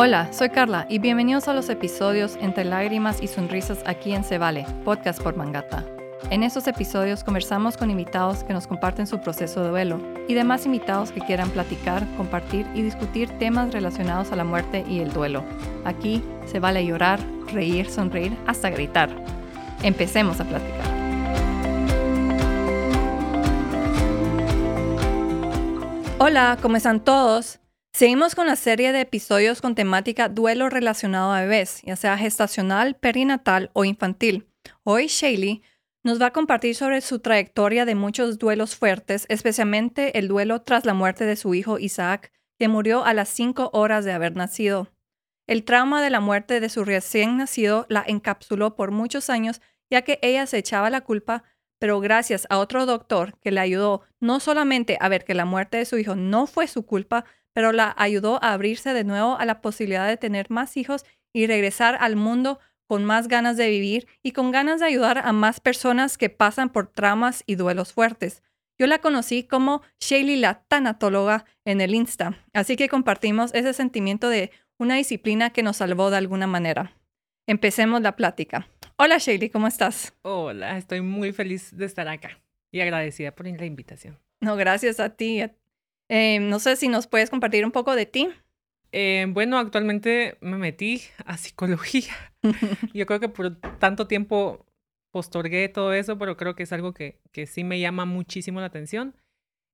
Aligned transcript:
Hola, 0.00 0.32
soy 0.32 0.50
Carla 0.50 0.86
y 0.88 1.00
bienvenidos 1.00 1.48
a 1.48 1.54
los 1.54 1.68
episodios 1.68 2.36
Entre 2.40 2.64
lágrimas 2.64 3.20
y 3.20 3.26
sonrisas 3.26 3.80
aquí 3.84 4.12
en 4.12 4.22
Se 4.22 4.38
Vale, 4.38 4.64
podcast 4.84 5.20
por 5.20 5.34
Mangata. 5.34 5.84
En 6.30 6.44
estos 6.44 6.68
episodios 6.68 7.24
conversamos 7.24 7.76
con 7.76 7.90
invitados 7.90 8.44
que 8.44 8.52
nos 8.52 8.68
comparten 8.68 9.08
su 9.08 9.18
proceso 9.18 9.60
de 9.60 9.70
duelo 9.70 10.00
y 10.28 10.34
demás 10.34 10.66
invitados 10.66 11.10
que 11.10 11.18
quieran 11.18 11.50
platicar, 11.50 12.06
compartir 12.16 12.64
y 12.76 12.82
discutir 12.82 13.28
temas 13.40 13.72
relacionados 13.72 14.30
a 14.30 14.36
la 14.36 14.44
muerte 14.44 14.84
y 14.88 15.00
el 15.00 15.12
duelo. 15.12 15.42
Aquí 15.84 16.22
se 16.46 16.60
vale 16.60 16.86
llorar, 16.86 17.18
reír, 17.52 17.90
sonreír, 17.90 18.36
hasta 18.46 18.70
gritar. 18.70 19.10
Empecemos 19.82 20.38
a 20.38 20.44
platicar. 20.44 20.86
Hola, 26.20 26.56
¿cómo 26.62 26.76
están 26.76 27.00
todos? 27.00 27.58
Seguimos 27.98 28.36
con 28.36 28.46
la 28.46 28.54
serie 28.54 28.92
de 28.92 29.00
episodios 29.00 29.60
con 29.60 29.74
temática 29.74 30.28
duelo 30.28 30.70
relacionado 30.70 31.32
a 31.32 31.40
bebés, 31.40 31.82
ya 31.82 31.96
sea 31.96 32.16
gestacional, 32.16 32.94
perinatal 32.94 33.72
o 33.72 33.84
infantil. 33.84 34.46
Hoy 34.84 35.08
Shaylee 35.08 35.62
nos 36.04 36.22
va 36.22 36.26
a 36.26 36.32
compartir 36.32 36.76
sobre 36.76 37.00
su 37.00 37.18
trayectoria 37.18 37.84
de 37.86 37.96
muchos 37.96 38.38
duelos 38.38 38.76
fuertes, 38.76 39.26
especialmente 39.28 40.16
el 40.16 40.28
duelo 40.28 40.62
tras 40.62 40.84
la 40.84 40.94
muerte 40.94 41.24
de 41.24 41.34
su 41.34 41.54
hijo 41.54 41.80
Isaac, 41.80 42.30
que 42.56 42.68
murió 42.68 43.04
a 43.04 43.14
las 43.14 43.30
cinco 43.30 43.68
horas 43.72 44.04
de 44.04 44.12
haber 44.12 44.36
nacido. 44.36 44.92
El 45.48 45.64
trauma 45.64 46.00
de 46.00 46.10
la 46.10 46.20
muerte 46.20 46.60
de 46.60 46.68
su 46.68 46.84
recién 46.84 47.36
nacido 47.36 47.84
la 47.88 48.04
encapsuló 48.06 48.76
por 48.76 48.92
muchos 48.92 49.28
años, 49.28 49.60
ya 49.90 50.02
que 50.02 50.20
ella 50.22 50.46
se 50.46 50.58
echaba 50.58 50.88
la 50.88 51.00
culpa, 51.00 51.42
pero 51.80 51.98
gracias 51.98 52.46
a 52.48 52.58
otro 52.58 52.86
doctor 52.86 53.36
que 53.40 53.50
le 53.50 53.58
ayudó 53.58 54.02
no 54.20 54.38
solamente 54.38 54.98
a 55.00 55.08
ver 55.08 55.24
que 55.24 55.34
la 55.34 55.44
muerte 55.44 55.78
de 55.78 55.84
su 55.84 55.98
hijo 55.98 56.14
no 56.14 56.46
fue 56.46 56.68
su 56.68 56.86
culpa, 56.86 57.24
pero 57.58 57.72
la 57.72 57.92
ayudó 57.98 58.38
a 58.40 58.52
abrirse 58.52 58.94
de 58.94 59.02
nuevo 59.02 59.36
a 59.36 59.44
la 59.44 59.60
posibilidad 59.60 60.06
de 60.06 60.16
tener 60.16 60.48
más 60.48 60.76
hijos 60.76 61.04
y 61.32 61.48
regresar 61.48 61.98
al 62.00 62.14
mundo 62.14 62.60
con 62.86 63.04
más 63.04 63.26
ganas 63.26 63.56
de 63.56 63.68
vivir 63.68 64.06
y 64.22 64.30
con 64.30 64.52
ganas 64.52 64.78
de 64.78 64.86
ayudar 64.86 65.18
a 65.18 65.32
más 65.32 65.58
personas 65.58 66.18
que 66.18 66.30
pasan 66.30 66.70
por 66.70 66.86
traumas 66.86 67.42
y 67.46 67.56
duelos 67.56 67.92
fuertes. 67.92 68.44
Yo 68.78 68.86
la 68.86 69.00
conocí 69.00 69.42
como 69.42 69.82
Shaylee 69.98 70.36
la 70.36 70.62
tanatóloga 70.68 71.46
en 71.64 71.80
el 71.80 71.96
Insta, 71.96 72.38
así 72.52 72.76
que 72.76 72.88
compartimos 72.88 73.52
ese 73.52 73.72
sentimiento 73.72 74.28
de 74.28 74.52
una 74.78 74.94
disciplina 74.94 75.50
que 75.50 75.64
nos 75.64 75.78
salvó 75.78 76.10
de 76.10 76.18
alguna 76.18 76.46
manera. 76.46 76.92
Empecemos 77.48 78.02
la 78.02 78.14
plática. 78.14 78.68
Hola 78.98 79.18
Shaylee, 79.18 79.50
¿cómo 79.50 79.66
estás? 79.66 80.14
Hola, 80.22 80.78
estoy 80.78 81.00
muy 81.00 81.32
feliz 81.32 81.76
de 81.76 81.86
estar 81.86 82.06
acá 82.06 82.38
y 82.70 82.82
agradecida 82.82 83.32
por 83.32 83.48
la 83.48 83.66
invitación. 83.66 84.16
No, 84.40 84.54
gracias 84.54 85.00
a 85.00 85.10
ti, 85.10 85.42
eh, 86.08 86.40
no 86.40 86.58
sé 86.58 86.76
si 86.76 86.88
nos 86.88 87.06
puedes 87.06 87.30
compartir 87.30 87.64
un 87.64 87.72
poco 87.72 87.94
de 87.94 88.06
ti. 88.06 88.28
Eh, 88.92 89.26
bueno, 89.28 89.58
actualmente 89.58 90.38
me 90.40 90.56
metí 90.56 91.02
a 91.24 91.36
psicología. 91.36 92.14
Yo 92.94 93.06
creo 93.06 93.20
que 93.20 93.28
por 93.28 93.56
tanto 93.78 94.06
tiempo 94.06 94.66
postorgué 95.10 95.68
todo 95.68 95.92
eso, 95.92 96.18
pero 96.18 96.36
creo 96.36 96.54
que 96.54 96.62
es 96.62 96.72
algo 96.72 96.94
que, 96.94 97.20
que 97.32 97.46
sí 97.46 97.64
me 97.64 97.80
llama 97.80 98.04
muchísimo 98.04 98.60
la 98.60 98.66
atención. 98.66 99.14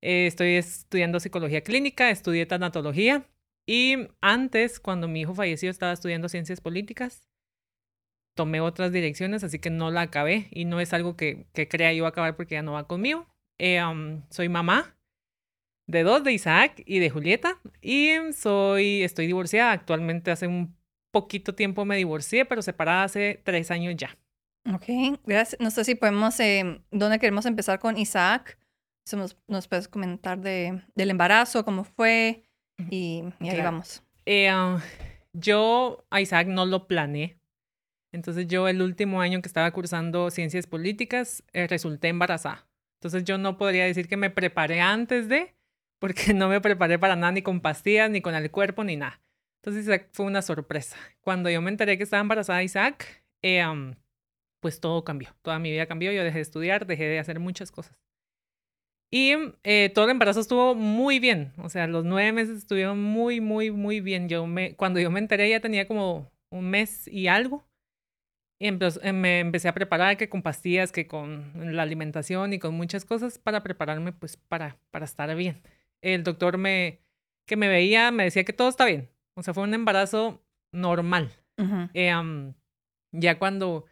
Eh, 0.03 0.27
estoy 0.27 0.57
estudiando 0.57 1.21
psicología 1.21 1.62
clínica, 1.62 2.11
estudié 2.11 2.47
tanatología 2.47 3.27
y 3.67 4.09
antes, 4.21 4.81
cuando 4.81 5.09
mi 5.09 5.23
hijo 5.23 5.35
falleció, 5.35 5.71
estaba 5.71 5.93
estudiando 5.93 6.29
ciencias 6.29 6.61
políticas. 6.61 7.29
Tomé 8.37 8.61
otras 8.61 8.93
direcciones, 8.93 9.45
así 9.45 9.59
que 9.61 9.71
no 9.71 9.91
la 9.91 10.03
acabé 10.03 10.49
y 10.51 10.65
no 10.65 10.81
es 10.81 10.93
algo 10.93 11.17
que, 11.17 11.47
que 11.53 11.69
crea 11.69 11.93
yo 11.93 12.07
acabar 12.07 12.37
porque 12.37 12.57
ya 12.57 12.62
no 12.62 12.73
va 12.73 12.87
conmigo. 12.87 13.27
Um, 13.61 14.23
soy 14.29 14.49
mamá, 14.49 14.97
de 15.87 16.03
dos, 16.03 16.25
de 16.25 16.33
Isaac 16.33 16.83
y 16.87 16.99
de 16.99 17.11
Julieta. 17.11 17.59
Y 17.81 18.13
soy, 18.33 19.03
estoy 19.03 19.27
divorciada. 19.27 19.73
Actualmente 19.73 20.31
hace 20.31 20.47
un 20.47 20.77
poquito 21.11 21.55
tiempo 21.55 21.85
me 21.85 21.97
divorcié, 21.97 22.45
pero 22.45 22.62
separada 22.62 23.05
hace 23.05 23.41
tres 23.45 23.71
años 23.71 23.94
ya. 23.97 24.17
Ok, 24.73 25.19
gracias. 25.25 25.61
No 25.61 25.71
sé 25.71 25.84
si 25.84 25.94
podemos, 25.94 26.39
eh, 26.41 26.81
¿dónde 26.91 27.19
queremos 27.19 27.47
empezar 27.47 27.78
con 27.78 27.99
Isaac? 27.99 28.59
Nos, 29.12 29.37
nos 29.47 29.69
puedes 29.69 29.87
comentar 29.87 30.41
de, 30.41 30.83
del 30.94 31.11
embarazo, 31.11 31.65
cómo 31.65 31.84
fue 31.84 32.44
y, 32.91 33.23
ahí 33.41 33.61
vamos. 33.61 34.03
Eh, 34.27 34.50
yo 35.33 36.05
a 36.11 36.21
Isaac 36.21 36.47
no 36.49 36.67
lo 36.67 36.87
planeé. 36.87 37.39
Entonces 38.12 38.47
yo 38.47 38.69
el 38.69 38.81
último 38.81 39.21
año 39.21 39.43
que 39.43 39.49
estaba 39.49 39.71
cursando 39.73 40.31
ciencias 40.31 40.67
políticas 40.67 41.43
eh, 41.53 41.67
resulté 41.67 42.09
embarazada. 42.09 42.67
Entonces 43.00 43.25
yo 43.25 43.39
no 43.39 43.59
podría 43.59 43.84
decir 43.84 44.09
que 44.09 44.17
me 44.17 44.31
preparé 44.31 44.81
antes 44.81 45.28
de, 45.28 45.53
porque 46.04 46.34
no 46.34 46.48
me 46.50 46.60
preparé 46.60 46.98
para 46.98 47.16
nada, 47.16 47.32
ni 47.32 47.41
con 47.41 47.62
pastillas, 47.62 48.10
ni 48.10 48.20
con 48.20 48.34
el 48.34 48.50
cuerpo, 48.50 48.84
ni 48.84 48.94
nada. 48.94 49.22
Entonces 49.62 50.03
fue 50.12 50.26
una 50.26 50.42
sorpresa. 50.42 50.98
Cuando 51.22 51.48
yo 51.48 51.62
me 51.62 51.70
enteré 51.70 51.97
que 51.97 52.04
estaba 52.04 52.20
embarazada 52.20 52.62
Isaac, 52.62 53.25
eh, 53.41 53.65
pues 54.60 54.81
todo 54.81 55.03
cambió. 55.03 55.31
Toda 55.41 55.59
mi 55.59 55.70
vida 55.70 55.87
cambió. 55.87 56.12
Yo 56.12 56.22
dejé 56.22 56.37
de 56.37 56.43
estudiar, 56.43 56.84
dejé 56.84 57.04
de 57.04 57.19
hacer 57.20 57.41
muchas 57.41 57.72
cosas. 57.72 57.97
Y 59.10 59.32
eh, 59.62 59.91
todo 59.94 60.04
el 60.04 60.10
embarazo 60.10 60.41
estuvo 60.41 60.75
muy 60.75 61.20
bien. 61.20 61.54
O 61.56 61.70
sea, 61.70 61.87
los 61.87 62.04
nueve 62.04 62.32
meses 62.32 62.59
estuvieron 62.59 63.03
muy, 63.03 63.41
muy, 63.41 63.70
muy 63.70 64.03
bien. 64.03 64.28
Yo 64.28 64.47
me, 64.47 64.76
cuando 64.76 65.00
yo 65.00 65.10
me 65.10 65.20
enteré 65.20 65.48
ya 65.48 65.60
tenía 65.60 65.88
como 65.88 66.31
un 66.50 66.69
mes 66.69 67.09
y 67.09 67.28
algo. 67.28 67.66
Y 68.59 68.69
eh, 68.69 69.12
me 69.14 69.41
empecé 69.41 69.69
a 69.69 69.75
preparar 69.75 70.19
que 70.19 70.28
con 70.28 70.43
pastillas, 70.43 70.93
que 70.93 71.06
con 71.06 71.50
la 71.75 71.82
alimentación 71.82 72.53
y 72.53 72.59
con 72.59 72.75
muchas 72.75 73.06
cosas 73.06 73.38
para 73.38 73.62
prepararme 73.62 74.12
pues 74.12 74.37
para, 74.37 74.76
para 74.91 75.06
estar 75.06 75.34
bien 75.34 75.62
el 76.04 76.22
doctor 76.22 76.59
me, 76.59 77.00
que 77.47 77.56
me 77.56 77.69
veía 77.69 78.10
me 78.10 78.25
decía 78.25 78.44
que 78.44 78.53
todo 78.53 78.69
está 78.69 78.84
bien. 78.84 79.10
O 79.34 79.42
sea, 79.42 79.54
fue 79.54 79.65
un 79.65 79.75
embarazo 79.75 80.44
normal. 80.72 81.32
Eh, 81.94 82.12
ya 83.12 83.38
cuando 83.38 83.87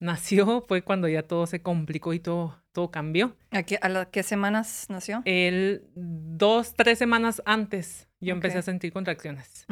nació 0.00 0.64
fue 0.68 0.82
cuando 0.82 1.08
ya 1.08 1.22
todo 1.22 1.46
se 1.46 1.62
complicó 1.62 2.12
y 2.12 2.20
todo, 2.20 2.62
todo 2.72 2.90
cambió. 2.90 3.36
¿A 3.50 3.62
qué, 3.62 3.78
a 3.80 4.04
qué 4.10 4.22
semanas 4.22 4.86
nació? 4.88 5.22
El 5.24 5.84
dos, 5.94 6.74
tres 6.74 6.98
semanas 6.98 7.42
antes 7.44 8.08
yo 8.20 8.32
empecé 8.32 8.58
a 8.58 8.62
sentir 8.62 8.92
contracciones. 8.92 9.66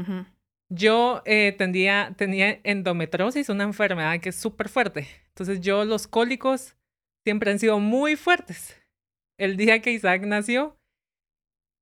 Yo 0.71 1.23
eh, 1.25 1.55
tenía 1.57 2.15
endometrosis, 2.65 3.49
una 3.49 3.65
enfermedad 3.65 4.21
que 4.21 4.31
es 4.31 4.37
súper 4.37 4.69
fuerte. 4.69 5.07
Entonces 5.29 5.61
yo 5.61 5.85
los 5.85 6.07
cólicos 6.07 6.77
siempre 7.25 7.51
han 7.51 7.59
sido 7.59 7.79
muy 7.79 8.17
fuertes. 8.17 8.75
El 9.39 9.57
día 9.57 9.81
que 9.81 9.93
Isaac 9.93 10.23
nació, 10.23 10.78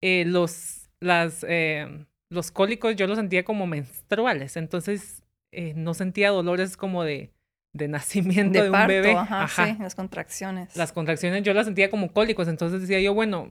eh, 0.07 0.25
los, 0.25 0.89
las, 1.01 1.45
eh, 1.49 2.07
los 2.31 2.53
cólicos 2.53 2.95
yo 2.95 3.09
los 3.09 3.19
sentía 3.19 3.45
como 3.45 3.67
menstruales, 3.67 4.57
entonces 4.57 5.25
eh, 5.51 5.73
no 5.75 5.95
sentía 5.95 6.31
dolores 6.31 6.77
como 6.77 7.03
de, 7.03 7.33
de 7.73 7.89
nacimiento 7.89 8.63
de, 8.63 8.71
un 8.71 8.87
bebé. 8.87 9.17
Ajá, 9.17 9.49
Sí, 9.49 9.77
las 9.81 9.97
contracciones. 9.97 10.77
Las 10.77 10.93
contracciones 10.93 11.43
yo 11.43 11.55
las 11.55 11.67
sentía 11.67 11.91
como 11.91 12.13
cólicos, 12.13 12.47
entonces 12.47 12.83
decía 12.83 13.01
yo, 13.01 13.15
bueno, 13.15 13.51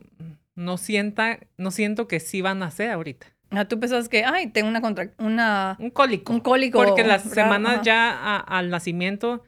no 0.56 0.78
sienta, 0.78 1.40
no 1.58 1.72
siento 1.72 2.08
que 2.08 2.22
sí 2.22 2.40
van 2.40 2.64
a 2.64 2.68
nacer 2.68 2.90
ahorita. 2.92 3.28
Ah, 3.52 3.66
tú 3.66 3.78
pensabas 3.78 4.08
que, 4.08 4.24
ay, 4.24 4.48
tengo 4.48 4.70
una, 4.70 4.80
contra 4.80 5.12
una 5.20 5.76
un 5.78 5.90
cólico. 5.90 6.32
Un 6.32 6.40
cólico. 6.40 6.82
Porque 6.82 7.04
las 7.04 7.24
semanas 7.24 7.82
ya 7.84 8.38
al 8.38 8.70
nacimiento 8.70 9.44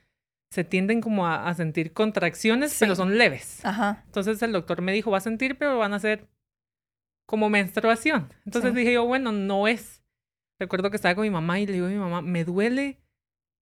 se 0.52 0.66
tienden 0.66 1.00
como 1.00 1.26
a, 1.26 1.54
sentir 1.54 1.94
contracciones, 1.94 2.76
pero 2.78 2.98
son 2.98 3.18
leves. 3.18 3.64
Ajá. 3.66 4.04
Entonces 4.08 4.42
el 4.42 4.52
doctor 4.52 4.82
me 4.82 4.92
dijo, 4.92 5.10
va 5.10 5.20
a 5.20 5.22
sentir, 5.22 5.58
pero 5.58 5.78
van 5.78 5.94
a 5.94 6.00
ser 6.00 6.28
como 7.28 7.50
menstruación. 7.50 8.34
Entonces 8.46 8.74
dije 8.74 8.94
yo, 8.94 9.06
bueno, 9.06 9.32
no 9.32 9.68
es. 9.68 10.02
Recuerdo 10.60 10.90
que 10.90 10.96
estaba 10.96 11.14
con 11.14 11.24
mi 11.24 11.30
mamá 11.30 11.60
y 11.60 11.68
le 11.68 11.74
digo 11.74 11.86
a 11.86 11.90
mi 11.90 11.98
mamá, 11.98 12.24
me 12.24 12.44
duele, 12.44 13.00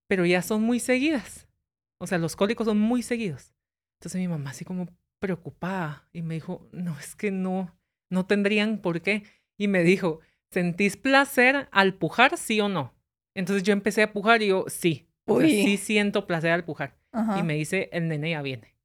pero 0.08 0.26
ya 0.26 0.42
son 0.42 0.62
muy 0.62 0.80
seguidas. 0.80 1.50
O 1.98 2.08
sea, 2.08 2.18
los 2.18 2.38
cólicos 2.38 2.66
son 2.66 2.80
muy 2.80 3.02
seguidos. 3.02 3.54
Entonces 4.00 4.22
mi 4.22 4.28
mamá 4.28 4.52
así 4.52 4.64
como 4.64 4.88
preocupada 5.20 6.08
y 6.14 6.22
me 6.22 6.36
dijo, 6.36 6.70
no, 6.72 6.98
es 7.00 7.16
que 7.16 7.32
no, 7.32 7.76
no 8.10 8.26
tendrían 8.26 8.78
por 8.78 9.02
qué. 9.02 9.24
Y 9.58 9.68
me 9.68 9.84
dijo, 9.84 10.20
¿sentís 10.52 10.96
placer 10.96 11.68
al 11.72 11.96
pujar, 11.96 12.38
sí 12.38 12.62
o 12.62 12.70
no? 12.70 12.94
Entonces 13.34 13.64
yo 13.64 13.74
empecé 13.74 14.04
a 14.04 14.14
pujar 14.14 14.42
y 14.42 14.48
yo, 14.48 14.66
sí, 14.68 15.10
sí 15.42 15.78
siento 15.78 16.28
placer 16.28 16.52
al 16.52 16.64
pujar. 16.64 16.98
Y 17.38 17.44
me 17.44 17.56
dice, 17.56 17.90
el 17.94 18.10
nene 18.10 18.32
ya 18.32 18.42
viene. 18.42 18.76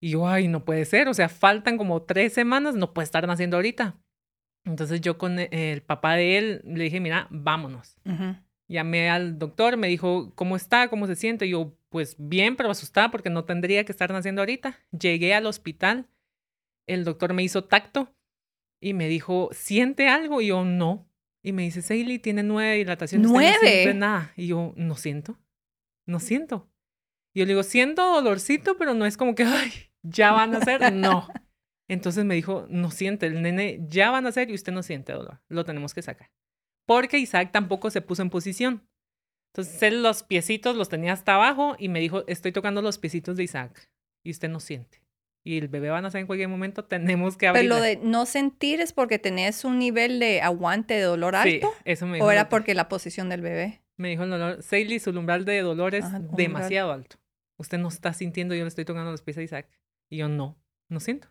Y 0.00 0.10
yo, 0.10 0.26
ay, 0.26 0.48
no 0.48 0.64
puede 0.64 0.84
ser, 0.84 1.06
o 1.08 1.14
sea, 1.14 1.28
faltan 1.28 1.78
como 1.78 2.02
tres 2.02 2.32
semanas, 2.32 2.74
no 2.74 2.92
puede 2.92 3.04
estar 3.04 3.26
naciendo 3.26 3.56
ahorita. 3.56 4.01
Entonces 4.64 5.00
yo 5.00 5.18
con 5.18 5.38
e, 5.38 5.48
el 5.50 5.82
papá 5.82 6.14
de 6.14 6.38
él 6.38 6.62
le 6.64 6.84
dije, 6.84 7.00
mira, 7.00 7.26
vámonos. 7.30 7.96
Llamé 8.68 9.10
al 9.10 9.38
doctor, 9.38 9.76
me 9.76 9.88
dijo, 9.88 10.32
¿cómo 10.34 10.56
está? 10.56 10.88
¿Cómo 10.88 11.06
se 11.06 11.16
siente? 11.16 11.46
Y 11.46 11.50
yo, 11.50 11.76
pues 11.88 12.16
bien, 12.18 12.56
pero 12.56 12.70
asustada 12.70 13.10
porque 13.10 13.30
no 13.30 13.44
tendría 13.44 13.84
que 13.84 13.92
estar 13.92 14.10
naciendo 14.12 14.40
ahorita. 14.40 14.78
Llegué 14.98 15.34
al 15.34 15.46
hospital, 15.46 16.08
el 16.86 17.04
doctor 17.04 17.34
me 17.34 17.42
hizo 17.42 17.64
tacto 17.64 18.14
y 18.80 18.94
me 18.94 19.08
dijo, 19.08 19.50
¿siente 19.52 20.08
algo? 20.08 20.40
Y 20.40 20.48
yo, 20.48 20.64
no. 20.64 21.08
Y 21.42 21.52
me 21.52 21.62
dice, 21.62 21.82
Seili, 21.82 22.18
tiene 22.18 22.42
nueve 22.42 22.76
dilataciones. 22.76 23.28
¿Nueve? 23.30 23.58
No 23.62 23.68
siente 23.68 23.94
nada. 23.94 24.32
Y 24.36 24.46
yo, 24.46 24.72
no 24.76 24.96
siento, 24.96 25.38
no 26.06 26.20
siento. 26.20 26.68
Y 27.34 27.40
yo 27.40 27.46
le 27.46 27.52
digo, 27.52 27.62
siento 27.62 28.02
dolorcito, 28.02 28.76
pero 28.78 28.94
no 28.94 29.06
es 29.06 29.16
como 29.16 29.34
que, 29.34 29.44
ay, 29.44 29.72
ya 30.02 30.32
van 30.32 30.54
a 30.54 30.60
ser, 30.60 30.92
no. 30.92 31.28
Entonces 31.92 32.24
me 32.24 32.34
dijo, 32.34 32.66
no 32.70 32.90
siente, 32.90 33.26
el 33.26 33.42
nene 33.42 33.80
ya 33.86 34.10
van 34.10 34.26
a 34.26 34.32
ser 34.32 34.50
y 34.50 34.54
usted 34.54 34.72
no 34.72 34.82
siente 34.82 35.12
dolor, 35.12 35.40
lo 35.48 35.64
tenemos 35.64 35.92
que 35.92 36.00
sacar. 36.00 36.30
porque 36.86 37.18
Isaac 37.18 37.50
tampoco 37.52 37.90
se 37.90 38.00
puso 38.00 38.22
en 38.22 38.30
posición. 38.30 38.82
Entonces 39.52 39.82
él 39.82 40.02
los 40.02 40.22
piecitos 40.22 40.74
los 40.74 40.88
tenía 40.88 41.12
hasta 41.12 41.34
abajo 41.34 41.76
y 41.78 41.88
me 41.88 42.00
dijo, 42.00 42.24
estoy 42.26 42.52
tocando 42.52 42.80
los 42.80 42.96
piecitos 42.98 43.36
de 43.36 43.44
Isaac 43.44 43.90
y 44.24 44.30
usted 44.30 44.48
no 44.48 44.58
siente. 44.58 45.02
Y 45.44 45.58
el 45.58 45.68
bebé 45.68 45.90
va 45.90 45.98
a 45.98 46.00
nacer 46.00 46.20
en 46.22 46.26
cualquier 46.26 46.48
momento, 46.48 46.84
tenemos 46.86 47.36
que 47.36 47.46
abrir. 47.48 47.64
Pero 47.64 47.74
lo 47.76 47.82
de 47.82 47.96
no 47.96 48.24
sentir 48.24 48.80
es 48.80 48.92
porque 48.94 49.18
tenés 49.18 49.64
un 49.66 49.78
nivel 49.78 50.18
de 50.18 50.40
aguante 50.40 50.94
de 50.94 51.02
dolor 51.02 51.36
alto. 51.36 51.68
Sí, 51.70 51.82
eso 51.84 52.06
me 52.06 52.14
dijo. 52.14 52.26
¿O 52.26 52.30
era 52.30 52.48
porque 52.48 52.74
la 52.74 52.88
posición 52.88 53.28
del 53.28 53.42
bebé? 53.42 53.82
Me 53.98 54.08
dijo 54.08 54.22
el 54.24 54.30
dolor, 54.30 54.62
Seili, 54.62 54.98
su 54.98 55.10
umbral 55.10 55.44
de 55.44 55.60
dolor 55.60 55.94
es 55.94 56.06
demasiado 56.34 56.90
alto. 56.92 57.16
Usted 57.58 57.76
no 57.78 57.88
está 57.88 58.14
sintiendo, 58.14 58.54
yo 58.54 58.62
le 58.62 58.68
estoy 58.68 58.86
tocando 58.86 59.10
los 59.10 59.20
pies 59.22 59.36
a 59.36 59.42
Isaac. 59.42 59.68
Y 60.10 60.16
yo 60.16 60.28
no, 60.28 60.58
no 60.88 60.98
siento. 61.00 61.28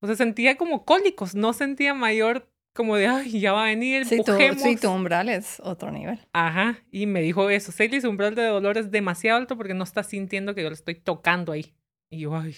O 0.00 0.06
sea, 0.06 0.16
sentía 0.16 0.56
como 0.56 0.84
cólicos, 0.84 1.34
no 1.34 1.52
sentía 1.52 1.94
mayor 1.94 2.50
como 2.72 2.96
de, 2.96 3.06
ay, 3.08 3.40
ya 3.40 3.52
va 3.52 3.64
a 3.64 3.66
venir, 3.66 4.06
sí, 4.06 4.18
sí, 4.56 4.76
tu 4.76 4.90
umbral 4.90 5.28
es 5.28 5.60
otro 5.60 5.90
nivel. 5.90 6.20
Ajá, 6.32 6.78
y 6.90 7.06
me 7.06 7.20
dijo 7.20 7.50
eso, 7.50 7.72
Celis, 7.72 8.02
su 8.02 8.10
umbral 8.10 8.34
de 8.34 8.44
dolor 8.44 8.78
es 8.78 8.90
demasiado 8.90 9.38
alto 9.38 9.56
porque 9.56 9.74
no 9.74 9.84
está 9.84 10.02
sintiendo 10.02 10.54
que 10.54 10.62
yo 10.62 10.68
le 10.68 10.74
estoy 10.74 10.94
tocando 10.94 11.52
ahí. 11.52 11.74
Y 12.10 12.20
yo, 12.20 12.36
ay. 12.36 12.56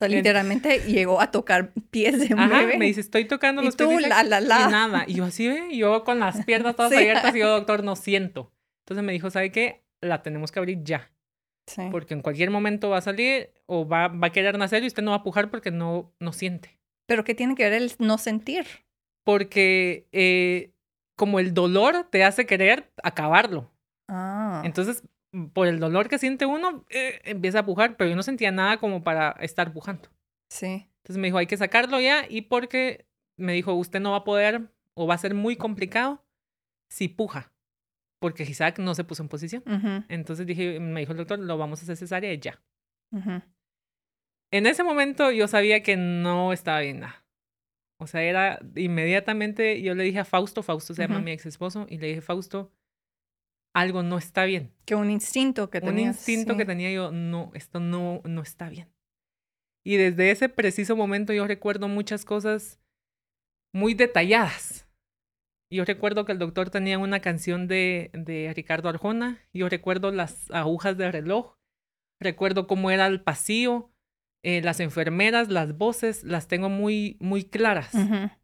O 0.00 0.06
sea, 0.06 0.08
literalmente 0.08 0.78
llegó 0.80 1.20
a 1.20 1.30
tocar 1.30 1.72
pies 1.90 2.18
de 2.18 2.34
Ajá, 2.34 2.62
me 2.78 2.86
dice, 2.86 3.00
estoy 3.00 3.26
tocando 3.26 3.60
los 3.62 3.76
pies. 3.76 3.90
Y 3.90 4.08
la, 4.08 4.22
la, 4.22 4.40
la. 4.40 4.66
Y 4.66 4.70
nada. 4.70 5.04
Y 5.06 5.14
yo 5.14 5.24
así, 5.24 5.46
¿ve? 5.48 5.68
Y 5.70 5.78
yo 5.78 6.04
con 6.04 6.20
las 6.20 6.44
piernas 6.44 6.74
todas 6.76 6.92
abiertas 6.92 7.34
y 7.34 7.40
yo, 7.40 7.48
doctor, 7.48 7.82
no 7.84 7.96
siento. 7.96 8.52
Entonces 8.84 9.04
me 9.04 9.12
dijo, 9.12 9.30
¿sabe 9.30 9.52
qué? 9.52 9.84
La 10.00 10.22
tenemos 10.22 10.52
que 10.52 10.58
abrir 10.58 10.82
ya. 10.82 11.12
Sí. 11.66 11.82
Porque 11.90 12.14
en 12.14 12.22
cualquier 12.22 12.50
momento 12.50 12.90
va 12.90 12.98
a 12.98 13.02
salir 13.02 13.52
o 13.66 13.86
va, 13.86 14.08
va 14.08 14.28
a 14.28 14.32
querer 14.32 14.58
nacer 14.58 14.82
y 14.82 14.88
usted 14.88 15.02
no 15.02 15.12
va 15.12 15.18
a 15.18 15.22
pujar 15.22 15.50
porque 15.50 15.70
no, 15.70 16.12
no 16.18 16.32
siente. 16.32 16.78
¿Pero 17.06 17.24
qué 17.24 17.34
tiene 17.34 17.54
que 17.54 17.68
ver 17.68 17.74
el 17.74 17.92
no 17.98 18.18
sentir? 18.18 18.66
porque 19.24 20.08
eh, 20.12 20.72
como 21.16 21.38
el 21.38 21.54
dolor 21.54 22.08
te 22.10 22.24
hace 22.24 22.46
querer 22.46 22.90
acabarlo. 23.02 23.70
Ah. 24.08 24.62
Entonces, 24.64 25.04
por 25.52 25.68
el 25.68 25.78
dolor 25.78 26.08
que 26.08 26.18
siente 26.18 26.46
uno, 26.46 26.84
eh, 26.90 27.20
empieza 27.24 27.60
a 27.60 27.64
pujar, 27.64 27.96
pero 27.96 28.10
yo 28.10 28.16
no 28.16 28.22
sentía 28.22 28.50
nada 28.50 28.78
como 28.78 29.04
para 29.04 29.30
estar 29.40 29.72
pujando. 29.72 30.08
Sí. 30.50 30.88
Entonces 31.02 31.18
me 31.18 31.28
dijo, 31.28 31.38
hay 31.38 31.46
que 31.46 31.56
sacarlo 31.56 32.00
ya 32.00 32.26
y 32.28 32.42
porque 32.42 33.06
me 33.38 33.52
dijo, 33.52 33.74
usted 33.74 34.00
no 34.00 34.12
va 34.12 34.18
a 34.18 34.24
poder 34.24 34.72
o 34.94 35.06
va 35.06 35.14
a 35.14 35.18
ser 35.18 35.34
muy 35.34 35.56
complicado 35.56 36.24
si 36.90 37.08
puja, 37.08 37.52
porque 38.20 38.44
Isaac 38.44 38.78
no 38.78 38.94
se 38.94 39.02
puso 39.02 39.22
en 39.22 39.28
posición. 39.28 39.64
Entonces 40.08 40.46
dije, 40.46 40.78
me 40.78 41.00
dijo 41.00 41.12
el 41.12 41.18
doctor, 41.18 41.40
lo 41.40 41.58
vamos 41.58 41.80
a 41.80 41.82
hacer 41.82 41.96
cesárea 41.96 42.32
ya. 42.34 42.62
En 44.52 44.66
ese 44.66 44.84
momento 44.84 45.30
yo 45.32 45.48
sabía 45.48 45.82
que 45.82 45.96
no 45.96 46.52
estaba 46.52 46.80
bien 46.80 47.00
nada. 47.00 47.24
O 47.98 48.06
sea, 48.06 48.22
era 48.22 48.60
inmediatamente, 48.76 49.82
yo 49.82 49.94
le 49.94 50.04
dije 50.04 50.20
a 50.20 50.24
Fausto, 50.24 50.62
Fausto 50.62 50.94
se 50.94 51.02
llama 51.02 51.20
mi 51.20 51.32
ex 51.32 51.44
esposo, 51.44 51.86
y 51.88 51.98
le 51.98 52.06
dije, 52.06 52.20
Fausto, 52.22 52.72
algo 53.74 54.02
no 54.02 54.16
está 54.16 54.44
bien. 54.44 54.72
Que 54.86 54.94
un 54.94 55.10
instinto 55.10 55.68
que 55.70 55.80
tenía. 55.80 56.04
Un 56.04 56.08
instinto 56.08 56.56
que 56.56 56.64
tenía 56.64 56.90
yo, 56.92 57.12
no, 57.12 57.50
esto 57.54 57.78
no, 57.78 58.22
no 58.24 58.42
está 58.42 58.68
bien. 58.68 58.88
Y 59.84 59.96
desde 59.96 60.30
ese 60.30 60.48
preciso 60.48 60.96
momento 60.96 61.32
yo 61.32 61.46
recuerdo 61.46 61.88
muchas 61.88 62.24
cosas 62.24 62.80
muy 63.72 63.94
detalladas. 63.94 64.86
Yo 65.72 65.84
recuerdo 65.84 66.24
que 66.24 66.32
el 66.32 66.38
doctor 66.38 66.68
tenía 66.70 66.98
una 66.98 67.20
canción 67.20 67.68
de, 67.68 68.10
de 68.12 68.52
Ricardo 68.54 68.88
Arjona. 68.88 69.38
Yo 69.52 69.68
recuerdo 69.68 70.10
las 70.10 70.50
agujas 70.50 70.96
de 70.96 71.12
reloj. 71.12 71.56
Recuerdo 72.20 72.66
cómo 72.66 72.90
era 72.90 73.06
el 73.06 73.20
pasillo. 73.22 73.90
Eh, 74.42 74.62
las 74.62 74.80
enfermeras, 74.80 75.48
las 75.48 75.76
voces, 75.76 76.24
las 76.24 76.48
tengo 76.48 76.70
muy, 76.70 77.18
muy 77.20 77.44
claras, 77.44 77.92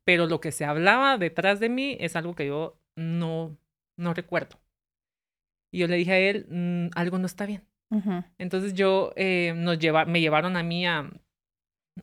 pero 0.05 0.27
lo 0.27 0.43
que 0.43 0.53
se 0.53 0.67
hablaba 0.67 1.17
detrás 1.17 1.59
de 1.59 1.71
mí 1.71 1.97
es 1.99 2.17
algo 2.17 2.35
que 2.35 2.47
yo 2.47 2.79
no, 2.97 3.57
no 3.99 4.13
recuerdo. 4.13 4.61
Y 5.73 5.79
yo 5.79 5.89
le 5.89 5.97
dije 5.97 6.13
a 6.13 6.19
él, 6.19 6.47
mm, 6.51 6.89
algo 6.95 7.19
no 7.19 7.25
está 7.25 7.47
bien. 7.47 7.67
Entonces 8.37 8.75
yo, 8.75 9.13
eh, 9.17 9.55
nos 9.57 9.79
lleva, 9.79 10.05
me 10.05 10.21
llevaron 10.21 10.57
a 10.57 10.63
mí 10.63 10.87
a, 10.87 11.11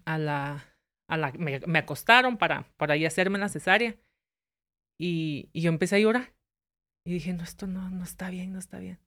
a 0.05 0.17
la, 0.17 0.65
a 1.07 1.17
la 1.17 1.31
me, 1.33 1.59
me, 1.67 1.79
acostaron 1.79 2.37
para, 2.37 2.65
para 2.77 2.95
ahí 2.95 3.05
hacerme 3.05 3.37
la 3.37 3.49
cesárea 3.49 3.95
y, 5.03 5.49
y 5.53 5.61
yo 5.61 5.69
empecé 5.69 5.95
a 5.97 5.99
llorar. 5.99 6.33
Y 7.05 7.13
dije, 7.13 7.33
no, 7.33 7.43
esto 7.43 7.67
no, 7.67 7.89
no 7.89 8.03
está 8.03 8.29
bien, 8.29 8.53
no 8.53 8.59
está 8.59 8.79
bien. 8.79 8.99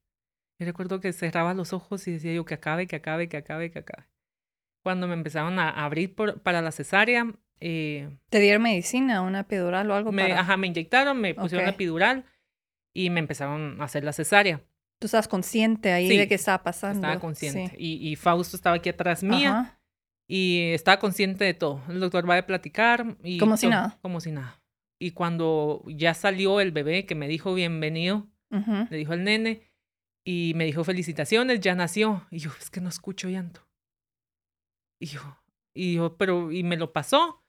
Y 0.58 0.64
recuerdo 0.64 1.00
que 1.00 1.12
cerraba 1.12 1.54
los 1.54 1.72
ojos 1.72 2.06
y 2.08 2.12
decía 2.12 2.32
yo 2.32 2.44
que 2.44 2.54
acabe, 2.54 2.86
que 2.86 2.96
acabe, 2.96 3.28
que 3.28 3.36
acabe, 3.36 3.70
que 3.70 3.78
acabe 3.80 4.06
cuando 4.86 5.08
me 5.08 5.14
empezaron 5.14 5.58
a 5.58 5.68
abrir 5.68 6.14
por, 6.14 6.40
para 6.42 6.62
la 6.62 6.70
cesárea. 6.70 7.34
Eh, 7.58 8.08
¿Te 8.30 8.38
dieron 8.38 8.62
medicina, 8.62 9.20
una 9.20 9.40
epidural 9.40 9.90
o 9.90 9.96
algo? 9.96 10.12
Me, 10.12 10.32
Ajá, 10.32 10.56
me 10.56 10.68
inyectaron, 10.68 11.20
me 11.20 11.34
pusieron 11.34 11.64
la 11.64 11.72
epidural 11.72 12.24
y 12.94 13.10
me 13.10 13.18
empezaron 13.18 13.80
a 13.80 13.84
hacer 13.86 14.04
la 14.04 14.12
cesárea. 14.12 14.62
¿Tú 15.00 15.06
estabas 15.06 15.26
consciente 15.26 15.90
ahí 15.90 16.16
de 16.16 16.28
qué 16.28 16.36
estaba 16.36 16.62
pasando? 16.62 17.04
Estaba 17.04 17.20
consciente. 17.20 17.74
Y, 17.76 17.94
y, 18.08 18.14
Fausto 18.14 18.56
estaba 18.56 18.76
aquí 18.76 18.88
atrás 18.88 19.24
mía 19.24 19.76
y 20.28 20.70
estaba 20.72 21.00
consciente 21.00 21.44
de 21.44 21.54
todo. 21.54 21.82
El 21.88 21.98
doctor 21.98 22.30
va 22.30 22.38
a 22.38 22.46
platicar. 22.46 23.16
Y 23.24 23.38
como 23.38 23.56
si 23.56 23.66
nada. 23.66 23.98
Como 24.02 24.20
si 24.20 24.30
nada. 24.30 24.62
Y 24.98 25.10
cuando 25.10 25.82
ya 25.86 26.14
salió 26.14 26.60
el 26.60 26.72
bebé 26.72 27.06
que 27.06 27.14
me 27.14 27.28
dijo 27.28 27.54
bienvenido, 27.54 28.28
le 28.50 28.96
dijo 28.96 29.12
al 29.12 29.24
nene 29.24 29.70
y 30.24 30.52
me 30.54 30.64
dijo 30.64 30.84
felicitaciones, 30.84 31.60
ya 31.60 31.74
nació. 31.74 32.26
Y 32.30 32.38
yo, 32.38 32.50
es 32.58 32.70
que 32.70 32.80
no 32.80 32.88
escucho 32.88 33.28
llanto. 33.28 33.68
Y 35.00 35.06
yo, 35.06 35.20
y 35.74 35.94
yo, 35.94 36.16
pero, 36.16 36.50
y 36.50 36.62
me 36.62 36.76
lo 36.76 36.92
pasó, 36.92 37.44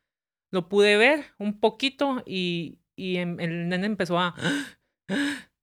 lo 0.52 0.68
pude 0.68 0.98
ver 0.98 1.26
un 1.38 1.60
poquito 1.60 2.24
y, 2.26 2.80
y 2.98 3.18
el 3.18 3.36
nene 3.70 3.86
empezó 3.86 4.20
a... 4.20 4.36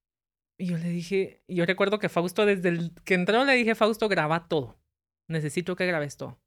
Y 0.57 0.67
yo 0.67 0.79
le 0.79 0.89
dije, 0.89 1.43
yo 1.49 1.67
recuerdo 1.67 1.99
que 1.99 2.09
Fausto, 2.09 2.47
desde 2.47 2.69
el 2.69 2.95
que 3.05 3.15
entró, 3.15 3.45
le 3.45 3.55
dije, 3.55 3.75
Fausto, 3.75 4.09
graba 4.09 4.47
todo. 4.47 4.79
Necesito 5.29 5.75
que 5.75 5.85
grabes 5.85 6.17
todo. 6.17 6.41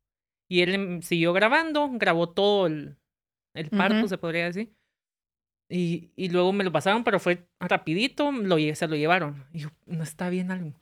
Y 0.50 0.62
él 0.62 0.74
em, 0.76 1.02
siguió 1.02 1.34
grabando, 1.34 1.90
grabó 1.92 2.30
todo 2.30 2.68
el, 2.68 2.98
el 3.54 3.70
parto, 3.70 4.08
se 4.08 4.18
podría 4.18 4.46
decir. 4.46 4.77
Y, 5.70 6.12
y 6.16 6.30
luego 6.30 6.54
me 6.54 6.64
lo 6.64 6.72
pasaron, 6.72 7.04
pero 7.04 7.20
fue 7.20 7.48
rapidito, 7.60 8.32
lo, 8.32 8.58
se 8.76 8.88
lo 8.88 8.96
llevaron. 8.96 9.46
Y 9.52 9.60
yo, 9.60 9.70
no 9.86 10.04
está 10.04 10.30
bien 10.30 10.52
algo. 10.52 10.74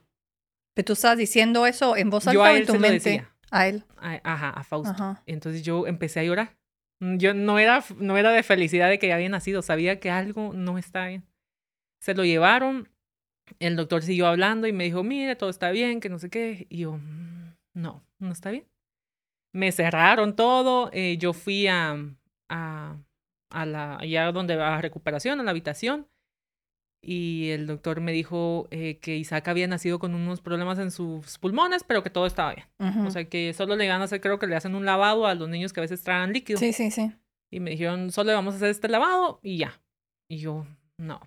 Pero 0.76 0.86
tú 0.86 0.94
estás 0.94 1.18
diciendo 1.18 1.66
eso 1.66 1.96
en 1.96 2.10
voz 2.10 2.28
alta 2.28 2.56
en 2.56 2.66
tu 2.66 2.76
mente. 2.76 3.26
A 3.50 3.68
él. 3.68 3.84
ajá, 3.98 4.50
a 4.50 4.64
Fausto. 4.64 5.18
Entonces 5.26 5.64
yo 5.64 5.88
empecé 5.88 6.20
a 6.20 6.24
llorar. 6.24 6.58
Mm, 7.00 7.18
yo 7.18 7.34
no 7.34 7.60
era, 7.60 7.84
no 7.98 8.18
era 8.18 8.32
de 8.32 8.44
felicidad 8.44 8.90
de 8.90 9.00
que 9.00 9.08
ya 9.08 9.16
había 9.16 9.30
nacido, 9.30 9.62
sabía 9.62 10.00
que 10.00 10.12
algo 10.12 10.54
no 10.54 10.78
estaba 10.78 11.08
bien. 11.08 11.26
Se 12.02 12.14
lo 12.14 12.26
llevaron, 12.26 12.90
el 13.60 13.76
doctor 13.76 14.04
siguió 14.04 14.28
hablando 14.28 14.68
y 14.68 14.74
me 14.74 14.84
dijo, 14.84 15.04
mire, 15.04 15.36
todo 15.36 15.50
está 15.50 15.72
bien, 15.72 16.00
que 16.00 16.10
no 16.10 16.20
sé 16.20 16.30
qué. 16.30 16.68
Y 16.70 16.80
yo, 16.80 16.98
mm, 16.98 17.56
no, 17.74 18.04
no 18.20 18.32
está 18.32 18.52
bien. 18.52 18.68
Me 19.54 19.72
cerraron 19.72 20.36
todo, 20.36 20.90
eh, 20.92 21.18
yo 21.18 21.34
fui 21.34 21.68
a, 21.68 21.98
a, 22.50 22.98
a 23.56 23.66
la, 23.66 23.98
allá 23.98 24.32
donde 24.32 24.56
va 24.56 24.76
a 24.76 24.82
recuperación, 24.82 25.40
a 25.40 25.44
la 25.44 25.52
habitación, 25.52 26.08
y 27.08 27.50
el 27.52 27.68
doctor 27.68 28.02
me 28.02 28.12
dijo 28.12 28.68
eh, 28.72 28.98
que 28.98 29.16
Isaac 29.16 29.48
había 29.48 29.68
nacido 29.68 30.00
con 30.00 30.16
unos 30.16 30.42
problemas 30.42 30.80
en 30.80 30.90
sus 30.90 31.38
pulmones, 31.38 31.84
pero 31.84 32.02
que 32.02 32.10
todo 32.10 32.26
estaba 32.26 32.56
bien. 32.56 33.06
O 33.06 33.12
sea, 33.12 33.30
que 33.30 33.54
solo 33.54 33.76
le 33.76 33.88
van 33.88 34.02
a 34.02 34.06
hacer, 34.06 34.22
creo 34.22 34.40
que 34.40 34.48
le 34.48 34.56
hacen 34.56 34.74
un 34.74 34.86
lavado 34.86 35.28
a 35.28 35.36
los 35.36 35.48
niños 35.48 35.72
que 35.72 35.82
a 35.82 35.84
veces 35.84 36.02
tragan 36.02 36.34
líquido. 36.34 36.58
Sí, 36.58 36.74
sí, 36.74 36.90
sí. 36.90 37.14
Y 37.52 37.60
me 37.60 37.72
dijeron, 37.72 38.12
solo 38.12 38.30
le 38.30 38.34
vamos 38.34 38.56
a 38.56 38.58
hacer 38.58 38.70
este 38.70 38.88
lavado 38.88 39.40
y 39.44 39.58
ya. 39.58 39.80
Y 40.28 40.38
yo, 40.38 40.66
no, 40.98 41.22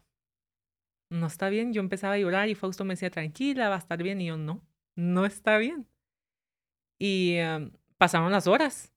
no 1.12 1.28
está 1.28 1.48
bien. 1.48 1.72
Yo 1.72 1.80
empezaba 1.80 2.14
a 2.14 2.18
llorar 2.18 2.48
y 2.48 2.56
Fausto 2.56 2.84
me 2.84 2.94
decía, 2.94 3.10
tranquila, 3.10 3.68
va 3.68 3.76
a 3.76 3.78
estar 3.78 4.02
bien. 4.02 4.20
Y 4.20 4.26
yo, 4.26 4.36
no, 4.36 4.66
no 4.96 5.26
está 5.26 5.58
bien. 5.58 5.86
Y 7.00 7.36
em, 7.36 7.70
pasaron 7.98 8.32
las 8.32 8.48
horas. 8.48 8.92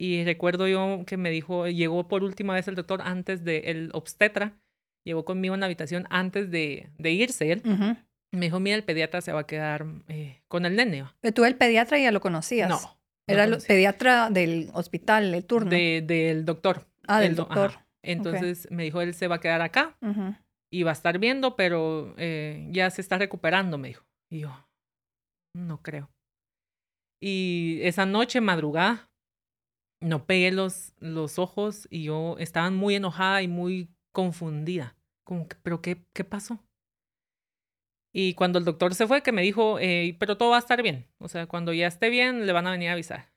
Y 0.00 0.24
recuerdo 0.24 0.66
yo 0.66 1.04
que 1.06 1.18
me 1.18 1.28
dijo, 1.28 1.68
llegó 1.68 2.08
por 2.08 2.24
última 2.24 2.54
vez 2.54 2.66
el 2.68 2.74
doctor 2.74 3.02
antes 3.02 3.44
del 3.44 3.64
el 3.66 3.90
obstetra 3.92 4.58
llegó 5.04 5.26
conmigo 5.26 5.52
en 5.52 5.60
la 5.60 5.66
habitación 5.66 6.06
antes 6.08 6.50
de, 6.50 6.88
de 6.96 7.10
irse 7.10 7.52
él. 7.52 7.62
Me 8.32 8.46
dijo, 8.46 8.60
mira, 8.60 8.76
el 8.76 8.84
pediatra 8.84 9.20
se 9.20 9.32
va 9.32 9.40
a 9.40 9.46
quedar 9.46 9.84
eh, 10.08 10.40
con 10.48 10.64
el 10.64 10.76
nene. 10.76 11.04
Pero 11.20 11.34
tú 11.34 11.44
el 11.44 11.56
pediatra 11.56 11.98
ya 11.98 12.12
lo 12.12 12.20
conocías. 12.20 12.70
No. 12.70 12.78
Era 13.26 13.44
el 13.44 13.58
pediatra 13.58 14.30
del 14.30 14.70
hospital, 14.72 15.34
el 15.34 15.44
turno. 15.44 15.70
De, 15.70 16.02
del 16.06 16.46
doctor. 16.46 16.86
Ah, 17.06 17.20
del 17.20 17.34
doctor. 17.34 17.72
Entonces 18.02 18.70
me 18.70 18.84
dijo, 18.84 19.02
él 19.02 19.12
se 19.12 19.28
va 19.28 19.36
a 19.36 19.40
quedar 19.40 19.60
acá 19.60 19.98
y 20.72 20.82
va 20.82 20.92
a 20.92 20.94
estar 20.94 21.18
viendo, 21.18 21.56
pero 21.56 22.14
eh, 22.16 22.68
ya 22.70 22.88
se 22.88 23.02
está 23.02 23.18
recuperando, 23.18 23.76
me 23.76 23.88
dijo. 23.88 24.06
Y 24.30 24.40
yo, 24.40 24.66
no 25.54 25.82
creo. 25.82 26.08
Y 27.22 27.80
esa 27.82 28.06
noche, 28.06 28.40
madrugada, 28.40 29.09
no 30.00 30.26
pegué 30.26 30.50
los, 30.50 30.94
los 30.98 31.38
ojos 31.38 31.86
y 31.90 32.04
yo 32.04 32.36
estaba 32.38 32.70
muy 32.70 32.94
enojada 32.94 33.42
y 33.42 33.48
muy 33.48 33.90
confundida. 34.12 34.96
Como 35.24 35.46
¿pero 35.62 35.82
qué, 35.82 36.04
qué 36.12 36.24
pasó? 36.24 36.64
Y 38.12 38.34
cuando 38.34 38.58
el 38.58 38.64
doctor 38.64 38.94
se 38.94 39.06
fue, 39.06 39.22
que 39.22 39.30
me 39.30 39.42
dijo, 39.42 39.78
eh, 39.78 40.16
pero 40.18 40.36
todo 40.36 40.50
va 40.50 40.56
a 40.56 40.60
estar 40.60 40.82
bien. 40.82 41.06
O 41.18 41.28
sea, 41.28 41.46
cuando 41.46 41.72
ya 41.72 41.86
esté 41.86 42.08
bien, 42.08 42.46
le 42.46 42.52
van 42.52 42.66
a 42.66 42.72
venir 42.72 42.88
a 42.88 42.92
avisar. 42.94 43.30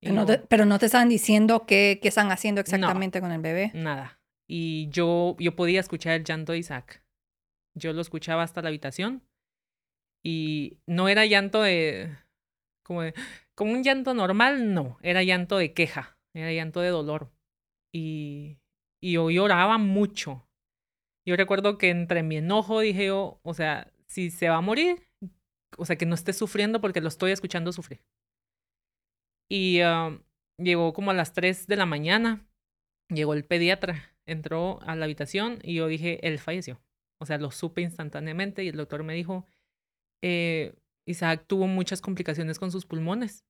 Pero 0.00 0.14
no, 0.14 0.26
te, 0.26 0.38
pero 0.38 0.64
no, 0.64 0.78
te, 0.78 0.86
estaban 0.86 1.08
diciendo 1.08 1.66
qué, 1.66 1.98
qué 2.00 2.08
están 2.08 2.30
haciendo 2.30 2.60
exactamente 2.60 3.20
con 3.20 3.32
el 3.32 3.40
bebé. 3.40 3.72
Nada. 3.74 4.20
y 4.46 4.88
yo, 4.90 5.36
yo 5.38 5.56
podía 5.56 5.80
escuchar 5.80 6.14
el 6.14 6.24
llanto 6.24 6.52
de 6.52 6.58
Isaac. 6.58 7.04
Yo 7.74 7.92
lo 7.92 8.00
escuchaba 8.00 8.42
hasta 8.42 8.62
la 8.62 8.68
habitación 8.68 9.22
y 10.24 10.78
no 10.86 11.08
era 11.08 11.26
llanto 11.26 11.62
de 11.62 12.16
como, 12.82 13.02
de, 13.02 13.14
como 13.60 13.74
un 13.74 13.84
llanto 13.84 14.14
normal, 14.14 14.72
no, 14.72 14.96
era 15.02 15.22
llanto 15.22 15.58
de 15.58 15.74
queja, 15.74 16.18
era 16.32 16.50
llanto 16.50 16.80
de 16.80 16.88
dolor. 16.88 17.30
Y, 17.92 18.56
y 19.02 19.12
yo 19.12 19.28
lloraba 19.30 19.76
mucho. 19.76 20.48
Yo 21.26 21.36
recuerdo 21.36 21.76
que 21.76 21.90
entre 21.90 22.22
mi 22.22 22.38
enojo 22.38 22.80
dije 22.80 23.08
yo, 23.08 23.38
o 23.42 23.52
sea, 23.52 23.92
si 24.06 24.30
se 24.30 24.48
va 24.48 24.56
a 24.56 24.60
morir, 24.62 25.06
o 25.76 25.84
sea, 25.84 25.96
que 25.96 26.06
no 26.06 26.14
esté 26.14 26.32
sufriendo 26.32 26.80
porque 26.80 27.02
lo 27.02 27.08
estoy 27.08 27.32
escuchando 27.32 27.70
sufrir. 27.70 28.02
Y 29.46 29.80
ah, 29.80 30.18
llegó 30.56 30.94
como 30.94 31.10
a 31.10 31.14
las 31.14 31.34
3 31.34 31.66
de 31.66 31.76
la 31.76 31.84
mañana, 31.84 32.48
llegó 33.10 33.34
el 33.34 33.44
pediatra, 33.44 34.16
entró 34.24 34.80
a 34.84 34.96
la 34.96 35.04
habitación 35.04 35.58
y 35.62 35.74
yo 35.74 35.86
dije, 35.86 36.26
él 36.26 36.38
falleció. 36.38 36.80
O 37.20 37.26
sea, 37.26 37.36
lo 37.36 37.50
supe 37.50 37.82
instantáneamente 37.82 38.64
y 38.64 38.68
el 38.68 38.78
doctor 38.78 39.02
me 39.02 39.12
dijo, 39.12 39.46
eh, 40.22 40.72
Isaac 41.06 41.44
tuvo 41.46 41.66
muchas 41.66 42.00
complicaciones 42.00 42.58
con 42.58 42.72
sus 42.72 42.86
pulmones 42.86 43.44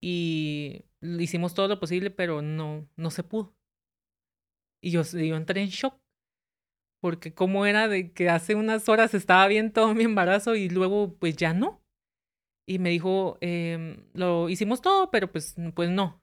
y 0.00 0.84
hicimos 1.00 1.54
todo 1.54 1.68
lo 1.68 1.80
posible, 1.80 2.10
pero 2.10 2.42
no, 2.42 2.88
no 2.96 3.10
se 3.10 3.22
pudo. 3.22 3.54
Y 4.82 4.90
yo, 4.90 5.02
yo 5.02 5.36
entré 5.36 5.62
en 5.62 5.68
shock 5.68 6.00
porque 7.00 7.34
cómo 7.34 7.66
era 7.66 7.88
de 7.88 8.12
que 8.12 8.28
hace 8.28 8.54
unas 8.54 8.88
horas 8.88 9.14
estaba 9.14 9.46
bien 9.48 9.72
todo 9.72 9.94
mi 9.94 10.04
embarazo 10.04 10.54
y 10.54 10.68
luego 10.68 11.16
pues 11.18 11.36
ya 11.36 11.54
no. 11.54 11.82
Y 12.68 12.78
me 12.78 12.90
dijo, 12.90 13.38
em, 13.40 14.04
lo 14.12 14.48
hicimos 14.48 14.80
todo, 14.80 15.10
pero 15.10 15.32
pues, 15.32 15.56
pues 15.74 15.90
no. 15.90 16.22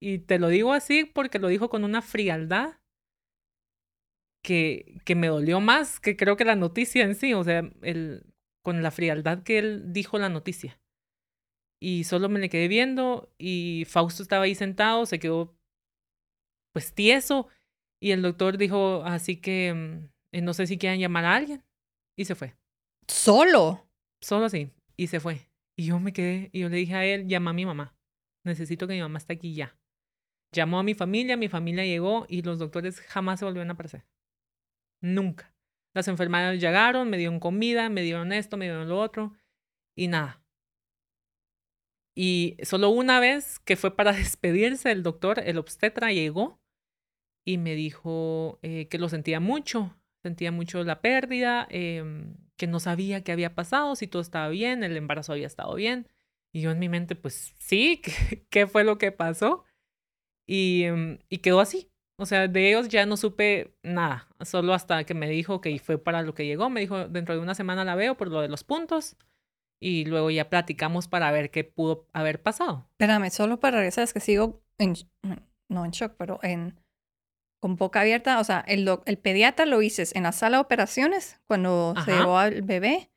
Y 0.00 0.18
te 0.20 0.38
lo 0.38 0.48
digo 0.48 0.72
así 0.72 1.04
porque 1.04 1.38
lo 1.38 1.48
dijo 1.48 1.68
con 1.68 1.84
una 1.84 2.02
frialdad 2.02 2.80
que, 4.42 5.00
que 5.04 5.14
me 5.14 5.28
dolió 5.28 5.60
más 5.60 6.00
que 6.00 6.16
creo 6.16 6.36
que 6.36 6.44
la 6.46 6.56
noticia 6.56 7.04
en 7.04 7.14
sí, 7.14 7.34
o 7.34 7.44
sea, 7.44 7.70
el, 7.82 8.24
con 8.62 8.82
la 8.82 8.90
frialdad 8.90 9.42
que 9.42 9.58
él 9.58 9.92
dijo 9.92 10.18
la 10.18 10.30
noticia. 10.30 10.79
Y 11.80 12.04
solo 12.04 12.28
me 12.28 12.40
le 12.40 12.50
quedé 12.50 12.68
viendo 12.68 13.32
y 13.38 13.84
Fausto 13.88 14.22
estaba 14.22 14.44
ahí 14.44 14.54
sentado, 14.54 15.06
se 15.06 15.18
quedó 15.18 15.56
pues 16.72 16.94
tieso 16.94 17.48
y 18.00 18.12
el 18.12 18.22
doctor 18.22 18.58
dijo, 18.58 19.02
así 19.04 19.36
que 19.36 19.74
mm, 19.74 20.08
eh, 20.32 20.40
no 20.40 20.54
sé 20.54 20.66
si 20.66 20.78
quieren 20.78 21.00
llamar 21.00 21.24
a 21.24 21.36
alguien. 21.36 21.64
Y 22.16 22.24
se 22.24 22.34
fue. 22.34 22.54
¿Solo? 23.08 23.88
Solo 24.20 24.46
así. 24.46 24.70
Y 24.96 25.06
se 25.06 25.20
fue. 25.20 25.48
Y 25.76 25.86
yo 25.86 25.98
me 26.00 26.12
quedé, 26.12 26.50
y 26.52 26.60
yo 26.60 26.68
le 26.68 26.76
dije 26.76 26.94
a 26.94 27.04
él, 27.04 27.26
llama 27.26 27.50
a 27.50 27.54
mi 27.54 27.66
mamá. 27.66 27.94
Necesito 28.44 28.86
que 28.86 28.94
mi 28.94 29.00
mamá 29.00 29.18
esté 29.18 29.34
aquí 29.34 29.54
ya. 29.54 29.78
Llamó 30.52 30.78
a 30.78 30.82
mi 30.82 30.94
familia, 30.94 31.36
mi 31.36 31.48
familia 31.48 31.84
llegó 31.84 32.26
y 32.28 32.42
los 32.42 32.58
doctores 32.58 33.00
jamás 33.00 33.38
se 33.38 33.44
volvieron 33.44 33.70
a 33.70 33.74
aparecer. 33.74 34.04
Nunca. 35.00 35.54
Las 35.94 36.08
enfermeras 36.08 36.58
llegaron, 36.60 37.08
me 37.08 37.16
dieron 37.16 37.40
comida, 37.40 37.88
me 37.88 38.02
dieron 38.02 38.32
esto, 38.32 38.56
me 38.56 38.66
dieron 38.66 38.88
lo 38.88 38.98
otro 38.98 39.34
y 39.96 40.08
nada. 40.08 40.39
Y 42.22 42.58
solo 42.64 42.90
una 42.90 43.18
vez 43.18 43.60
que 43.60 43.76
fue 43.76 43.96
para 43.96 44.12
despedirse 44.12 44.92
el 44.92 45.02
doctor, 45.02 45.40
el 45.42 45.56
obstetra 45.56 46.12
llegó 46.12 46.60
y 47.46 47.56
me 47.56 47.74
dijo 47.74 48.58
eh, 48.60 48.88
que 48.88 48.98
lo 48.98 49.08
sentía 49.08 49.40
mucho, 49.40 49.96
sentía 50.22 50.52
mucho 50.52 50.84
la 50.84 51.00
pérdida, 51.00 51.66
em, 51.70 52.36
que 52.58 52.66
no 52.66 52.78
sabía 52.78 53.24
qué 53.24 53.32
había 53.32 53.54
pasado, 53.54 53.96
si 53.96 54.06
todo 54.06 54.20
estaba 54.20 54.50
bien, 54.50 54.84
el 54.84 54.98
embarazo 54.98 55.32
había 55.32 55.46
estado 55.46 55.74
bien. 55.74 56.08
Y 56.52 56.60
yo 56.60 56.70
en 56.72 56.78
mi 56.78 56.90
mente, 56.90 57.16
pues 57.16 57.54
sí, 57.58 58.02
¿qué, 58.50 58.66
fue 58.66 58.84
lo 58.84 58.98
que 58.98 59.12
pasó? 59.12 59.64
Y, 60.46 60.82
em, 60.84 61.20
y 61.30 61.38
quedó 61.38 61.60
así. 61.60 61.90
O 62.18 62.26
sea, 62.26 62.48
de 62.48 62.68
ellos 62.68 62.88
ya 62.90 63.06
no 63.06 63.16
supe 63.16 63.74
nada, 63.82 64.28
solo 64.44 64.74
hasta 64.74 65.04
que 65.04 65.14
me 65.14 65.30
dijo 65.30 65.62
que 65.62 65.78
fue 65.78 65.96
para 65.96 66.20
lo 66.20 66.34
que 66.34 66.44
llegó. 66.44 66.68
Me 66.68 66.80
dijo, 66.80 67.08
dentro 67.08 67.34
de 67.34 67.40
una 67.40 67.54
semana 67.54 67.82
la 67.86 67.94
veo 67.94 68.18
por 68.18 68.28
lo 68.28 68.42
de 68.42 68.48
los 68.48 68.62
puntos. 68.62 69.16
Y 69.82 70.04
luego 70.04 70.30
ya 70.30 70.50
platicamos 70.50 71.08
para 71.08 71.30
ver 71.32 71.50
qué 71.50 71.64
pudo 71.64 72.06
haber 72.12 72.42
pasado. 72.42 72.86
Espérame, 72.92 73.30
solo 73.30 73.58
para 73.58 73.78
regresar, 73.78 74.04
es 74.04 74.12
que 74.12 74.20
sigo 74.20 74.62
en, 74.78 74.94
no 75.68 75.84
en 75.84 75.90
shock, 75.90 76.14
pero 76.18 76.38
en 76.42 76.78
con 77.60 77.76
boca 77.76 78.00
abierta. 78.00 78.40
O 78.40 78.44
sea, 78.44 78.64
el, 78.66 78.88
el 79.04 79.18
pediatra 79.18 79.66
lo 79.66 79.82
hice 79.82 80.04
en 80.14 80.24
la 80.24 80.32
sala 80.32 80.56
de 80.56 80.62
operaciones 80.62 81.38
cuando 81.46 81.94
se 82.04 82.12
llevó 82.12 82.38
al 82.38 82.62
bebé. 82.62 83.10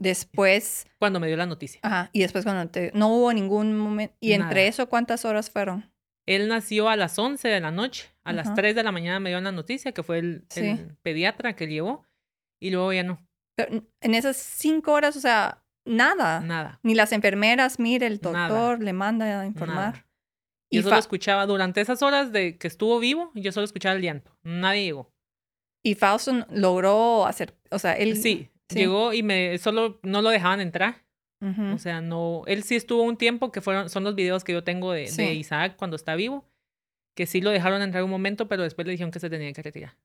Después. 0.00 0.86
Cuando 1.00 1.18
me 1.18 1.26
dio 1.26 1.36
la 1.36 1.46
noticia. 1.46 1.80
Ajá. 1.82 2.10
Y 2.12 2.20
después 2.20 2.44
cuando 2.44 2.70
te, 2.70 2.92
no 2.94 3.08
hubo 3.08 3.32
ningún 3.32 3.76
momento. 3.76 4.14
¿Y 4.20 4.32
entre 4.32 4.68
eso 4.68 4.88
cuántas 4.88 5.24
horas 5.24 5.50
fueron? 5.50 5.90
Él 6.24 6.46
nació 6.46 6.88
a 6.88 6.96
las 6.96 7.18
11 7.18 7.48
de 7.48 7.60
la 7.60 7.70
noche. 7.70 8.08
A 8.22 8.32
las 8.32 8.54
3 8.54 8.76
de 8.76 8.82
la 8.82 8.92
mañana 8.92 9.18
me 9.18 9.30
dio 9.30 9.40
la 9.40 9.50
noticia 9.50 9.92
que 9.92 10.02
fue 10.02 10.18
el, 10.18 10.46
pediatra 11.02 11.56
que 11.56 11.66
llevó. 11.66 12.04
Y 12.60 12.70
luego 12.70 12.92
ya 12.92 13.02
no. 13.02 13.26
Pero 13.56 13.82
en 14.00 14.14
esas 14.14 14.36
cinco 14.36 14.92
horas, 14.92 15.16
o 15.16 15.20
sea, 15.20 15.64
nada. 15.88 16.40
Nada. 16.40 16.78
Ni 16.82 16.94
las 16.94 17.12
enfermeras, 17.12 17.78
mire, 17.78 18.06
el 18.06 18.18
doctor 18.18 18.82
le 18.82 18.92
manda 18.92 19.40
a 19.40 19.46
informar. 19.46 20.04
Yo 20.70 20.82
solo 20.82 20.96
escuchaba 20.96 21.46
durante 21.46 21.80
esas 21.80 22.02
horas 22.02 22.32
de 22.32 22.58
que 22.58 22.66
estuvo 22.66 22.98
vivo, 22.98 23.30
yo 23.34 23.52
solo 23.52 23.64
escuchaba 23.64 23.96
el 23.96 24.02
llanto. 24.02 24.36
Nadie 24.42 24.84
llegó. 24.84 25.10
Y 25.82 25.94
Fausto 25.94 26.46
logró 26.50 27.26
hacer, 27.26 27.56
o 27.70 27.78
sea, 27.78 27.94
él 27.94 28.16
sí, 28.16 28.50
llegó 28.68 29.12
y 29.12 29.22
me 29.22 29.56
solo 29.58 30.00
no 30.02 30.22
lo 30.22 30.30
dejaban 30.30 30.60
entrar. 30.60 31.04
O 31.40 31.78
sea, 31.78 32.00
no, 32.00 32.42
él 32.46 32.64
sí 32.64 32.74
estuvo 32.74 33.04
un 33.04 33.16
tiempo 33.16 33.52
que 33.52 33.60
fueron 33.60 33.88
son 33.88 34.02
los 34.02 34.16
videos 34.16 34.42
que 34.42 34.52
yo 34.52 34.64
tengo 34.64 34.90
de, 34.90 35.08
de, 35.08 35.34
Isaac 35.34 35.76
cuando 35.76 35.94
está 35.94 36.16
vivo, 36.16 36.44
que 37.16 37.26
sí 37.26 37.40
lo 37.40 37.50
dejaron 37.50 37.80
entrar 37.80 38.02
un 38.02 38.10
momento, 38.10 38.48
pero 38.48 38.64
después 38.64 38.86
le 38.86 38.92
dijeron 38.92 39.12
que 39.12 39.20
se 39.20 39.30
tenía 39.30 39.52
que 39.52 39.62
retirar. 39.62 39.96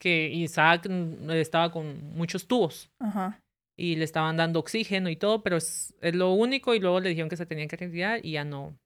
Que 0.00 0.28
Isaac 0.28 0.88
mm, 0.88 1.30
estaba 1.32 1.70
con 1.70 2.14
muchos 2.14 2.48
tubos. 2.48 2.90
Ajá. 2.98 3.38
Y 3.78 3.96
le 3.96 4.04
estaban 4.04 4.36
dando 4.36 4.60
oxígeno 4.60 5.10
y 5.10 5.16
todo, 5.16 5.42
pero 5.42 5.58
es, 5.58 5.94
es 6.00 6.14
lo 6.14 6.32
único 6.32 6.74
y 6.74 6.80
luego 6.80 7.00
le 7.00 7.10
dijeron 7.10 7.28
que 7.28 7.36
se 7.36 7.46
tenía 7.46 7.66
que 7.66 7.76
retirar 7.76 8.24
y 8.24 8.32
ya 8.32 8.44
no 8.44 8.78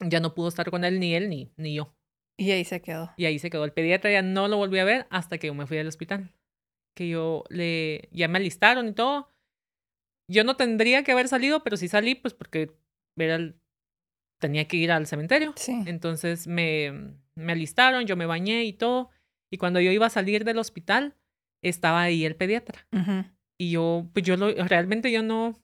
ya 0.00 0.20
no 0.20 0.34
pudo 0.34 0.48
estar 0.48 0.70
con 0.70 0.84
él 0.84 1.00
ni 1.00 1.14
él 1.14 1.28
ni, 1.28 1.52
ni 1.56 1.74
yo. 1.74 1.94
Y 2.38 2.50
ahí 2.50 2.64
se 2.64 2.82
quedó. 2.82 3.12
Y 3.16 3.24
ahí 3.24 3.38
se 3.38 3.50
quedó. 3.50 3.64
El 3.64 3.72
pediatra 3.72 4.10
ya 4.10 4.22
no 4.22 4.48
lo 4.48 4.58
volví 4.58 4.78
a 4.78 4.84
ver 4.84 5.06
hasta 5.10 5.38
que 5.38 5.46
yo 5.46 5.54
me 5.54 5.66
fui 5.66 5.78
al 5.78 5.86
hospital. 5.86 6.34
Que 6.94 7.08
yo 7.08 7.44
le, 7.48 8.08
ya 8.12 8.28
me 8.28 8.38
alistaron 8.38 8.88
y 8.88 8.92
todo. 8.92 9.32
Yo 10.30 10.44
no 10.44 10.56
tendría 10.56 11.02
que 11.02 11.12
haber 11.12 11.28
salido, 11.28 11.62
pero 11.62 11.76
sí 11.76 11.88
salí, 11.88 12.14
pues 12.14 12.34
porque 12.34 12.76
era 13.16 13.54
tenía 14.38 14.68
que 14.68 14.76
ir 14.76 14.92
al 14.92 15.06
cementerio. 15.06 15.54
Sí. 15.56 15.82
Entonces 15.86 16.46
me, 16.46 17.14
me 17.34 17.52
alistaron, 17.52 18.06
yo 18.06 18.16
me 18.16 18.26
bañé 18.26 18.64
y 18.64 18.74
todo. 18.74 19.10
Y 19.50 19.56
cuando 19.56 19.80
yo 19.80 19.90
iba 19.90 20.06
a 20.06 20.10
salir 20.10 20.44
del 20.44 20.58
hospital, 20.58 21.16
estaba 21.62 22.02
ahí 22.02 22.24
el 22.24 22.36
pediatra. 22.36 22.86
Y 23.58 23.70
yo, 23.70 24.06
pues 24.12 24.24
yo 24.24 24.36
lo, 24.36 24.52
realmente 24.52 25.10
yo 25.10 25.22
no, 25.22 25.58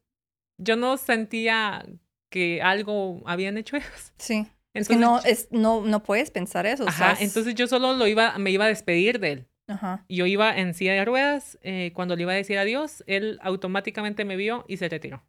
yo 0.58 0.76
no 0.76 0.96
sentía 0.96 1.84
que 2.30 2.62
algo 2.62 3.22
habían 3.26 3.58
hecho 3.58 3.76
ellos. 3.76 4.12
Sí. 4.18 4.46
es 4.74 4.88
que 4.88 4.96
no, 4.96 5.20
es, 5.20 5.48
no, 5.50 5.82
no 5.82 6.02
puedes 6.02 6.30
pensar 6.30 6.66
eso. 6.66 6.88
Ajá, 6.88 7.16
entonces 7.20 7.54
yo 7.54 7.66
solo 7.66 7.92
lo 7.94 8.06
iba, 8.06 8.38
me 8.38 8.50
iba 8.50 8.64
a 8.64 8.68
despedir 8.68 9.20
de 9.20 9.32
él. 9.32 9.48
Ajá. 9.68 10.04
Yo 10.08 10.26
iba 10.26 10.56
en 10.56 10.74
silla 10.74 10.94
de 10.94 11.04
ruedas, 11.04 11.58
eh, 11.62 11.92
cuando 11.94 12.16
le 12.16 12.22
iba 12.22 12.32
a 12.32 12.36
decir 12.36 12.58
adiós, 12.58 13.04
él 13.06 13.38
automáticamente 13.42 14.24
me 14.24 14.36
vio 14.36 14.64
y 14.68 14.78
se 14.78 14.88
retiró. 14.88 15.22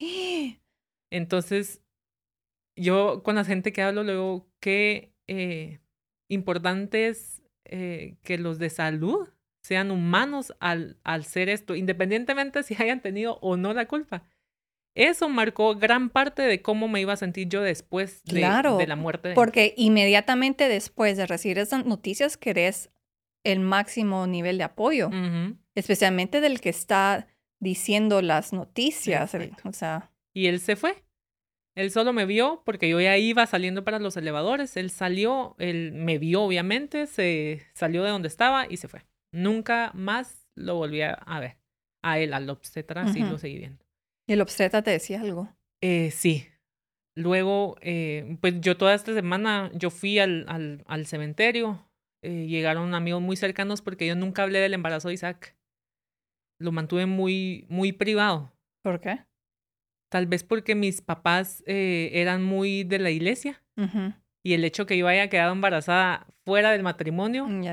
Entonces, 1.10 1.82
yo 2.76 3.22
con 3.22 3.36
la 3.36 3.44
gente 3.44 3.72
que 3.72 3.82
hablo, 3.82 4.04
luego, 4.04 4.46
qué 4.60 5.12
eh, 5.26 5.80
importante 6.28 7.08
es 7.08 7.42
eh, 7.64 8.16
que 8.22 8.38
los 8.38 8.58
de 8.58 8.70
salud 8.70 9.28
sean 9.68 9.90
humanos 9.90 10.54
al, 10.60 10.96
al 11.04 11.24
ser 11.24 11.50
esto, 11.50 11.74
independientemente 11.74 12.62
si 12.62 12.74
hayan 12.82 13.02
tenido 13.02 13.38
o 13.42 13.58
no 13.58 13.74
la 13.74 13.86
culpa. 13.86 14.22
Eso 14.94 15.28
marcó 15.28 15.74
gran 15.76 16.08
parte 16.08 16.40
de 16.40 16.62
cómo 16.62 16.88
me 16.88 17.02
iba 17.02 17.12
a 17.12 17.16
sentir 17.16 17.48
yo 17.50 17.60
después 17.60 18.24
de, 18.24 18.40
de 18.40 18.86
la 18.86 18.96
muerte. 18.96 19.34
porque 19.34 19.74
inmediatamente 19.76 20.68
después 20.68 21.18
de 21.18 21.26
recibir 21.26 21.58
esas 21.58 21.84
noticias 21.84 22.38
querés 22.38 22.88
el 23.44 23.60
máximo 23.60 24.26
nivel 24.26 24.56
de 24.56 24.64
apoyo, 24.64 25.10
especialmente 25.74 26.40
del 26.40 26.60
que 26.62 26.70
está 26.70 27.28
diciendo 27.60 28.22
las 28.22 28.54
noticias. 28.54 29.36
o 29.64 29.72
sea. 29.72 30.10
Y 30.32 30.46
él 30.46 30.60
se 30.60 30.76
fue. 30.76 31.04
Él 31.74 31.90
solo 31.90 32.12
me 32.14 32.24
vio 32.24 32.62
porque 32.64 32.88
yo 32.88 33.00
ya 33.00 33.18
iba 33.18 33.46
saliendo 33.46 33.84
para 33.84 33.98
los 33.98 34.16
elevadores. 34.16 34.76
Él 34.78 34.90
salió, 34.90 35.54
él 35.58 35.92
me 35.92 36.18
vio 36.18 36.42
obviamente, 36.42 37.06
se 37.06 37.66
salió 37.74 38.02
de 38.02 38.10
donde 38.10 38.28
estaba 38.28 38.66
y 38.68 38.78
se 38.78 38.88
fue. 38.88 39.04
Nunca 39.32 39.90
más 39.94 40.48
lo 40.56 40.76
volví 40.76 41.02
a 41.02 41.40
ver. 41.40 41.58
A 42.02 42.18
él, 42.18 42.32
al 42.32 42.48
obstetra, 42.48 43.12
sí 43.12 43.20
lo 43.20 43.38
seguí 43.38 43.58
viendo. 43.58 43.84
¿Y 44.28 44.32
el 44.32 44.40
obstetra 44.40 44.82
te 44.82 44.90
decía 44.92 45.20
algo? 45.20 45.48
Eh, 45.82 46.10
sí. 46.10 46.46
Luego, 47.16 47.76
eh, 47.80 48.36
pues 48.40 48.60
yo 48.60 48.76
toda 48.76 48.94
esta 48.94 49.12
semana, 49.12 49.70
yo 49.74 49.90
fui 49.90 50.18
al, 50.18 50.44
al, 50.48 50.84
al 50.86 51.06
cementerio. 51.06 51.84
Eh, 52.22 52.46
llegaron 52.46 52.94
amigos 52.94 53.20
muy 53.20 53.36
cercanos 53.36 53.82
porque 53.82 54.06
yo 54.06 54.14
nunca 54.14 54.44
hablé 54.44 54.60
del 54.60 54.74
embarazo 54.74 55.08
de 55.08 55.14
Isaac. 55.14 55.56
Lo 56.60 56.72
mantuve 56.72 57.06
muy, 57.06 57.66
muy 57.68 57.92
privado. 57.92 58.52
¿Por 58.82 59.00
qué? 59.00 59.24
Tal 60.10 60.26
vez 60.26 60.44
porque 60.44 60.74
mis 60.74 61.00
papás 61.00 61.62
eh, 61.66 62.10
eran 62.14 62.42
muy 62.42 62.84
de 62.84 62.98
la 62.98 63.10
iglesia. 63.10 63.62
Y 64.44 64.54
el 64.54 64.64
hecho 64.64 64.86
que 64.86 64.96
yo 64.96 65.08
haya 65.08 65.28
quedado 65.28 65.52
embarazada 65.52 66.26
fuera 66.44 66.72
del 66.72 66.82
matrimonio 66.82 67.46
mm, 67.46 67.64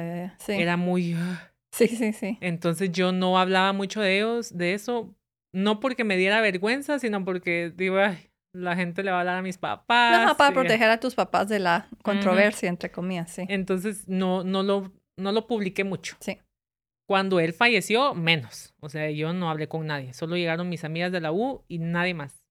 era 0.48 0.78
muy... 0.78 1.16
Sí, 1.72 1.90
sí, 1.90 2.14
sí. 2.14 2.38
Entonces 2.40 2.90
yo 2.94 3.12
no 3.12 3.38
hablaba 3.38 3.74
mucho 3.74 4.00
de 4.00 4.16
ellos, 4.16 4.58
de 4.58 4.74
eso, 4.74 5.14
no 5.54 5.82
porque 5.82 6.06
me 6.06 6.16
diera 6.16 6.40
vergüenza, 6.40 7.00
sino 7.00 7.26
porque 7.26 7.74
digo, 7.76 7.98
ay, 7.98 8.30
la 8.54 8.76
gente 8.76 9.04
le 9.04 9.12
va 9.12 9.18
a 9.18 9.20
hablar 9.22 9.38
a 9.38 9.42
mis 9.42 9.58
papás. 9.58 10.26
No, 10.26 10.38
para 10.38 10.54
proteger 10.54 10.90
a 10.90 11.00
tus 11.00 11.16
papás 11.16 11.50
de 11.50 11.60
la 11.60 11.90
controversia, 12.02 12.70
entre 12.70 12.92
comillas, 12.92 13.32
sí. 13.32 13.46
Entonces 13.50 14.08
no, 14.08 14.44
no, 14.44 14.64
lo, 14.64 14.94
no 15.18 15.32
lo 15.34 15.48
publiqué 15.48 15.84
mucho. 15.84 16.16
Sí. 16.22 16.40
Cuando 17.08 17.40
él 17.40 17.54
falleció, 17.54 18.16
menos. 18.16 18.74
O 18.80 18.90
sea, 18.90 19.12
yo 19.12 19.34
no 19.34 19.50
hablé 19.50 19.68
con 19.68 19.86
nadie. 19.86 20.14
Solo 20.14 20.38
llegaron 20.38 20.70
mis 20.70 20.84
amigas 20.84 21.12
de 21.12 21.22
la 21.22 21.32
U 21.32 21.64
y 21.68 21.80
nadie 21.80 22.14
más. 22.14 22.44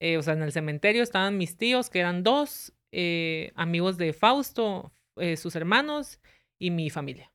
Eh, 0.00 0.16
o 0.16 0.22
sea, 0.22 0.34
en 0.34 0.42
el 0.42 0.52
cementerio 0.52 1.02
estaban 1.02 1.36
mis 1.36 1.56
tíos, 1.56 1.90
que 1.90 2.00
eran 2.00 2.22
dos, 2.22 2.72
eh, 2.92 3.52
amigos 3.54 3.96
de 3.98 4.12
Fausto, 4.12 4.92
eh, 5.16 5.36
sus 5.36 5.56
hermanos 5.56 6.20
y 6.58 6.70
mi 6.70 6.90
familia. 6.90 7.32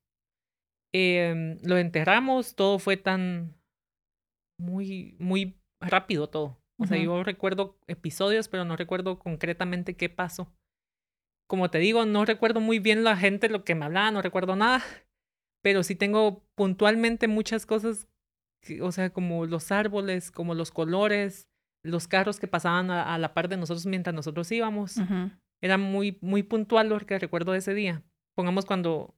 Em, 0.94 1.58
lo 1.64 1.78
enterramos, 1.78 2.56
todo 2.56 2.80
fue 2.80 2.98
tan 2.98 3.56
muy, 4.60 5.16
muy 5.20 5.60
rápido 5.82 6.30
todo. 6.30 6.60
O 6.80 6.86
sea, 6.86 6.98
yo 6.98 7.24
recuerdo 7.24 7.78
episodios, 7.88 8.50
pero 8.50 8.66
no 8.66 8.76
recuerdo 8.76 9.18
concretamente 9.18 9.96
qué 9.96 10.10
pasó. 10.10 10.52
Como 11.48 11.70
te 11.70 11.78
digo, 11.78 12.06
no 12.06 12.26
recuerdo 12.26 12.60
muy 12.60 12.80
bien 12.80 13.04
la 13.04 13.16
gente 13.16 13.48
lo 13.48 13.64
que 13.64 13.76
me 13.76 13.86
hablaba, 13.86 14.12
no 14.12 14.22
recuerdo 14.22 14.56
nada, 14.56 14.84
pero 15.64 15.84
sí 15.84 15.96
tengo 15.96 16.44
puntualmente 16.56 17.28
muchas 17.28 17.66
cosas, 17.66 18.08
o 18.82 18.92
sea, 18.92 19.12
como 19.12 19.46
los 19.46 19.72
árboles, 19.72 20.32
como 20.32 20.56
los 20.56 20.72
colores, 20.72 21.48
los 21.84 22.08
carros 22.08 22.40
que 22.40 22.48
pasaban 22.48 22.92
a, 22.92 23.18
la 23.18 23.34
par 23.34 23.50
de 23.50 23.58
nosotros 23.58 23.86
mientras 23.86 24.14
nosotros 24.14 24.52
íbamos. 24.52 24.98
Era 25.64 25.78
muy, 25.78 26.18
muy 26.20 26.44
puntual 26.44 26.90
lo 26.90 27.00
que 27.00 27.18
recuerdo 27.18 27.54
de 27.54 27.60
ese 27.60 27.74
día. 27.74 28.04
Pongamos 28.36 28.66
cuando 28.66 29.16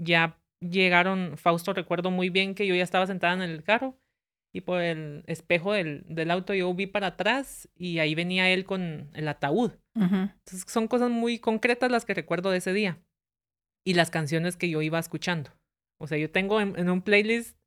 ya 0.00 0.40
llegaron, 0.60 1.36
Fausto 1.36 1.72
recuerdo 1.72 2.12
muy 2.12 2.30
bien 2.30 2.54
que 2.54 2.68
yo 2.68 2.74
ya 2.76 2.84
estaba 2.84 3.08
sentada 3.08 3.34
en 3.34 3.42
el 3.42 3.64
carro 3.64 3.98
y 4.54 4.60
por 4.60 4.80
el 4.80 5.24
espejo 5.26 5.72
del, 5.72 6.04
del 6.08 6.30
auto 6.30 6.54
yo 6.54 6.72
vi 6.72 6.86
para 6.86 7.08
atrás 7.08 7.68
y 7.74 7.98
ahí 7.98 8.14
venía 8.14 8.48
él 8.48 8.64
con 8.64 9.10
el 9.12 9.26
ataúd. 9.26 9.72
Entonces 9.96 10.64
son 10.68 10.86
cosas 10.86 11.10
muy 11.10 11.40
concretas 11.40 11.90
las 11.90 12.04
que 12.04 12.14
recuerdo 12.14 12.50
de 12.52 12.58
ese 12.58 12.72
día 12.72 13.02
y 13.84 13.94
las 13.94 14.10
canciones 14.10 14.56
que 14.56 14.70
yo 14.70 14.80
iba 14.82 15.00
escuchando. 15.00 15.50
O 16.00 16.06
sea, 16.06 16.16
yo 16.16 16.30
tengo 16.30 16.60
en, 16.60 16.88
un 16.88 17.02
playlist, 17.02 17.58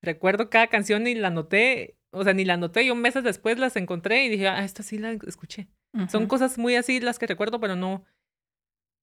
recuerdo 0.00 0.48
cada 0.48 0.68
canción 0.68 1.08
y 1.08 1.16
la 1.16 1.28
anoté, 1.28 1.98
o 2.12 2.22
sea, 2.22 2.34
ni 2.34 2.44
la 2.44 2.54
anoté, 2.54 2.86
yo 2.86 2.94
meses 2.94 3.24
después 3.24 3.58
las 3.58 3.74
encontré 3.74 4.24
y 4.24 4.28
dije, 4.28 4.46
ah, 4.46 4.64
esta 4.64 4.84
sí 4.84 4.98
la 4.98 5.10
escuché. 5.10 5.68
Son 6.08 6.26
cosas 6.26 6.56
muy 6.58 6.76
así 6.76 7.00
las 7.00 7.18
que 7.18 7.26
recuerdo, 7.26 7.60
pero 7.60 7.74
no, 7.76 8.04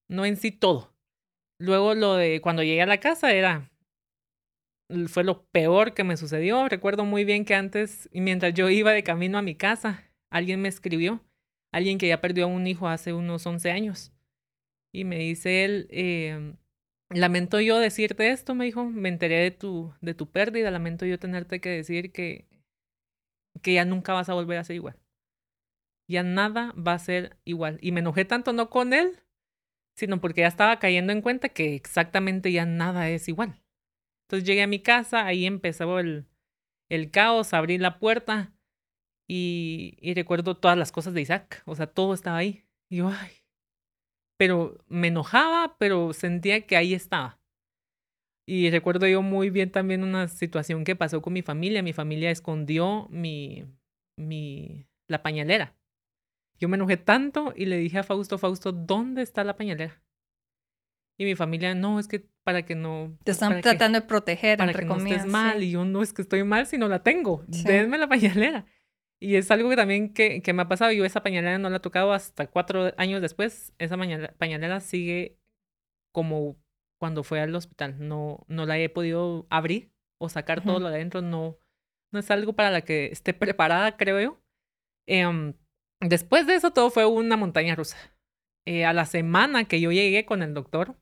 no 0.08 0.24
en 0.24 0.36
sí 0.36 0.50
todo. 0.50 0.94
Luego 1.60 1.94
lo 1.94 2.14
de 2.14 2.40
cuando 2.40 2.62
llegué 2.62 2.82
a 2.82 2.86
la 2.86 3.00
casa 3.00 3.32
era, 3.32 3.70
fue 5.08 5.24
lo 5.24 5.44
peor 5.46 5.92
que 5.92 6.04
me 6.04 6.16
sucedió. 6.16 6.68
Recuerdo 6.68 7.04
muy 7.04 7.24
bien 7.24 7.44
que 7.44 7.54
antes, 7.54 8.08
mientras 8.12 8.54
yo 8.54 8.70
iba 8.70 8.92
de 8.92 9.02
camino 9.02 9.38
a 9.38 9.42
mi 9.42 9.54
casa, 9.54 10.04
alguien 10.30 10.62
me 10.62 10.68
escribió, 10.68 11.20
alguien 11.72 11.98
que 11.98 12.08
ya 12.08 12.20
perdió 12.20 12.44
a 12.44 12.48
un 12.48 12.66
hijo 12.66 12.88
hace 12.88 13.12
unos 13.12 13.46
11 13.46 13.70
años. 13.70 14.12
Y 14.92 15.04
me 15.04 15.18
dice 15.18 15.64
él, 15.64 15.88
eh, 15.90 16.54
lamento 17.10 17.60
yo 17.60 17.78
decirte 17.78 18.30
esto, 18.30 18.54
me 18.54 18.64
dijo, 18.64 18.84
me 18.86 19.08
enteré 19.08 19.36
de 19.40 19.50
tu, 19.50 19.92
de 20.00 20.14
tu 20.14 20.30
pérdida, 20.30 20.70
lamento 20.70 21.04
yo 21.04 21.18
tenerte 21.18 21.60
que 21.60 21.68
decir 21.70 22.12
que, 22.12 22.46
que 23.62 23.74
ya 23.74 23.84
nunca 23.84 24.14
vas 24.14 24.28
a 24.28 24.34
volver 24.34 24.58
a 24.58 24.64
ser 24.64 24.76
igual. 24.76 24.96
Ya 26.08 26.22
nada 26.22 26.72
va 26.74 26.94
a 26.94 26.98
ser 26.98 27.36
igual. 27.44 27.78
Y 27.82 27.92
me 27.92 28.00
enojé 28.00 28.24
tanto 28.24 28.52
no 28.52 28.70
con 28.70 28.92
él, 28.92 29.20
sino 29.96 30.20
porque 30.20 30.40
ya 30.42 30.46
estaba 30.46 30.78
cayendo 30.78 31.12
en 31.12 31.22
cuenta 31.22 31.50
que 31.50 31.74
exactamente 31.74 32.50
ya 32.50 32.64
nada 32.64 33.10
es 33.10 33.28
igual. 33.28 33.62
Entonces 34.26 34.46
llegué 34.46 34.62
a 34.62 34.66
mi 34.66 34.80
casa, 34.80 35.26
ahí 35.26 35.46
empezó 35.46 35.98
el, 35.98 36.26
el 36.88 37.10
caos, 37.10 37.54
abrí 37.54 37.78
la 37.78 37.98
puerta 37.98 38.52
y, 39.28 39.96
y, 40.00 40.14
recuerdo 40.14 40.56
todas 40.56 40.78
las 40.78 40.92
cosas 40.92 41.14
de 41.14 41.20
Isaac, 41.20 41.62
o 41.66 41.74
sea, 41.74 41.86
todo 41.86 42.14
estaba 42.14 42.38
ahí. 42.38 42.64
Y 42.90 42.98
yo, 42.98 43.08
ay. 43.08 43.32
Pero 44.38 44.78
me 44.86 45.08
enojaba, 45.08 45.76
pero 45.78 46.12
sentía 46.12 46.66
que 46.66 46.76
ahí 46.76 46.94
estaba. 46.94 47.38
Y 48.46 48.70
recuerdo 48.70 49.06
yo 49.06 49.20
muy 49.20 49.50
bien 49.50 49.70
también 49.70 50.02
una 50.02 50.26
situación 50.28 50.84
que 50.84 50.96
pasó 50.96 51.20
con 51.20 51.34
mi 51.34 51.42
familia. 51.42 51.82
Mi 51.82 51.92
familia 51.92 52.30
escondió 52.30 53.06
mi, 53.10 53.66
mi, 54.16 54.86
la 55.06 55.22
pañalera. 55.22 55.77
Yo 56.58 56.68
me 56.68 56.76
enojé 56.76 56.96
tanto 56.96 57.52
y 57.56 57.66
le 57.66 57.78
dije 57.78 57.98
a 57.98 58.02
Fausto, 58.02 58.38
Fausto, 58.38 58.72
¿dónde 58.72 59.22
está 59.22 59.44
la 59.44 59.56
pañalera? 59.56 60.02
Y 61.16 61.24
mi 61.24 61.34
familia, 61.34 61.74
no, 61.74 61.98
es 61.98 62.06
que 62.06 62.28
para 62.44 62.64
que 62.64 62.74
no... 62.74 63.16
Te 63.24 63.32
están 63.32 63.60
tratando 63.60 64.00
de 64.00 64.06
proteger, 64.06 64.56
para 64.56 64.72
que 64.72 64.84
no 64.84 64.96
estés 64.96 65.26
mal. 65.26 65.62
Y 65.62 65.72
yo, 65.72 65.84
no, 65.84 66.02
es 66.02 66.12
que 66.12 66.22
estoy 66.22 66.44
mal 66.44 66.66
si 66.66 66.78
no 66.78 66.88
la 66.88 67.02
tengo. 67.02 67.44
Denme 67.48 67.98
la 67.98 68.08
pañalera. 68.08 68.66
Y 69.20 69.34
es 69.34 69.50
algo 69.50 69.68
que 69.68 69.76
también 69.76 70.12
que, 70.12 70.42
que, 70.42 70.52
me 70.52 70.62
ha 70.62 70.68
pasado. 70.68 70.92
Yo 70.92 71.04
esa 71.04 71.22
pañalera 71.22 71.58
no 71.58 71.70
la 71.70 71.78
he 71.78 71.80
tocado 71.80 72.12
hasta 72.12 72.46
cuatro 72.46 72.92
años 72.96 73.20
después. 73.20 73.72
Esa 73.78 73.96
pañalera 73.96 74.80
sigue 74.80 75.38
como 76.12 76.56
cuando 76.98 77.24
fue 77.24 77.40
al 77.40 77.54
hospital. 77.54 77.96
No, 77.98 78.44
no 78.46 78.64
la 78.64 78.78
he 78.78 78.88
podido 78.88 79.46
abrir 79.50 79.90
o 80.18 80.28
sacar 80.28 80.62
todo 80.62 80.78
lo 80.78 80.88
de 80.88 80.96
adentro. 80.96 81.20
No, 81.20 81.58
no 82.12 82.20
es 82.20 82.30
algo 82.30 82.52
para 82.52 82.70
la 82.70 82.82
que 82.82 83.06
esté 83.06 83.34
preparada, 83.34 83.96
creo 83.96 84.20
yo. 84.20 84.40
Em, 85.06 85.54
después 86.00 86.46
de 86.46 86.54
eso 86.54 86.70
todo 86.72 86.90
fue 86.90 87.06
una 87.06 87.36
montaña 87.36 87.74
rusa. 87.74 87.96
Eh, 88.66 88.84
a 88.84 88.92
la 88.92 89.06
semana 89.06 89.64
que 89.64 89.80
yo 89.80 89.92
llegué 89.92 90.24
con 90.24 90.42
el 90.42 90.54
doctor, 90.54 90.96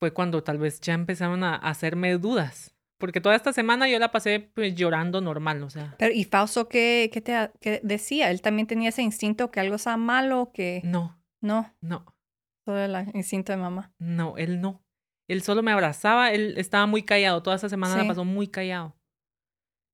fue 0.00 0.12
cuando 0.12 0.42
tal 0.42 0.58
vez 0.58 0.80
ya 0.80 0.94
empezaron 0.94 1.44
a 1.44 1.54
hacerme 1.56 2.12
dudas. 2.18 2.76
Porque 2.98 3.20
toda 3.20 3.36
esta 3.36 3.52
semana 3.52 3.88
yo 3.88 3.98
la 3.98 4.10
pasé 4.10 4.50
pues 4.54 4.74
llorando 4.74 5.20
normal, 5.20 5.62
o 5.62 5.70
sea. 5.70 5.94
Pero, 5.98 6.14
¿y 6.14 6.24
Fausto 6.24 6.68
qué, 6.68 7.10
qué 7.12 7.20
te 7.20 7.80
decía? 7.82 8.30
¿Él 8.30 8.40
también 8.40 8.66
tenía 8.66 8.88
ese 8.88 9.02
instinto 9.02 9.50
que 9.50 9.60
algo 9.60 9.76
estaba 9.76 9.98
malo? 9.98 10.50
Que... 10.52 10.80
No. 10.84 11.20
No. 11.42 11.74
No. 11.80 12.16
Todo 12.64 12.82
el 12.82 12.96
instinto 13.14 13.52
de 13.52 13.58
mamá. 13.58 13.92
No, 13.98 14.36
él 14.38 14.60
no. 14.60 14.82
Él 15.28 15.42
solo 15.42 15.62
me 15.62 15.72
abrazaba, 15.72 16.32
él 16.32 16.54
estaba 16.56 16.86
muy 16.86 17.02
callado. 17.02 17.42
Toda 17.42 17.56
esta 17.56 17.68
semana 17.68 17.96
la 17.96 18.08
pasó 18.08 18.24
muy 18.24 18.48
callado. 18.48 18.96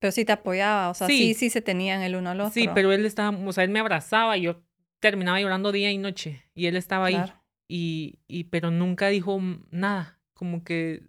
Pero 0.03 0.11
sí 0.11 0.25
te 0.25 0.33
apoyaba, 0.33 0.91
o 0.91 0.95
sea, 0.95 1.07
sí, 1.07 1.33
sí, 1.33 1.49
se 1.49 1.63
tenían 1.63 2.03
el 2.03 2.17
uno 2.17 2.31
al 2.31 2.41
otro. 2.41 2.53
Sí, 2.53 2.69
pero 2.75 2.91
él 2.91 3.07
estaba, 3.07 3.31
o 3.39 3.53
sea, 3.53 3.63
él 3.63 3.71
me 3.71 3.79
abrazaba 3.79 4.37
y 4.37 4.43
yo 4.43 4.61
terminaba 4.99 5.41
llorando 5.41 5.71
día 5.71 5.93
y 5.93 5.99
noche. 5.99 6.43
Y 6.57 6.67
él 6.67 6.75
estaba 6.75 7.07
ahí. 7.07 7.23
Y, 7.69 8.19
y, 8.27 8.45
pero 8.45 8.73
nunca 8.73 9.07
dijo 9.07 9.41
nada. 9.71 10.19
Como 10.35 10.65
que 10.65 11.05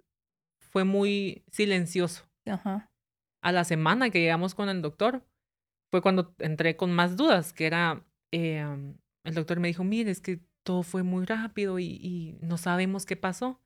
fue 0.59 0.83
muy 0.83 1.43
silencioso. 1.51 2.29
Ajá. 2.45 2.91
A 3.41 3.51
la 3.51 3.63
semana 3.63 4.11
que 4.11 4.19
llegamos 4.19 4.53
con 4.53 4.69
el 4.69 4.83
doctor, 4.83 5.25
fue 5.89 6.03
cuando 6.03 6.35
entré 6.37 6.75
con 6.75 6.91
más 6.93 7.17
dudas, 7.17 7.51
que 7.51 7.65
era, 7.65 8.05
eh, 8.31 8.63
el 9.23 9.33
doctor 9.33 9.59
me 9.59 9.69
dijo, 9.69 9.83
mire, 9.83 10.11
es 10.11 10.21
que 10.21 10.39
todo 10.61 10.83
fue 10.83 11.01
muy 11.01 11.25
rápido 11.25 11.79
y, 11.79 11.85
y, 11.99 12.37
no 12.41 12.59
sabemos 12.59 13.07
qué 13.07 13.15
pasó. 13.15 13.59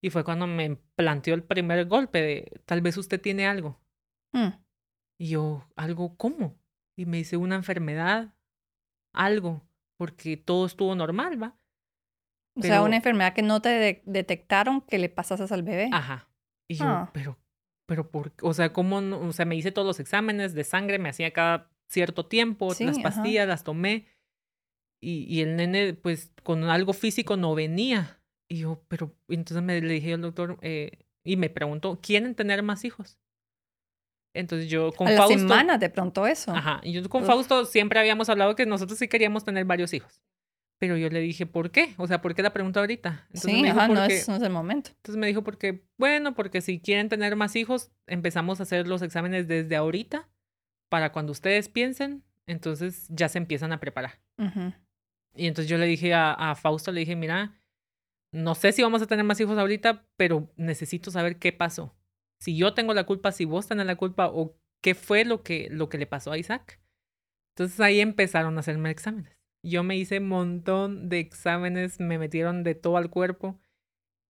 Y 0.00 0.10
fue 0.10 0.22
cuando 0.22 0.46
me 0.46 0.76
planteó 0.94 1.34
el 1.34 1.42
primer 1.42 1.86
golpe 1.86 2.22
de, 2.22 2.60
tal 2.64 2.80
vez 2.80 2.96
usted 2.96 3.20
tiene 3.20 3.48
algo. 3.48 3.81
Mm. 4.32 4.54
Y 5.18 5.28
yo, 5.28 5.68
¿algo 5.76 6.16
cómo? 6.16 6.58
Y 6.96 7.06
me 7.06 7.18
dice, 7.18 7.36
una 7.36 7.56
enfermedad, 7.56 8.34
algo, 9.12 9.62
porque 9.96 10.36
todo 10.36 10.66
estuvo 10.66 10.94
normal, 10.94 11.42
¿va? 11.42 11.56
O 12.54 12.62
sea, 12.62 12.82
una 12.82 12.96
enfermedad 12.96 13.32
que 13.32 13.42
no 13.42 13.62
te 13.62 14.02
detectaron 14.04 14.82
que 14.82 14.98
le 14.98 15.08
pasases 15.08 15.50
al 15.52 15.62
bebé. 15.62 15.88
Ajá. 15.92 16.28
Y 16.68 16.74
yo, 16.74 16.84
ah. 16.84 17.10
pero, 17.14 17.38
pero, 17.86 18.10
¿por 18.10 18.32
O 18.42 18.52
sea, 18.52 18.72
¿cómo? 18.72 18.98
O 18.98 19.32
sea, 19.32 19.46
me 19.46 19.56
hice 19.56 19.72
todos 19.72 19.86
los 19.86 20.00
exámenes 20.00 20.54
de 20.54 20.64
sangre, 20.64 20.98
me 20.98 21.08
hacía 21.08 21.32
cada 21.32 21.70
cierto 21.88 22.26
tiempo, 22.26 22.74
las 22.80 22.98
pastillas 22.98 23.48
las 23.48 23.64
tomé. 23.64 24.06
Y, 25.00 25.24
y, 25.28 25.40
el 25.40 25.56
nene, 25.56 25.94
pues, 25.94 26.32
con 26.42 26.64
algo 26.64 26.92
físico 26.92 27.36
no 27.36 27.54
venía. 27.54 28.20
Y 28.48 28.58
yo, 28.58 28.84
pero, 28.88 29.16
entonces 29.28 29.62
me 29.62 29.80
le 29.80 29.94
dije 29.94 30.14
al 30.14 30.20
doctor, 30.20 30.58
eh, 30.62 31.06
y 31.24 31.36
me 31.36 31.50
preguntó, 31.50 32.00
¿quieren 32.00 32.34
tener 32.34 32.62
más 32.62 32.84
hijos? 32.84 33.18
Entonces 34.34 34.70
yo 34.70 34.92
con 34.92 35.08
a 35.08 35.12
la 35.12 35.26
semana 35.26 35.78
de 35.78 35.90
pronto 35.90 36.26
eso. 36.26 36.52
Ajá. 36.52 36.80
Y 36.82 36.92
yo 36.92 37.08
con 37.08 37.24
Fausto 37.24 37.64
siempre 37.64 37.98
habíamos 37.98 38.28
hablado 38.28 38.54
que 38.54 38.66
nosotros 38.66 38.98
sí 38.98 39.08
queríamos 39.08 39.44
tener 39.44 39.64
varios 39.64 39.92
hijos. 39.92 40.22
Pero 40.78 40.96
yo 40.96 41.10
le 41.10 41.20
dije, 41.20 41.46
¿por 41.46 41.70
qué? 41.70 41.94
O 41.96 42.08
sea, 42.08 42.20
¿por 42.20 42.34
qué 42.34 42.42
la 42.42 42.52
pregunta 42.52 42.80
ahorita? 42.80 43.28
sí, 43.34 43.64
ajá, 43.66 43.86
no, 43.86 44.02
es, 44.04 44.28
no 44.28 44.36
es 44.36 44.42
el 44.42 44.50
momento. 44.50 44.90
Entonces 44.96 45.16
me 45.16 45.28
dijo, 45.28 45.44
porque, 45.44 45.84
bueno, 45.96 46.34
porque 46.34 46.60
si 46.60 46.80
quieren 46.80 47.08
tener 47.08 47.36
más 47.36 47.54
hijos, 47.54 47.92
empezamos 48.08 48.58
a 48.58 48.64
hacer 48.64 48.88
los 48.88 49.00
exámenes 49.02 49.46
desde 49.46 49.76
ahorita 49.76 50.28
para 50.88 51.12
cuando 51.12 51.30
ustedes 51.30 51.68
piensen, 51.68 52.24
entonces 52.46 53.06
ya 53.10 53.28
se 53.28 53.38
empiezan 53.38 53.72
a 53.72 53.78
preparar. 53.78 54.18
Y 55.34 55.46
entonces 55.46 55.70
yo 55.70 55.78
le 55.78 55.86
dije 55.86 56.14
a, 56.14 56.32
a 56.32 56.54
Fausto, 56.56 56.90
le 56.90 57.00
dije, 57.00 57.14
mira, 57.14 57.62
no 58.32 58.54
sé 58.54 58.72
si 58.72 58.82
vamos 58.82 59.02
a 59.02 59.06
tener 59.06 59.24
más 59.24 59.38
hijos 59.40 59.58
ahorita, 59.58 60.04
pero 60.16 60.50
necesito 60.56 61.10
saber 61.10 61.36
qué 61.36 61.52
pasó. 61.52 61.94
Si 62.42 62.56
yo 62.56 62.74
tengo 62.74 62.92
la 62.92 63.04
culpa, 63.04 63.30
si 63.30 63.44
vos 63.44 63.68
tenés 63.68 63.86
la 63.86 63.94
culpa, 63.94 64.26
o 64.26 64.56
qué 64.82 64.96
fue 64.96 65.24
lo 65.24 65.44
que, 65.44 65.68
lo 65.70 65.88
que 65.88 65.96
le 65.96 66.08
pasó 66.08 66.32
a 66.32 66.38
Isaac. 66.38 66.80
Entonces 67.54 67.78
ahí 67.78 68.00
empezaron 68.00 68.56
a 68.56 68.60
hacerme 68.60 68.90
exámenes. 68.90 69.38
Yo 69.64 69.84
me 69.84 69.96
hice 69.96 70.18
un 70.18 70.26
montón 70.26 71.08
de 71.08 71.20
exámenes, 71.20 72.00
me 72.00 72.18
metieron 72.18 72.64
de 72.64 72.74
todo 72.74 72.96
al 72.96 73.10
cuerpo. 73.10 73.60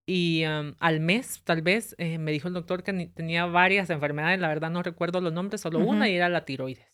Y 0.06 0.42
al 0.44 1.00
mes, 1.00 1.42
tal 1.44 1.62
vez, 1.62 1.94
eh, 1.96 2.18
me 2.18 2.32
dijo 2.32 2.48
el 2.48 2.54
doctor 2.54 2.82
que 2.82 2.92
tenía 3.14 3.46
varias 3.46 3.88
enfermedades, 3.88 4.38
la 4.40 4.48
verdad 4.48 4.68
no 4.68 4.82
recuerdo 4.82 5.22
los 5.22 5.32
nombres, 5.32 5.62
solo 5.62 5.78
una 5.78 6.10
y 6.10 6.14
era 6.14 6.28
la 6.28 6.44
tiroides. 6.44 6.91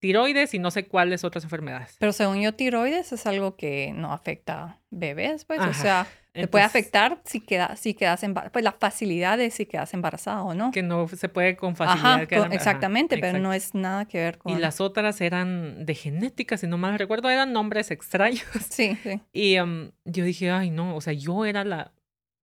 Tiroides 0.00 0.54
y 0.54 0.58
no 0.58 0.70
sé 0.70 0.86
cuáles 0.86 1.24
otras 1.24 1.44
enfermedades. 1.44 1.96
Pero 1.98 2.12
según 2.12 2.40
yo, 2.40 2.54
tiroides 2.54 3.12
es 3.12 3.26
algo 3.26 3.56
que 3.56 3.92
no 3.94 4.12
afecta 4.12 4.62
a 4.62 4.78
bebés, 4.90 5.44
pues, 5.44 5.60
o 5.60 5.74
sea, 5.74 6.06
te 6.32 6.48
puede 6.48 6.64
afectar 6.64 7.20
si, 7.24 7.40
queda, 7.40 7.76
si 7.76 7.92
quedas 7.92 8.22
embarazada, 8.22 8.52
pues 8.52 8.64
la 8.64 8.72
facilidad 8.72 9.36
de 9.36 9.50
si 9.50 9.66
quedas 9.66 9.92
embarazada 9.92 10.42
o 10.42 10.54
no. 10.54 10.70
Que 10.70 10.82
no 10.82 11.06
se 11.06 11.28
puede 11.28 11.54
con 11.54 11.76
facilidad. 11.76 12.22
Ajá, 12.22 12.48
exactamente, 12.50 13.18
pero 13.18 13.38
no 13.38 13.52
es 13.52 13.74
nada 13.74 14.06
que 14.06 14.18
ver 14.18 14.38
con... 14.38 14.56
Y 14.56 14.58
las 14.58 14.80
otras 14.80 15.20
eran 15.20 15.84
de 15.84 15.94
genética, 15.94 16.56
si 16.56 16.66
no 16.66 16.78
mal 16.78 16.98
recuerdo, 16.98 17.28
eran 17.28 17.52
nombres 17.52 17.90
extraños. 17.90 18.42
Sí, 18.70 18.96
sí. 19.02 19.20
Y 19.32 19.56
yo 19.56 20.24
dije, 20.24 20.50
ay, 20.50 20.70
no, 20.70 20.96
o 20.96 21.00
sea, 21.00 21.12
yo 21.12 21.44
era 21.44 21.64
la, 21.64 21.92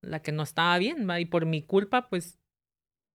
la 0.02 0.22
que 0.22 0.32
no 0.32 0.44
estaba 0.44 0.78
bien, 0.78 1.10
¿va? 1.10 1.20
y 1.20 1.26
por 1.26 1.46
mi 1.46 1.64
culpa, 1.64 2.08
pues, 2.08 2.38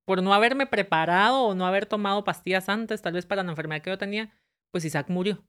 por 0.05 0.23
no 0.23 0.35
haberme 0.35 0.67
preparado 0.67 1.43
o 1.45 1.55
no 1.55 1.67
haber 1.67 1.87
tomado 1.87 2.25
pastillas 2.25 2.69
antes, 2.69 3.03
tal 3.03 3.15
vez 3.15 3.27
para 3.27 3.43
la 3.43 3.51
enfermedad 3.51 3.83
que 3.83 3.91
yo 3.91 3.99
tenía, 3.99 4.33
pues 4.73 4.85
Isaac 4.85 5.09
murió. 5.09 5.45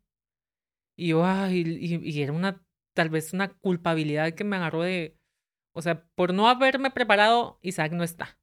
Y 0.98 1.10
yo, 1.10 1.26
y, 1.50 2.22
era 2.22 2.34
una, 2.34 2.64
tal 2.96 3.10
vez 3.10 3.34
una 3.34 3.50
culpabilidad 3.50 4.34
que 4.34 4.44
me 4.44 4.56
agarró 4.56 4.84
de, 4.84 5.18
o 5.76 5.82
sea, 5.82 6.06
por 6.16 6.34
no 6.34 6.48
haberme 6.48 6.92
preparado, 6.92 7.60
Isaac 7.62 7.94
no 7.94 8.04
está. 8.04 8.38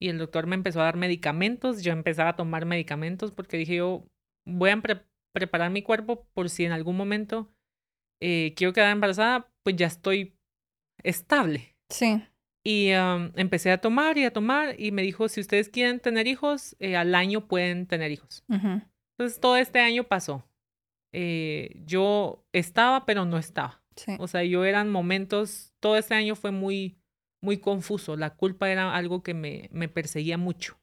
Y 0.00 0.08
el 0.08 0.18
doctor 0.18 0.46
me 0.46 0.56
empezó 0.56 0.80
a 0.80 0.84
dar 0.84 0.96
medicamentos, 0.96 1.82
yo 1.82 1.92
empezaba 1.92 2.30
a 2.30 2.36
tomar 2.36 2.66
medicamentos 2.66 3.30
porque 3.30 3.56
dije 3.56 3.76
yo, 3.76 4.08
voy 4.44 4.70
a 4.70 4.82
preparar 5.32 5.70
mi 5.70 5.82
cuerpo 5.82 6.26
por 6.34 6.50
si 6.50 6.64
en 6.64 6.72
algún 6.72 6.96
momento 6.96 7.54
eh, 8.20 8.54
quiero 8.56 8.72
quedar 8.72 8.90
embarazada, 8.90 9.52
pues 9.62 9.76
ya 9.76 9.86
estoy 9.86 10.36
estable. 11.02 11.76
Sí. 11.90 12.22
Y 12.66 12.88
empecé 13.36 13.70
a 13.70 13.78
tomar 13.78 14.16
y 14.16 14.24
a 14.24 14.32
tomar 14.32 14.80
y 14.80 14.90
me 14.90 15.02
dijo, 15.02 15.28
si 15.28 15.40
ustedes 15.40 15.68
quieren 15.68 16.00
tener 16.00 16.26
hijos, 16.26 16.74
eh, 16.78 16.96
al 16.96 17.14
año 17.14 17.46
pueden 17.46 17.86
tener 17.86 18.10
hijos. 18.10 18.42
Entonces 18.48 19.38
todo 19.38 19.56
este 19.56 19.80
año 19.80 20.04
pasó. 20.04 20.48
Eh, 21.12 21.82
yo 21.84 22.44
estaba, 22.52 23.04
pero 23.04 23.26
no 23.26 23.36
estaba. 23.36 23.82
O 24.18 24.26
sea, 24.26 24.42
yo 24.44 24.64
eran 24.64 24.90
momentos, 24.90 25.74
todo 25.78 25.96
este 25.98 26.14
año 26.14 26.34
fue 26.36 26.52
muy, 26.52 26.96
muy 27.42 27.58
confuso. 27.58 28.16
La 28.16 28.34
culpa 28.34 28.70
era 28.70 28.96
algo 28.96 29.22
que 29.22 29.34
me, 29.34 29.68
me 29.70 29.88
perseguía 29.88 30.38
mucho. 30.38 30.80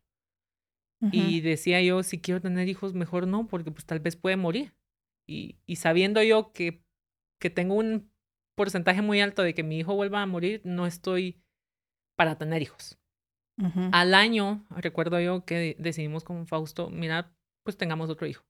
Y 1.12 1.42
decía 1.42 1.82
yo, 1.82 2.04
si 2.04 2.22
quiero 2.22 2.42
tener 2.42 2.70
hijos, 2.70 2.94
mejor 2.94 3.26
no, 3.26 3.48
porque 3.48 3.72
pues 3.72 3.86
tal 3.88 4.00
vez 4.00 4.16
puede 4.16 4.38
morir. 4.38 4.76
Y, 5.28 5.58
y 5.66 5.78
sabiendo 5.78 6.22
yo 6.22 6.54
que, 6.54 6.84
que 7.40 7.50
tengo 7.50 7.74
un 7.74 8.12
porcentaje 8.56 9.02
muy 9.02 9.20
alto 9.20 9.42
de 9.42 9.56
que 9.56 9.64
mi 9.64 9.80
hijo 9.80 9.96
vuelva 9.96 10.22
a 10.22 10.28
morir, 10.28 10.62
no 10.64 10.86
estoy 10.86 11.42
para 12.22 12.38
tener 12.38 12.62
hijos. 12.62 13.00
Al 13.92 14.14
año, 14.14 14.64
recuerdo 14.70 15.20
yo 15.20 15.44
que 15.44 15.76
decidimos 15.80 16.24
con 16.24 16.46
Fausto, 16.46 16.92
mira, 16.92 17.34
pues 17.64 17.78
tengamos 17.78 18.12
otro 18.12 18.28
hijo. 18.28 18.44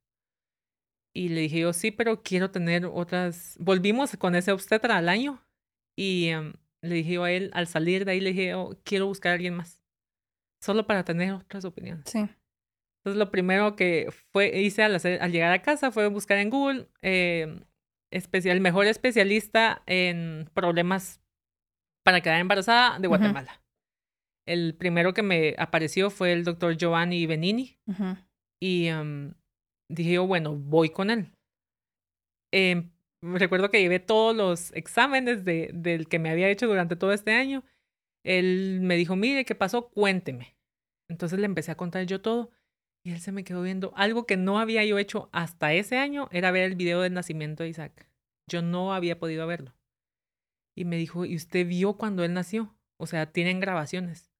Y 1.15 1.29
le 1.29 1.39
dije 1.39 1.61
yo, 1.61 1.71
sí, 1.71 1.89
pero 1.91 2.21
quiero 2.21 2.51
tener 2.51 2.85
otras. 2.85 3.55
Volvimos 3.61 4.17
con 4.17 4.35
ese 4.35 4.51
obstetra 4.51 4.97
al 4.97 5.07
año 5.07 5.41
y 5.97 6.27
em, 6.27 6.53
le 6.81 6.95
dije 6.95 7.13
yo 7.13 7.23
a 7.23 7.31
él, 7.31 7.49
al 7.53 7.67
salir 7.67 8.03
de 8.03 8.11
ahí, 8.11 8.19
le 8.19 8.31
dije 8.31 8.49
yo, 8.49 8.77
quiero 8.83 9.07
buscar 9.07 9.31
a 9.31 9.35
alguien 9.35 9.55
más. 9.55 9.81
Solo 10.61 10.85
para 10.85 11.05
tener 11.05 11.31
otras 11.31 11.63
opiniones. 11.63 12.03
Sí. 12.07 12.19
Entonces, 12.19 13.17
lo 13.17 13.31
primero 13.31 13.77
que 13.77 14.09
fue, 14.33 14.59
hice 14.59 14.83
al, 14.83 14.95
al 14.95 15.31
llegar 15.31 15.53
a 15.53 15.61
casa 15.61 15.91
fue 15.91 16.07
buscar 16.07 16.39
en 16.39 16.49
Google 16.49 16.89
eh, 17.01 17.63
especial, 18.11 18.59
mejor 18.59 18.87
especialista 18.87 19.81
en 19.85 20.49
problemas 20.53 21.21
para 22.03 22.19
quedar 22.19 22.41
embarazada 22.41 22.99
de 22.99 23.07
Guatemala. 23.07 23.60
El 24.47 24.75
primero 24.75 25.13
que 25.13 25.23
me 25.23 25.55
apareció 25.57 26.09
fue 26.09 26.33
el 26.33 26.43
doctor 26.43 26.75
Giovanni 26.77 27.25
Benini. 27.25 27.77
Y 28.59 28.87
em, 28.87 29.33
dije 29.89 30.13
yo, 30.13 30.27
bueno, 30.27 30.55
voy 30.55 30.89
con 30.89 31.09
él. 31.09 31.31
Em, 32.53 32.91
recuerdo 33.21 33.69
que 33.69 33.81
llevé 33.81 33.99
todos 33.99 34.35
los 34.35 34.73
exámenes 34.73 35.45
de, 35.45 35.71
del 35.73 36.07
que 36.07 36.19
me 36.19 36.29
había 36.29 36.49
hecho 36.49 36.67
durante 36.67 36.95
todo 36.95 37.13
este 37.13 37.33
año. 37.33 37.63
Él 38.23 38.79
me 38.81 38.95
dijo, 38.97 39.15
mire, 39.15 39.45
¿qué 39.45 39.55
pasó? 39.55 39.89
Cuénteme. 39.89 40.55
Entonces 41.09 41.39
le 41.39 41.45
empecé 41.45 41.71
a 41.71 41.77
contar 41.77 42.05
yo 42.05 42.21
todo. 42.21 42.51
Y 43.03 43.11
él 43.11 43.19
se 43.19 43.31
me 43.31 43.43
quedó 43.43 43.63
viendo. 43.63 43.93
Algo 43.95 44.25
que 44.25 44.37
no 44.37 44.59
había 44.59 44.85
yo 44.85 44.99
hecho 44.99 45.29
hasta 45.31 45.73
ese 45.73 45.97
año 45.97 46.29
era 46.31 46.51
ver 46.51 46.63
el 46.63 46.75
video 46.75 47.01
del 47.01 47.13
nacimiento 47.13 47.63
de 47.63 47.69
Isaac. 47.69 48.07
Yo 48.47 48.61
no 48.61 48.93
había 48.93 49.17
podido 49.17 49.47
verlo. 49.47 49.73
Y 50.75 50.85
me 50.85 50.97
dijo, 50.97 51.25
¿y 51.25 51.35
usted 51.35 51.67
vio 51.67 51.93
cuando 51.93 52.23
él 52.23 52.33
nació? 52.33 52.75
O 52.97 53.07
sea, 53.07 53.31
tienen 53.31 53.59
grabaciones. 53.59 54.30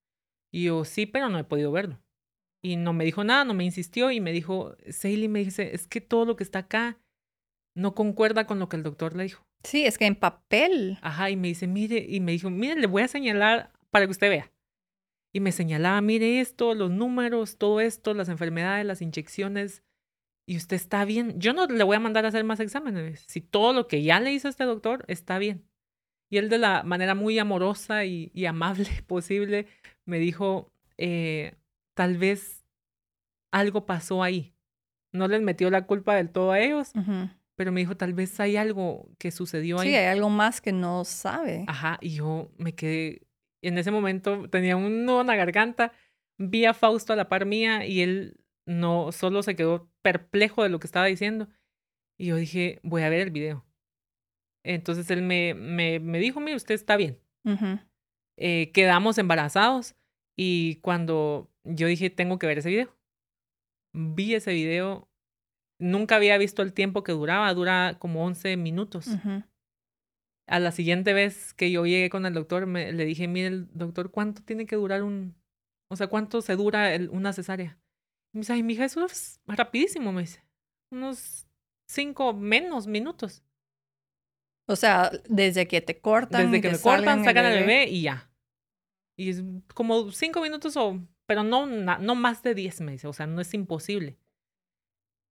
Y 0.51 0.65
yo, 0.65 0.85
sí, 0.85 1.05
pero 1.05 1.29
no 1.29 1.39
he 1.39 1.43
podido 1.43 1.71
verlo. 1.71 1.99
Y 2.63 2.75
no 2.75 2.93
me 2.93 3.05
dijo 3.05 3.23
nada, 3.23 3.43
no 3.43 3.53
me 3.53 3.63
insistió 3.63 4.11
y 4.11 4.19
me 4.19 4.31
dijo, 4.31 4.75
Seili 4.89 5.27
me 5.27 5.43
dice, 5.43 5.73
es 5.73 5.87
que 5.87 6.01
todo 6.01 6.25
lo 6.25 6.35
que 6.35 6.43
está 6.43 6.59
acá 6.59 6.99
no 7.75 7.95
concuerda 7.95 8.45
con 8.45 8.59
lo 8.59 8.69
que 8.69 8.77
el 8.77 8.83
doctor 8.83 9.15
le 9.15 9.23
dijo. 9.23 9.45
Sí, 9.63 9.85
es 9.85 9.97
que 9.97 10.05
en 10.05 10.15
papel. 10.15 10.99
Ajá, 11.01 11.29
y 11.29 11.35
me 11.35 11.47
dice, 11.47 11.67
mire, 11.67 12.05
y 12.07 12.19
me 12.19 12.33
dijo, 12.33 12.49
mire, 12.49 12.75
le 12.75 12.87
voy 12.87 13.03
a 13.03 13.07
señalar 13.07 13.71
para 13.89 14.05
que 14.05 14.11
usted 14.11 14.29
vea. 14.29 14.51
Y 15.33 15.39
me 15.39 15.51
señalaba, 15.51 16.01
mire 16.01 16.41
esto, 16.41 16.73
los 16.73 16.91
números, 16.91 17.57
todo 17.57 17.79
esto, 17.79 18.13
las 18.13 18.29
enfermedades, 18.29 18.85
las 18.85 19.01
inyecciones, 19.01 19.83
y 20.45 20.57
usted 20.57 20.75
está 20.75 21.05
bien. 21.05 21.39
Yo 21.39 21.53
no 21.53 21.65
le 21.67 21.83
voy 21.83 21.95
a 21.95 21.99
mandar 22.01 22.25
a 22.25 22.27
hacer 22.29 22.43
más 22.43 22.59
exámenes. 22.59 23.23
Si 23.27 23.41
todo 23.41 23.73
lo 23.73 23.87
que 23.87 24.03
ya 24.03 24.19
le 24.19 24.33
hizo 24.33 24.49
este 24.49 24.65
doctor 24.65 25.05
está 25.07 25.37
bien. 25.37 25.65
Y 26.29 26.37
él 26.37 26.49
de 26.49 26.57
la 26.57 26.83
manera 26.83 27.15
muy 27.15 27.37
amorosa 27.39 28.05
y, 28.05 28.45
amable 28.45 28.89
posible 29.07 29.67
me 30.05 30.19
dijo, 30.19 30.71
eh, 30.97 31.55
tal 31.93 32.17
vez 32.17 32.65
algo 33.51 33.85
pasó 33.85 34.23
ahí. 34.23 34.53
No 35.11 35.27
les 35.27 35.41
metió 35.41 35.69
la 35.69 35.85
culpa 35.85 36.15
del 36.15 36.29
todo 36.29 36.51
a 36.51 36.59
ellos, 36.59 36.93
pero 37.55 37.71
me 37.71 37.81
dijo, 37.81 37.97
tal 37.97 38.13
vez 38.13 38.39
hay 38.39 38.55
algo 38.55 39.09
que 39.17 39.31
sucedió 39.31 39.79
ahí. 39.79 39.89
Sí, 39.89 39.95
hay 39.95 40.05
algo 40.05 40.29
más 40.29 40.61
que 40.61 40.71
no 40.71 41.03
sabe. 41.03 41.65
Ajá, 41.67 41.97
y 42.01 42.15
yo 42.15 42.49
me 42.57 42.73
quedé, 42.73 43.27
en 43.61 43.77
ese 43.77 43.91
momento 43.91 44.49
tenía 44.49 44.77
un 44.77 45.05
nudo 45.05 45.21
en 45.21 45.27
la 45.27 45.35
garganta, 45.35 45.91
vi 46.37 46.65
a 46.65 46.73
Fausto 46.73 47.13
a 47.13 47.15
la 47.15 47.29
par 47.29 47.45
mía 47.45 47.85
y 47.85 48.01
él 48.01 48.37
no, 48.65 49.11
solo 49.11 49.43
se 49.43 49.55
quedó 49.55 49.91
perplejo 50.01 50.63
de 50.63 50.69
lo 50.69 50.79
que 50.79 50.87
estaba 50.87 51.05
diciendo. 51.07 51.49
Y 52.17 52.27
yo 52.27 52.35
dije, 52.35 52.79
voy 52.83 53.01
a 53.01 53.09
ver 53.09 53.21
el 53.21 53.31
video. 53.31 53.65
Entonces 54.63 55.09
él 55.09 55.21
me, 55.21 55.53
me, 55.53 55.99
me 55.99 56.19
dijo, 56.19 56.39
mire, 56.39 56.55
usted 56.55 56.75
está 56.75 56.95
bien. 56.95 57.19
Eh, 58.43 58.71
quedamos 58.71 59.19
embarazados 59.19 59.93
y 60.35 60.77
cuando 60.77 61.51
yo 61.63 61.85
dije, 61.85 62.09
tengo 62.09 62.39
que 62.39 62.47
ver 62.47 62.57
ese 62.57 62.69
video, 62.69 62.97
vi 63.93 64.33
ese 64.33 64.51
video, 64.51 65.07
nunca 65.79 66.15
había 66.15 66.39
visto 66.39 66.63
el 66.63 66.73
tiempo 66.73 67.03
que 67.03 67.11
duraba, 67.11 67.53
dura 67.53 67.97
como 67.99 68.25
11 68.25 68.57
minutos. 68.57 69.09
A 70.47 70.59
la 70.59 70.71
siguiente 70.71 71.13
vez 71.13 71.53
que 71.53 71.69
yo 71.69 71.85
llegué 71.85 72.09
con 72.09 72.25
el 72.25 72.33
doctor, 72.33 72.65
me, 72.65 72.91
le 72.91 73.05
dije, 73.05 73.27
mire, 73.27 73.45
el 73.45 73.67
doctor, 73.73 74.09
¿cuánto 74.09 74.41
tiene 74.41 74.65
que 74.65 74.75
durar 74.75 75.03
un, 75.03 75.35
o 75.91 75.95
sea, 75.95 76.07
cuánto 76.07 76.41
se 76.41 76.55
dura 76.55 76.97
una 77.11 77.33
cesárea? 77.33 77.77
Y 78.33 78.37
me 78.37 78.41
dice, 78.41 78.53
ay, 78.53 78.63
mija, 78.63 78.85
eso 78.85 79.05
es 79.05 79.39
rapidísimo, 79.45 80.11
me 80.11 80.21
dice, 80.21 80.43
unos 80.91 81.45
cinco 81.87 82.33
menos 82.33 82.87
minutos. 82.87 83.43
O 84.67 84.75
sea, 84.75 85.11
desde 85.29 85.67
que 85.67 85.81
te 85.81 86.01
cortan. 86.01 86.49
Desde 86.49 86.59
que 86.59 86.71
me 86.71 86.79
cortan, 86.79 87.23
sacan 87.23 87.45
al 87.45 87.59
bebé. 87.59 87.87
y 87.87 88.01
ya. 88.01 88.30
Y 89.21 89.29
es 89.29 89.43
como 89.75 90.11
cinco 90.11 90.41
minutos 90.41 90.75
o. 90.77 90.99
Pero 91.27 91.43
no, 91.43 91.67
no 91.67 92.15
más 92.15 92.41
de 92.41 92.55
diez 92.55 92.81
meses. 92.81 93.05
O 93.05 93.13
sea, 93.13 93.27
no 93.27 93.39
es 93.39 93.53
imposible. 93.53 94.17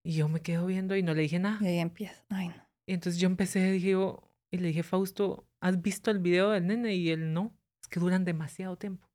Y 0.05 0.15
yo 0.15 0.29
me 0.29 0.41
quedo 0.41 0.67
viendo 0.67 0.97
y 0.97 1.03
no 1.03 1.13
le 1.13 1.23
dije 1.23 1.39
nada. 1.39 1.59
Y 1.61 1.67
ahí 1.67 1.79
empieza. 1.79 2.25
Ay, 2.29 2.49
no. 2.49 2.69
Y 2.87 2.95
entonces 2.95 3.21
yo 3.21 3.27
empecé, 3.27 3.71
dije 3.73 3.91
yo, 3.91 4.31
y 4.51 4.59
le 4.59 4.69
dije, 4.69 4.83
Fausto, 4.83 5.47
¿has 5.61 5.83
visto 5.83 6.11
el 6.11 6.21
video 6.21 6.51
del 6.51 6.67
nene? 6.69 6.95
Y 6.95 7.11
él 7.11 7.33
no. 7.33 7.53
Es 7.83 7.89
que 7.89 8.01
duran 8.01 8.25
demasiado 8.25 8.77
tiempo. 8.77 9.11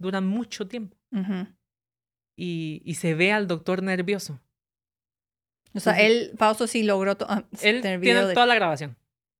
Duran 0.00 0.26
mucho 0.26 0.66
tiempo. 0.66 0.96
y, 2.36 2.82
y 2.84 2.94
se 2.94 3.14
ve 3.14 3.30
al 3.30 3.46
doctor 3.46 3.82
nervioso. 3.82 4.40
O 5.74 5.80
sea, 5.80 6.00
él, 6.00 6.32
Fausto 6.36 6.66
sí 6.66 6.82
logró. 6.82 7.16
Ah, 7.28 7.44
él 7.62 7.82
tiene 7.82 8.32
toda 8.32 8.46
la 8.46 8.54
grabación. 8.54 8.96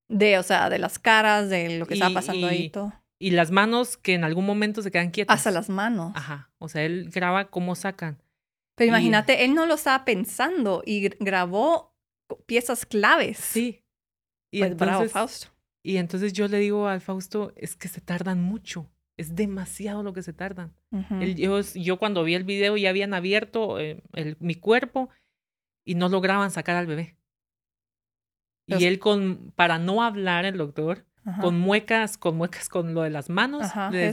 De, 0.08 0.38
o 0.38 0.42
sea, 0.42 0.68
de 0.68 0.78
las 0.78 0.98
caras, 0.98 1.48
de 1.48 1.78
lo 1.78 1.86
que 1.86 1.94
estaba 1.94 2.14
pasando 2.14 2.46
ahí 2.46 2.68
todo. 2.68 2.92
Y 3.18 3.30
las 3.30 3.50
manos 3.50 3.96
que 3.96 4.14
en 4.14 4.24
algún 4.24 4.44
momento 4.44 4.82
se 4.82 4.90
quedan 4.90 5.10
quietas. 5.10 5.36
Hasta 5.36 5.50
las 5.50 5.68
manos. 5.68 6.12
Ajá. 6.14 6.50
O 6.58 6.68
sea, 6.68 6.84
él 6.84 7.10
graba 7.12 7.50
cómo 7.50 7.74
sacan. 7.74 8.20
Pero 8.76 8.88
imagínate, 8.88 9.44
él 9.44 9.54
no 9.54 9.66
lo 9.66 9.74
estaba 9.74 10.04
pensando 10.04 10.82
y 10.84 11.08
grabó 11.20 11.94
piezas 12.46 12.86
claves. 12.86 13.38
Sí. 13.38 13.84
Y 14.52 14.60
pues 14.60 14.72
entonces, 14.72 14.96
bravo, 14.96 15.08
Fausto. 15.08 15.48
Y 15.84 15.98
entonces 15.98 16.32
yo 16.32 16.48
le 16.48 16.58
digo 16.58 16.88
al 16.88 17.00
Fausto, 17.00 17.52
es 17.56 17.76
que 17.76 17.88
se 17.88 18.00
tardan 18.00 18.42
mucho. 18.42 18.90
Es 19.16 19.36
demasiado 19.36 20.02
lo 20.02 20.12
que 20.12 20.22
se 20.22 20.32
tardan. 20.32 20.74
yo, 21.36 21.60
yo, 21.60 21.98
cuando 21.98 22.24
vi 22.24 22.34
el 22.34 22.42
video 22.42 22.76
ya 22.76 22.90
habían 22.90 23.14
abierto 23.14 23.78
eh, 23.78 24.02
el, 24.12 24.36
mi 24.40 24.56
cuerpo 24.56 25.08
y 25.86 25.94
no 25.94 26.08
lograban 26.08 26.50
sacar 26.50 26.76
al 26.76 26.86
bebé. 26.86 27.16
Y 28.66 28.86
él 28.86 28.98
con, 28.98 29.52
para 29.54 29.78
no 29.78 30.02
hablar 30.02 30.46
el 30.46 30.56
doctor, 30.56 31.06
con 31.40 31.58
muecas, 31.58 32.18
con 32.18 32.36
muecas 32.36 32.68
con 32.68 32.94
lo 32.94 33.02
de 33.02 33.10
las 33.10 33.30
manos, 33.30 33.66
le, 33.90 34.12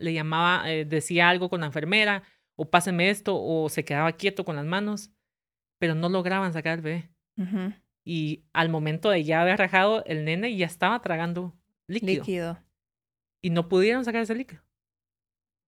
le, 0.00 0.12
llamaba, 0.12 0.70
eh, 0.70 0.84
decía 0.84 1.28
algo 1.28 1.48
con 1.48 1.60
la 1.60 1.66
enfermera, 1.66 2.22
o 2.56 2.70
pásenme 2.70 3.10
esto, 3.10 3.40
o 3.40 3.68
se 3.68 3.84
quedaba 3.84 4.12
quieto 4.12 4.44
con 4.44 4.56
las 4.56 4.64
manos, 4.64 5.10
pero 5.78 5.94
no 5.94 6.08
lograban 6.08 6.52
sacar 6.52 6.74
al 6.74 6.82
bebé. 6.82 7.10
Y 8.04 8.44
al 8.52 8.68
momento 8.68 9.10
de 9.10 9.22
ya 9.22 9.42
haber 9.42 9.58
rajado, 9.58 10.04
el 10.06 10.24
nene 10.24 10.56
ya 10.56 10.66
estaba 10.66 11.00
tragando 11.00 11.56
líquido. 11.86 12.24
líquido. 12.24 12.58
Y 13.42 13.50
no 13.50 13.68
pudieron 13.68 14.04
sacar 14.04 14.22
ese 14.22 14.34
líquido. 14.34 14.62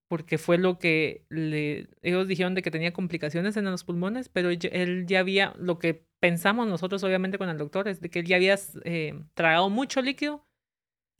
Porque 0.09 0.37
fue 0.37 0.57
lo 0.57 0.77
que 0.77 1.25
le, 1.29 1.87
ellos 2.01 2.27
dijeron 2.27 2.55
de 2.55 2.61
que 2.61 2.71
tenía 2.71 2.91
complicaciones 2.91 3.55
en 3.55 3.63
los 3.65 3.85
pulmones, 3.85 4.27
pero 4.27 4.49
él 4.49 5.05
ya 5.07 5.19
había, 5.19 5.53
lo 5.57 5.79
que 5.79 6.05
pensamos 6.21 6.67
nosotros 6.67 7.03
obviamente 7.03 7.37
con 7.37 7.49
el 7.49 7.57
doctor, 7.57 7.89
es 7.89 7.99
de 7.99 8.09
que 8.09 8.19
él 8.19 8.27
ya 8.27 8.37
había 8.37 8.55
eh, 8.85 9.21
tragado 9.33 9.69
mucho 9.69 10.01
líquido. 10.01 10.47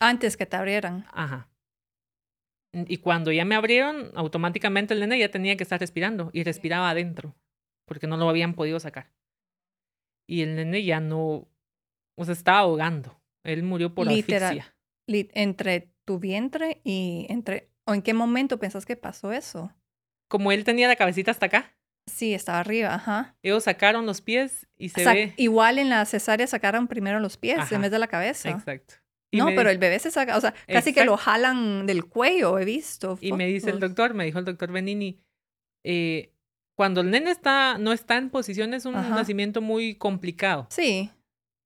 Antes 0.00 0.36
que 0.36 0.46
te 0.46 0.56
abrieran. 0.56 1.04
Ajá. 1.12 1.50
Y 2.72 2.98
cuando 2.98 3.30
ya 3.30 3.44
me 3.44 3.54
abrieron, 3.54 4.10
automáticamente 4.14 4.94
el 4.94 5.00
nene 5.00 5.18
ya 5.18 5.30
tenía 5.30 5.56
que 5.56 5.64
estar 5.64 5.78
respirando 5.78 6.30
y 6.32 6.44
respiraba 6.44 6.88
adentro, 6.88 7.34
porque 7.86 8.06
no 8.06 8.16
lo 8.16 8.28
habían 8.28 8.54
podido 8.54 8.80
sacar. 8.80 9.12
Y 10.26 10.40
el 10.40 10.54
nene 10.56 10.82
ya 10.82 11.00
no, 11.00 11.48
o 12.16 12.24
sea, 12.24 12.32
estaba 12.32 12.60
ahogando. 12.60 13.20
Él 13.44 13.62
murió 13.64 13.94
por 13.94 14.06
Literal, 14.06 14.60
asfixia. 14.60 14.74
entre 15.34 15.92
tu 16.06 16.18
vientre 16.18 16.80
y 16.84 17.26
entre, 17.28 17.68
¿o 17.84 17.92
en 17.92 18.02
qué 18.02 18.14
momento 18.14 18.58
pensás 18.58 18.86
que 18.86 18.96
pasó 18.96 19.32
eso? 19.32 19.74
Como 20.28 20.52
él 20.52 20.64
tenía 20.64 20.88
la 20.88 20.96
cabecita 20.96 21.32
hasta 21.32 21.46
acá. 21.46 21.74
Sí, 22.06 22.34
estaba 22.34 22.60
arriba, 22.60 22.94
ajá. 22.94 23.36
Ellos 23.42 23.64
sacaron 23.64 24.06
los 24.06 24.20
pies 24.20 24.66
y 24.76 24.88
se 24.88 25.04
ve. 25.04 25.34
Igual 25.36 25.78
en 25.78 25.88
la 25.88 26.04
cesárea 26.04 26.46
sacaron 26.46 26.88
primero 26.88 27.20
los 27.20 27.36
pies 27.36 27.70
en 27.70 27.82
vez 27.82 27.90
de 27.90 27.98
la 27.98 28.08
cabeza. 28.08 28.50
Exacto. 28.50 28.94
no, 29.32 29.46
pero 29.46 29.70
el 29.70 29.78
bebé 29.78 29.98
se 29.98 30.10
saca, 30.10 30.36
o 30.36 30.40
sea, 30.40 30.52
casi 30.66 30.92
que 30.92 31.04
lo 31.04 31.16
jalan 31.16 31.86
del 31.86 32.04
cuello, 32.04 32.58
he 32.58 32.64
visto. 32.64 33.18
Y 33.20 33.32
me 33.32 33.46
dice 33.46 33.70
el 33.70 33.80
doctor, 33.80 34.14
me 34.14 34.24
dijo 34.24 34.38
el 34.38 34.44
doctor 34.44 34.72
Benini, 34.72 35.20
eh, 35.84 36.32
cuando 36.74 37.02
el 37.02 37.10
nene 37.10 37.30
está, 37.30 37.78
no 37.78 37.92
está 37.92 38.16
en 38.16 38.30
posición 38.30 38.74
es 38.74 38.84
un 38.84 38.94
nacimiento 38.94 39.60
muy 39.60 39.94
complicado. 39.94 40.66
Sí. 40.70 41.10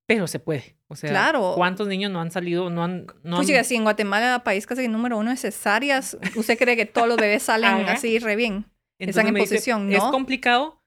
Pero 0.06 0.26
se 0.26 0.38
puede. 0.38 0.76
O 0.88 0.94
sea, 0.94 1.10
claro. 1.10 1.54
¿cuántos 1.56 1.88
niños 1.88 2.12
no 2.12 2.20
han 2.20 2.30
salido, 2.30 2.70
no 2.70 2.84
han... 2.84 3.06
No 3.24 3.38
pues 3.38 3.66
si 3.66 3.74
en 3.74 3.82
Guatemala, 3.82 4.44
país 4.44 4.66
casi 4.66 4.86
número 4.86 5.18
uno 5.18 5.30
de 5.30 5.36
cesáreas, 5.36 6.16
¿usted 6.36 6.56
cree 6.58 6.76
que 6.76 6.86
todos 6.86 7.08
los 7.08 7.16
bebés 7.16 7.42
salen 7.42 7.88
así 7.88 8.18
re 8.18 8.36
bien? 8.36 8.66
Están 8.98 9.28
en 9.28 9.34
posición, 9.34 9.88
¿no? 9.88 9.96
Es 9.96 10.02
complicado, 10.04 10.82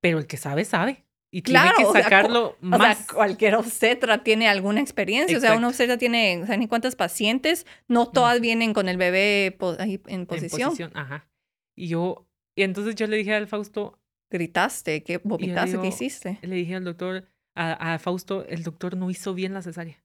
pero 0.00 0.18
el 0.18 0.26
que 0.26 0.36
sabe, 0.36 0.64
sabe. 0.64 1.04
Y 1.30 1.42
tiene 1.42 1.70
que 1.76 1.84
sacarlo 1.84 2.56
más. 2.60 2.80
O 2.80 2.82
sea, 2.82 3.14
cualquier 3.14 3.54
obstetra 3.56 4.22
tiene 4.24 4.48
alguna 4.48 4.80
experiencia. 4.80 5.36
O 5.36 5.40
sea, 5.40 5.56
una 5.56 5.68
obstetra 5.68 5.98
tiene, 5.98 6.42
o 6.42 6.46
sea, 6.46 6.56
ni 6.56 6.68
cuántas 6.68 6.96
pacientes, 6.96 7.66
no 7.86 8.08
todas 8.08 8.40
vienen 8.40 8.72
con 8.72 8.88
el 8.88 8.96
bebé 8.96 9.58
ahí 9.78 10.00
en 10.06 10.24
posición. 10.26 10.60
En 10.60 10.68
posición, 10.68 10.90
ajá. 10.94 11.28
Y 11.76 11.88
yo, 11.88 12.26
y 12.56 12.62
entonces 12.62 12.94
yo 12.94 13.06
le 13.06 13.16
dije 13.16 13.34
al 13.34 13.46
Fausto. 13.46 13.98
Gritaste, 14.30 15.02
¿qué 15.04 15.18
vomitaste? 15.24 15.80
¿Qué 15.80 15.86
hiciste? 15.86 16.38
Le 16.42 16.56
dije 16.56 16.74
al 16.74 16.84
doctor, 16.84 17.26
a, 17.54 17.98
Fausto, 17.98 18.44
el 18.46 18.62
doctor 18.62 18.94
no 18.94 19.10
hizo 19.10 19.32
bien 19.32 19.54
la 19.54 19.62
cesárea. 19.62 20.02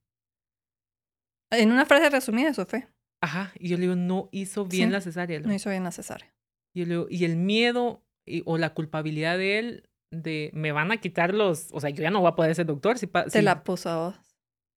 En 1.51 1.71
una 1.71 1.85
frase 1.85 2.09
resumida, 2.09 2.49
eso 2.49 2.65
fue. 2.65 2.87
Ajá. 3.21 3.51
Y 3.59 3.67
yo 3.67 3.75
le 3.75 3.81
digo, 3.81 3.95
no 3.95 4.29
hizo 4.31 4.65
bien 4.65 4.93
la 4.93 5.01
cesárea. 5.01 5.41
No 5.41 5.53
hizo 5.53 5.69
bien 5.69 5.83
la 5.83 5.91
cesárea. 5.91 6.33
Y, 6.73 6.83
y 7.09 7.25
el 7.25 7.37
miedo 7.37 8.03
o 8.45 8.57
la 8.57 8.73
culpabilidad 8.73 9.37
de 9.37 9.59
él 9.59 9.89
de 10.11 10.51
me 10.53 10.71
van 10.71 10.91
a 10.91 10.97
quitar 10.97 11.33
los, 11.33 11.69
o 11.71 11.79
sea, 11.79 11.89
yo 11.89 12.03
ya 12.03 12.11
no 12.11 12.21
voy 12.21 12.29
a 12.29 12.35
poder 12.35 12.53
ser 12.55 12.65
doctor. 12.65 12.97
Si, 12.97 13.07
Te 13.07 13.41
la 13.41 13.63
puso 13.63 13.89
a 13.89 13.97
vos. 13.97 14.15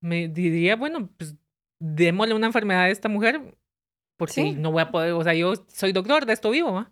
Me 0.00 0.28
diría, 0.28 0.76
bueno, 0.76 1.08
pues 1.16 1.36
démosle 1.78 2.34
una 2.34 2.46
enfermedad 2.46 2.82
a 2.82 2.88
esta 2.90 3.08
mujer 3.08 3.56
porque 4.16 4.52
no 4.52 4.72
voy 4.72 4.82
a 4.82 4.90
poder, 4.90 5.12
o 5.12 5.22
sea, 5.22 5.34
yo 5.34 5.54
soy 5.68 5.92
doctor, 5.92 6.26
de 6.26 6.32
esto 6.32 6.50
vivo. 6.50 6.86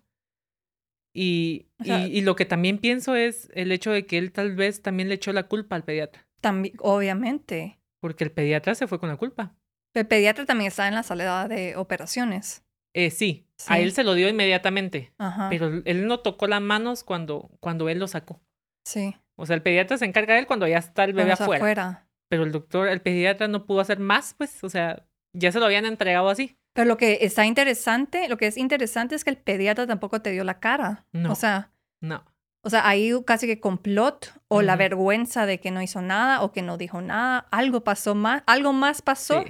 Y, 1.17 1.69
y, 1.85 2.23
lo 2.23 2.35
que 2.35 2.45
también 2.45 2.79
pienso 2.79 3.15
es 3.15 3.49
el 3.55 3.71
hecho 3.71 3.93
de 3.93 4.05
que 4.05 4.19
él 4.19 4.33
tal 4.33 4.57
vez 4.57 4.83
también 4.83 5.09
le 5.09 5.15
echó 5.15 5.33
la 5.33 5.45
culpa 5.45 5.77
al 5.77 5.85
pediatra. 5.85 6.27
También, 6.41 6.75
obviamente. 6.81 7.79
Porque 8.01 8.25
el 8.25 8.33
pediatra 8.33 8.75
se 8.75 8.89
fue 8.89 8.99
con 8.99 9.09
la 9.09 9.17
culpa. 9.17 9.55
El 9.95 10.09
pediatra 10.09 10.45
también 10.45 10.69
está 10.69 10.89
en 10.89 10.95
la 10.95 11.05
sala 11.05 11.47
de 11.47 11.77
operaciones. 11.77 12.64
Eh, 12.95 13.11
sí, 13.11 13.47
a 13.69 13.79
él 13.81 13.93
se 13.93 14.05
lo 14.05 14.15
dio 14.15 14.29
inmediatamente, 14.29 15.13
pero 15.51 15.83
él 15.85 16.07
no 16.07 16.21
tocó 16.21 16.47
las 16.47 16.63
manos 16.63 17.05
cuando, 17.05 17.51
cuando 17.61 17.89
él 17.89 17.99
lo 17.99 18.09
sacó. 18.09 18.41
Sí. 18.85 19.17
O 19.37 19.47
sea, 19.47 19.57
el 19.57 19.63
pediatra 19.63 19.99
se 19.99 20.05
encarga 20.05 20.35
de 20.35 20.41
él 20.41 20.47
cuando 20.47 20.67
ya 20.67 20.79
está 20.79 21.05
el 21.05 21.13
bebé 21.13 21.33
afuera. 21.33 22.07
Pero 22.29 22.45
el 22.45 22.53
doctor, 22.53 22.89
el 22.89 23.01
pediatra 23.01 23.49
no 23.49 23.67
pudo 23.67 23.81
hacer 23.81 23.99
más, 23.99 24.35
pues, 24.35 24.63
o 24.63 24.69
sea, 24.69 25.05
ya 25.33 25.51
se 25.53 25.59
lo 25.59 25.67
habían 25.67 25.85
entregado 25.85 26.29
así. 26.29 26.57
Pero 26.73 26.89
lo 26.89 26.97
que 26.97 27.19
está 27.23 27.45
interesante, 27.47 28.29
lo 28.29 28.37
que 28.37 28.47
es 28.47 28.57
interesante 28.57 29.15
es 29.15 29.25
que 29.25 29.31
el 29.31 29.37
pediatra 29.37 29.87
tampoco 29.87 30.23
te 30.23 30.31
dio 30.31 30.45
la 30.45 30.61
cara. 30.61 31.07
No. 31.13 31.33
O 31.33 31.35
sea, 31.35 31.73
no. 32.01 32.25
O 32.63 32.71
sea, 32.71 32.89
ahí 32.89 33.13
casi 33.27 33.47
que 33.47 33.61
complot 33.61 34.33
o 34.49 34.63
la 34.63 34.77
vergüenza 34.77 35.45
de 35.45 35.61
que 35.61 35.71
no 35.71 35.83
hizo 35.83 36.01
nada 36.01 36.43
o 36.43 36.51
que 36.51 36.63
no 36.63 36.79
dijo 36.79 37.03
nada. 37.03 37.47
Algo 37.51 37.85
pasó 37.85 38.15
más, 38.15 38.43
algo 38.47 38.73
más 38.73 39.03
pasó 39.03 39.45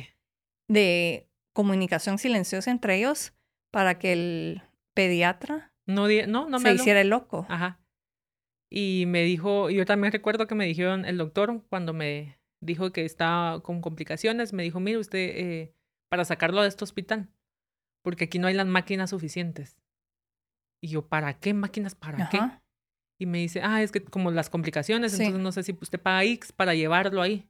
de 0.68 1.28
comunicación 1.54 2.18
silenciosa 2.18 2.70
entre 2.70 2.96
ellos 2.96 3.32
para 3.70 3.98
que 3.98 4.12
el 4.12 4.62
pediatra 4.92 5.72
no, 5.86 6.08
no, 6.26 6.48
no 6.48 6.58
se 6.58 6.74
hiciera 6.74 7.00
el 7.00 7.08
loco. 7.08 7.46
Ajá. 7.48 7.80
Y 8.70 9.04
me 9.06 9.22
dijo, 9.22 9.70
yo 9.70 9.86
también 9.86 10.12
recuerdo 10.12 10.46
que 10.46 10.54
me 10.54 10.66
dijeron, 10.66 11.04
el 11.04 11.16
doctor 11.16 11.62
cuando 11.70 11.92
me 11.92 12.38
dijo 12.60 12.92
que 12.92 13.04
estaba 13.04 13.62
con 13.62 13.80
complicaciones, 13.80 14.52
me 14.52 14.62
dijo, 14.62 14.80
mire 14.80 14.98
usted, 14.98 15.18
eh, 15.18 15.74
para 16.10 16.24
sacarlo 16.24 16.62
de 16.62 16.68
este 16.68 16.84
hospital, 16.84 17.28
porque 18.02 18.24
aquí 18.24 18.38
no 18.38 18.48
hay 18.48 18.54
las 18.54 18.66
máquinas 18.66 19.10
suficientes. 19.10 19.76
Y 20.82 20.88
yo, 20.88 21.06
¿para 21.06 21.38
qué 21.38 21.54
máquinas? 21.54 21.94
¿Para 21.94 22.28
qué? 22.28 22.40
Y 23.18 23.26
me 23.26 23.38
dice, 23.38 23.60
ah, 23.62 23.82
es 23.82 23.92
que 23.92 24.02
como 24.02 24.30
las 24.30 24.50
complicaciones, 24.50 25.12
entonces 25.18 25.40
no 25.40 25.52
sé 25.52 25.62
si 25.62 25.76
usted 25.80 26.00
paga 26.00 26.24
X 26.24 26.52
para 26.52 26.74
llevarlo 26.74 27.22
ahí. 27.22 27.48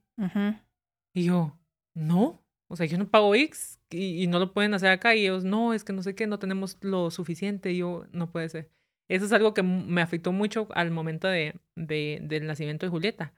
Y 1.14 1.24
yo, 1.24 1.58
no, 1.94 2.43
o 2.74 2.76
sea, 2.76 2.86
yo 2.86 2.98
no 2.98 3.08
pago 3.08 3.36
X 3.36 3.78
y, 3.88 4.26
no 4.26 4.40
lo 4.40 4.52
pueden 4.52 4.74
hacer 4.74 4.90
acá. 4.90 5.14
Y 5.14 5.20
ellos, 5.20 5.44
no, 5.44 5.74
es 5.74 5.84
que 5.84 5.92
no 5.92 6.02
sé 6.02 6.16
qué, 6.16 6.26
no 6.26 6.40
tenemos 6.40 6.76
lo 6.80 7.12
suficiente. 7.12 7.70
Y 7.70 7.76
yo, 7.76 8.04
no 8.10 8.32
puede 8.32 8.48
ser. 8.48 8.68
Eso 9.08 9.26
es 9.26 9.32
algo 9.32 9.54
que 9.54 9.62
me 9.62 10.02
afectó 10.02 10.32
mucho 10.32 10.66
al 10.74 10.90
momento 10.90 11.28
de, 11.28 11.54
de 11.76 12.18
del 12.20 12.48
nacimiento 12.48 12.84
de 12.84 12.90
Julieta. 12.90 13.32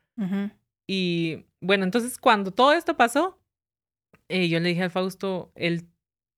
Y 0.89 1.45
bueno, 1.61 1.85
entonces 1.85 2.17
cuando 2.17 2.51
todo 2.51 2.73
esto 2.73 2.97
pasó, 2.97 3.39
eh, 4.31 4.49
yo 4.49 4.59
le 4.59 4.71
dije 4.71 4.85
al 4.85 4.91
Fausto, 4.91 5.53
él, 5.55 5.87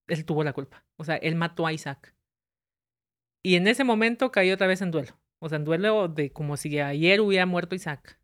él 0.09 0.25
tuvo 0.25 0.43
la 0.43 0.53
culpa. 0.53 0.85
O 0.97 1.05
sea, 1.05 1.15
él 1.15 1.37
mató 1.37 1.69
a 1.69 1.73
Isaac. 1.73 2.17
Y 3.45 3.55
en 3.55 3.69
ese 3.69 3.85
momento 3.85 4.33
cayó 4.33 4.55
otra 4.55 4.67
vez 4.67 4.83
en 4.83 4.91
duelo. 4.91 5.17
O 5.39 5.49
sea, 5.49 5.59
en 5.59 5.65
duelo 5.65 6.09
de 6.09 6.33
como 6.33 6.57
si 6.57 6.81
ayer 6.81 7.21
hubiera 7.21 7.47
muerto 7.47 7.77
Isaac. 7.77 8.19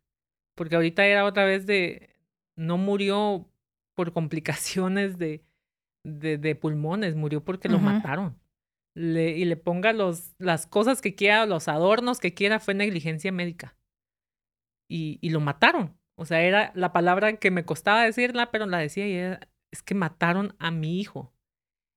Porque 0.53 0.75
ahorita 0.75 1.05
era 1.05 1.23
otra 1.23 1.45
vez 1.45 1.65
de, 1.65 2.09
no 2.57 2.77
murió 2.77 3.47
por 3.95 4.13
complicaciones 4.13 5.17
de, 5.17 5.43
de, 6.05 6.37
de 6.37 6.55
pulmones, 6.55 7.15
murió 7.15 7.43
porque 7.43 7.69
lo 7.69 7.79
mataron. 7.79 8.39
Le, 8.93 9.31
y 9.31 9.45
le 9.45 9.57
ponga 9.57 9.91
los, 9.91 10.35
las 10.37 10.67
cosas 10.67 11.01
que 11.01 11.15
quiera, 11.15 11.45
los 11.45 11.67
adornos 11.67 12.19
que 12.19 12.33
quiera, 12.33 12.59
fue 12.59 12.73
negligencia 12.73 13.31
médica. 13.31 13.77
Y, 14.89 15.17
y 15.21 15.29
lo 15.31 15.39
mataron. 15.39 15.97
O 16.17 16.25
sea, 16.25 16.41
era 16.41 16.71
la 16.75 16.93
palabra 16.93 17.37
que 17.37 17.51
me 17.51 17.65
costaba 17.65 18.03
decirla, 18.03 18.51
pero 18.51 18.65
la 18.67 18.77
decía 18.77 19.07
y 19.07 19.13
era, 19.13 19.49
es 19.73 19.83
que 19.83 19.95
mataron 19.95 20.55
a 20.59 20.71
mi 20.71 20.99
hijo. 20.99 21.33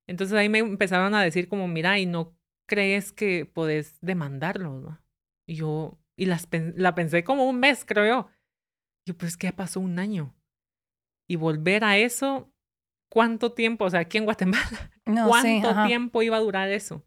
Entonces 0.09 0.37
ahí 0.37 0.49
me 0.49 0.59
empezaron 0.59 1.15
a 1.15 1.23
decir 1.23 1.49
como, 1.49 1.69
mira, 1.69 1.99
y 1.99 2.07
no 2.07 2.37
crees 2.67 3.13
que 3.13 3.47
podés 3.47 4.01
demandarlo, 4.01 4.81
¿no? 4.81 5.01
Y 5.47 5.57
yo, 5.57 5.99
y 6.17 6.27
las, 6.27 6.49
la 6.75 6.95
pensé 6.95 7.25
como 7.25 7.49
un 7.49 7.61
mes, 7.61 7.85
creo 7.85 8.07
yo. 8.07 8.31
Yo, 9.07 9.17
pues 9.17 9.37
que 9.37 9.47
ya 9.47 9.57
pasó 9.57 9.81
un 9.81 9.99
año 9.99 10.35
y 11.29 11.37
volver 11.37 11.85
a 11.85 11.99
eso, 11.99 12.51
¿cuánto 13.11 13.53
tiempo? 13.53 13.85
O 13.85 13.91
sea, 13.91 14.01
aquí 14.01 14.19
en 14.19 14.25
Guatemala, 14.25 14.91
¿cuánto 15.05 15.87
tiempo 15.87 16.23
iba 16.23 16.37
a 16.37 16.41
durar 16.41 16.71
eso? 16.71 17.05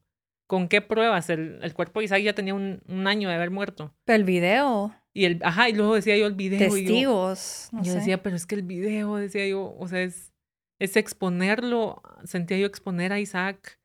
¿Con 0.47 0.67
qué 0.67 0.81
pruebas? 0.81 1.29
El, 1.29 1.59
el 1.61 1.73
cuerpo 1.73 1.99
de 1.99 2.05
Isaac 2.05 2.21
ya 2.21 2.35
tenía 2.35 2.53
un, 2.53 2.81
un, 2.87 3.07
año 3.07 3.29
de 3.29 3.35
haber 3.35 3.51
muerto. 3.51 3.95
Pero 4.05 4.17
el 4.17 4.25
video. 4.25 4.93
Y 5.13 5.25
el, 5.25 5.39
ajá, 5.43 5.69
y 5.69 5.73
luego 5.73 5.95
decía 5.95 6.17
yo 6.17 6.27
el 6.27 6.35
video. 6.35 6.59
Testigos. 6.59 7.69
Y 7.81 7.85
yo, 7.85 7.93
decía, 7.93 8.21
pero 8.21 8.35
es 8.35 8.45
que 8.45 8.55
el 8.55 8.63
video, 8.63 9.15
decía 9.15 9.47
yo, 9.47 9.75
o 9.79 9.87
sea, 9.87 10.01
es, 10.01 10.33
es 10.79 10.97
exponerlo, 10.97 12.01
sentía 12.25 12.57
yo 12.57 12.65
exponer 12.65 13.13
a 13.13 13.19
Isaac 13.19 13.79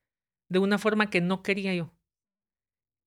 de 0.49 0.59
una 0.59 0.79
forma 0.79 1.09
que 1.09 1.21
no 1.21 1.43
quería 1.43 1.73
yo. 1.73 1.93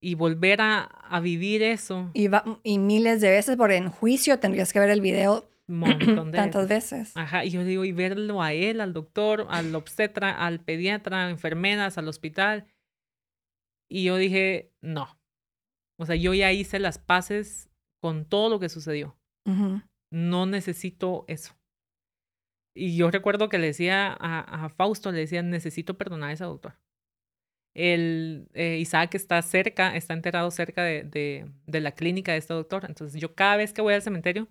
Y 0.02 0.16
volver 0.16 0.62
a, 0.62 0.84
a 0.84 1.20
vivir 1.20 1.62
eso. 1.62 2.12
Y, 2.14 2.30
y 2.64 2.80
miles 2.80 3.20
de 3.20 3.30
veces 3.30 3.58
por 3.58 3.74
en 3.74 3.90
juicio 3.90 4.40
tendrías 4.40 4.72
que 4.72 4.80
ver 4.80 4.90
el 4.90 5.02
video 5.02 5.49
montón 5.78 6.32
de 6.32 6.38
tantas 6.38 6.68
veces. 6.68 7.16
Ajá, 7.16 7.46
y 7.46 7.52
yo 7.52 7.64
digo, 7.64 7.86
y 7.86 7.92
verlo 7.92 8.42
a 8.42 8.54
él, 8.54 8.82
al 8.82 8.94
doctor, 8.94 9.48
al 9.50 9.74
obstetra, 9.76 10.32
al 10.32 10.60
pediatra, 10.60 11.30
enfermeras, 11.30 11.98
al 11.98 12.08
hospital. 12.08 12.66
Y 13.90 14.04
yo 14.04 14.18
dije, 14.18 14.74
no. 14.82 15.20
O 16.00 16.06
sea, 16.06 16.16
yo 16.16 16.34
ya 16.34 16.52
hice 16.52 16.80
las 16.80 16.98
paces 16.98 17.70
con 18.02 18.26
todo 18.26 18.50
lo 18.50 18.60
que 18.60 18.70
sucedió. 18.70 19.18
no 20.12 20.46
necesito 20.46 21.26
eso. 21.28 21.56
Y 22.76 22.96
yo 22.96 23.12
recuerdo 23.12 23.50
que 23.50 23.58
le 23.58 23.68
decía 23.68 24.16
a, 24.20 24.70
Fausto, 24.70 25.12
le 25.12 25.20
decía, 25.20 25.42
necesito 25.42 25.98
perdonar 25.98 26.30
a 26.30 26.34
ese 26.34 26.46
doctor. 26.46 26.80
El 27.76 28.50
eh, 28.54 28.78
Isaac 28.80 29.16
está 29.16 29.42
cerca, 29.42 29.96
está 29.96 30.14
enterrado 30.14 30.50
cerca 30.52 30.84
de, 30.84 31.04
de, 31.66 31.80
la 31.82 31.92
clínica 31.92 32.32
de 32.32 32.38
este 32.38 32.54
doctor. 32.54 32.86
Entonces 32.88 33.20
yo 33.20 33.36
cada 33.36 33.58
vez 33.58 33.74
que 33.74 33.82
voy 33.82 33.94
al 33.94 34.02
cementerio, 34.02 34.48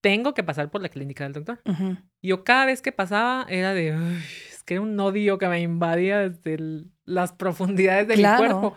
tengo 0.00 0.34
que 0.34 0.44
pasar 0.44 0.70
por 0.70 0.82
la 0.82 0.88
clínica 0.88 1.24
del 1.24 1.32
doctor. 1.32 1.60
Yo 2.22 2.44
cada 2.44 2.66
vez 2.66 2.82
que 2.82 2.92
pasaba 2.92 3.46
era 3.48 3.74
de, 3.74 3.88
es 4.48 4.62
que 4.64 4.74
era 4.74 4.80
un 4.82 4.98
odio 4.98 5.38
que 5.38 5.48
me 5.48 5.60
invadía 5.60 6.28
desde 6.28 6.84
las 7.04 7.32
profundidades 7.32 8.08
de 8.08 8.16
mi 8.16 8.22
cuerpo. 8.36 8.76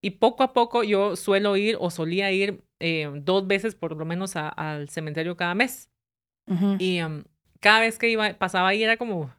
Y 0.00 0.10
poco 0.10 0.42
a 0.44 0.52
poco 0.52 0.84
yo 0.84 1.16
suelo 1.16 1.56
ir 1.56 1.76
o 1.80 1.90
solía 1.90 2.30
ir 2.30 2.62
eh, 2.80 3.10
dos 3.22 3.46
veces 3.46 3.74
por 3.74 3.96
lo 3.96 4.04
menos 4.04 4.36
al 4.36 4.88
cementerio 4.88 5.36
cada 5.36 5.54
mes. 5.54 5.90
Y 6.78 6.98
em, 6.98 7.24
cada 7.60 7.80
vez 7.80 7.98
que 7.98 8.08
iba, 8.08 8.32
pasaba 8.34 8.68
ahí 8.68 8.82
era 8.82 8.96
como 8.96 9.30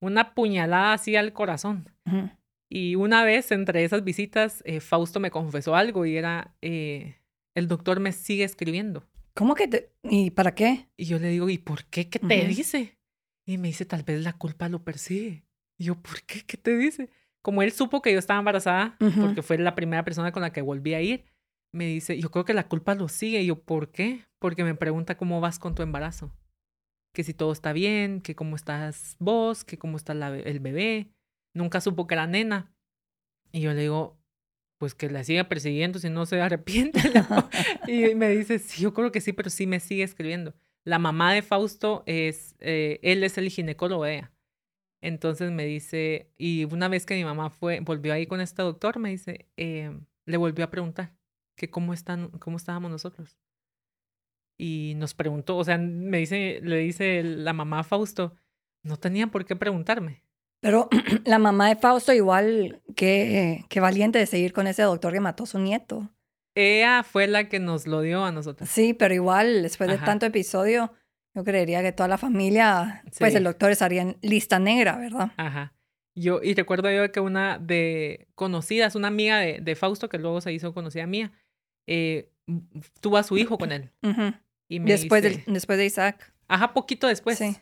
una 0.00 0.34
puñalada 0.34 0.94
así 0.94 1.16
al 1.16 1.32
corazón. 1.32 1.90
Y 2.70 2.94
una 2.94 3.24
vez 3.24 3.52
entre 3.52 3.84
esas 3.84 4.04
visitas, 4.04 4.62
eh, 4.64 4.80
Fausto 4.80 5.20
me 5.20 5.30
confesó 5.30 5.74
algo 5.76 6.06
y 6.06 6.16
era, 6.16 6.54
eh, 6.62 7.16
el 7.54 7.68
doctor 7.68 8.00
me 8.00 8.12
sigue 8.12 8.44
escribiendo. 8.44 9.04
¿Cómo 9.34 9.54
que 9.54 9.68
te... 9.68 9.92
¿Y 10.02 10.30
para 10.30 10.54
qué? 10.54 10.88
Y 10.96 11.06
yo 11.06 11.18
le 11.18 11.28
digo, 11.28 11.50
¿y 11.50 11.58
por 11.58 11.84
qué? 11.86 12.08
¿Qué 12.08 12.18
te 12.18 12.46
dice? 12.46 12.98
Y 13.46 13.58
me 13.58 13.68
dice, 13.68 13.84
tal 13.84 14.02
vez 14.02 14.22
la 14.22 14.32
culpa 14.32 14.68
lo 14.68 14.84
persigue. 14.84 15.44
Y 15.76 15.84
yo, 15.84 15.96
¿por 16.00 16.22
qué? 16.22 16.42
¿Qué 16.46 16.56
te 16.56 16.76
dice? 16.76 17.10
Como 17.42 17.62
él 17.62 17.72
supo 17.72 18.00
que 18.00 18.12
yo 18.12 18.18
estaba 18.18 18.38
embarazada, 18.38 18.96
porque 19.20 19.42
fue 19.42 19.58
la 19.58 19.74
primera 19.74 20.04
persona 20.04 20.32
con 20.32 20.42
la 20.42 20.52
que 20.52 20.62
volví 20.62 20.94
a 20.94 21.02
ir, 21.02 21.24
me 21.72 21.86
dice, 21.86 22.18
yo 22.18 22.30
creo 22.30 22.44
que 22.44 22.54
la 22.54 22.68
culpa 22.68 22.94
lo 22.94 23.08
sigue. 23.08 23.42
Y 23.42 23.46
yo, 23.46 23.60
¿por 23.60 23.90
qué? 23.90 24.24
Porque 24.38 24.64
me 24.64 24.76
pregunta 24.76 25.16
cómo 25.16 25.40
vas 25.40 25.58
con 25.58 25.74
tu 25.74 25.82
embarazo. 25.82 26.32
Que 27.12 27.24
si 27.24 27.34
todo 27.34 27.52
está 27.52 27.72
bien, 27.72 28.20
que 28.20 28.34
cómo 28.34 28.56
estás 28.56 29.16
vos, 29.18 29.64
que 29.64 29.78
cómo 29.78 29.96
está 29.96 30.12
el 30.12 30.60
bebé. 30.60 31.10
Nunca 31.52 31.80
supo 31.80 32.06
que 32.06 32.14
era 32.14 32.26
nena. 32.26 32.72
Y 33.52 33.60
yo 33.60 33.74
le 33.74 33.82
digo, 33.82 34.16
pues 34.78 34.94
que 34.94 35.10
la 35.10 35.24
siga 35.24 35.44
persiguiendo 35.44 35.98
si 35.98 36.10
no 36.10 36.26
se 36.26 36.40
arrepiente. 36.40 37.00
y 37.88 38.14
me 38.14 38.28
dice, 38.28 38.58
sí, 38.58 38.82
yo 38.82 38.92
creo 38.94 39.12
que 39.12 39.20
sí, 39.20 39.32
pero 39.32 39.50
sí 39.50 39.66
me 39.66 39.80
sigue 39.80 40.02
escribiendo. 40.02 40.54
La 40.84 40.98
mamá 40.98 41.32
de 41.32 41.42
Fausto 41.42 42.02
es, 42.06 42.56
eh, 42.60 43.00
él 43.02 43.24
es 43.24 43.38
el 43.38 43.48
ginecólogo. 43.48 44.04
Entonces 45.00 45.50
me 45.50 45.64
dice, 45.66 46.30
y 46.38 46.64
una 46.64 46.88
vez 46.88 47.06
que 47.06 47.14
mi 47.14 47.24
mamá 47.24 47.50
fue, 47.50 47.80
volvió 47.80 48.12
ahí 48.12 48.26
con 48.26 48.40
este 48.40 48.62
doctor, 48.62 48.98
me 48.98 49.10
dice, 49.10 49.48
eh, 49.56 49.96
le 50.26 50.36
volvió 50.36 50.64
a 50.64 50.70
preguntar 50.70 51.14
que 51.56 51.70
cómo 51.70 51.92
están, 51.92 52.30
cómo 52.38 52.56
estábamos 52.56 52.90
nosotros. 52.90 53.38
Y 54.58 54.94
nos 54.96 55.14
preguntó, 55.14 55.56
o 55.56 55.64
sea, 55.64 55.78
me 55.78 56.18
dice, 56.18 56.60
le 56.62 56.78
dice 56.78 57.22
la 57.22 57.52
mamá 57.52 57.80
a 57.80 57.84
Fausto, 57.84 58.34
no 58.82 58.96
tenía 58.98 59.26
por 59.28 59.44
qué 59.44 59.56
preguntarme. 59.56 60.23
Pero 60.64 60.88
la 61.26 61.38
mamá 61.38 61.68
de 61.68 61.76
Fausto 61.76 62.14
igual, 62.14 62.80
qué, 62.96 63.66
qué 63.68 63.80
valiente 63.80 64.18
de 64.18 64.24
seguir 64.24 64.54
con 64.54 64.66
ese 64.66 64.80
doctor 64.80 65.12
que 65.12 65.20
mató 65.20 65.44
a 65.44 65.46
su 65.46 65.58
nieto. 65.58 66.10
Ella 66.54 67.02
fue 67.02 67.26
la 67.26 67.50
que 67.50 67.60
nos 67.60 67.86
lo 67.86 68.00
dio 68.00 68.24
a 68.24 68.32
nosotros. 68.32 68.70
Sí, 68.70 68.94
pero 68.94 69.12
igual, 69.12 69.62
después 69.62 69.90
de 69.90 69.98
tanto 69.98 70.24
episodio, 70.24 70.94
yo 71.34 71.44
creería 71.44 71.82
que 71.82 71.92
toda 71.92 72.08
la 72.08 72.16
familia, 72.16 73.04
pues 73.18 73.34
el 73.34 73.44
doctor 73.44 73.72
estaría 73.72 74.00
en 74.00 74.16
lista 74.22 74.58
negra, 74.58 74.96
¿verdad? 74.96 75.32
Ajá. 75.36 75.74
Yo, 76.14 76.40
y 76.42 76.54
recuerdo 76.54 76.90
yo 76.90 77.12
que 77.12 77.20
una 77.20 77.58
de 77.58 78.28
conocidas, 78.34 78.94
una 78.94 79.08
amiga 79.08 79.40
de, 79.40 79.60
de 79.60 79.74
Fausto, 79.74 80.08
que 80.08 80.16
luego 80.16 80.40
se 80.40 80.50
hizo 80.54 80.72
conocida 80.72 81.06
mía, 81.06 81.32
eh, 81.86 82.30
tuvo 83.02 83.18
a 83.18 83.22
su 83.22 83.36
hijo 83.36 83.58
con 83.58 83.70
él. 83.70 83.90
y 84.68 84.78
después, 84.78 85.22
de, 85.22 85.44
después 85.46 85.76
de 85.76 85.84
Isaac. 85.84 86.32
Ajá, 86.48 86.72
poquito 86.72 87.06
después. 87.06 87.36
Sí. 87.36 87.54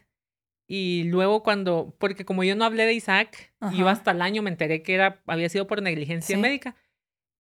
Y 0.67 1.05
luego 1.05 1.43
cuando, 1.43 1.95
porque 1.99 2.25
como 2.25 2.45
yo 2.45 2.57
no 2.57 2.65
hablé 2.65 2.87
de 2.87 2.95
Isaac, 2.95 3.53
yo 3.77 3.89
hasta 3.89 4.13
el 4.13 4.23
año 4.23 4.43
me 4.43 4.51
enteré 4.51 4.83
que 4.83 4.95
era, 4.95 5.23
había 5.27 5.49
sido 5.49 5.67
por 5.67 5.83
negligencia 5.83 6.39
médica. 6.39 6.77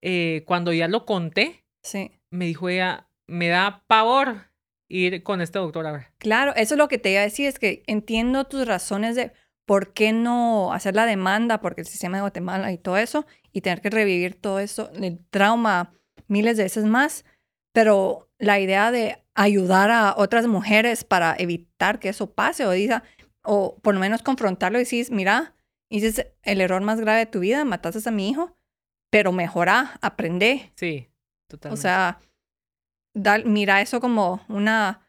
Eh, 0.02 0.42
cuando 0.46 0.72
ya 0.72 0.88
lo 0.88 1.06
conté, 1.06 1.64
sí. 1.82 2.10
me 2.30 2.46
dijo 2.46 2.68
ella, 2.68 3.08
me 3.26 3.48
da 3.48 3.84
pavor 3.86 4.50
ir 4.88 5.22
con 5.22 5.40
este 5.40 5.58
doctor 5.58 5.86
a 5.86 5.92
ver. 5.92 6.06
Claro, 6.18 6.52
eso 6.56 6.74
es 6.74 6.78
lo 6.78 6.88
que 6.88 6.98
te 6.98 7.12
iba 7.12 7.20
a 7.20 7.24
decir, 7.24 7.46
es 7.46 7.58
que 7.58 7.82
entiendo 7.86 8.44
tus 8.44 8.66
razones 8.66 9.16
de 9.16 9.32
por 9.64 9.92
qué 9.92 10.12
no 10.12 10.72
hacer 10.72 10.94
la 10.94 11.06
demanda, 11.06 11.60
porque 11.60 11.80
el 11.82 11.86
sistema 11.86 12.18
de 12.18 12.22
Guatemala 12.22 12.72
y 12.72 12.78
todo 12.78 12.98
eso, 12.98 13.26
y 13.52 13.62
tener 13.62 13.80
que 13.80 13.90
revivir 13.90 14.34
todo 14.34 14.58
eso, 14.58 14.90
el 14.94 15.18
trauma 15.30 15.94
miles 16.26 16.56
de 16.56 16.64
veces 16.64 16.84
más, 16.84 17.24
pero 17.72 18.28
la 18.38 18.60
idea 18.60 18.90
de 18.90 19.21
ayudar 19.34 19.90
a 19.90 20.14
otras 20.16 20.46
mujeres 20.46 21.04
para 21.04 21.34
evitar 21.38 21.98
que 21.98 22.08
eso 22.08 22.34
pase 22.34 22.66
o, 22.66 22.70
diga, 22.70 23.02
o 23.42 23.78
por 23.80 23.94
lo 23.94 24.00
menos 24.00 24.22
confrontarlo 24.22 24.78
y 24.78 24.82
decir, 24.82 25.06
mira, 25.10 25.54
dices 25.90 26.26
el 26.42 26.60
error 26.60 26.82
más 26.82 27.00
grave 27.00 27.20
de 27.20 27.26
tu 27.26 27.40
vida, 27.40 27.64
mataste 27.64 28.08
a 28.08 28.12
mi 28.12 28.28
hijo, 28.28 28.56
pero 29.10 29.32
mejora, 29.32 29.98
aprende. 30.00 30.72
Sí, 30.76 31.08
totalmente. 31.48 31.78
O 31.78 31.82
sea, 31.82 32.18
mira 33.44 33.80
eso 33.80 34.00
como 34.00 34.44
una, 34.48 35.06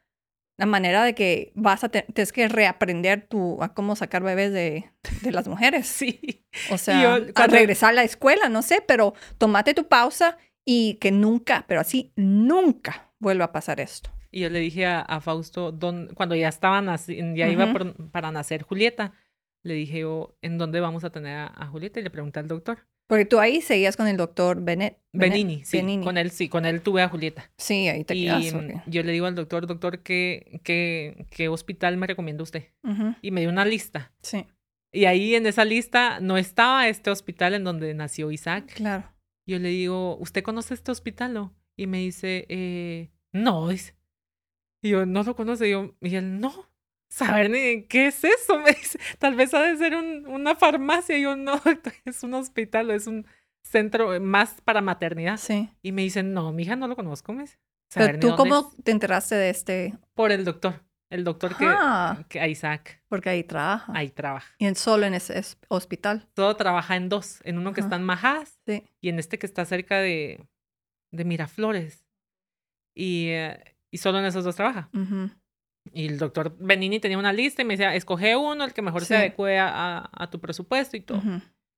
una, 0.57 0.65
manera 0.65 1.03
de 1.03 1.15
que 1.15 1.51
vas 1.55 1.83
a 1.83 1.89
tener 1.89 2.31
que 2.31 2.47
reaprender 2.47 3.27
tu, 3.27 3.61
a 3.61 3.73
cómo 3.73 3.95
sacar 3.95 4.23
bebés 4.23 4.51
de, 4.51 4.91
de 5.21 5.31
las 5.31 5.47
mujeres. 5.49 5.87
sí. 5.87 6.45
O 6.71 6.77
sea, 6.77 7.15
a 7.35 7.47
regresar 7.47 7.89
a 7.89 7.93
la 7.93 8.03
escuela, 8.03 8.49
no 8.49 8.61
sé, 8.61 8.83
pero 8.85 9.13
tomate 9.37 9.73
tu 9.73 9.87
pausa 9.87 10.37
y 10.65 10.95
que 10.95 11.11
nunca, 11.11 11.65
pero 11.67 11.81
así 11.81 12.13
nunca 12.15 13.11
vuelva 13.19 13.45
a 13.45 13.51
pasar 13.51 13.79
esto. 13.79 14.12
Y 14.33 14.39
yo 14.39 14.49
le 14.49 14.59
dije 14.59 14.87
a, 14.87 15.21
Fausto, 15.21 15.77
cuando 16.15 16.33
ya 16.33 16.49
estaban 16.49 16.87
ya 17.35 17.47
iba 17.47 17.71
para 18.11 18.31
nacer 18.31 18.63
Julieta, 18.63 19.13
le 19.61 19.75
dije 19.75 19.99
yo, 19.99 20.35
¿en 20.41 20.57
dónde 20.57 20.79
vamos 20.79 21.03
a 21.03 21.11
tener 21.11 21.37
a, 21.37 21.67
Julieta? 21.67 21.99
Y 21.99 22.03
le 22.03 22.09
pregunté 22.09 22.39
al 22.39 22.47
doctor. 22.47 22.79
Porque 23.05 23.25
tú 23.25 23.39
ahí 23.39 23.61
seguías 23.61 23.95
con 23.95 24.07
el 24.07 24.17
doctor 24.17 24.63
Benet, 24.63 24.97
Benini, 25.11 25.63
sí, 25.65 25.81
con 26.03 26.17
él 26.17 26.31
sí, 26.31 26.49
con 26.49 26.65
él 26.65 26.81
tuve 26.81 27.03
a 27.03 27.09
Julieta. 27.09 27.51
Sí, 27.57 27.87
ahí 27.87 28.03
te 28.05 28.15
y 28.15 28.25
yo 28.87 29.03
le 29.03 29.11
digo 29.11 29.27
al 29.27 29.35
doctor, 29.35 29.67
doctor, 29.67 29.99
¿qué, 29.99 30.59
qué, 30.63 31.27
qué 31.29 31.47
hospital 31.47 31.97
me 31.97 32.07
recomienda 32.07 32.41
usted? 32.41 32.69
Y 33.21 33.29
me 33.29 33.41
dio 33.41 33.51
una 33.51 33.65
lista. 33.65 34.11
Sí. 34.23 34.47
Y 34.91 35.05
ahí 35.05 35.35
en 35.35 35.45
esa 35.45 35.63
lista 35.63 36.19
no 36.21 36.37
estaba 36.37 36.87
este 36.87 37.11
hospital 37.11 37.53
en 37.53 37.63
donde 37.63 37.93
nació 37.93 38.31
Isaac. 38.31 38.73
Claro. 38.73 39.03
Yo 39.45 39.59
le 39.59 39.69
digo, 39.69 40.17
¿usted 40.17 40.41
conoce 40.41 40.73
este 40.73 40.91
hospital? 40.91 41.33
No? 41.33 41.55
Y 41.75 41.85
me 41.85 41.99
dice, 41.99 42.47
eh, 42.49 43.11
no. 43.31 43.69
Y 44.83 44.89
yo, 44.89 45.05
¿no 45.05 45.23
lo 45.23 45.35
conoce? 45.35 45.69
Y, 45.69 45.71
yo, 45.71 45.95
y 46.01 46.15
él, 46.15 46.39
no. 46.39 46.69
Saber 47.07 47.49
ni 47.49 47.83
qué 47.83 48.07
es 48.07 48.23
eso. 48.23 48.59
Me 48.59 48.71
dice, 48.71 48.99
tal 49.17 49.33
vez 49.35 49.53
ha 49.53 49.61
de 49.61 49.77
ser 49.77 49.95
un, 49.95 50.27
una 50.27 50.55
farmacia. 50.55 51.17
Y 51.17 51.23
yo, 51.23 51.35
no, 51.35 51.59
es 52.05 52.21
un 52.21 52.33
hospital, 52.33 52.91
es 52.91 53.07
un 53.07 53.25
centro 53.63 54.19
más 54.19 54.61
para 54.61 54.81
maternidad. 54.81 55.37
Sí. 55.37 55.69
Y 55.81 55.93
me 55.93 56.01
dice, 56.01 56.21
no, 56.21 56.51
mi 56.51 56.63
hija 56.63 56.75
no 56.75 56.87
lo 56.87 56.97
conozco. 56.97 57.31
Me 57.31 57.45
Pero 57.95 58.19
tú, 58.19 58.35
¿cómo 58.35 58.73
te 58.83 58.91
enteraste 58.91 59.35
de 59.35 59.49
este? 59.49 59.93
Por 60.13 60.31
el 60.31 60.43
doctor. 60.43 60.83
El 61.09 61.23
doctor 61.23 61.55
que, 61.55 61.65
ah. 61.67 62.25
que, 62.27 62.45
Isaac. 62.49 63.01
Porque 63.07 63.29
ahí 63.29 63.43
trabaja. 63.43 63.93
Ahí 63.95 64.09
trabaja. 64.09 64.53
Y 64.57 64.65
en 64.65 64.75
solo 64.75 65.05
en 65.05 65.13
ese 65.13 65.39
hospital. 65.69 66.27
Todo 66.33 66.57
trabaja 66.57 66.97
en 66.97 67.07
dos. 67.07 67.39
En 67.45 67.57
uno 67.57 67.71
que 67.71 67.81
está 67.81 67.95
en 67.95 68.03
Majas 68.03 68.59
sí. 68.65 68.83
y 68.99 69.09
en 69.09 69.19
este 69.19 69.37
que 69.37 69.45
está 69.45 69.63
cerca 69.63 69.99
de, 69.99 70.45
de 71.11 71.23
Miraflores. 71.23 72.03
Y, 72.95 73.27
eh, 73.27 73.72
y 73.93 73.99
solo 73.99 74.17
en 74.17 74.25
esos 74.25 74.43
dos 74.43 74.55
trabaja. 74.55 74.89
Y 75.93 76.07
el 76.07 76.17
doctor 76.17 76.57
Benini 76.59 76.99
tenía 76.99 77.19
una 77.19 77.31
lista 77.31 77.61
y 77.61 77.65
me 77.65 77.75
decía, 77.75 77.93
escoge 77.93 78.35
uno, 78.35 78.63
el 78.63 78.73
que 78.73 78.81
mejor 78.81 79.05
se 79.05 79.15
adecue 79.15 79.59
a, 79.59 80.09
a, 80.11 80.29
tu 80.31 80.39
presupuesto 80.39 80.97
y 80.97 81.01
todo. 81.01 81.21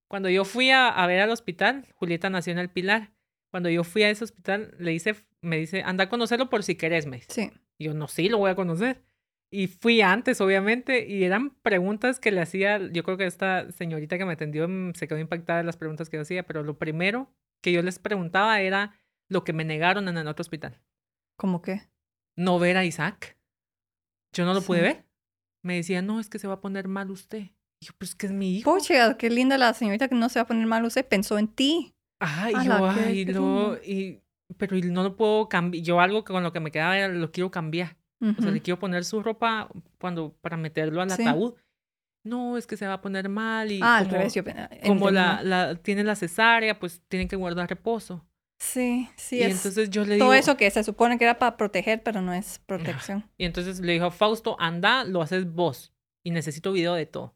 Cuando 0.07 0.29
yo 0.29 0.45
fui 0.45 0.69
a, 0.69 0.87
a, 0.87 1.07
ver 1.07 1.19
al 1.19 1.29
hospital, 1.29 1.87
Julieta 1.95 2.29
nació 2.29 2.53
en 2.53 2.59
el 2.59 2.69
Pilar. 2.69 3.11
Cuando 3.51 3.69
yo 3.69 3.83
fui 3.83 4.03
a 4.03 4.09
ese 4.09 4.23
hospital, 4.23 4.75
le 4.79 4.91
dice, 4.91 5.15
me 5.41 5.57
dice, 5.57 5.83
anda 5.83 6.05
a 6.05 6.09
conocerlo 6.09 6.49
por 6.49 6.63
si 6.63 6.75
querés, 6.75 7.05
me 7.05 7.21
Sí. 7.27 7.51
Y 7.77 7.85
yo, 7.85 7.93
no, 7.93 8.07
sí, 8.07 8.29
lo 8.29 8.37
voy 8.37 8.51
a 8.51 8.55
conocer. 8.55 9.03
Y 9.51 9.67
fui 9.67 9.99
antes, 9.99 10.39
obviamente, 10.39 11.05
y 11.05 11.25
eran 11.25 11.49
preguntas 11.49 12.21
que 12.21 12.31
le 12.31 12.39
hacía, 12.39 12.77
yo 12.77 13.03
creo 13.03 13.17
que 13.17 13.25
esta 13.25 13.69
señorita 13.71 14.17
que 14.17 14.23
me 14.23 14.33
atendió 14.33 14.69
mm, 14.69 14.93
se 14.93 15.09
quedó 15.09 15.19
impactada 15.19 15.59
de 15.59 15.65
las 15.65 15.75
preguntas 15.75 16.09
que 16.09 16.15
yo 16.15 16.21
hacía, 16.21 16.43
pero 16.43 16.63
lo 16.63 16.77
primero 16.77 17.29
que 17.61 17.73
yo 17.73 17.81
les 17.81 17.99
preguntaba 17.99 18.61
era 18.61 18.97
lo 19.27 19.43
que 19.43 19.51
me 19.51 19.65
negaron 19.65 20.07
en 20.07 20.17
el 20.17 20.27
otro 20.27 20.43
hospital. 20.43 20.79
¿Cómo 21.35 21.61
qué? 21.61 21.81
No 22.35 22.59
ver 22.59 22.77
a 22.77 22.85
Isaac. 22.85 23.37
Yo 24.33 24.45
no 24.45 24.53
lo 24.53 24.61
pude 24.61 24.81
ver. 24.81 25.05
Me 25.63 25.75
decía, 25.75 26.01
no, 26.01 26.19
es 26.19 26.29
que 26.29 26.39
se 26.39 26.47
va 26.47 26.55
a 26.55 26.61
poner 26.61 26.87
mal 26.87 27.09
usted. 27.09 27.49
Y 27.79 27.87
yo, 27.87 27.93
pues 27.97 28.15
que 28.15 28.27
es 28.27 28.31
mi 28.31 28.57
hijo. 28.57 28.71
Pocha, 28.71 29.17
qué 29.17 29.29
linda 29.29 29.57
la 29.57 29.73
señorita 29.73 30.07
que 30.07 30.15
no 30.15 30.29
se 30.29 30.39
va 30.39 30.43
a 30.43 30.47
poner 30.47 30.67
mal 30.67 30.83
usted, 30.85 31.07
pensó 31.07 31.37
en 31.39 31.47
ti. 31.47 31.95
Ay, 32.19 32.53
yo, 32.65 32.89
ay, 32.89 33.25
lo, 33.25 33.77
y, 33.83 34.21
pero 34.57 34.77
no 34.77 35.03
lo 35.03 35.15
puedo 35.15 35.49
cambiar. 35.49 35.83
Yo 35.83 35.99
algo 35.99 36.23
con 36.23 36.43
lo 36.43 36.51
que 36.51 36.59
me 36.59 36.71
quedaba 36.71 36.97
era, 36.97 37.07
lo 37.07 37.31
quiero 37.31 37.51
cambiar. 37.51 37.97
O 38.21 38.41
sea, 38.41 38.49
le 38.49 38.61
quiero 38.61 38.79
poner 38.79 39.05
su 39.05 39.21
ropa 39.21 39.69
cuando 39.99 40.35
para 40.41 40.57
meterlo 40.57 41.01
al 41.01 41.11
ataúd. 41.11 41.53
No, 42.23 42.57
es 42.57 42.65
que 42.65 42.75
se 42.75 42.87
va 42.87 42.93
a 42.93 43.01
poner 43.01 43.29
mal 43.29 43.71
y 43.71 43.79
ah, 43.83 43.99
como, 44.01 44.13
revés, 44.13 44.33
yo, 44.33 44.43
como 44.83 45.11
la, 45.11 45.43
la, 45.43 45.75
tiene 45.75 46.03
la 46.03 46.15
cesárea, 46.15 46.79
pues 46.79 47.03
tienen 47.07 47.27
que 47.27 47.35
guardar 47.35 47.69
reposo. 47.69 48.25
Sí, 48.57 49.09
sí. 49.17 49.39
Y 49.39 49.43
entonces 49.43 49.89
yo 49.89 50.05
le 50.05 50.15
digo... 50.15 50.25
Todo 50.25 50.33
eso 50.33 50.57
que 50.57 50.69
se 50.71 50.83
supone 50.83 51.17
que 51.17 51.25
era 51.25 51.37
para 51.37 51.57
proteger, 51.57 52.01
pero 52.03 52.21
no 52.21 52.33
es 52.33 52.59
protección. 52.65 53.29
Y 53.37 53.45
entonces 53.45 53.79
le 53.79 53.93
dijo, 53.93 54.11
Fausto, 54.11 54.55
anda, 54.59 55.03
lo 55.03 55.21
haces 55.21 55.51
vos. 55.51 55.93
Y 56.23 56.31
necesito 56.31 56.71
video 56.71 56.93
de 56.93 57.05
todo. 57.05 57.35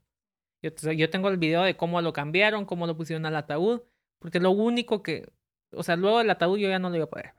Yo, 0.61 0.72
yo 0.91 1.09
tengo 1.09 1.30
el 1.30 1.38
video 1.38 1.63
de 1.63 1.76
cómo 1.76 2.01
lo 2.01 2.13
cambiaron, 2.13 2.65
cómo 2.65 2.88
lo 2.88 2.97
pusieron 2.97 3.26
al 3.26 3.36
ataúd, 3.36 3.82
porque 4.20 4.39
lo 4.39 4.51
único 4.51 5.03
que... 5.03 5.32
O 5.72 5.84
sea, 5.84 5.95
luego 5.95 6.22
el 6.22 6.30
ataúd 6.30 6.57
yo 6.57 6.70
ya 6.70 6.80
no 6.80 6.89
lo 6.89 6.95
iba 6.95 7.05
a 7.05 7.09
poder 7.09 7.36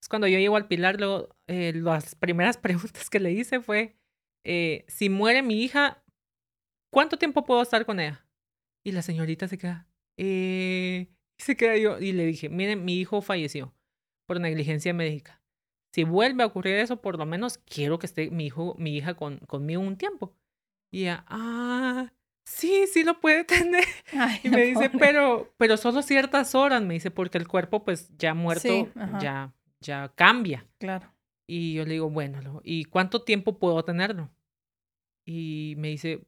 Es 0.00 0.08
cuando 0.08 0.26
yo 0.26 0.38
llego 0.38 0.56
al 0.56 0.68
pilar, 0.68 0.98
luego, 0.98 1.34
eh, 1.46 1.72
las 1.74 2.14
primeras 2.14 2.56
preguntas 2.58 3.08
que 3.10 3.20
le 3.20 3.32
hice 3.32 3.60
fue, 3.60 3.96
eh, 4.44 4.84
si 4.88 5.08
muere 5.08 5.42
mi 5.42 5.62
hija, 5.62 6.02
¿cuánto 6.90 7.16
tiempo 7.16 7.44
puedo 7.44 7.62
estar 7.62 7.86
con 7.86 8.00
ella? 8.00 8.26
Y 8.84 8.92
la 8.92 9.02
señorita 9.02 9.48
se 9.48 9.56
queda, 9.56 9.88
eh, 10.18 11.08
y 11.38 11.42
se 11.42 11.56
queda 11.56 11.76
yo, 11.76 11.98
y 11.98 12.12
le 12.12 12.26
dije, 12.26 12.48
miren, 12.48 12.84
mi 12.84 12.98
hijo 12.98 13.22
falleció 13.22 13.74
por 14.26 14.40
negligencia 14.40 14.94
médica. 14.94 15.42
Si 15.92 16.02
vuelve 16.02 16.42
a 16.42 16.46
ocurrir 16.46 16.76
eso, 16.76 17.00
por 17.00 17.18
lo 17.18 17.26
menos 17.26 17.58
quiero 17.58 17.98
que 17.98 18.06
esté 18.06 18.30
mi 18.30 18.46
hijo, 18.46 18.74
mi 18.78 18.96
hija 18.96 19.14
con, 19.14 19.38
conmigo 19.38 19.80
un 19.80 19.96
tiempo. 19.96 20.34
Y 20.90 21.02
ella, 21.02 21.24
ah, 21.28 22.12
sí, 22.44 22.86
sí 22.92 23.04
lo 23.04 23.20
puede 23.20 23.44
tener. 23.44 23.84
y 24.42 24.48
me 24.48 24.62
dice, 24.62 24.90
pero, 24.90 25.54
pero 25.56 25.76
solo 25.76 26.02
ciertas 26.02 26.54
horas, 26.54 26.82
me 26.82 26.94
dice, 26.94 27.10
porque 27.10 27.38
el 27.38 27.46
cuerpo, 27.46 27.84
pues 27.84 28.10
ya 28.16 28.34
muerto, 28.34 28.90
ya, 29.20 29.54
ya 29.80 30.12
cambia. 30.16 30.66
Claro. 30.78 31.12
Y 31.46 31.74
yo 31.74 31.84
le 31.84 31.92
digo, 31.92 32.10
bueno, 32.10 32.60
¿y 32.64 32.84
cuánto 32.84 33.22
tiempo 33.22 33.58
puedo 33.58 33.84
tenerlo? 33.84 34.30
Y 35.26 35.74
me 35.78 35.88
dice, 35.88 36.24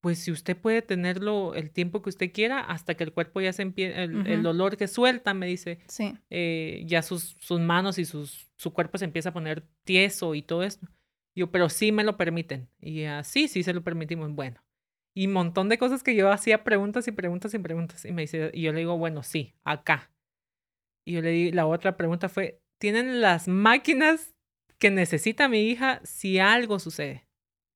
pues 0.00 0.18
si 0.18 0.32
usted 0.32 0.56
puede 0.56 0.82
tenerlo 0.82 1.54
el 1.54 1.70
tiempo 1.70 2.00
que 2.02 2.08
usted 2.08 2.32
quiera, 2.32 2.60
hasta 2.60 2.94
que 2.94 3.04
el 3.04 3.12
cuerpo 3.12 3.40
ya 3.40 3.52
se 3.52 3.62
empiece, 3.62 4.02
el, 4.02 4.42
dolor 4.42 4.76
que 4.76 4.88
suelta, 4.88 5.34
me 5.34 5.46
dice, 5.46 5.78
sí. 5.88 6.16
Eh, 6.30 6.82
ya 6.86 7.02
sus, 7.02 7.36
sus 7.38 7.60
manos 7.60 7.98
y 7.98 8.04
sus, 8.06 8.48
su 8.56 8.72
cuerpo 8.72 8.96
se 8.98 9.04
empieza 9.04 9.28
a 9.28 9.34
poner 9.34 9.66
tieso 9.84 10.34
y 10.34 10.42
todo 10.42 10.62
esto. 10.62 10.86
Yo, 11.34 11.50
pero 11.50 11.68
sí 11.68 11.92
me 11.92 12.04
lo 12.04 12.16
permiten. 12.16 12.68
Y 12.80 13.04
así, 13.04 13.46
sí, 13.46 13.62
se 13.62 13.74
lo 13.74 13.82
permitimos. 13.82 14.32
Bueno. 14.34 14.62
Y 15.14 15.26
un 15.26 15.32
montón 15.32 15.68
de 15.68 15.78
cosas 15.78 16.02
que 16.02 16.14
yo 16.14 16.30
hacía 16.30 16.64
preguntas 16.64 17.06
y 17.08 17.12
preguntas 17.12 17.52
y 17.54 17.58
preguntas. 17.58 18.04
Y 18.04 18.12
me 18.12 18.22
dice, 18.22 18.50
y 18.54 18.62
yo 18.62 18.72
le 18.72 18.80
digo, 18.80 18.96
bueno, 18.96 19.22
sí, 19.22 19.54
acá. 19.64 20.10
Y 21.04 21.12
yo 21.12 21.22
le 21.22 21.30
di, 21.30 21.52
la 21.52 21.66
otra 21.66 21.96
pregunta 21.96 22.28
fue, 22.28 22.60
¿tienen 22.78 23.20
las 23.20 23.48
máquinas 23.48 24.34
que 24.78 24.90
necesita 24.90 25.48
mi 25.48 25.62
hija 25.62 26.00
si 26.04 26.38
algo 26.38 26.78
sucede? 26.78 27.26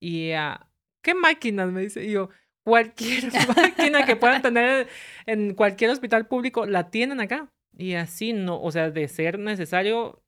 Y 0.01 0.29
ella, 0.29 0.69
¿qué 1.05 1.15
máquinas? 1.15 1.71
Me 1.71 1.83
dice. 1.83 2.03
Y 2.05 2.11
yo, 2.11 2.31
cualquier 2.65 3.25
máquina 3.57 4.05
que 4.05 4.17
puedan 4.17 4.43
tener 4.43 4.89
en 5.27 5.55
cualquier 5.55 5.91
hospital 5.91 6.27
público, 6.27 6.67
la 6.67 6.91
tienen 6.91 7.21
acá. 7.21 7.49
Y 7.77 7.95
así 7.95 8.33
no, 8.33 8.61
o 8.61 8.73
sea, 8.73 8.91
de 8.91 9.07
ser 9.07 9.39
necesario, 9.39 10.23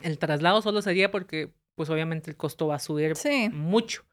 el 0.00 0.18
traslado 0.18 0.62
solo 0.62 0.80
sería 0.80 1.10
porque, 1.10 1.52
pues 1.74 1.90
obviamente 1.90 2.30
el 2.30 2.36
costo 2.36 2.66
va 2.66 2.76
a 2.76 2.78
subir 2.78 3.14
mucho. 3.52 4.04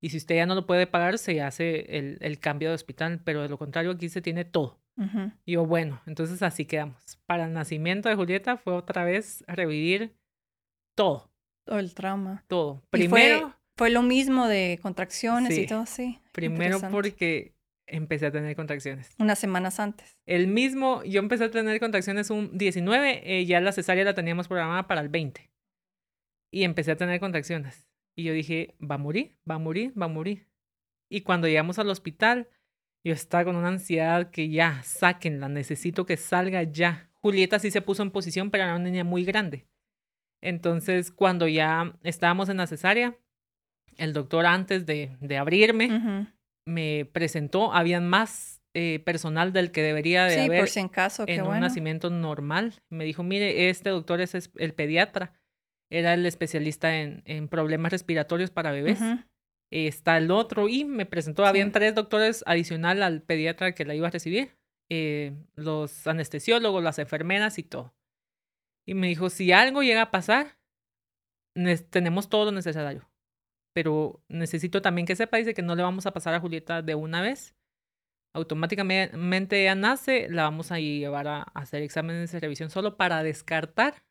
Y 0.00 0.10
si 0.10 0.16
usted 0.16 0.34
ya 0.34 0.46
no 0.46 0.54
lo 0.54 0.66
puede 0.66 0.86
pagar, 0.86 1.16
se 1.18 1.40
hace 1.40 1.98
el, 1.98 2.18
el 2.20 2.40
cambio 2.40 2.70
de 2.70 2.74
hospital, 2.74 3.20
pero 3.24 3.42
de 3.42 3.48
lo 3.48 3.58
contrario 3.58 3.92
aquí 3.92 4.08
se 4.08 4.20
tiene 4.20 4.44
todo. 4.44 4.78
Y 5.46 5.52
yo, 5.52 5.64
bueno, 5.64 6.02
entonces 6.06 6.42
así 6.42 6.66
quedamos. 6.66 7.18
Para 7.26 7.46
el 7.46 7.52
nacimiento 7.54 8.08
de 8.08 8.14
Julieta 8.14 8.56
fue 8.56 8.74
otra 8.74 9.04
vez 9.04 9.42
revivir 9.48 10.14
todo. 10.94 11.30
Todo 11.64 11.78
el 11.78 11.94
trauma. 11.94 12.44
Todo. 12.46 12.82
Primero, 12.90 13.54
fue 13.76 13.90
lo 13.90 14.02
mismo 14.02 14.48
de 14.48 14.78
contracciones 14.82 15.56
y 15.56 15.66
todo, 15.66 15.86
sí. 15.86 16.20
Primero 16.32 16.80
porque 16.90 17.54
empecé 17.86 18.26
a 18.26 18.30
tener 18.30 18.56
contracciones. 18.56 19.14
Unas 19.18 19.38
semanas 19.38 19.80
antes. 19.80 20.16
El 20.26 20.46
mismo, 20.46 21.02
yo 21.04 21.20
empecé 21.20 21.44
a 21.44 21.50
tener 21.50 21.78
contracciones 21.80 22.30
un 22.30 22.56
19, 22.56 23.22
eh, 23.24 23.44
ya 23.46 23.60
la 23.60 23.72
cesárea 23.72 24.04
la 24.04 24.14
teníamos 24.14 24.48
programada 24.48 24.86
para 24.86 25.00
el 25.00 25.08
20. 25.08 25.50
Y 26.50 26.64
empecé 26.64 26.92
a 26.92 26.96
tener 26.96 27.20
contracciones. 27.20 27.88
Y 28.14 28.24
yo 28.24 28.32
dije, 28.32 28.74
va 28.78 28.96
a 28.96 28.98
morir, 28.98 29.36
va 29.48 29.54
a 29.54 29.58
morir, 29.58 29.92
va 30.00 30.06
a 30.06 30.08
morir. 30.08 30.46
Y 31.10 31.22
cuando 31.22 31.48
llegamos 31.48 31.78
al 31.78 31.88
hospital, 31.88 32.48
yo 33.04 33.12
estaba 33.12 33.44
con 33.44 33.56
una 33.56 33.68
ansiedad 33.68 34.30
que 34.30 34.48
ya, 34.48 34.82
sáquenla, 34.82 35.48
necesito 35.48 36.06
que 36.06 36.16
salga 36.16 36.62
ya. 36.62 37.10
Julieta 37.20 37.58
sí 37.58 37.70
se 37.70 37.82
puso 37.82 38.02
en 38.02 38.10
posición, 38.10 38.50
pero 38.50 38.64
era 38.64 38.74
una 38.74 38.84
niña 38.84 39.04
muy 39.04 39.24
grande. 39.24 39.66
Entonces, 40.40 41.10
cuando 41.10 41.46
ya 41.48 41.98
estábamos 42.02 42.48
en 42.48 42.58
la 42.58 42.66
cesárea, 42.66 43.16
el 43.96 44.12
doctor 44.12 44.46
antes 44.46 44.86
de, 44.86 45.16
de 45.20 45.38
abrirme 45.38 46.28
me 46.66 47.08
presentó, 47.12 47.72
habían 47.72 48.08
más 48.08 48.62
eh, 48.74 49.00
personal 49.04 49.52
del 49.52 49.70
que 49.70 49.82
debería 49.82 50.24
de 50.24 50.40
haber 50.40 50.68
en, 50.76 50.88
caso, 50.88 51.24
en 51.26 51.42
un 51.42 51.60
nacimiento 51.60 52.10
normal. 52.10 52.80
Me 52.88 53.04
dijo, 53.04 53.22
mire, 53.22 53.68
este 53.68 53.90
doctor 53.90 54.20
es 54.20 54.50
el 54.56 54.74
pediatra, 54.74 55.34
era 55.90 56.14
el 56.14 56.24
especialista 56.24 57.00
en, 57.00 57.22
en 57.26 57.48
problemas 57.48 57.92
respiratorios 57.92 58.50
para 58.50 58.70
bebés. 58.70 59.00
Está 59.70 60.18
el 60.18 60.30
otro 60.30 60.68
y 60.68 60.84
me 60.84 61.06
presentó, 61.06 61.46
habían 61.46 61.72
tres 61.72 61.94
doctores 61.94 62.44
adicional 62.46 63.02
al 63.02 63.22
pediatra 63.22 63.74
que 63.74 63.86
la 63.86 63.94
iba 63.94 64.08
a 64.08 64.10
recibir, 64.10 64.56
eh, 64.90 65.32
los 65.54 66.06
anestesiólogos, 66.06 66.82
las 66.82 66.98
enfermeras 66.98 67.58
y 67.58 67.62
todo. 67.62 67.94
Y 68.86 68.94
me 68.94 69.06
dijo, 69.06 69.30
si 69.30 69.52
algo 69.52 69.82
llega 69.82 70.02
a 70.02 70.10
pasar, 70.10 70.58
tenemos 71.90 72.28
todo 72.28 72.46
lo 72.46 72.52
necesario 72.52 73.11
pero 73.72 74.22
necesito 74.28 74.82
también 74.82 75.06
que 75.06 75.16
sepa, 75.16 75.36
dice 75.36 75.54
que 75.54 75.62
no 75.62 75.74
le 75.74 75.82
vamos 75.82 76.06
a 76.06 76.12
pasar 76.12 76.34
a 76.34 76.40
Julieta 76.40 76.82
de 76.82 76.94
una 76.94 77.22
vez. 77.22 77.54
Automáticamente 78.34 79.62
ella 79.62 79.74
nace, 79.74 80.28
la 80.30 80.44
vamos 80.44 80.72
a 80.72 80.78
llevar 80.78 81.28
a, 81.28 81.42
hacer 81.54 81.82
exámenes 81.82 82.32
de 82.32 82.40
revisión 82.40 82.70
solo 82.70 82.96
para 82.96 83.22
descartar 83.22 84.04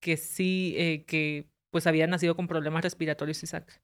que 0.00 0.16
sí, 0.16 0.74
eh, 0.76 1.04
que 1.06 1.48
pues 1.70 1.86
había 1.86 2.06
nacido 2.06 2.36
con 2.36 2.48
problemas 2.48 2.82
respiratorios 2.82 3.42
Isaac. 3.42 3.82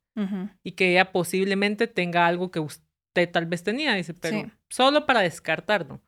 Y 0.63 0.73
que 0.73 0.93
ella 0.93 1.11
posiblemente 1.11 1.89
tenga 1.89 2.27
algo 2.27 2.51
que 2.53 2.61
usted 2.61 3.31
tal 3.33 3.47
vez 3.47 3.65
tenía, 3.65 3.95
dice, 3.95 4.15
pero 4.15 4.51
solo 4.69 5.07
para 5.07 5.21
descartarlo. 5.21 6.01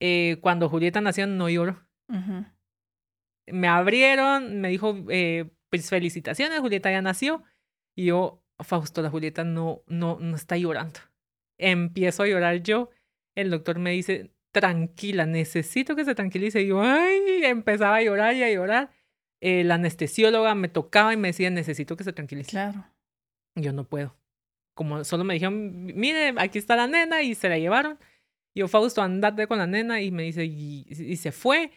Eh, 0.00 0.38
cuando 0.40 0.68
Julieta 0.68 1.00
nació 1.00 1.26
no 1.26 1.48
lloró. 1.48 1.86
Me 3.46 3.68
abrieron, 3.68 4.60
me 4.60 4.68
dijo, 4.68 4.96
eh, 5.10 5.50
pues 5.70 5.88
felicitaciones, 5.90 6.60
Julieta 6.60 6.90
ya 6.90 7.02
nació. 7.02 7.44
Y 7.96 8.06
yo, 8.06 8.42
Fausto, 8.60 9.02
la 9.02 9.10
Julieta 9.10 9.42
no, 9.42 9.82
no, 9.86 10.18
no 10.20 10.36
está 10.36 10.56
llorando. 10.56 11.00
Empiezo 11.58 12.22
a 12.22 12.26
llorar 12.26 12.62
yo. 12.62 12.90
El 13.34 13.50
doctor 13.50 13.78
me 13.78 13.90
dice, 13.92 14.30
tranquila, 14.52 15.26
necesito 15.26 15.96
que 15.96 16.04
se 16.04 16.14
tranquilice. 16.14 16.62
Y 16.62 16.68
yo, 16.68 16.82
ay, 16.82 17.44
empezaba 17.44 17.96
a 17.96 18.02
llorar 18.02 18.34
y 18.34 18.42
a 18.42 18.52
llorar. 18.52 18.90
la 19.40 19.74
anestesióloga 19.74 20.54
me 20.54 20.68
tocaba 20.68 21.12
y 21.14 21.16
me 21.16 21.28
decía, 21.28 21.50
necesito 21.50 21.96
que 21.96 22.04
se 22.04 22.12
tranquilice. 22.12 22.50
Claro. 22.50 22.84
Yo 23.54 23.72
no 23.72 23.84
puedo. 23.84 24.14
Como 24.74 25.04
solo 25.04 25.24
me 25.24 25.34
dijeron, 25.34 25.86
mire, 25.86 26.34
aquí 26.36 26.58
está 26.58 26.76
la 26.76 26.86
nena 26.86 27.22
y 27.22 27.34
se 27.34 27.48
la 27.48 27.58
llevaron. 27.58 27.98
Y 28.54 28.60
yo, 28.60 28.68
Fausto, 28.68 29.00
andate 29.00 29.46
con 29.46 29.56
la 29.56 29.66
nena 29.66 30.02
y 30.02 30.10
me 30.10 30.22
dice, 30.24 30.44
y, 30.44 30.86
y 30.88 31.16
se 31.16 31.32
fue. 31.32 31.70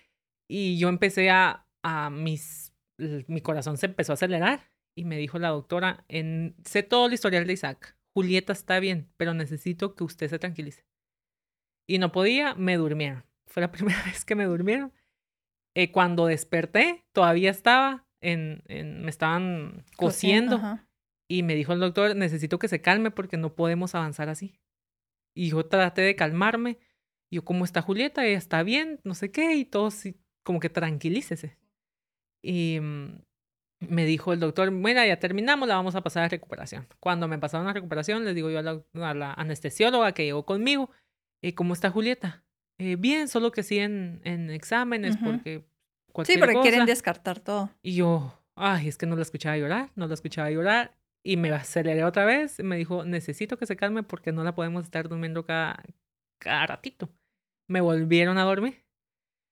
Y 0.49 0.77
yo 0.77 0.89
empecé 0.89 1.29
a, 1.29 1.65
a 1.81 2.09
mis, 2.09 2.73
mi 2.97 3.39
corazón 3.39 3.77
se 3.77 3.85
empezó 3.85 4.11
a 4.11 4.15
acelerar 4.15 4.68
y 4.99 5.05
me 5.05 5.15
dijo 5.15 5.39
la 5.39 5.47
doctora, 5.47 6.03
en, 6.09 6.57
sé 6.65 6.83
todo 6.83 7.05
el 7.05 7.13
historial 7.13 7.47
de 7.47 7.53
Isaac, 7.53 7.95
Julieta 8.13 8.51
está 8.51 8.81
bien, 8.81 9.09
pero 9.15 9.33
necesito 9.33 9.95
que 9.95 10.03
usted 10.03 10.29
se 10.29 10.39
tranquilice. 10.39 10.83
Y 11.87 11.99
no 11.99 12.11
podía, 12.11 12.53
me 12.55 12.75
durmieron. 12.75 13.23
Fue 13.45 13.61
la 13.61 13.71
primera 13.71 14.03
vez 14.03 14.25
que 14.25 14.35
me 14.35 14.43
durmieron. 14.43 14.91
Eh, 15.73 15.93
cuando 15.93 16.25
desperté, 16.25 17.05
todavía 17.13 17.49
estaba 17.49 18.05
en, 18.19 18.61
en 18.67 19.03
me 19.03 19.09
estaban 19.09 19.85
cosiendo. 19.95 20.59
y 21.29 21.43
me 21.43 21.55
dijo 21.55 21.71
el 21.71 21.79
doctor, 21.79 22.13
necesito 22.17 22.59
que 22.59 22.67
se 22.67 22.81
calme 22.81 23.09
porque 23.09 23.37
no 23.37 23.55
podemos 23.55 23.95
avanzar 23.95 24.27
así. 24.27 24.59
Y 25.33 25.51
yo 25.51 25.65
traté 25.65 26.01
de 26.01 26.17
calmarme. 26.17 26.77
Y 27.31 27.37
yo, 27.37 27.45
¿cómo 27.45 27.63
está 27.63 27.81
Julieta? 27.81 28.25
Ella 28.25 28.37
está 28.37 28.63
bien, 28.63 28.99
no 29.05 29.13
sé 29.13 29.31
qué, 29.31 29.55
y 29.55 29.63
todo 29.63 29.87
como 30.43 30.59
que 30.59 30.69
tranquilícese. 30.69 31.57
Y 32.43 32.79
mm, 32.81 33.21
me 33.79 34.05
dijo 34.05 34.33
el 34.33 34.39
doctor, 34.39 34.71
mira, 34.71 35.05
ya 35.07 35.19
terminamos, 35.19 35.67
la 35.67 35.75
vamos 35.75 35.95
a 35.95 36.01
pasar 36.01 36.23
a 36.23 36.29
recuperación. 36.29 36.87
Cuando 36.99 37.27
me 37.27 37.39
pasaron 37.39 37.67
a 37.67 37.73
recuperación, 37.73 38.25
les 38.25 38.35
digo 38.35 38.49
yo 38.49 38.59
a 38.59 39.13
la, 39.13 39.33
anestesióloga 39.33 40.11
que 40.13 40.25
llegó 40.25 40.45
conmigo, 40.45 40.89
eh, 41.41 41.53
¿cómo 41.55 41.73
está 41.73 41.89
Julieta? 41.89 42.43
Eh, 42.77 42.95
bien, 42.97 43.27
solo 43.27 43.51
que 43.51 43.63
sí 43.63 43.79
en, 43.79 44.21
en 44.23 44.49
exámenes, 44.49 45.17
porque 45.17 45.65
Sí, 46.25 46.37
porque 46.37 46.59
quieren 46.61 46.85
descartar 46.85 47.39
todo. 47.39 47.69
Y 47.81 47.95
yo, 47.95 48.41
ay, 48.55 48.87
es 48.87 48.97
que 48.97 49.05
no 49.05 49.15
la 49.15 49.21
escuchaba 49.21 49.57
llorar, 49.57 49.91
no 49.95 50.07
la 50.07 50.13
escuchaba 50.13 50.49
llorar. 50.51 50.95
Y 51.23 51.37
me 51.37 51.51
aceleré 51.51 52.03
otra 52.03 52.25
vez. 52.25 52.59
Me 52.63 52.77
dijo, 52.77 53.03
necesito 53.05 53.57
que 53.57 53.65
se 53.65 53.75
calme 53.75 54.03
porque 54.03 54.31
no 54.31 54.43
la 54.43 54.55
podemos 54.55 54.85
estar 54.85 55.07
durmiendo 55.09 55.45
cada, 55.45 55.83
cada 56.39 56.65
ratito. 56.65 57.09
Me 57.67 57.81
volvieron 57.81 58.37
a 58.37 58.43
dormir. 58.43 58.85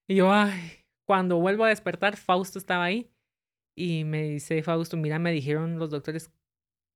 Y 0.08 0.16
yo, 0.16 0.32
ay, 0.32 0.86
cuando 1.06 1.38
vuelvo 1.40 1.66
a 1.66 1.70
despertar, 1.70 2.18
Fausto 2.18 2.58
estaba 2.58 2.86
ahí 2.86 3.12
y 3.78 4.06
me 4.06 4.24
dice 4.24 4.64
Fausto, 4.64 4.98
mira, 4.98 5.20
me 5.20 5.32
dijeron 5.32 5.78
los 5.78 5.92
doctores 5.92 6.32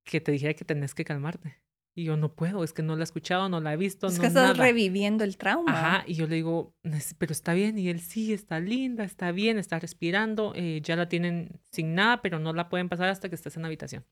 que 0.04 0.20
te 0.20 0.32
dijera 0.32 0.54
que 0.54 0.64
tenés 0.64 0.94
que 0.94 1.04
calmarte. 1.04 1.62
Y 1.94 2.04
yo 2.04 2.16
no 2.16 2.34
puedo, 2.34 2.64
es 2.64 2.72
que 2.72 2.82
no 2.82 2.96
la 2.96 3.02
he 3.02 3.04
escuchado, 3.04 3.48
no 3.48 3.60
la 3.60 3.74
he 3.74 3.76
visto. 3.76 4.08
Es 4.08 4.18
que 4.18 4.26
estás 4.26 4.56
reviviendo 4.56 5.22
el 5.22 5.36
trauma. 5.36 5.70
Ajá, 5.70 6.04
y 6.08 6.14
yo 6.14 6.26
le 6.26 6.36
digo, 6.36 6.74
pero 7.18 7.30
está 7.30 7.54
bien. 7.54 7.78
Y 7.78 7.88
él 7.88 8.00
sí, 8.00 8.32
está 8.32 8.58
linda, 8.58 9.04
está 9.04 9.30
bien, 9.30 9.58
está 9.58 9.78
respirando. 9.78 10.54
Eh, 10.56 10.80
ya 10.82 10.96
la 10.96 11.08
tienen 11.08 11.60
sin 11.70 11.94
nada, 11.94 12.20
pero 12.20 12.40
no 12.40 12.52
la 12.52 12.68
pueden 12.68 12.88
pasar 12.88 13.10
hasta 13.10 13.28
que 13.28 13.36
estés 13.36 13.54
en 13.56 13.62
la 13.62 13.68
habitación. 13.68 14.04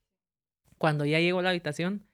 Cuando 0.79 1.05
ya 1.05 1.18
llegó 1.18 1.41
a 1.41 1.43
la 1.43 1.51
habitación, 1.51 2.07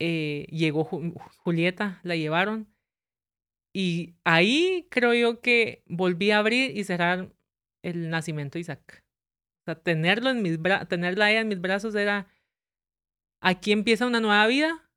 eh, 0.00 0.46
llegó 0.50 0.84
Julieta, 0.84 2.00
la 2.02 2.16
llevaron. 2.16 2.66
Y 3.72 4.16
ahí 4.24 4.88
creo 4.90 5.14
yo 5.14 5.40
que 5.40 5.84
volví 5.86 6.32
a 6.32 6.38
abrir 6.38 6.76
y 6.76 6.82
cerrar 6.82 7.32
el 7.82 8.10
nacimiento 8.10 8.54
de 8.54 8.62
Isaac. 8.62 9.04
O 9.68 9.70
sea, 9.70 9.82
tenerlo 9.82 10.30
en 10.30 10.40
mis 10.40 10.58
tenerla 10.88 11.30
ella 11.30 11.40
en 11.40 11.48
mis 11.48 11.60
brazos 11.60 11.94
era 11.94 12.26
aquí 13.42 13.70
empieza 13.70 14.06
una 14.06 14.18
nueva 14.18 14.46
vida, 14.46 14.88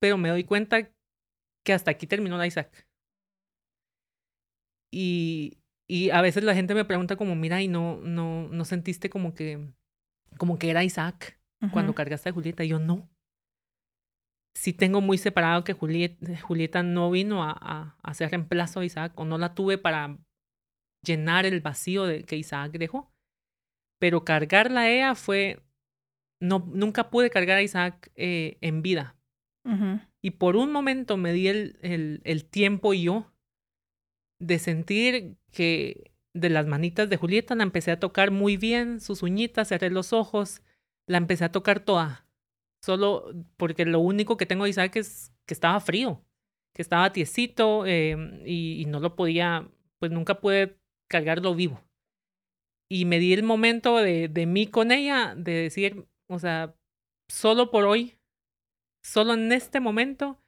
pero 0.00 0.18
me 0.18 0.30
doy 0.30 0.42
cuenta 0.42 0.90
que 1.64 1.72
hasta 1.72 1.92
aquí 1.92 2.08
terminó 2.08 2.36
la 2.36 2.48
Isaac. 2.48 2.88
Y, 4.90 5.58
y 5.86 6.10
a 6.10 6.22
veces 6.22 6.42
la 6.42 6.54
gente 6.54 6.74
me 6.74 6.84
pregunta 6.84 7.14
como, 7.14 7.36
mira, 7.36 7.62
¿y 7.62 7.68
no, 7.68 8.00
no, 8.00 8.48
no 8.48 8.64
sentiste 8.64 9.10
como 9.10 9.32
que, 9.32 9.72
como 10.38 10.58
que 10.58 10.70
era 10.70 10.82
Isaac 10.82 11.38
cuando 11.72 11.94
cargaste 11.94 12.30
a 12.30 12.32
Julieta? 12.32 12.64
Y 12.64 12.68
yo 12.68 12.80
no. 12.80 13.08
Sí 14.56 14.72
tengo 14.72 15.00
muy 15.00 15.18
separado 15.18 15.62
que 15.62 15.72
Julieta, 15.72 16.40
Julieta 16.40 16.82
no 16.82 17.12
vino 17.12 17.44
a, 17.44 17.52
a, 17.52 17.96
hacer 18.02 18.30
reemplazo 18.30 18.80
a 18.80 18.84
Isaac 18.84 19.12
o 19.14 19.24
no 19.24 19.38
la 19.38 19.54
tuve 19.54 19.78
para 19.78 20.18
llenar 21.04 21.46
el 21.46 21.60
vacío 21.60 22.06
de, 22.06 22.24
que 22.24 22.36
Isaac 22.36 22.72
dejó. 22.72 23.12
Pero 23.98 24.24
cargarla 24.24 24.82
a 24.82 24.90
ella 24.90 25.14
fue 25.14 25.60
no, 26.40 26.64
nunca 26.72 27.10
pude 27.10 27.30
cargar 27.30 27.58
a 27.58 27.62
Isaac 27.62 28.10
eh, 28.14 28.58
en 28.60 28.82
vida. 28.82 29.14
Y 30.22 30.30
por 30.30 30.56
un 30.56 30.72
momento 30.72 31.18
me 31.18 31.34
di 31.34 31.48
el, 31.48 31.78
el, 31.82 32.22
el, 32.24 32.46
tiempo 32.46 32.94
yo 32.94 33.30
de 34.40 34.58
sentir 34.58 35.36
que 35.52 36.10
de 36.32 36.48
las 36.48 36.66
manitas 36.66 37.10
de 37.10 37.18
Julieta 37.18 37.54
la 37.54 37.64
empecé 37.64 37.90
a 37.90 38.00
tocar 38.00 38.30
muy 38.30 38.56
bien, 38.56 38.98
sus 38.98 39.22
uñitas, 39.22 39.68
cerré 39.68 39.90
los 39.90 40.14
ojos, 40.14 40.62
la 41.06 41.18
empecé 41.18 41.44
a 41.44 41.52
tocar 41.52 41.80
toda. 41.80 42.26
Solo 42.82 43.30
porque 43.58 43.84
lo 43.84 44.00
único 44.00 44.38
que 44.38 44.46
tengo 44.46 44.64
de 44.64 44.70
Isaac 44.70 44.96
es 44.96 45.34
que 45.44 45.52
estaba 45.52 45.78
frío, 45.80 46.24
que 46.74 46.80
estaba 46.80 47.12
tiesito 47.12 47.84
em, 47.84 48.40
y, 48.46 48.80
y 48.80 48.86
no 48.86 49.00
lo 49.00 49.16
podía, 49.16 49.68
pues 49.98 50.10
nunca 50.10 50.40
pude 50.40 50.78
cargarlo 51.08 51.54
vivo. 51.54 51.82
Y 52.90 53.04
me 53.04 53.18
di 53.18 53.32
el 53.32 53.42
momento 53.42 53.98
de, 53.98 54.28
de 54.28 54.46
mí 54.46 54.66
con 54.66 54.92
ella, 54.92 55.34
de 55.36 55.52
decir, 55.52 56.06
o 56.28 56.38
sea, 56.38 56.74
solo 57.28 57.70
por 57.70 57.84
hoy, 57.84 58.18
solo 59.02 59.34
en 59.34 59.52
este 59.52 59.80
momento, 59.80 60.42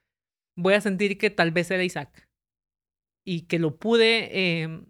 voy 0.57 0.75
a 0.75 0.81
sentir 0.81 1.19
que 1.19 1.31
tal 1.31 1.51
vez 1.51 1.71
era 1.71 1.85
Isaac 1.85 2.31
y 3.25 3.43
que 3.43 3.59
lo 3.59 3.79
pude 3.79 4.63
em, 4.63 4.87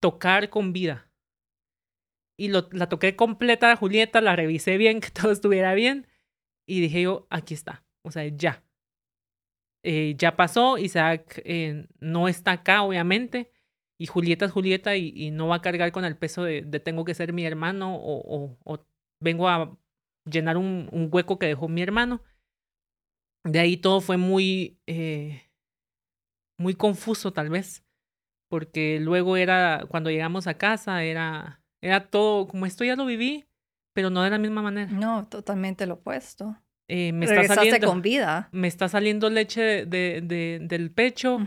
tocar 0.00 0.50
con 0.50 0.72
vida. 0.72 1.10
Y 2.38 2.48
lo, 2.48 2.68
la 2.72 2.88
toqué 2.88 3.16
completa 3.16 3.72
a 3.72 3.76
Julieta, 3.76 4.20
la 4.20 4.36
revisé 4.36 4.76
bien, 4.76 5.00
que 5.00 5.10
todo 5.10 5.32
estuviera 5.32 5.74
bien. 5.74 6.06
Y 6.66 6.80
dije 6.80 7.02
yo, 7.02 7.26
aquí 7.30 7.54
está. 7.54 7.84
O 8.04 8.10
sea, 8.10 8.26
ya. 8.28 8.64
Eh, 9.82 10.14
ya 10.16 10.36
pasó, 10.36 10.78
Isaac 10.78 11.40
eh, 11.44 11.86
no 11.98 12.28
está 12.28 12.52
acá, 12.52 12.82
obviamente. 12.82 13.50
Y 14.00 14.06
Julieta 14.06 14.46
es 14.46 14.52
Julieta 14.52 14.96
y, 14.96 15.30
no 15.30 15.48
va 15.48 15.56
a 15.56 15.60
cargar 15.60 15.92
con 15.92 16.06
el 16.06 16.16
peso 16.16 16.42
de, 16.42 16.62
tengo 16.62 17.04
que 17.04 17.12
ser 17.12 17.34
mi 17.34 17.44
hermano 17.44 17.96
o, 17.96 18.56
o 18.64 18.86
vengo 19.20 19.46
a 19.46 19.76
llenar 20.24 20.56
un, 20.56 20.88
un, 20.90 21.10
hueco 21.12 21.38
que 21.38 21.48
dejó 21.48 21.68
mi 21.68 21.82
hermano. 21.82 22.22
De 23.44 23.58
ahí 23.58 23.76
todo 23.76 24.00
fue 24.00 24.16
muy, 24.16 24.80
eh, 24.86 25.42
muy 26.58 26.72
confuso 26.72 27.34
tal 27.34 27.50
vez, 27.50 27.84
porque 28.48 29.00
luego 29.00 29.36
era, 29.36 29.84
cuando 29.90 30.08
llegamos 30.08 30.46
a 30.46 30.54
casa, 30.54 31.04
era, 31.04 31.62
era 31.82 32.08
todo, 32.08 32.48
como 32.48 32.64
esto 32.64 32.84
ya 32.84 32.96
lo 32.96 33.04
viví, 33.04 33.44
pero 33.92 34.08
no 34.08 34.22
de 34.22 34.30
la 34.30 34.38
misma 34.38 34.62
manera. 34.62 34.90
No, 34.90 35.28
totalmente 35.28 35.86
lo 35.86 35.96
opuesto. 35.96 36.56
Eh, 36.88 37.12
me 37.12 37.26
está 37.26 37.54
saliendo, 37.54 37.86
con 37.86 38.00
vida. 38.00 38.48
Me 38.50 38.66
está 38.66 38.88
saliendo 38.88 39.28
leche 39.28 39.84
de, 39.84 40.22
de, 40.22 40.58
del 40.62 40.90
pecho, 40.90 41.38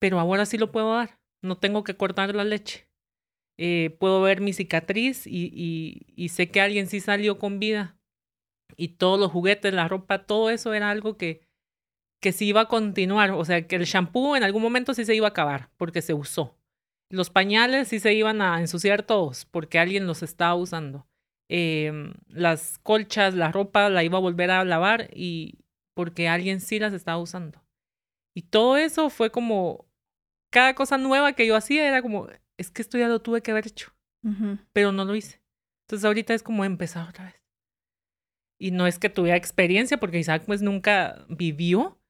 pero 0.00 0.18
ahora 0.18 0.44
sí 0.44 0.58
lo 0.58 0.72
puedo 0.72 0.92
dar. 0.92 1.20
No 1.44 1.58
tengo 1.58 1.84
que 1.84 1.96
cortar 1.96 2.34
la 2.34 2.44
leche. 2.44 2.88
Eh, 3.58 3.96
puedo 4.00 4.22
ver 4.22 4.40
mi 4.40 4.52
cicatriz 4.52 5.26
y, 5.26 6.02
y, 6.16 6.28
sé 6.30 6.50
que 6.50 6.60
alguien 6.60 6.88
sí 6.88 7.00
salió 7.00 7.38
con 7.38 7.60
vida 7.60 7.96
y 8.76 8.88
todos 8.88 9.20
los 9.20 9.30
juguetes, 9.30 9.72
la 9.72 9.86
ropa, 9.86 10.26
todo 10.26 10.50
eso 10.50 10.74
era 10.74 10.90
algo 10.90 11.16
que, 11.16 11.46
que 12.20 12.32
sí 12.32 12.46
iba 12.46 12.62
a 12.62 12.68
continuar. 12.68 13.30
O 13.32 13.44
sea, 13.44 13.66
que 13.66 13.76
el 13.76 13.84
shampoo 13.84 14.36
en 14.36 14.42
algún 14.42 14.62
momento 14.62 14.94
sí 14.94 15.04
se 15.04 15.14
iba 15.14 15.28
a 15.28 15.30
acabar 15.30 15.70
porque 15.76 16.02
se 16.02 16.14
usó. 16.14 16.56
Los 17.10 17.30
pañales 17.30 17.88
sí 17.88 18.00
se 18.00 18.14
iban 18.14 18.42
a 18.42 18.60
ensuciar 18.60 19.02
todos 19.02 19.44
porque 19.44 19.78
alguien 19.78 20.06
los 20.06 20.22
estaba 20.22 20.54
usando. 20.56 21.06
Em, 21.48 22.14
las 22.28 22.78
colchas, 22.78 23.34
la 23.34 23.52
ropa 23.52 23.90
la 23.90 24.02
iba 24.02 24.18
a 24.18 24.22
volver 24.22 24.50
a 24.50 24.64
lavar 24.64 25.10
y 25.14 25.58
porque 25.94 26.28
alguien 26.28 26.60
sí 26.60 26.78
las 26.78 26.92
estaba 26.92 27.18
usando. 27.18 27.62
Y 28.34 28.42
todo 28.42 28.76
eso 28.76 29.10
fue 29.10 29.30
como, 29.30 29.86
cada 30.54 30.74
cosa 30.76 30.98
nueva 30.98 31.32
que 31.32 31.48
yo 31.48 31.56
hacía 31.56 31.88
era 31.88 32.00
como, 32.00 32.28
es 32.56 32.70
que 32.70 32.80
esto 32.80 32.96
ya 32.96 33.08
lo 33.08 33.20
tuve 33.20 33.42
que 33.42 33.50
haber 33.50 33.66
hecho, 33.66 33.92
pero 34.72 34.92
no 34.92 35.04
lo 35.04 35.16
hice. 35.16 35.42
Entonces 35.84 36.04
ahorita 36.04 36.32
es 36.32 36.44
como 36.44 36.64
empezar 36.64 37.08
otra 37.08 37.24
vez. 37.24 37.42
Y 38.60 38.70
no 38.70 38.86
es 38.86 39.00
que 39.00 39.10
tuviera 39.10 39.36
experiencia, 39.36 39.98
porque 39.98 40.20
Isaac 40.20 40.44
pues 40.46 40.62
nunca 40.62 41.26
vivió, 41.28 42.00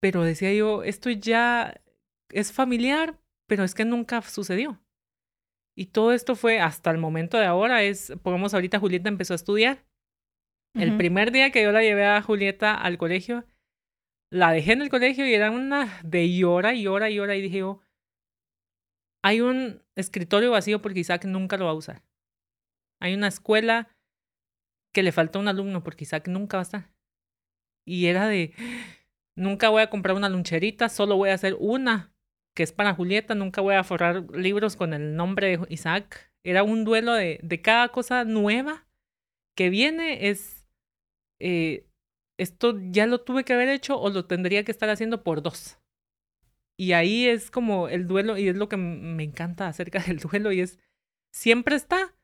pero 0.00 0.24
decía 0.24 0.54
yo, 0.54 0.84
esto 0.84 1.10
ya 1.10 1.82
es 2.30 2.50
familiar, 2.50 3.20
pero 3.46 3.62
es 3.62 3.74
que 3.74 3.84
nunca 3.84 4.22
sucedió. 4.22 4.82
Y 5.76 5.86
todo 5.86 6.12
esto 6.12 6.36
fue 6.36 6.60
hasta 6.60 6.90
el 6.90 6.96
momento 6.96 7.36
de 7.36 7.44
ahora, 7.44 7.82
es, 7.82 8.14
pongamos 8.22 8.54
ahorita 8.54 8.80
Julieta 8.80 9.10
empezó 9.10 9.34
a 9.34 9.36
estudiar. 9.36 9.84
El 10.74 10.96
primer 10.96 11.30
día 11.30 11.50
que 11.50 11.62
yo 11.62 11.72
la 11.72 11.82
llevé 11.82 12.06
a 12.06 12.22
Julieta 12.22 12.74
al 12.74 12.96
colegio, 12.96 13.44
la 14.30 14.52
dejé 14.52 14.72
en 14.72 14.82
el 14.82 14.88
colegio 14.88 15.26
y 15.26 15.34
era 15.34 15.50
una 15.50 16.00
de 16.02 16.34
llora 16.34 16.74
y 16.74 16.82
llora 16.82 17.10
y 17.10 17.16
llora 17.16 17.36
y 17.36 17.42
dije 17.42 17.58
yo, 17.58 17.80
hay 19.22 19.40
un 19.40 19.82
escritorio 19.96 20.50
vacío 20.50 20.80
porque 20.80 21.00
Isaac 21.00 21.24
nunca 21.24 21.56
lo 21.56 21.66
va 21.66 21.72
a 21.72 21.74
usar. 21.74 22.02
Hay 23.00 23.14
una 23.14 23.28
escuela 23.28 23.88
que 24.92 25.02
le 25.02 25.12
falta 25.12 25.38
un 25.38 25.48
alumno 25.48 25.82
porque 25.82 26.04
Isaac 26.04 26.28
nunca 26.28 26.56
va 26.56 26.62
a 26.62 26.62
estar. 26.62 26.90
Y 27.84 28.06
era 28.06 28.28
de, 28.28 28.54
nunca 29.36 29.68
voy 29.68 29.82
a 29.82 29.90
comprar 29.90 30.16
una 30.16 30.28
luncherita, 30.28 30.88
solo 30.88 31.16
voy 31.16 31.30
a 31.30 31.34
hacer 31.34 31.56
una 31.58 32.14
que 32.54 32.62
es 32.62 32.72
para 32.72 32.94
Julieta, 32.94 33.34
nunca 33.34 33.60
voy 33.60 33.74
a 33.74 33.84
forrar 33.84 34.24
libros 34.34 34.76
con 34.76 34.92
el 34.92 35.16
nombre 35.16 35.56
de 35.56 35.66
Isaac. 35.68 36.32
Era 36.42 36.62
un 36.62 36.84
duelo 36.84 37.14
de, 37.14 37.38
de 37.42 37.62
cada 37.62 37.88
cosa 37.90 38.24
nueva 38.24 38.86
que 39.56 39.70
viene, 39.70 40.28
es, 40.28 40.66
eh, 41.38 41.89
esto 42.40 42.78
ya 42.90 43.06
lo 43.06 43.20
tuve 43.20 43.44
que 43.44 43.52
haber 43.52 43.68
hecho 43.68 44.00
o 44.00 44.10
lo 44.10 44.26
tendría 44.26 44.64
que 44.64 44.72
estar 44.72 44.88
haciendo 44.88 45.22
por 45.22 45.42
dos. 45.42 45.78
Y 46.76 46.92
ahí 46.92 47.26
es 47.26 47.50
como 47.50 47.88
el 47.88 48.06
duelo, 48.06 48.38
y 48.38 48.48
es 48.48 48.56
lo 48.56 48.68
que 48.68 48.78
me 48.78 49.22
encanta 49.22 49.68
acerca 49.68 49.98
del 50.06 50.18
duelo, 50.18 50.52
y 50.52 50.60
es, 50.60 50.78
siempre 51.30 51.76
está, 51.76 52.14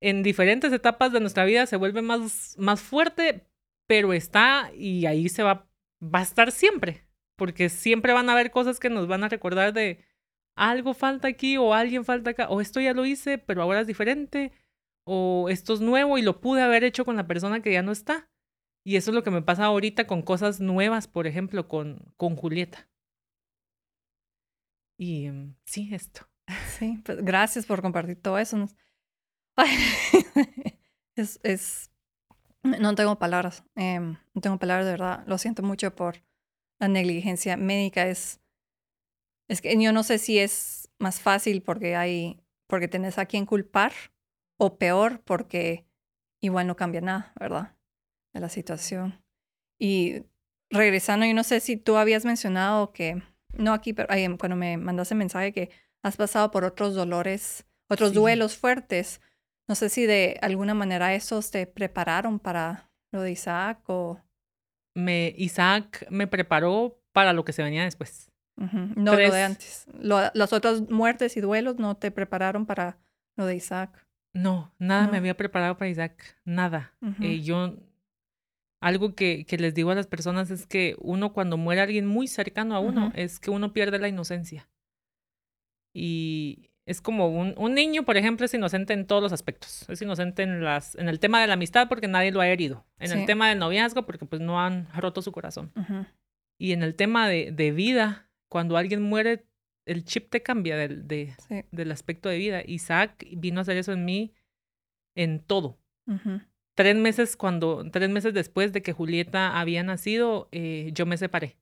en 0.00 0.22
diferentes 0.22 0.70
etapas 0.72 1.12
de 1.12 1.20
nuestra 1.20 1.46
vida 1.46 1.64
se 1.64 1.76
vuelve 1.76 2.02
más, 2.02 2.54
más 2.58 2.82
fuerte, 2.82 3.46
pero 3.86 4.12
está 4.12 4.70
y 4.76 5.06
ahí 5.06 5.30
se 5.30 5.42
va, 5.42 5.66
va 6.02 6.18
a 6.18 6.22
estar 6.22 6.52
siempre, 6.52 7.06
porque 7.36 7.70
siempre 7.70 8.12
van 8.12 8.28
a 8.28 8.32
haber 8.32 8.50
cosas 8.50 8.78
que 8.78 8.90
nos 8.90 9.06
van 9.08 9.24
a 9.24 9.30
recordar 9.30 9.72
de 9.72 10.04
algo 10.56 10.92
falta 10.92 11.28
aquí 11.28 11.56
o 11.56 11.72
alguien 11.72 12.04
falta 12.04 12.30
acá, 12.30 12.48
o 12.50 12.60
esto 12.60 12.80
ya 12.80 12.92
lo 12.92 13.06
hice, 13.06 13.38
pero 13.38 13.62
ahora 13.62 13.80
es 13.80 13.86
diferente, 13.86 14.52
o 15.04 15.48
esto 15.48 15.72
es 15.72 15.80
nuevo 15.80 16.18
y 16.18 16.22
lo 16.22 16.42
pude 16.42 16.60
haber 16.60 16.84
hecho 16.84 17.06
con 17.06 17.16
la 17.16 17.26
persona 17.26 17.62
que 17.62 17.72
ya 17.72 17.82
no 17.82 17.92
está. 17.92 18.28
Y 18.84 18.96
eso 18.96 19.10
es 19.10 19.14
lo 19.14 19.22
que 19.22 19.30
me 19.30 19.42
pasa 19.42 19.64
ahorita 19.64 20.06
con 20.06 20.22
cosas 20.22 20.60
nuevas, 20.60 21.08
por 21.08 21.26
ejemplo, 21.26 21.68
con, 21.68 22.12
con 22.16 22.36
Julieta. 22.36 22.86
Y 24.98 25.30
mm, 25.30 25.56
sí, 25.64 25.92
esto. 25.92 26.28
Sí, 26.78 27.00
pues 27.04 27.24
gracias 27.24 27.64
por 27.64 27.80
compartir 27.80 28.20
todo 28.20 28.38
eso. 28.38 28.68
es, 31.16 31.40
es, 31.42 31.90
no 32.62 32.94
tengo 32.94 33.18
palabras, 33.18 33.64
em, 33.76 34.16
no 34.34 34.40
tengo 34.40 34.58
palabras 34.58 34.84
de 34.86 34.92
verdad. 34.92 35.24
Lo 35.26 35.38
siento 35.38 35.62
mucho 35.62 35.94
por 35.94 36.22
la 36.78 36.88
negligencia 36.88 37.56
médica. 37.56 38.06
Es, 38.06 38.40
es 39.48 39.62
que 39.62 39.80
yo 39.82 39.92
no 39.92 40.02
sé 40.02 40.18
si 40.18 40.38
es 40.38 40.90
más 40.98 41.20
fácil 41.20 41.62
porque 41.62 41.96
hay, 41.96 42.42
porque 42.66 42.88
tenés 42.88 43.18
a 43.18 43.26
quien 43.26 43.46
culpar 43.46 43.92
o 44.58 44.78
peor 44.78 45.22
porque 45.22 45.86
igual 46.42 46.66
no 46.66 46.76
cambia 46.76 47.00
nada, 47.00 47.32
¿verdad? 47.38 47.74
De 48.34 48.40
la 48.40 48.48
situación. 48.48 49.22
Y 49.78 50.24
regresando, 50.70 51.24
yo 51.24 51.34
no 51.34 51.44
sé 51.44 51.60
si 51.60 51.76
tú 51.76 51.96
habías 51.96 52.24
mencionado 52.24 52.92
que, 52.92 53.22
no 53.52 53.72
aquí, 53.72 53.92
pero 53.92 54.08
cuando 54.38 54.56
me 54.56 54.76
mandaste 54.76 55.14
mensaje 55.14 55.52
que 55.52 55.70
has 56.02 56.16
pasado 56.16 56.50
por 56.50 56.64
otros 56.64 56.94
dolores, 56.94 57.64
otros 57.88 58.12
duelos 58.12 58.56
fuertes. 58.56 59.20
No 59.68 59.74
sé 59.74 59.88
si 59.88 60.04
de 60.04 60.38
alguna 60.42 60.74
manera 60.74 61.14
esos 61.14 61.50
te 61.50 61.66
prepararon 61.66 62.38
para 62.38 62.90
lo 63.12 63.22
de 63.22 63.32
Isaac 63.32 63.80
o... 63.86 64.20
me, 64.94 65.34
Isaac 65.38 66.06
me 66.10 66.26
preparó 66.26 67.00
para 67.12 67.32
lo 67.32 67.44
que 67.44 67.52
se 67.52 67.62
venía 67.62 67.84
después. 67.84 68.30
No 68.56 69.12
lo 69.12 69.16
de 69.16 69.42
antes. 69.42 69.86
las 69.98 70.52
otras 70.52 70.88
muertes 70.90 71.36
y 71.36 71.40
duelos 71.40 71.76
no 71.78 71.96
te 71.96 72.10
prepararon 72.10 72.66
para 72.66 72.98
lo 73.36 73.46
de 73.46 73.56
Isaac. 73.56 74.06
No, 74.32 74.72
nada 74.78 75.08
me 75.08 75.18
había 75.18 75.36
preparado 75.36 75.76
para 75.76 75.88
Isaac, 75.88 76.36
nada. 76.44 76.92
Eh, 77.20 77.40
yo, 77.40 77.76
algo 78.84 79.14
que, 79.14 79.46
que, 79.46 79.56
les 79.56 79.72
digo 79.72 79.90
a 79.92 79.94
las 79.94 80.06
personas 80.06 80.50
es 80.50 80.66
que 80.66 80.94
uno 80.98 81.32
cuando 81.32 81.56
muere 81.56 81.80
alguien 81.80 82.06
muy 82.06 82.26
cercano 82.26 82.76
a 82.76 82.80
uno, 82.80 83.12
es 83.14 83.40
que 83.40 83.50
uno 83.50 83.72
pierde 83.72 83.98
la 83.98 84.08
inocencia. 84.08 84.68
Y 85.94 86.70
es 86.84 87.00
como 87.00 87.28
un, 87.28 87.54
un, 87.56 87.72
niño, 87.72 88.04
por 88.04 88.18
ejemplo, 88.18 88.44
es 88.44 88.52
inocente 88.52 88.92
en 88.92 89.06
todos 89.06 89.22
los 89.22 89.32
aspectos. 89.32 89.88
Es 89.88 90.02
inocente 90.02 90.42
en, 90.42 90.62
las, 90.62 90.96
en 90.96 91.08
el 91.08 91.18
tema 91.18 91.40
de 91.40 91.46
la 91.46 91.54
amistad 91.54 91.88
porque 91.88 92.08
nadie 92.08 92.30
lo 92.30 92.42
ha 92.42 92.48
herido. 92.48 92.84
En 92.98 93.12
el 93.12 93.24
tema 93.24 93.48
del 93.48 93.58
noviazgo 93.58 94.04
porque 94.04 94.26
pues 94.26 94.42
no 94.42 94.60
han 94.60 94.86
roto 94.92 95.22
su 95.22 95.32
corazón. 95.32 95.72
Y 96.58 96.72
en 96.72 96.82
el 96.82 96.94
tema 96.94 97.26
de, 97.26 97.52
de 97.52 97.72
vida, 97.72 98.28
cuando 98.50 98.76
alguien 98.76 99.00
muere, 99.00 99.46
el 99.86 100.04
chip 100.04 100.28
te 100.28 100.42
cambia 100.42 100.76
del, 100.76 101.08
de, 101.08 101.34
del 101.70 101.90
aspecto 101.90 102.28
de 102.28 102.36
vida. 102.36 102.62
Isaac 102.66 103.26
vino 103.32 103.60
a 103.60 103.62
hacer 103.62 103.78
eso 103.78 103.92
en 103.92 104.04
mí 104.04 104.34
en 105.14 105.40
todo. 105.40 105.78
Tres 106.74 106.96
meses 106.96 107.36
cuando, 107.36 107.88
tres 107.90 108.10
meses 108.10 108.34
después 108.34 108.72
de 108.72 108.82
que 108.82 108.92
Julieta 108.92 109.58
había 109.58 109.82
nacido, 109.82 110.48
eh, 110.52 110.90
yo 110.92 111.06
me 111.06 111.16
separé. 111.16 111.56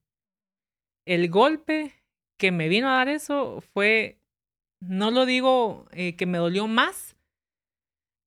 El 1.05 1.29
golpe 1.29 1.93
que 2.39 2.51
me 2.51 2.69
vino 2.69 2.89
a 2.89 2.95
dar 2.95 3.09
eso 3.09 3.61
fue, 3.61 4.19
no 4.81 5.11
lo 5.11 5.27
digo 5.27 5.87
eh, 5.93 6.17
que 6.17 6.27
me 6.27 6.39
dolió 6.39 6.67
más, 6.67 7.17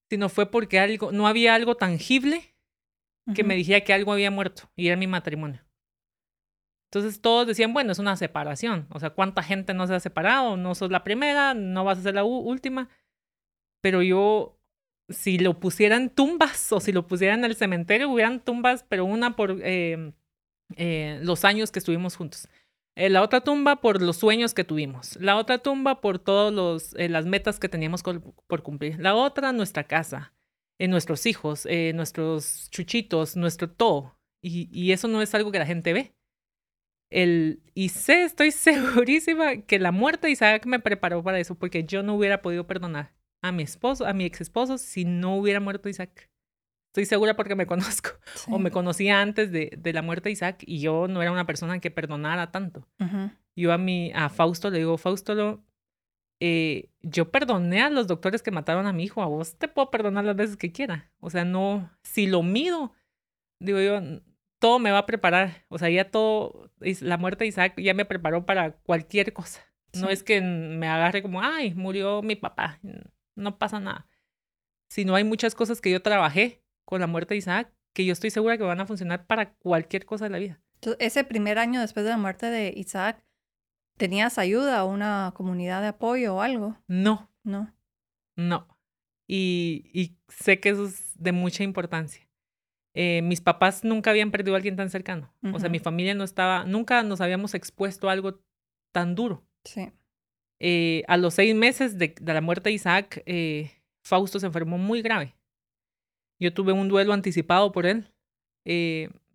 sino 0.10 0.30
fue 0.30 0.52
porque 0.52 0.80
algo, 0.80 1.12
no 1.12 1.28
había 1.28 1.56
algo 1.56 1.76
tangible 1.76 2.56
que 3.34 3.44
me 3.44 3.56
dijera 3.56 3.82
que 3.82 3.92
algo 3.92 4.14
había 4.14 4.30
muerto 4.30 4.70
y 4.76 4.88
era 4.88 4.96
mi 4.96 5.08
matrimonio. 5.08 5.66
Entonces 6.92 7.20
todos 7.20 7.48
decían, 7.48 7.74
bueno, 7.74 7.92
es 7.92 8.00
una 8.00 8.16
separación. 8.16 8.88
O 8.90 9.00
sea, 9.00 9.10
¿cuánta 9.10 9.44
gente 9.44 9.74
no 9.74 9.86
se 9.88 9.96
ha 9.96 10.00
separado? 10.00 10.56
No 10.56 10.76
sos 10.76 10.92
la 10.92 11.04
primera, 11.04 11.54
no 11.54 11.84
vas 11.84 11.98
a 11.98 12.04
ser 12.04 12.16
la 12.16 12.24
última. 12.24 12.88
Pero 13.82 14.02
yo, 14.02 14.55
si 15.10 15.38
lo 15.38 15.60
pusieran 15.60 16.10
tumbas 16.10 16.72
o 16.72 16.80
si 16.80 16.92
lo 16.92 17.08
pusieran 17.08 17.40
en 17.40 17.46
el 17.46 17.56
cementerio, 17.56 18.10
hubieran 18.10 18.40
tumbas, 18.40 18.84
pero 18.88 19.06
una 19.06 19.36
por 19.36 19.62
em, 19.64 20.14
eh, 20.76 21.20
los 21.24 21.46
años 21.46 21.72
que 21.72 21.80
estuvimos 21.80 22.16
juntos. 22.16 22.48
Eh, 22.96 23.10
la 23.10 23.22
otra 23.22 23.42
tumba 23.42 23.82
por 23.82 24.02
los 24.02 24.18
sueños 24.18 24.54
que 24.54 24.64
tuvimos. 24.64 25.18
La 25.18 25.38
otra 25.38 25.60
tumba 25.60 26.02
por 26.02 26.20
todas 26.20 26.96
eh, 26.98 27.10
las 27.10 27.26
metas 27.26 27.60
que 27.60 27.70
teníamos 27.70 28.04
por 28.04 28.64
cumplir. 28.64 29.00
La 29.00 29.16
otra, 29.16 29.52
nuestra 29.52 29.84
casa, 29.84 30.34
nuestros 30.80 31.26
hijos, 31.26 31.68
nuestros 31.94 32.70
chuchitos, 32.72 33.36
nuestro 33.36 33.70
todo. 33.70 34.18
Y, 34.42 34.70
y 34.72 34.92
eso 34.92 35.08
no 35.08 35.22
es 35.22 35.34
algo 35.36 35.52
que 35.52 35.60
la 35.60 35.66
gente 35.66 35.94
ve. 35.94 36.16
El, 37.12 37.62
y 37.74 37.90
sé, 37.90 38.24
estoy 38.24 38.52
segurísima 38.52 39.62
que 39.62 39.80
la 39.80 39.92
muerte 39.92 40.28
de 40.28 40.34
Isaac 40.34 40.66
me 40.66 40.80
preparó 40.80 41.24
para 41.24 41.40
eso, 41.40 41.56
porque 41.56 41.84
yo 41.84 42.04
no 42.04 42.16
hubiera 42.16 42.42
podido 42.42 42.66
perdonar 42.68 43.14
a 43.48 43.52
mi 43.52 43.64
esposo, 43.64 44.06
a 44.06 44.14
mi 44.14 44.26
ex 44.26 44.42
esposo, 44.42 44.78
si 44.78 45.06
no 45.06 45.36
hubiera 45.36 45.60
muerto 45.60 45.90
Isaac. 45.90 46.30
Estoy 46.88 47.06
segura 47.06 47.36
porque 47.36 47.56
me 47.56 47.66
conozco, 47.68 48.12
o 48.50 48.58
me 48.58 48.72
conocía 48.72 49.22
antes 49.22 49.52
de, 49.52 49.72
de, 49.78 49.94
la 49.94 50.02
muerte 50.02 50.30
de 50.30 50.34
Isaac, 50.34 50.64
y 50.66 50.80
yo 50.80 51.08
no 51.08 51.22
era 51.22 51.32
una 51.32 51.46
persona 51.46 51.80
que 51.80 51.92
perdonara 51.92 52.52
tanto. 52.52 52.88
Yo 53.56 53.72
a, 53.72 53.78
mi, 53.78 54.12
a 54.14 54.30
Fausto 54.30 54.70
le 54.70 54.80
digo, 54.80 54.98
Fausto, 54.98 55.64
eh, 56.40 56.90
yo 57.02 57.32
perdoné 57.32 57.82
a 57.82 57.90
los 57.90 58.08
doctores 58.08 58.42
que 58.42 58.52
mataron 58.52 58.88
a 58.88 58.94
mi 58.94 59.04
hijo, 59.04 59.22
a 59.22 59.28
vos 59.28 59.58
te 59.58 59.68
puedo 59.68 59.92
perdonar 59.92 60.26
las 60.26 60.36
veces 60.36 60.58
que 60.58 60.72
quiera. 60.72 61.12
O 61.20 61.30
sea, 61.30 61.46
no, 61.46 61.90
si 62.04 62.28
lo 62.28 62.44
mido, 62.44 62.94
digo 63.60 63.80
yo, 63.80 64.02
todo 64.60 64.80
me 64.80 64.92
va 64.92 65.00
a 65.00 65.06
preparar. 65.06 65.66
O 65.70 65.78
sea, 65.78 65.90
ya 65.90 66.10
todo, 66.10 66.72
la 66.80 67.18
muerte 67.18 67.44
de 67.44 67.50
Isaac 67.50 67.74
ya 67.78 67.94
me 67.94 68.06
preparó 68.06 68.46
para 68.46 68.72
cualquier 68.72 69.32
cosa. 69.34 69.62
No 69.94 70.10
es 70.10 70.24
que 70.24 70.42
me 70.42 70.88
agarre 70.88 71.22
como, 71.22 71.42
ay, 71.42 71.74
murió 71.74 72.22
mi 72.22 72.36
papá. 72.36 72.80
No 73.36 73.58
pasa 73.58 73.80
nada. 73.80 74.08
Sino 74.90 75.16
hay 75.16 75.24
muchas 75.24 75.56
cosas 75.56 75.82
que 75.82 75.92
yo 75.92 76.02
trabajé 76.02 76.64
con 76.86 77.02
la 77.02 77.08
muerte 77.08 77.34
de 77.34 77.40
Isaac 77.40 77.74
que 77.94 78.06
yo 78.06 78.14
estoy 78.14 78.30
segura 78.30 78.58
que 78.58 78.64
van 78.64 78.82
a 78.82 78.86
funcionar 78.86 79.26
para 79.26 79.54
cualquier 79.54 80.06
cosa 80.06 80.26
de 80.26 80.32
la 80.32 80.38
vida. 80.38 80.62
Entonces, 80.76 80.98
ese 81.00 81.24
primer 81.24 81.58
año 81.58 81.80
después 81.80 82.04
de 82.04 82.12
la 82.12 82.18
muerte 82.18 82.48
de 82.48 82.74
Isaac, 82.76 83.24
¿tenías 83.98 84.38
ayuda 84.38 84.84
o 84.84 84.90
una 84.90 85.32
comunidad 85.34 85.82
de 85.82 85.88
apoyo 85.88 86.36
o 86.36 86.42
algo? 86.42 86.78
No. 86.88 87.32
No. 87.44 87.74
No. 88.36 88.68
Y, 89.28 89.90
y 89.94 90.18
sé 90.28 90.60
que 90.60 90.70
eso 90.70 90.88
es 90.88 91.14
de 91.18 91.32
mucha 91.32 91.64
importancia. 91.64 92.28
Eh, 92.94 93.22
mis 93.22 93.42
papás 93.42 93.84
nunca 93.84 94.10
habían 94.10 94.32
perdido 94.32 94.56
a 94.56 94.58
alguien 94.58 94.76
tan 94.76 94.90
cercano. 94.90 95.34
O 95.54 95.60
sea, 95.60 95.70
mi 95.70 95.80
familia 95.80 96.16
no 96.16 96.24
estaba, 96.24 96.64
nunca 96.66 97.04
nos 97.04 97.22
habíamos 97.22 97.54
expuesto 97.54 98.10
a 98.10 98.14
algo 98.14 98.42
tan 98.94 99.16
duro. 99.16 99.46
Sí. 99.66 99.92
Eh, 100.60 101.04
a 101.08 101.18
los 101.18 101.34
seis 101.34 101.54
meses 101.56 101.98
de, 101.98 102.16
la 102.22 102.42
muerte 102.42 102.70
de 102.70 102.76
Isaac, 102.76 103.24
eh, 103.26 103.72
Fausto 104.04 104.40
se 104.40 104.48
enfermó 104.48 104.78
muy 104.78 105.02
grave. 105.02 105.36
Yo 106.40 106.54
tuve 106.54 106.74
un 106.74 106.88
duelo 106.88 107.14
anticipado 107.14 107.72
por 107.72 107.86
él, 107.86 108.12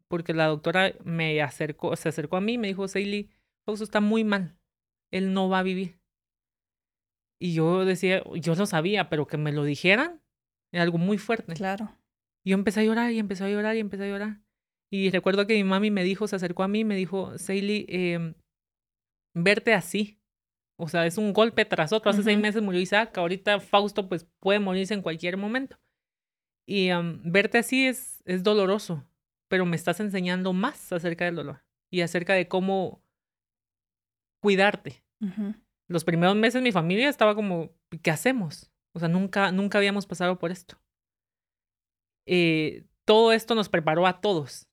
porque 0.09 0.35
la 0.35 0.47
doctora 0.47 0.95
me 1.05 1.41
acercó, 1.41 1.95
se 1.97 2.09
acercó 2.09 2.37
a 2.37 2.41
mí 2.41 2.55
y 2.55 2.59
me 2.59 2.69
dijo, 2.69 2.89
Seili, 2.89 3.31
Fausto 3.65 3.85
está 3.85 4.01
muy 4.01 4.25
mal, 4.25 4.59
él 5.11 5.33
no 5.33 5.49
va 5.49 5.61
a 5.61 5.63
vivir. 5.63 5.99
Y 7.41 7.55
yo 7.55 7.87
decía, 7.87 8.23
yo 8.35 8.55
lo 8.55 8.67
sabía, 8.67 9.09
pero 9.09 9.27
que 9.27 9.39
me 9.39 9.53
lo 9.53 9.65
dijeran 9.65 10.21
era 10.73 10.85
algo 10.85 10.99
muy 10.99 11.19
fuerte. 11.19 11.55
Claro. 11.55 11.97
Y 12.45 12.51
yo 12.51 12.55
empecé 12.55 12.81
a 12.81 12.85
llorar 12.85 13.13
y 13.13 13.19
empecé 13.19 13.45
a 13.45 13.49
llorar 13.49 13.77
y 13.77 13.81
empecé 13.81 14.05
a 14.05 14.09
llorar. 14.09 14.41
Y 14.91 15.11
recuerdo 15.11 15.47
que 15.47 15.55
mi 15.55 15.65
mami 15.65 15.91
me 15.91 16.05
dijo, 16.05 16.27
se 16.27 16.37
acercó 16.37 16.63
a 16.63 16.69
mí 16.69 16.81
y 16.81 16.85
me 16.85 16.97
dijo, 16.97 17.37
Seili, 17.39 17.87
eh, 17.89 18.35
verte 19.35 19.75
así. 19.75 20.20
O 20.81 20.89
sea, 20.89 21.07
es 21.07 21.19
un 21.19 21.33
golpe 21.33 21.65
tras 21.65 21.93
otro. 21.93 22.11
Hace 22.11 22.23
seis 22.23 22.39
meses 22.39 22.63
murió 22.63 22.81
Isaac, 22.81 23.17
ahorita 23.19 23.61
Fausto 23.61 24.09
pues 24.09 24.27
puede 24.41 24.59
morirse 24.59 24.95
en 24.95 25.03
cualquier 25.03 25.37
momento. 25.37 25.79
Y 26.67 26.91
verte 27.25 27.59
así 27.59 27.87
es, 27.87 28.23
es 28.25 28.43
doloroso, 28.43 29.07
pero 29.49 29.67
me 29.67 29.77
estás 29.77 30.01
enseñando 30.01 30.53
más 30.53 30.93
acerca 30.93 31.25
del 31.25 31.35
dolor 31.35 31.65
y 31.91 32.01
acerca 32.01 32.35
de 32.35 32.49
cómo 32.49 33.03
cuidarte. 34.41 35.03
Los 35.89 36.05
primeros 36.05 36.37
meses 36.37 36.63
mi 36.63 36.73
familia 36.73 37.09
estaba 37.09 37.35
como, 37.35 37.73
¿qué 38.03 38.11
hacemos? 38.11 38.71
O 38.95 39.01
sea, 39.01 39.09
nunca, 39.09 39.53
nunca 39.53 39.79
habíamos 39.79 40.07
pasado 40.07 40.39
por 40.39 40.51
esto. 40.51 40.81
Eh, 42.27 42.87
todo 43.05 43.33
esto 43.33 43.55
nos 43.55 43.69
preparó 43.69 44.07
a 44.07 44.21
todos. 44.21 44.69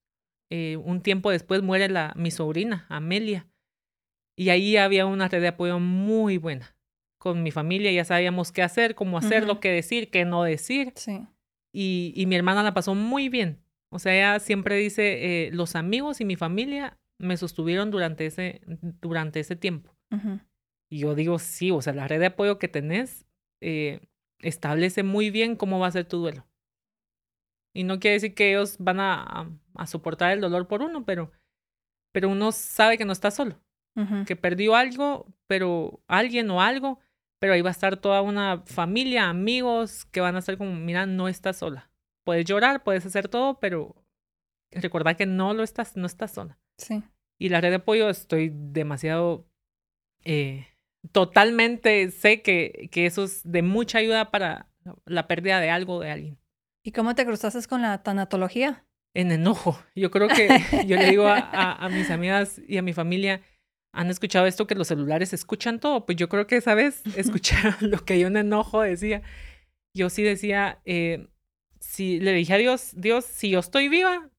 Eh, 0.49 0.77
un 0.77 1.01
tiempo 1.01 1.31
después 1.31 1.61
muere 1.63 1.89
la, 1.89 2.13
mi 2.15 2.31
sobrina, 2.31 2.85
Amelia, 2.89 3.47
y 4.37 4.49
ahí 4.49 4.77
había 4.77 5.07
una 5.07 5.27
red 5.27 5.41
de 5.41 5.47
apoyo 5.49 5.79
muy 5.79 6.37
buena. 6.37 6.77
Con 7.17 7.41
mi 7.41 7.49
familia 7.49 7.91
ya 7.91 8.05
sabíamos 8.05 8.51
qué 8.51 8.61
hacer, 8.61 8.93
cómo 8.93 9.17
hacerlo, 9.17 9.59
qué 9.59 9.71
decir, 9.71 10.11
qué 10.11 10.23
no 10.23 10.43
decir. 10.43 10.93
Sí. 10.95 11.25
Y, 11.73 12.13
y, 12.15 12.27
mi 12.27 12.35
hermana 12.35 12.61
la 12.61 12.75
pasó 12.75 12.93
muy 12.93 13.29
bien. 13.29 13.59
O 13.89 13.97
sea, 13.97 14.15
ella 14.15 14.39
siempre 14.39 14.77
dice, 14.77 15.47
eh, 15.47 15.51
los 15.51 15.75
amigos 15.75 16.21
y 16.21 16.25
mi 16.25 16.35
familia 16.35 16.99
me 17.17 17.35
sostuvieron 17.35 17.89
durante 17.89 18.27
ese, 18.27 18.61
durante 19.01 19.39
ese 19.39 19.55
tiempo. 19.55 19.95
Y 20.89 20.99
yo 20.99 21.15
digo, 21.15 21.39
sí, 21.39 21.71
o 21.71 21.81
sea, 21.81 21.93
la 21.93 22.07
red 22.07 22.19
de 22.19 22.27
apoyo 22.27 22.59
que 22.59 22.67
tenés 22.67 23.25
establece 24.39 25.01
muy 25.03 25.31
bien 25.31 25.55
cómo 25.55 25.79
va 25.79 25.87
a 25.87 25.91
ser 25.91 26.05
tu 26.05 26.19
duelo. 26.19 26.47
Y 27.73 27.83
no 27.83 27.99
quiere 27.99 28.13
decir 28.13 28.35
que 28.35 28.51
ellos 28.51 28.77
van 28.79 28.99
a, 28.99 29.49
a, 29.75 29.87
soportar 29.87 30.31
el 30.31 30.41
dolor 30.41 30.67
por 30.67 30.81
uno, 30.81 31.05
pero, 31.05 31.31
pero 32.11 32.29
uno 32.29 32.51
sabe 32.51 32.97
que 32.97 33.05
no 33.05 33.11
está 33.11 33.31
solo. 33.31 33.59
Que 34.25 34.35
perdió 34.35 34.75
algo, 34.75 35.33
pero 35.47 36.01
alguien 36.07 36.49
o 36.51 36.61
algo, 36.61 36.99
pero 37.39 37.53
ahí 37.53 37.61
va 37.61 37.69
a 37.69 37.71
estar 37.71 37.97
toda 37.97 38.21
una 38.21 38.61
familia, 38.65 39.27
amigos, 39.27 40.05
que 40.05 40.21
van 40.21 40.35
a 40.35 40.39
estar 40.39 40.57
como, 40.57 40.75
mira, 40.75 41.05
no 41.05 41.27
estás 41.27 41.57
sola. 41.57 41.89
Puedes 42.23 42.45
llorar, 42.45 42.83
puedes 42.83 43.05
hacer 43.05 43.27
todo, 43.27 43.59
pero 43.59 43.95
recordar 44.71 45.15
que 45.15 45.25
no 45.25 45.53
lo 45.53 45.63
estás, 45.63 45.97
no 45.97 46.05
estás 46.05 46.31
sola. 46.31 46.59
Sí. 46.77 47.03
Y 47.39 47.49
la 47.49 47.59
red 47.59 47.69
de 47.69 47.75
apoyo 47.77 48.09
estoy 48.09 48.51
demasiado, 48.53 49.47
eh, 50.23 50.67
totalmente 51.11 52.11
sé 52.11 52.41
que, 52.41 52.89
que 52.91 53.05
eso 53.05 53.23
es 53.23 53.41
de 53.43 53.61
mucha 53.61 53.99
ayuda 53.99 54.29
para 54.29 54.69
la 55.05 55.27
pérdida 55.27 55.59
de 55.59 55.69
algo 55.69 55.99
de 55.99 56.11
alguien. 56.11 56.37
¿Y 56.83 56.91
cómo 56.91 57.15
te 57.15 57.25
cruzaste 57.25 57.67
con 57.67 57.81
la 57.81 58.01
tanatología? 58.01 58.85
En 59.13 59.31
enojo. 59.31 59.77
Yo 59.95 60.11
creo 60.11 60.27
que 60.27 60.47
yo 60.87 60.95
le 60.95 61.09
digo 61.09 61.25
a, 61.27 61.89
mis 61.91 62.09
amigas 62.09 62.61
y 62.67 62.77
a 62.77 62.81
mi 62.81 62.93
familia, 62.93 63.41
¿han 63.93 64.09
escuchado 64.09 64.45
esto 64.45 64.67
que 64.67 64.75
los 64.75 64.87
celulares 64.87 65.33
escuchan 65.33 65.79
todo? 65.79 66.05
Pues 66.05 66.17
yo 66.17 66.29
creo 66.29 66.47
que 66.47 66.57
esa 66.57 66.75
vez 66.75 67.03
escucharon 67.15 67.75
lo 67.81 68.03
que 68.05 68.19
yo 68.19 68.27
en 68.27 68.37
enojo 68.37 68.81
decía. 68.81 69.21
Yo 69.93 70.09
sí 70.09 70.23
decía, 70.23 70.79
eh, 70.85 71.27
si 71.79 72.19
le 72.19 72.33
dije 72.33 72.53
a 72.53 72.57
Dios, 72.57 72.93
Dios, 72.95 73.25
si 73.25 73.49
yo 73.49 73.59
estoy 73.59 73.89
viva, 73.89 74.29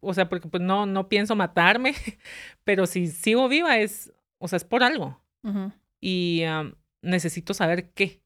o 0.00 0.14
sea, 0.14 0.28
porque 0.28 0.48
pues 0.48 0.62
no, 0.62 0.86
no 0.86 1.08
pienso 1.08 1.36
matarme, 1.36 1.94
pero 2.64 2.86
si 2.86 3.08
sigo 3.08 3.48
viva 3.48 3.78
es, 3.78 4.12
o 4.38 4.48
sea, 4.48 4.56
es 4.58 4.64
por 4.64 4.82
algo. 4.82 5.20
Y 6.00 6.42
necesito 7.02 7.52
saber 7.52 7.90
qué 7.92 8.24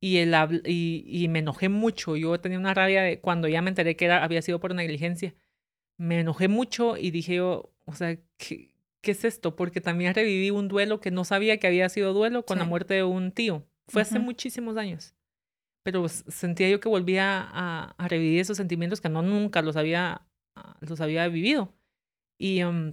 y, 0.00 0.18
el, 0.18 0.34
y, 0.64 1.04
y, 1.06 1.28
me 1.28 1.40
enojé 1.40 1.68
mucho. 1.68 2.16
Yo 2.16 2.40
tenía 2.40 2.58
una 2.58 2.74
rabia 2.74 3.02
de 3.02 3.20
cuando 3.20 3.48
ya 3.48 3.62
me 3.62 3.70
enteré 3.70 3.96
que 3.96 4.04
era, 4.04 4.22
había 4.22 4.42
sido 4.42 4.60
por 4.60 4.74
negligencia. 4.74 5.34
me 5.98 6.20
enojé 6.20 6.48
mucho 6.48 6.96
y 6.96 7.10
dije, 7.10 7.40
oh, 7.40 7.70
o 7.88 7.94
sea, 7.94 8.16
¿qué, 8.36 8.74
¿qué, 9.00 9.10
es 9.12 9.24
esto? 9.24 9.56
Porque 9.56 9.80
también 9.80 10.14
reviví 10.14 10.50
un 10.50 10.68
duelo 10.68 11.00
que 11.00 11.10
no 11.10 11.24
sabía 11.24 11.58
que 11.58 11.66
había 11.66 11.88
sido 11.88 12.12
duelo 12.12 12.44
con 12.44 12.58
la 12.58 12.64
muerte 12.64 12.94
de 12.94 13.02
un 13.02 13.32
tío. 13.32 13.66
Fue 13.88 14.02
hace 14.02 14.18
muchísimos 14.18 14.76
años. 14.76 15.14
Pero 15.82 16.06
sentía 16.08 16.68
yo 16.68 16.80
que 16.80 16.88
volvía 16.90 17.40
a, 17.40 17.94
a, 17.96 18.08
revivir 18.08 18.40
esos 18.40 18.58
sentimientos 18.58 19.00
que 19.00 19.08
no 19.08 19.22
nunca 19.22 19.62
los 19.62 19.76
había, 19.76 20.26
ah, 20.54 20.76
los 20.80 21.00
había 21.00 21.26
vivido. 21.28 21.72
Y 22.38 22.62
um, 22.62 22.92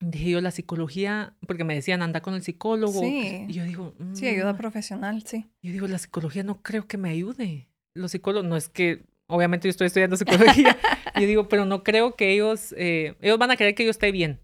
dije 0.00 0.30
yo, 0.30 0.40
la 0.40 0.50
psicología, 0.50 1.36
porque 1.46 1.62
me 1.62 1.74
decían, 1.74 2.02
anda 2.02 2.20
con 2.20 2.34
el 2.34 2.42
psicólogo. 2.42 3.00
Sí. 3.00 3.46
Y 3.48 3.52
yo 3.52 3.64
digo, 3.64 3.94
sí, 4.14 4.26
ayuda 4.26 4.54
mm". 4.54 4.56
profesional, 4.56 5.22
sí. 5.24 5.46
Yo 5.62 5.70
digo, 5.70 5.86
la 5.86 5.98
psicología 5.98 6.42
no 6.42 6.62
creo 6.62 6.88
que 6.88 6.98
me 6.98 7.10
ayude. 7.10 7.68
Los 7.94 8.10
psicólogos, 8.10 8.48
no 8.48 8.56
es 8.56 8.68
que, 8.68 9.04
obviamente 9.32 9.66
yo 9.66 9.70
estoy 9.70 9.86
estudiando 9.86 10.16
psicología. 10.16 10.76
yo 11.18 11.26
digo, 11.26 11.48
pero 11.48 11.64
no 11.64 11.82
creo 11.82 12.14
que 12.14 12.32
ellos, 12.32 12.74
eh, 12.76 13.16
ellos 13.20 13.38
van 13.38 13.50
a 13.50 13.56
querer 13.56 13.74
que 13.74 13.84
yo 13.84 13.90
esté 13.90 14.12
bien. 14.12 14.40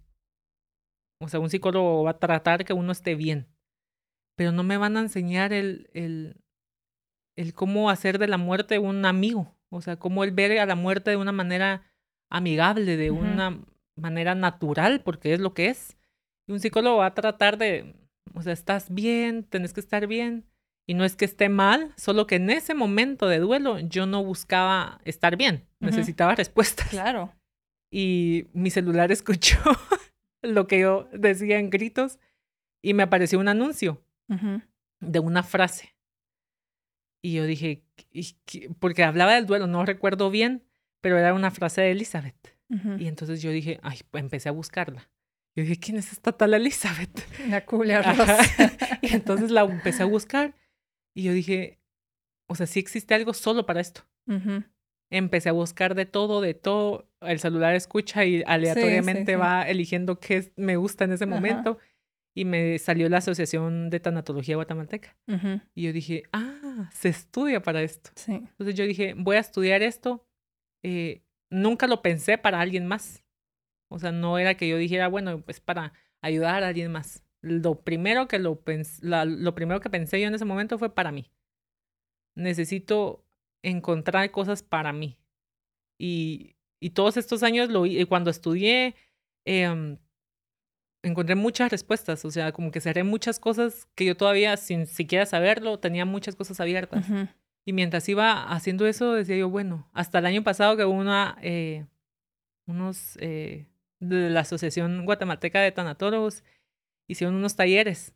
O 1.20 1.28
sea, 1.28 1.40
un 1.40 1.50
psicólogo 1.50 2.04
va 2.04 2.12
a 2.12 2.18
tratar 2.18 2.64
que 2.64 2.72
uno 2.72 2.92
esté 2.92 3.14
bien. 3.14 3.48
Pero 4.36 4.52
no 4.52 4.62
me 4.62 4.76
van 4.76 4.96
a 4.96 5.00
enseñar 5.00 5.52
el, 5.52 5.90
el, 5.92 6.40
el 7.36 7.54
cómo 7.54 7.90
hacer 7.90 8.18
de 8.18 8.28
la 8.28 8.38
muerte 8.38 8.78
un 8.78 9.04
amigo. 9.04 9.54
O 9.70 9.82
sea, 9.82 9.98
cómo 9.98 10.24
el 10.24 10.32
ver 10.32 10.58
a 10.58 10.66
la 10.66 10.76
muerte 10.76 11.10
de 11.10 11.16
una 11.16 11.32
manera 11.32 11.82
amigable, 12.30 12.96
de 12.96 13.10
una 13.10 13.60
manera 13.96 14.34
natural, 14.34 15.02
porque 15.02 15.34
es 15.34 15.40
lo 15.40 15.54
que 15.54 15.66
es. 15.66 15.98
Y 16.46 16.52
un 16.52 16.60
psicólogo 16.60 16.98
va 16.98 17.06
a 17.06 17.14
tratar 17.14 17.58
de, 17.58 17.94
o 18.34 18.42
sea, 18.42 18.52
estás 18.52 18.92
bien, 18.94 19.44
tenés 19.44 19.72
que 19.74 19.80
estar 19.80 20.06
bien. 20.06 20.47
Y 20.88 20.94
no 20.94 21.04
es 21.04 21.16
que 21.16 21.26
esté 21.26 21.50
mal, 21.50 21.92
solo 21.98 22.26
que 22.26 22.36
en 22.36 22.48
ese 22.48 22.72
momento 22.72 23.28
de 23.28 23.40
duelo 23.40 23.78
yo 23.78 24.06
no 24.06 24.24
buscaba 24.24 25.02
estar 25.04 25.36
bien, 25.36 25.66
necesitaba 25.80 26.34
respuestas. 26.34 26.88
Claro. 26.88 27.34
Y 27.92 28.46
mi 28.54 28.70
celular 28.70 29.12
escuchó 29.12 29.58
lo 30.40 30.66
que 30.66 30.80
yo 30.80 31.06
decía 31.12 31.58
en 31.58 31.68
gritos 31.68 32.18
y 32.82 32.94
me 32.94 33.02
apareció 33.02 33.38
un 33.38 33.48
anuncio 33.48 34.02
de 35.00 35.20
una 35.20 35.42
frase. 35.42 35.94
Y 37.22 37.34
yo 37.34 37.44
dije, 37.44 37.84
porque 38.78 39.04
hablaba 39.04 39.34
del 39.34 39.44
duelo, 39.44 39.66
no 39.66 39.84
recuerdo 39.84 40.30
bien, 40.30 40.64
pero 41.02 41.18
era 41.18 41.34
una 41.34 41.50
frase 41.50 41.82
de 41.82 41.90
Elizabeth. 41.90 42.56
Y 42.98 43.08
entonces 43.08 43.42
yo 43.42 43.50
dije, 43.50 43.78
ay, 43.82 44.00
pues 44.10 44.22
empecé 44.22 44.48
a 44.48 44.52
buscarla. 44.52 45.10
Yo 45.54 45.64
dije, 45.64 45.78
¿quién 45.78 45.98
es 45.98 46.12
esta 46.12 46.32
tal 46.32 46.54
Elizabeth? 46.54 47.26
La 47.48 47.62
Julia 47.66 48.02
y 49.02 49.14
entonces 49.14 49.50
la 49.50 49.62
empecé 49.64 50.02
a 50.02 50.06
buscar 50.06 50.54
y 51.18 51.24
yo 51.24 51.32
dije, 51.32 51.80
o 52.48 52.54
sea, 52.54 52.68
sí 52.68 52.78
existe 52.78 53.12
algo 53.12 53.34
solo 53.34 53.66
para 53.66 53.80
esto. 53.80 54.02
Empecé 55.10 55.48
a 55.48 55.52
buscar 55.52 55.96
de 55.96 56.06
todo, 56.06 56.40
de 56.40 56.54
todo. 56.54 57.10
El 57.20 57.40
celular 57.40 57.74
escucha 57.74 58.24
y 58.24 58.44
aleatoriamente 58.46 59.34
va 59.34 59.68
eligiendo 59.68 60.20
qué 60.20 60.52
me 60.54 60.76
gusta 60.76 61.02
en 61.06 61.12
ese 61.12 61.26
momento. 61.26 61.78
Y 62.36 62.44
me 62.44 62.78
salió 62.78 63.08
la 63.08 63.16
Asociación 63.16 63.90
de 63.90 63.98
Tanatología 63.98 64.54
Guatemalteca. 64.54 65.16
Y 65.74 65.82
yo 65.82 65.92
dije, 65.92 66.22
ah, 66.32 66.88
se 66.92 67.08
estudia 67.08 67.62
para 67.62 67.82
esto. 67.82 68.10
Entonces 68.28 68.76
yo 68.76 68.84
dije, 68.86 69.14
voy 69.16 69.34
a 69.34 69.40
estudiar 69.40 69.82
esto. 69.82 70.24
Eh, 70.84 71.24
nunca 71.50 71.88
lo 71.88 72.00
pensé 72.00 72.38
para 72.38 72.60
alguien 72.60 72.86
más. 72.86 73.24
O 73.90 73.98
sea, 73.98 74.12
no 74.12 74.38
era 74.38 74.54
que 74.54 74.68
yo 74.68 74.76
dijera, 74.76 75.08
bueno, 75.08 75.40
pues 75.40 75.58
para 75.58 75.94
ayudar 76.22 76.62
a 76.62 76.68
alguien 76.68 76.92
más. 76.92 77.24
Lo 77.40 77.80
primero 77.80 78.26
que 78.26 78.38
lo, 78.38 78.60
lo 79.02 79.54
primero 79.54 79.80
que 79.80 79.90
pensé 79.90 80.20
yo 80.20 80.26
en 80.26 80.34
ese 80.34 80.44
momento 80.44 80.78
fue 80.78 80.94
para 80.94 81.12
mí. 81.12 81.30
Necesito 82.34 83.24
encontrar 83.62 84.30
cosas 84.30 84.62
para 84.62 84.92
mí. 84.92 85.18
Y, 85.98 86.56
y 86.80 86.90
todos 86.90 87.16
estos 87.16 87.42
años, 87.42 87.68
lo, 87.70 87.84
cuando 88.08 88.30
estudié, 88.30 88.94
em, 89.44 89.98
encontré 91.02 91.34
muchas 91.34 91.70
respuestas. 91.70 92.24
O 92.24 92.30
sea, 92.30 92.52
como 92.52 92.70
que 92.70 92.80
cerré 92.80 93.04
muchas 93.04 93.38
cosas 93.38 93.88
que 93.94 94.04
yo 94.04 94.16
todavía, 94.16 94.56
sin 94.56 94.86
siquiera 94.86 95.26
saberlo, 95.26 95.78
tenía 95.78 96.04
muchas 96.04 96.36
cosas 96.36 96.60
abiertas. 96.60 97.06
Y 97.64 97.72
mientras 97.72 98.08
iba 98.08 98.50
haciendo 98.50 98.86
eso, 98.86 99.12
decía 99.12 99.36
yo, 99.36 99.48
bueno, 99.48 99.88
hasta 99.92 100.18
el 100.18 100.26
año 100.26 100.42
pasado 100.42 100.76
que 100.76 100.84
hubo 100.84 100.94
una, 100.94 101.36
eh, 101.42 101.84
unos 102.66 103.18
eh, 103.20 103.66
de 104.00 104.30
la 104.30 104.40
Asociación 104.40 105.04
Guatemalteca 105.04 105.60
de 105.60 105.72
Tanatólogos 105.72 106.44
hicieron 107.08 107.34
unos 107.34 107.56
talleres 107.56 108.14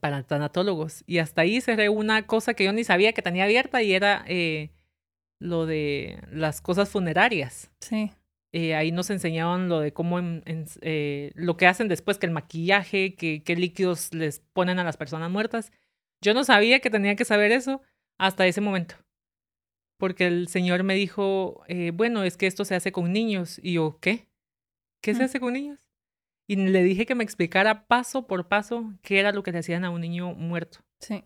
para 0.00 0.22
tanatólogos. 0.22 1.02
Y 1.06 1.18
hasta 1.18 1.42
ahí 1.42 1.60
cerré 1.60 1.88
una 1.88 2.26
cosa 2.26 2.54
que 2.54 2.64
yo 2.64 2.72
ni 2.72 2.84
sabía 2.84 3.12
que 3.12 3.22
tenía 3.22 3.44
abierta 3.44 3.82
y 3.82 3.92
era 3.92 4.24
eh, 4.28 4.70
lo 5.40 5.66
de 5.66 6.20
las 6.30 6.60
cosas 6.60 6.88
funerarias. 6.88 7.70
Sí. 7.80 8.12
ahí 8.52 8.92
nos 8.92 9.10
enseñaban 9.10 9.68
lo 9.68 9.80
de 9.80 9.92
cómo, 9.92 10.20
lo 10.20 11.56
que 11.56 11.66
hacen 11.66 11.88
después, 11.88 12.18
que 12.18 12.26
el 12.26 12.32
maquillaje, 12.32 13.14
que, 13.14 13.42
qué 13.42 13.56
líquidos 13.56 14.14
les 14.14 14.40
ponen 14.52 14.78
a 14.78 14.84
las 14.84 14.96
personas 14.96 15.30
muertas. 15.30 15.72
Yo 16.20 16.34
no 16.34 16.44
sabía 16.44 16.80
que 16.80 16.90
tenía 16.90 17.16
que 17.16 17.24
saber 17.24 17.50
eso 17.50 17.82
hasta 18.18 18.46
ese 18.46 18.60
momento. 18.60 18.96
Porque 19.98 20.26
el 20.26 20.48
Señor 20.48 20.82
me 20.82 20.94
dijo, 20.94 21.62
eh, 21.68 21.92
bueno, 21.94 22.24
es 22.24 22.36
que 22.36 22.46
esto 22.46 22.64
se 22.64 22.74
hace 22.74 22.92
con 22.92 23.12
niños. 23.12 23.60
Y 23.62 23.74
yo, 23.74 23.98
¿qué? 24.00 24.26
¿Qué 25.02 25.14
se 25.14 25.22
mm. 25.22 25.24
hace 25.24 25.40
con 25.40 25.52
niños? 25.52 25.83
Y 26.46 26.56
le 26.56 26.82
dije 26.82 27.06
que 27.06 27.14
me 27.14 27.24
explicara 27.24 27.86
paso 27.86 28.26
por 28.26 28.48
paso 28.48 28.92
qué 29.02 29.18
era 29.18 29.32
lo 29.32 29.42
que 29.42 29.52
le 29.52 29.58
hacían 29.58 29.84
a 29.84 29.90
un 29.90 30.00
niño 30.00 30.34
muerto. 30.34 30.80
Sí. 31.00 31.24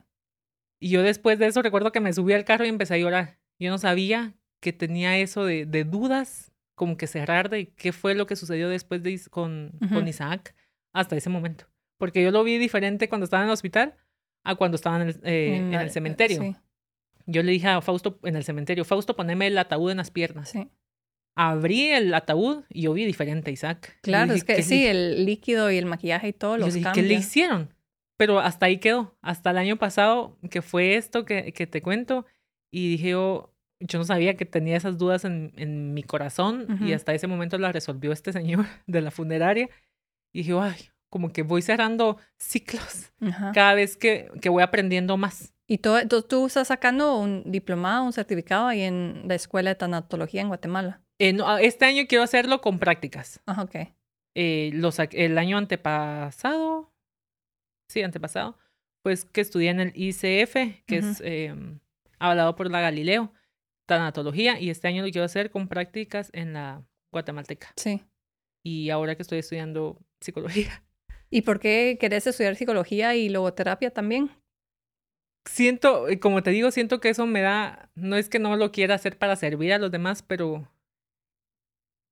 Y 0.81 0.91
yo 0.91 1.03
después 1.03 1.39
de 1.39 1.47
eso 1.47 1.61
recuerdo 1.63 1.91
que 1.91 2.01
me 2.01 2.13
subí 2.13 2.33
al 2.33 2.45
carro 2.45 2.65
y 2.65 2.69
empecé 2.69 2.95
a 2.95 2.99
llorar. 2.99 3.39
Yo 3.59 3.71
no 3.71 3.79
sabía 3.79 4.35
que 4.61 4.73
tenía 4.73 5.19
eso 5.19 5.45
de, 5.45 5.67
de 5.67 5.85
dudas, 5.85 6.53
como 6.75 6.97
que 6.97 7.09
cerrar 7.09 7.51
de 7.51 7.73
qué 7.75 7.93
fue 7.93 8.15
lo 8.15 8.27
que 8.27 8.37
sucedió 8.37 8.69
después 8.69 9.03
de, 9.03 9.21
con, 9.31 9.73
con 9.93 10.07
Isaac 10.07 10.55
hasta 10.93 11.17
ese 11.17 11.31
momento. 11.31 11.67
Porque 11.99 12.23
yo 12.23 12.31
lo 12.31 12.45
vi 12.45 12.59
diferente 12.59 13.09
cuando 13.09 13.25
estaba 13.25 13.43
en 13.43 13.49
el 13.49 13.53
hospital 13.53 13.97
a 14.45 14.55
cuando 14.55 14.77
estaba 14.77 15.03
en 15.03 15.09
el, 15.09 15.21
eh, 15.25 15.57
en 15.57 15.75
el 15.75 15.91
cementerio. 15.91 16.41
Sí. 16.41 16.57
Yo 17.27 17.43
le 17.43 17.53
dije 17.53 17.67
a 17.67 17.81
Fausto 17.83 18.21
en 18.23 18.37
el 18.37 18.45
cementerio, 18.45 18.85
Fausto, 18.85 19.17
poneme 19.17 19.49
el 19.49 19.59
ataúd 19.59 19.91
en 19.91 19.99
las 19.99 20.11
piernas. 20.13 20.51
Sí. 20.51 20.71
Abrí 21.41 21.91
el 21.91 22.13
ataúd 22.15 22.65
y 22.69 22.83
yo 22.83 22.93
vi 22.93 23.05
diferente 23.05 23.51
a 23.51 23.53
Isaac. 23.53 23.97
Claro, 24.03 24.35
es 24.35 24.43
que 24.43 24.63
sí, 24.65 24.87
el 24.87 25.25
líquido 25.25 25.71
y 25.71 25.77
el 25.77 25.87
maquillaje 25.87 26.29
y 26.29 26.33
todo 26.33 26.59
los 26.59 26.75
dije, 26.75 26.91
¿Qué 26.93 27.03
le 27.03 27.15
hicieron? 27.15 27.73
Pero 28.17 28.41
hasta 28.41 28.67
ahí 28.67 28.79
quedó. 28.79 29.17
Hasta 29.23 29.53
el 29.53 29.59
año 29.59 29.77
pasado, 29.77 30.37
que 30.51 30.63
fue 30.63 30.97
esto 30.97 31.25
que, 31.25 31.53
que 31.53 31.69
te 31.69 31.81
cuento, 31.81 32.27
y 32.73 32.91
dije 32.91 33.11
yo, 33.11 33.55
yo 33.79 34.01
no 34.01 34.05
sabía 34.05 34.37
que 34.37 34.47
tenía 34.47 34.77
esas 34.77 34.99
dudas 34.99 35.25
en, 35.25 35.53
en 35.57 35.95
mi 35.95 36.03
corazón, 36.03 36.81
y 36.85 36.93
hasta 36.93 37.15
ese 37.15 37.29
momento 37.29 37.57
las 37.57 37.73
resolvió 37.73 38.11
este 38.11 38.33
señor 38.33 38.67
de 38.89 39.01
la 39.01 39.13
funeraria. 39.13 39.71
Y 40.33 40.39
dije, 40.41 40.59
ay, 40.61 40.91
como 41.09 41.33
que 41.33 41.43
voy 41.43 41.63
cerrando 41.63 42.19
ciclos 42.37 43.13
cada 43.55 43.75
vez 43.75 43.97
que, 43.97 44.31
que 44.41 44.49
voy 44.49 44.65
aprendiendo 44.65 45.17
más. 45.17 45.55
¿Y 45.67 45.79
tú, 45.79 45.93
tú, 46.27 46.47
estás 46.47 46.69
sacando 46.69 47.17
un 47.19 47.45
diplomado, 47.51 48.05
un 48.05 48.13
certificado 48.13 48.67
ahí 48.67 48.83
en 48.83 49.25
la 49.27 49.35
Escuela 49.35 49.71
de 49.71 49.77
Tanatología 49.77 50.41
en 50.41 50.49
Guatemala? 50.49 51.03
Eh, 51.19 51.37
este 51.61 51.85
año 51.85 52.05
quiero 52.09 52.25
hacerlo 52.25 52.61
con 52.61 52.79
prácticas. 52.79 53.41
Ah, 53.47 53.63
ok. 53.63 53.89
Eh, 54.35 54.71
los, 54.75 54.99
el 54.99 55.39
año 55.39 55.59
antepasado, 55.59 56.93
sí, 57.89 58.03
antepasado, 58.03 58.57
pues 59.03 59.25
que 59.25 59.41
estudié 59.41 59.71
en 59.71 59.81
el 59.81 59.93
ICF, 59.95 60.85
que 60.87 60.99
es 60.99 61.21
eh, 61.25 61.55
hablado 62.19 62.55
por 62.55 62.71
la 62.71 62.81
Galileo, 62.81 63.33
tanatología, 63.87 64.61
y 64.61 64.71
este 64.71 64.87
año 64.89 65.05
lo 65.05 65.11
quiero 65.11 65.25
hacer 65.25 65.51
con 65.51 65.67
prácticas 65.67 66.31
en 66.33 66.53
la 66.53 66.85
guatemalteca. 67.13 67.73
Sí. 67.77 68.03
Y 68.63 68.91
ahora 68.91 69.17
que 69.17 69.23
estoy 69.23 69.39
estudiando 69.39 69.99
psicología. 70.21 70.85
¿Y 71.31 71.43
por 71.43 71.59
qué 71.59 71.99
querés 72.01 72.27
estudiar 72.27 72.55
psicología 72.57 73.15
y 73.17 73.29
logoterapia 73.29 73.91
también? 73.91 74.31
siento, 75.49 76.07
como 76.21 76.43
te 76.43 76.51
digo, 76.51 76.71
siento 76.71 77.01
que 77.01 77.09
eso 77.09 77.27
me 77.27 77.41
da, 77.41 77.91
no 77.95 78.17
es 78.17 78.29
que 78.29 78.39
no 78.39 78.57
lo 78.57 78.71
quiera 78.71 78.95
hacer 78.95 79.19
para 79.19 79.37
servir 79.37 79.73
a 79.73 79.79
los 79.79 79.91
demás, 79.91 80.23
pero 80.23 80.69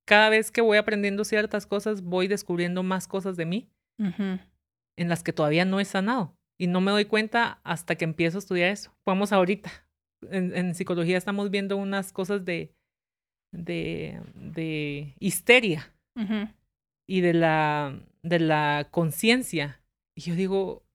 cada 0.07 0.31
vez 0.31 0.51
que 0.51 0.63
voy 0.63 0.79
aprendiendo 0.79 1.25
ciertas 1.25 1.67
cosas, 1.67 2.03
voy 2.03 2.29
descubriendo 2.29 2.83
más 2.83 3.07
cosas 3.07 3.37
de 3.37 3.45
mí 3.45 3.71
en 3.99 5.09
las 5.09 5.23
que 5.23 5.33
todavía 5.33 5.65
no 5.65 5.81
he 5.81 5.85
sanado. 5.85 6.35
Y 6.59 6.69
no 6.69 6.81
me 6.81 6.91
doy 6.91 7.05
cuenta 7.05 7.61
hasta 7.65 7.97
que 7.97 8.05
empiezo 8.05 8.39
a 8.39 8.41
estudiar 8.41 8.71
eso. 8.71 8.97
Vamos 9.05 9.33
ahorita. 9.33 9.71
En, 10.31 10.75
psicología 10.75 11.19
estamos 11.19 11.51
viendo 11.51 11.77
unas 11.77 12.13
cosas 12.13 12.45
de, 12.45 12.75
de, 13.53 14.21
de 14.35 15.15
histeria 15.21 15.93
y 17.07 17.21
de 17.21 17.35
la, 17.35 18.01
de 18.23 18.39
la 18.39 18.89
conciencia. 18.91 19.83
Y 20.15 20.23
yo 20.23 20.35
digo, 20.35 20.87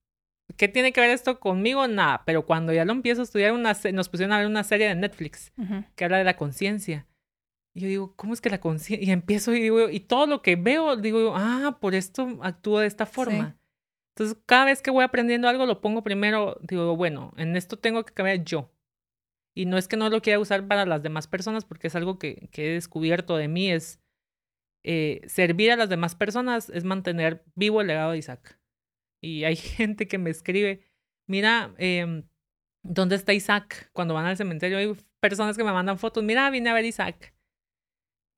¿Qué 0.57 0.67
tiene 0.67 0.91
que 0.91 1.01
ver 1.01 1.11
esto 1.11 1.39
conmigo? 1.39 1.87
Nada, 1.87 2.23
pero 2.25 2.45
cuando 2.45 2.73
ya 2.73 2.85
lo 2.85 2.91
empiezo 2.91 3.21
a 3.21 3.23
estudiar, 3.23 3.53
una, 3.53 3.75
nos 3.93 4.09
pusieron 4.09 4.33
a 4.33 4.39
ver 4.39 4.47
una 4.47 4.63
serie 4.63 4.87
de 4.87 4.95
Netflix 4.95 5.53
que 5.95 6.03
habla 6.03 6.17
de 6.17 6.23
la 6.23 6.35
conciencia. 6.35 7.07
Y 7.73 7.81
yo 7.81 7.87
digo, 7.87 8.15
¿cómo 8.15 8.33
es 8.33 8.41
que 8.41 8.49
la 8.49 8.59
conciencia? 8.59 9.07
Y 9.07 9.11
empiezo 9.11 9.53
y 9.53 9.61
digo, 9.61 9.89
y 9.89 10.01
todo 10.01 10.27
lo 10.27 10.41
que 10.41 10.55
veo, 10.55 10.95
digo, 10.97 11.33
ah, 11.35 11.77
por 11.79 11.95
esto 11.95 12.39
actúo 12.41 12.79
de 12.79 12.87
esta 12.87 13.05
forma. 13.05 13.57
Entonces, 14.15 14.37
cada 14.45 14.65
vez 14.65 14.81
que 14.81 14.91
voy 14.91 15.03
aprendiendo 15.03 15.47
algo, 15.47 15.65
lo 15.65 15.79
pongo 15.79 16.03
primero, 16.03 16.57
digo, 16.61 16.95
bueno, 16.97 17.33
en 17.37 17.55
esto 17.55 17.79
tengo 17.79 18.03
que 18.03 18.13
cambiar 18.13 18.43
yo. 18.43 18.69
Y 19.55 19.65
no 19.65 19.77
es 19.77 19.87
que 19.87 19.97
no 19.97 20.09
lo 20.09 20.21
quiera 20.21 20.39
usar 20.39 20.67
para 20.67 20.85
las 20.85 21.01
demás 21.01 21.27
personas, 21.27 21.65
porque 21.65 21.87
es 21.87 21.95
algo 21.95 22.19
que, 22.19 22.49
que 22.51 22.71
he 22.71 22.73
descubierto 22.73 23.37
de 23.37 23.47
mí, 23.47 23.71
es 23.71 24.01
eh, 24.83 25.21
servir 25.27 25.71
a 25.71 25.75
las 25.75 25.89
demás 25.89 26.15
personas 26.15 26.69
es 26.69 26.83
mantener 26.83 27.43
vivo 27.53 27.81
el 27.81 27.87
legado 27.87 28.11
de 28.11 28.17
Isaac. 28.17 28.59
Y 29.21 29.43
hay 29.43 29.55
gente 29.55 30.07
que 30.07 30.17
me 30.17 30.29
escribe, 30.29 30.81
mira, 31.27 31.73
em, 31.77 32.27
¿dónde 32.83 33.15
está 33.15 33.33
Isaac? 33.33 33.89
Cuando 33.93 34.13
van 34.13 34.25
al 34.25 34.37
cementerio 34.37 34.77
hay 34.77 34.95
personas 35.19 35.57
que 35.57 35.63
me 35.63 35.71
mandan 35.71 35.99
fotos, 35.99 36.23
mira, 36.23 36.49
vine 36.49 36.69
a 36.69 36.73
ver 36.73 36.85
Isaac. 36.85 37.33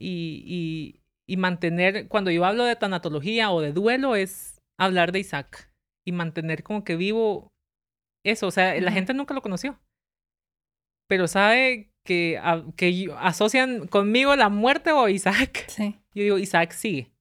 Y, 0.05 0.43
y, 0.45 0.99
y 1.29 1.37
mantener, 1.37 2.09
cuando 2.09 2.29
yo 2.29 2.43
hablo 2.43 2.65
de 2.65 2.75
tanatología 2.75 3.51
o 3.51 3.61
de 3.61 3.71
duelo, 3.71 4.17
es 4.17 4.59
hablar 4.77 5.13
de 5.13 5.19
Isaac 5.19 5.71
y 6.05 6.11
mantener 6.11 6.61
como 6.63 6.83
que 6.83 6.97
vivo 6.97 7.47
eso. 8.25 8.47
O 8.47 8.51
sea, 8.51 8.79
la 8.81 8.91
gente 8.91 9.13
nunca 9.13 9.33
lo 9.33 9.41
conoció, 9.41 9.79
pero 11.07 11.29
sabe 11.29 11.89
que, 12.05 12.37
que 12.75 13.13
asocian 13.17 13.87
conmigo 13.87 14.35
la 14.35 14.49
muerte 14.49 14.91
o 14.91 15.07
Isaac. 15.07 15.65
Sí. 15.69 16.01
Yo 16.13 16.23
digo, 16.23 16.37
Isaac 16.37 16.73
sigue. 16.73 17.13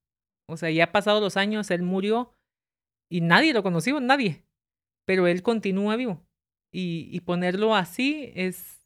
O 0.51 0.57
sea, 0.57 0.71
ya 0.71 0.85
ha 0.85 0.93
pasado 0.93 1.21
los 1.21 1.37
años, 1.37 1.71
él 1.71 1.83
murió 1.83 2.35
y 3.09 3.21
nadie 3.21 3.55
lo 3.55 3.63
conoció, 3.63 4.01
nadie. 4.01 4.43
Pero 5.07 5.29
él 5.29 5.43
continúa 5.43 5.95
vivo. 5.95 6.21
Y, 6.75 7.09
y 7.13 7.21
ponerlo 7.21 7.77
así 7.77 8.33
es 8.35 8.82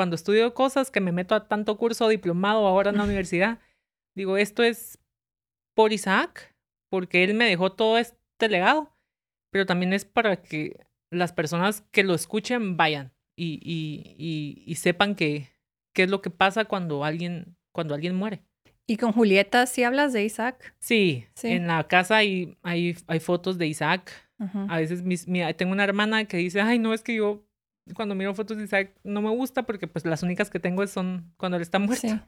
cuando 0.00 0.16
estudio 0.16 0.54
cosas 0.54 0.90
que 0.90 1.02
me 1.02 1.12
meto 1.12 1.34
a 1.34 1.46
tanto 1.46 1.76
curso 1.76 2.08
diplomado 2.08 2.66
ahora 2.66 2.88
en 2.88 2.96
la 2.96 3.04
universidad. 3.04 3.58
Digo, 4.16 4.38
esto 4.38 4.62
es 4.62 4.98
por 5.74 5.92
Isaac, 5.92 6.56
porque 6.88 7.22
él 7.22 7.34
me 7.34 7.44
dejó 7.44 7.72
todo 7.72 7.98
este 7.98 8.48
legado, 8.48 8.96
pero 9.50 9.66
también 9.66 9.92
es 9.92 10.06
para 10.06 10.40
que 10.40 10.80
las 11.10 11.34
personas 11.34 11.82
que 11.90 12.02
lo 12.02 12.14
escuchen 12.14 12.78
vayan 12.78 13.12
y, 13.36 13.60
y, 13.62 14.64
y, 14.64 14.74
sepan 14.76 15.14
que, 15.16 15.50
qué 15.92 16.04
es 16.04 16.10
lo 16.10 16.22
que 16.22 16.30
pasa 16.30 16.64
cuando 16.64 17.04
alguien, 17.04 17.58
cuando 17.70 17.94
alguien 17.94 18.16
muere. 18.16 18.42
¿Y 18.86 18.96
con 18.96 19.12
Julieta 19.12 19.66
sí 19.66 19.82
hablas 19.82 20.14
de 20.14 20.24
Isaac? 20.24 20.74
Sí, 20.78 21.26
en 21.42 21.66
la 21.66 21.86
casa 21.88 22.16
hay, 22.16 22.56
hay, 22.62 22.96
hay 23.06 23.20
fotos 23.20 23.58
de 23.58 23.66
Isaac. 23.66 24.12
A 24.66 24.78
veces 24.78 25.02
mis, 25.02 25.26
tengo 25.58 25.72
una 25.72 25.84
hermana 25.84 26.24
que 26.24 26.38
dice, 26.38 26.62
ay, 26.62 26.78
no, 26.78 26.94
es 26.94 27.02
que 27.02 27.16
yo 27.16 27.44
cuando 27.94 28.14
miro 28.14 28.34
fotos 28.34 28.56
de 28.56 28.64
Isaac 28.64 28.94
no 29.04 29.22
me 29.22 29.30
gusta 29.30 29.64
porque 29.64 29.86
pues 29.86 30.04
las 30.04 30.22
únicas 30.22 30.50
que 30.50 30.60
tengo 30.60 30.86
son 30.86 31.32
cuando 31.36 31.56
él 31.56 31.62
está 31.62 31.78
muerto. 31.78 32.20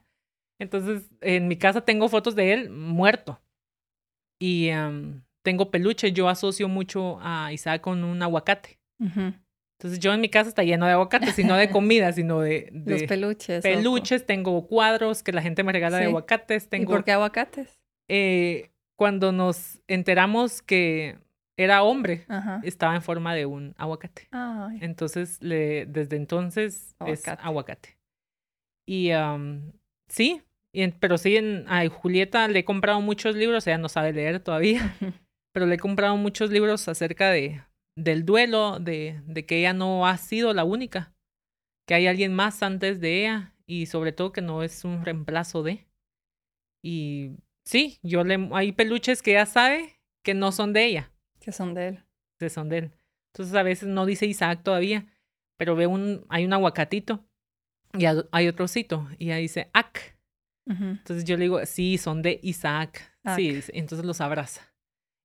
Entonces, 0.59 1.09
en 1.21 1.47
mi 1.47 1.57
casa 1.57 1.81
tengo 1.81 2.07
fotos 2.09 2.35
de 2.35 2.53
él 2.53 2.69
muerto. 2.69 3.41
Y 4.39 4.69
tengo 5.41 5.71
peluche. 5.71 6.11
Yo 6.11 6.29
asocio 6.29 6.67
mucho 6.67 7.17
a 7.21 7.51
Isaac 7.53 7.81
con 7.81 8.03
un 8.03 8.21
aguacate. 8.21 8.79
Entonces 8.99 9.99
yo 9.99 10.13
en 10.13 10.21
mi 10.21 10.29
casa 10.29 10.47
está 10.47 10.63
lleno 10.63 10.85
de 10.85 10.93
aguacates, 10.93 11.35
sino 11.35 11.57
de 11.57 11.69
comida, 11.69 12.13
sino 12.13 12.39
de, 12.39 12.69
Los 12.85 13.03
peluches. 13.03 13.63
Peluches, 13.63 14.25
tengo 14.25 14.65
cuadros 14.67 15.23
que 15.23 15.33
la 15.33 15.41
gente 15.41 15.63
me 15.63 15.73
regala 15.73 15.97
de 15.97 16.05
aguacates. 16.05 16.69
Tengo, 16.69 16.93
¿Y 16.93 16.95
por 16.95 17.03
qué 17.03 17.11
aguacates? 17.11 17.81
Eh, 18.07 18.71
cuando 18.95 19.31
nos 19.31 19.81
enteramos 19.87 20.61
que 20.61 21.17
era 21.57 21.83
hombre, 21.83 22.25
estaba 22.63 22.95
en 22.95 23.01
forma 23.01 23.35
de 23.35 23.45
un 23.45 23.75
aguacate. 23.77 24.27
Entonces, 24.81 25.41
le, 25.41 25.85
desde 25.85 26.15
entonces 26.15 26.95
es 27.05 27.27
aguacate. 27.27 27.97
Y 28.87 29.11
sí, 30.09 30.41
pero 30.99 31.17
sí, 31.17 31.37
en, 31.37 31.65
a 31.67 31.87
Julieta 31.89 32.47
le 32.47 32.59
he 32.59 32.65
comprado 32.65 33.01
muchos 33.01 33.35
libros, 33.35 33.67
ella 33.67 33.77
no 33.77 33.89
sabe 33.89 34.13
leer 34.13 34.39
todavía, 34.39 34.95
pero 35.53 35.65
le 35.65 35.75
he 35.75 35.79
comprado 35.79 36.17
muchos 36.17 36.49
libros 36.49 36.87
acerca 36.87 37.29
de, 37.29 37.63
del 37.95 38.25
duelo, 38.25 38.79
de, 38.79 39.21
de 39.25 39.45
que 39.45 39.59
ella 39.59 39.73
no 39.73 40.07
ha 40.07 40.17
sido 40.17 40.53
la 40.53 40.63
única, 40.63 41.13
que 41.87 41.93
hay 41.93 42.07
alguien 42.07 42.33
más 42.33 42.63
antes 42.63 42.99
de 42.99 43.21
ella 43.21 43.53
y 43.65 43.85
sobre 43.85 44.11
todo 44.11 44.31
que 44.31 44.41
no 44.41 44.63
es 44.63 44.83
un 44.83 45.05
reemplazo 45.05 45.63
de. 45.63 45.85
Y 46.83 47.37
sí, 47.65 47.99
yo 48.01 48.23
le 48.23 48.49
hay 48.53 48.71
peluches 48.71 49.21
que 49.21 49.31
ella 49.31 49.45
sabe 49.45 49.99
que 50.23 50.33
no 50.33 50.51
son 50.51 50.73
de 50.73 50.85
ella. 50.85 51.12
Que 51.43 51.51
son 51.51 51.73
de 51.73 51.87
él. 51.89 52.03
Que 52.39 52.49
son 52.49 52.69
de 52.69 52.77
él. 52.77 52.91
Entonces 53.33 53.55
a 53.55 53.63
veces 53.63 53.89
no 53.89 54.05
dice 54.05 54.25
Isaac 54.25 54.61
todavía, 54.63 55.05
pero 55.57 55.75
ve 55.75 55.87
un, 55.87 56.25
hay 56.29 56.45
un 56.45 56.53
aguacatito 56.53 57.25
y 57.93 58.05
hay 58.05 58.47
otro 58.47 58.67
cito 58.67 59.07
y 59.17 59.25
ella 59.25 59.37
dice 59.37 59.69
Ac. 59.73 60.17
Entonces 60.65 61.25
yo 61.25 61.35
le 61.35 61.43
digo, 61.43 61.65
sí, 61.65 61.97
son 61.97 62.21
de 62.21 62.39
Isaac. 62.41 63.11
Sí, 63.35 63.61
entonces 63.73 64.05
los 64.05 64.21
abraza 64.21 64.73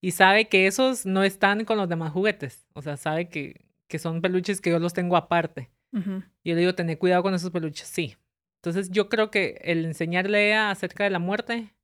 y 0.01 0.13
sabe 0.13 0.49
que 0.49 0.67
esos 0.67 1.07
no 1.07 1.25
están 1.25 1.65
con 1.65 1.77
los 1.77 1.89
demás 1.89 2.13
juguetes. 2.13 2.67
O 2.75 2.83
sea, 2.83 2.97
sabe 2.97 3.29
que, 3.29 3.65
que 3.89 3.99
son 3.99 4.21
peluches 4.21 4.61
que 4.61 4.71
yo 4.71 4.79
los 4.79 4.93
tengo 4.93 5.17
aparte. 5.17 5.71
Y 5.93 6.51
yo 6.51 6.55
le 6.55 6.57
digo, 6.57 6.75
tener 6.75 6.99
cuidado 6.99 7.23
con 7.23 7.35
esos 7.35 7.51
peluches. 7.51 7.89
Sí. 7.89 8.17
Entonces 8.59 8.91
yo 8.91 9.09
creo 9.09 9.31
que 9.31 9.61
el 9.65 9.85
enseñarle 9.85 10.55
acerca 10.55 11.05
de 11.05 11.11
la 11.11 11.19
muerte 11.19 11.75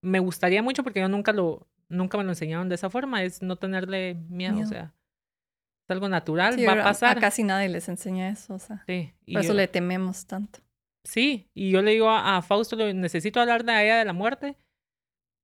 me 0.00 0.18
gustaría 0.18 0.62
mucho 0.62 0.82
porque 0.82 1.00
yo 1.00 1.08
nunca 1.08 1.32
lo, 1.32 1.68
nunca 1.94 2.18
me 2.18 2.24
lo 2.24 2.30
enseñaron 2.30 2.68
de 2.68 2.74
esa 2.74 2.90
forma, 2.90 3.22
es 3.22 3.42
no 3.42 3.56
tenerle 3.56 4.14
miedo, 4.28 4.60
o 4.60 4.66
sea, 4.66 4.94
es 5.84 5.90
algo 5.90 6.08
natural, 6.08 6.56
va 6.66 6.72
a 6.80 6.84
pasar. 6.84 7.18
A 7.18 7.20
casi 7.20 7.42
nadie 7.42 7.68
les 7.68 7.88
enseña 7.88 8.28
eso, 8.28 8.54
o 8.54 8.58
sea. 8.58 8.84
Sí. 8.86 9.12
por 9.32 9.42
eso 9.42 9.54
le 9.54 9.68
tememos 9.68 10.26
tanto. 10.26 10.60
Sí, 11.04 11.50
y 11.54 11.70
yo 11.70 11.82
le 11.82 11.92
digo 11.92 12.08
a, 12.08 12.36
a 12.36 12.42
Fausto, 12.42 12.76
necesito 12.94 13.40
hablar 13.40 13.64
de 13.64 13.72
ella 13.84 13.96
de 13.96 14.04
la 14.04 14.14
muerte 14.14 14.56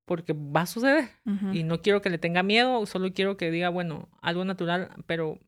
porque 0.06 0.32
va 0.32 0.62
a 0.62 0.66
suceder 0.66 1.08
y 1.52 1.62
no 1.62 1.82
quiero 1.82 2.02
que 2.02 2.10
le 2.10 2.18
tenga 2.18 2.42
miedo, 2.42 2.84
solo 2.86 3.12
quiero 3.12 3.36
que 3.36 3.52
diga, 3.52 3.68
bueno, 3.68 4.08
algo 4.20 4.44
natural, 4.44 4.90
pero 5.06 5.38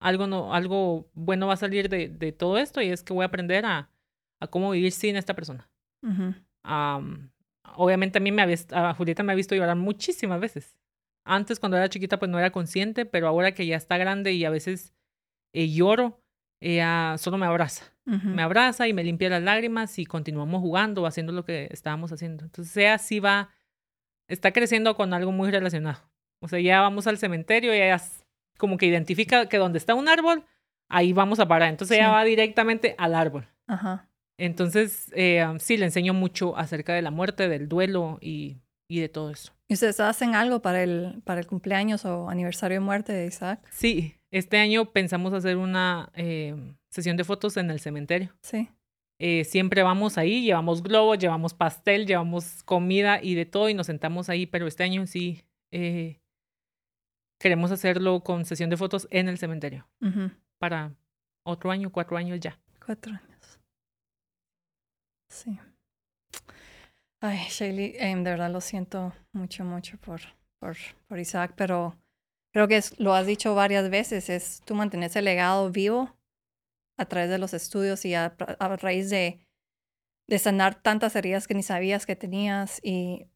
algo 0.00 0.28
no, 0.28 0.54
algo 0.54 1.10
bueno 1.14 1.48
va 1.48 1.54
a 1.54 1.56
salir 1.56 1.88
de, 1.88 2.08
de 2.08 2.30
todo 2.30 2.58
esto 2.58 2.80
y 2.80 2.90
es 2.90 3.02
que 3.02 3.12
voy 3.12 3.24
a 3.24 3.26
aprender 3.26 3.66
a, 3.66 3.90
a 4.38 4.46
cómo 4.46 4.70
vivir 4.70 4.92
sin 4.92 5.16
esta 5.16 5.34
persona. 5.34 5.68
Obviamente 7.76 8.18
a 8.18 8.20
mí 8.20 8.32
me 8.32 8.42
había, 8.42 8.56
a 8.72 8.94
Julieta 8.94 9.22
me 9.22 9.32
ha 9.32 9.36
visto 9.36 9.54
llorar 9.54 9.76
muchísimas 9.76 10.40
veces. 10.40 10.76
Antes 11.24 11.60
cuando 11.60 11.76
era 11.76 11.88
chiquita 11.88 12.18
pues 12.18 12.30
no 12.30 12.38
era 12.38 12.50
consciente, 12.50 13.06
pero 13.06 13.28
ahora 13.28 13.52
que 13.52 13.66
ya 13.66 13.76
está 13.76 13.98
grande 13.98 14.32
y 14.32 14.44
a 14.44 14.50
veces 14.50 14.94
eh, 15.52 15.68
lloro, 15.68 16.22
ella 16.60 17.16
solo 17.18 17.38
me 17.38 17.46
abraza. 17.46 17.92
Me 18.06 18.42
abraza 18.42 18.88
y 18.88 18.92
me 18.92 19.04
limpia 19.04 19.28
las 19.28 19.42
lágrimas 19.42 19.96
y 20.00 20.04
continuamos 20.04 20.60
jugando, 20.60 21.06
haciendo 21.06 21.32
lo 21.32 21.44
que 21.44 21.68
estábamos 21.70 22.10
haciendo. 22.10 22.42
Entonces 22.42 22.76
ella 22.76 22.98
sí 22.98 23.20
va 23.20 23.50
está 24.30 24.52
creciendo 24.52 24.94
con 24.94 25.12
algo 25.12 25.32
muy 25.32 25.50
relacionado. 25.50 25.98
O 26.40 26.48
sea, 26.48 26.60
ya 26.60 26.80
vamos 26.80 27.06
al 27.06 27.18
cementerio 27.18 27.74
y 27.74 27.80
ella 27.80 28.00
como 28.56 28.78
que 28.78 28.86
identifica 28.86 29.46
que 29.46 29.58
donde 29.58 29.78
está 29.78 29.94
un 29.94 30.08
árbol, 30.08 30.44
ahí 30.88 31.12
vamos 31.12 31.40
a 31.40 31.48
parar. 31.48 31.68
Entonces 31.68 31.98
ella 31.98 32.10
va 32.10 32.24
directamente 32.24 32.94
al 32.98 33.14
árbol. 33.14 33.46
Ajá. 33.66 34.08
Entonces, 34.40 35.12
eh, 35.14 35.46
sí, 35.58 35.76
le 35.76 35.84
enseño 35.84 36.14
mucho 36.14 36.56
acerca 36.56 36.94
de 36.94 37.02
la 37.02 37.10
muerte, 37.10 37.46
del 37.46 37.68
duelo 37.68 38.18
y, 38.22 38.56
y, 38.88 39.00
de 39.00 39.10
todo 39.10 39.30
eso. 39.30 39.52
¿Y 39.68 39.74
ustedes 39.74 40.00
hacen 40.00 40.34
algo 40.34 40.62
para 40.62 40.82
el, 40.82 41.20
para 41.24 41.40
el 41.40 41.46
cumpleaños 41.46 42.06
o 42.06 42.30
aniversario 42.30 42.76
de 42.76 42.80
muerte 42.80 43.12
de 43.12 43.26
Isaac? 43.26 43.60
Sí, 43.70 44.14
este 44.30 44.56
año 44.56 44.92
pensamos 44.92 45.34
hacer 45.34 45.58
una 45.58 46.10
eh, 46.14 46.56
sesión 46.88 47.18
de 47.18 47.24
fotos 47.24 47.58
en 47.58 47.70
el 47.70 47.80
cementerio. 47.80 48.34
Sí. 48.42 48.70
Eh, 49.18 49.44
siempre 49.44 49.82
vamos 49.82 50.16
ahí, 50.16 50.42
llevamos 50.42 50.82
globos, 50.82 51.18
llevamos 51.18 51.52
pastel, 51.52 52.06
llevamos 52.06 52.62
comida 52.62 53.22
y 53.22 53.34
de 53.34 53.44
todo 53.44 53.68
y 53.68 53.74
nos 53.74 53.88
sentamos 53.88 54.30
ahí, 54.30 54.46
pero 54.46 54.66
este 54.66 54.84
año 54.84 55.06
sí 55.06 55.44
eh, 55.70 56.18
queremos 57.38 57.70
hacerlo 57.72 58.20
con 58.20 58.46
sesión 58.46 58.70
de 58.70 58.78
fotos 58.78 59.06
en 59.10 59.28
el 59.28 59.36
cementerio 59.36 59.86
para 60.58 60.94
otro 61.44 61.70
año, 61.70 61.92
cuatro 61.92 62.16
años 62.16 62.40
ya. 62.40 62.58
Cuatro 62.84 63.12
años. 63.12 63.29
Sí. 65.30 65.58
Ay, 67.22 67.38
Shaylee, 67.48 67.94
em, 67.98 68.24
de 68.24 68.30
verdad 68.30 68.50
lo 68.50 68.60
siento 68.60 69.12
mucho, 69.32 69.64
mucho 69.64 69.96
por, 69.98 70.20
por, 70.58 70.76
por 71.06 71.18
Isaac, 71.18 71.54
pero 71.56 71.96
creo 72.52 72.66
que 72.66 72.80
lo 72.98 73.14
has 73.14 73.26
dicho 73.26 73.54
varias 73.54 73.90
veces, 73.90 74.28
es 74.28 74.60
tú 74.64 74.74
mantener 74.74 75.10
ese 75.10 75.22
legado 75.22 75.70
vivo 75.70 76.16
a 76.98 77.06
través 77.06 77.30
de 77.30 77.38
los 77.38 77.54
estudios 77.54 78.04
y 78.04 78.14
a, 78.14 78.34
raíz 78.80 79.08
de, 79.10 79.46
de 80.28 80.38
sanar 80.38 80.82
tantas 80.82 81.14
heridas 81.14 81.46
que 81.46 81.54
ni 81.54 81.62
sabías 81.62 82.06
que 82.06 82.16
tenías 82.16 82.80
y 82.82 83.26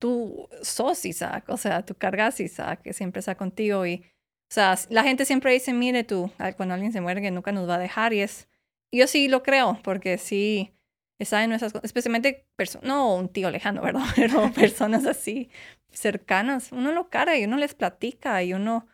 tú 0.00 0.48
sos 0.62 1.04
Isaac, 1.04 1.44
o 1.48 1.56
sea, 1.56 1.84
tú 1.84 1.94
cargas 1.94 2.40
Isaac, 2.40 2.82
que 2.82 2.92
siempre 2.92 3.20
está 3.20 3.36
contigo 3.36 3.86
y, 3.86 4.04
o 4.50 4.54
sea, 4.54 4.76
la 4.90 5.02
gente 5.04 5.24
siempre 5.24 5.52
dice, 5.52 5.72
mire 5.72 6.04
tú, 6.04 6.30
cuando 6.56 6.74
alguien 6.74 6.92
se 6.92 7.00
muere 7.00 7.20
que 7.20 7.30
nunca 7.30 7.52
nos 7.52 7.68
va 7.68 7.76
a 7.76 7.78
dejar 7.78 8.12
y 8.12 8.20
es, 8.20 8.48
yo 8.92 9.06
sí 9.06 9.28
lo 9.28 9.42
creo, 9.42 9.78
porque 9.82 10.18
sí, 10.18 10.77
está 11.18 11.42
en 11.42 11.50
nuestras, 11.50 11.74
especialmente, 11.82 12.46
no 12.82 13.14
un 13.14 13.28
tío 13.28 13.50
lejano, 13.50 13.82
¿verdad? 13.82 14.04
Pero 14.14 14.52
personas 14.54 15.06
así 15.06 15.50
cercanas, 15.90 16.72
uno 16.72 16.92
lo 16.92 17.08
carga 17.08 17.36
y 17.38 17.44
uno 17.44 17.56
les 17.56 17.74
platica 17.74 18.42
y 18.42 18.52
uno 18.52 18.86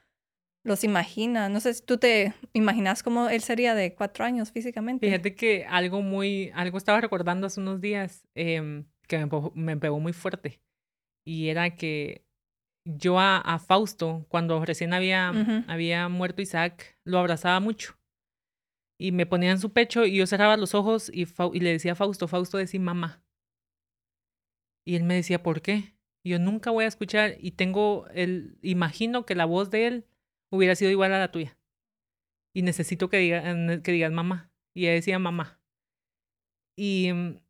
los 0.64 0.84
imagina. 0.84 1.48
No 1.48 1.60
sé 1.60 1.74
si 1.74 1.82
tú 1.82 1.98
te 1.98 2.34
imaginas 2.52 3.02
cómo 3.02 3.28
él 3.28 3.42
sería 3.42 3.74
de 3.74 3.94
cuatro 3.94 4.24
años 4.24 4.50
físicamente. 4.52 5.06
Fíjate 5.06 5.34
que 5.34 5.66
algo 5.66 6.00
muy, 6.00 6.50
algo 6.54 6.78
estaba 6.78 7.00
recordando 7.00 7.46
hace 7.46 7.60
unos 7.60 7.80
días 7.80 8.26
em, 8.34 8.86
que 9.06 9.28
me, 9.54 9.76
pegó 9.76 10.00
muy 10.00 10.12
fuerte. 10.12 10.60
Y 11.26 11.48
era 11.48 11.76
que 11.76 12.24
yo 12.86 13.18
a, 13.18 13.58
Fausto, 13.58 14.26
cuando 14.28 14.64
recién 14.64 14.92
había, 14.92 15.32
había 15.68 16.08
muerto 16.08 16.42
Isaac, 16.42 16.98
lo 17.04 17.18
abrazaba 17.18 17.58
mucho. 17.60 17.96
Y 18.98 19.12
me 19.12 19.26
ponía 19.26 19.50
en 19.50 19.58
su 19.58 19.72
pecho 19.72 20.06
y 20.06 20.16
yo 20.16 20.26
cerraba 20.26 20.56
los 20.56 20.74
ojos 20.74 21.10
y, 21.12 21.26
y 21.52 21.60
le 21.60 21.70
decía 21.70 21.92
a 21.92 21.96
Fausto, 21.96 22.28
Fausto 22.28 22.58
decía 22.58 22.80
mamá. 22.80 23.24
Y 24.86 24.96
él 24.96 25.04
me 25.04 25.14
decía, 25.14 25.42
¿por 25.42 25.62
qué? 25.62 25.94
yo 26.24 26.38
nunca 26.38 26.70
voy 26.70 26.84
a 26.84 26.88
escuchar 26.88 27.36
y 27.38 27.52
tengo 27.52 28.06
el, 28.14 28.58
imagino 28.62 29.26
que 29.26 29.34
la 29.34 29.44
voz 29.44 29.70
de 29.70 29.86
él 29.86 30.06
hubiera 30.50 30.74
sido 30.74 30.90
igual 30.90 31.12
a 31.12 31.18
la 31.18 31.30
tuya. 31.30 31.58
Y 32.54 32.62
necesito 32.62 33.08
que, 33.08 33.18
diga, 33.18 33.42
que 33.82 33.92
digas 33.92 34.12
mamá. 34.12 34.50
Y 34.74 34.84
ella 34.84 34.94
decía 34.94 35.18
mamá. 35.18 35.60
Y 36.76 37.12
mm, 37.12 37.40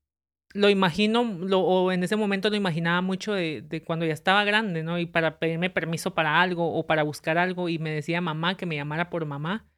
lo 0.54 0.70
imagino, 0.70 1.22
lo, 1.24 1.60
o 1.60 1.92
en 1.92 2.02
ese 2.02 2.16
momento 2.16 2.50
lo 2.50 2.56
imaginaba 2.56 3.00
mucho 3.00 3.32
de, 3.32 3.62
de, 3.62 3.82
cuando 3.82 4.06
ya 4.06 4.12
estaba 4.12 4.44
grande, 4.44 4.82
¿no? 4.82 4.98
Y 4.98 5.06
para 5.06 5.38
pedirme 5.38 5.70
permiso 5.70 6.14
para 6.14 6.40
algo 6.40 6.74
o 6.74 6.86
para 6.86 7.02
buscar 7.02 7.38
algo 7.38 7.68
y 7.68 7.78
me 7.78 7.90
decía 7.90 8.20
mamá 8.20 8.56
que 8.56 8.66
me 8.66 8.76
llamara 8.76 9.10
por 9.10 9.24
mamá. 9.24 9.68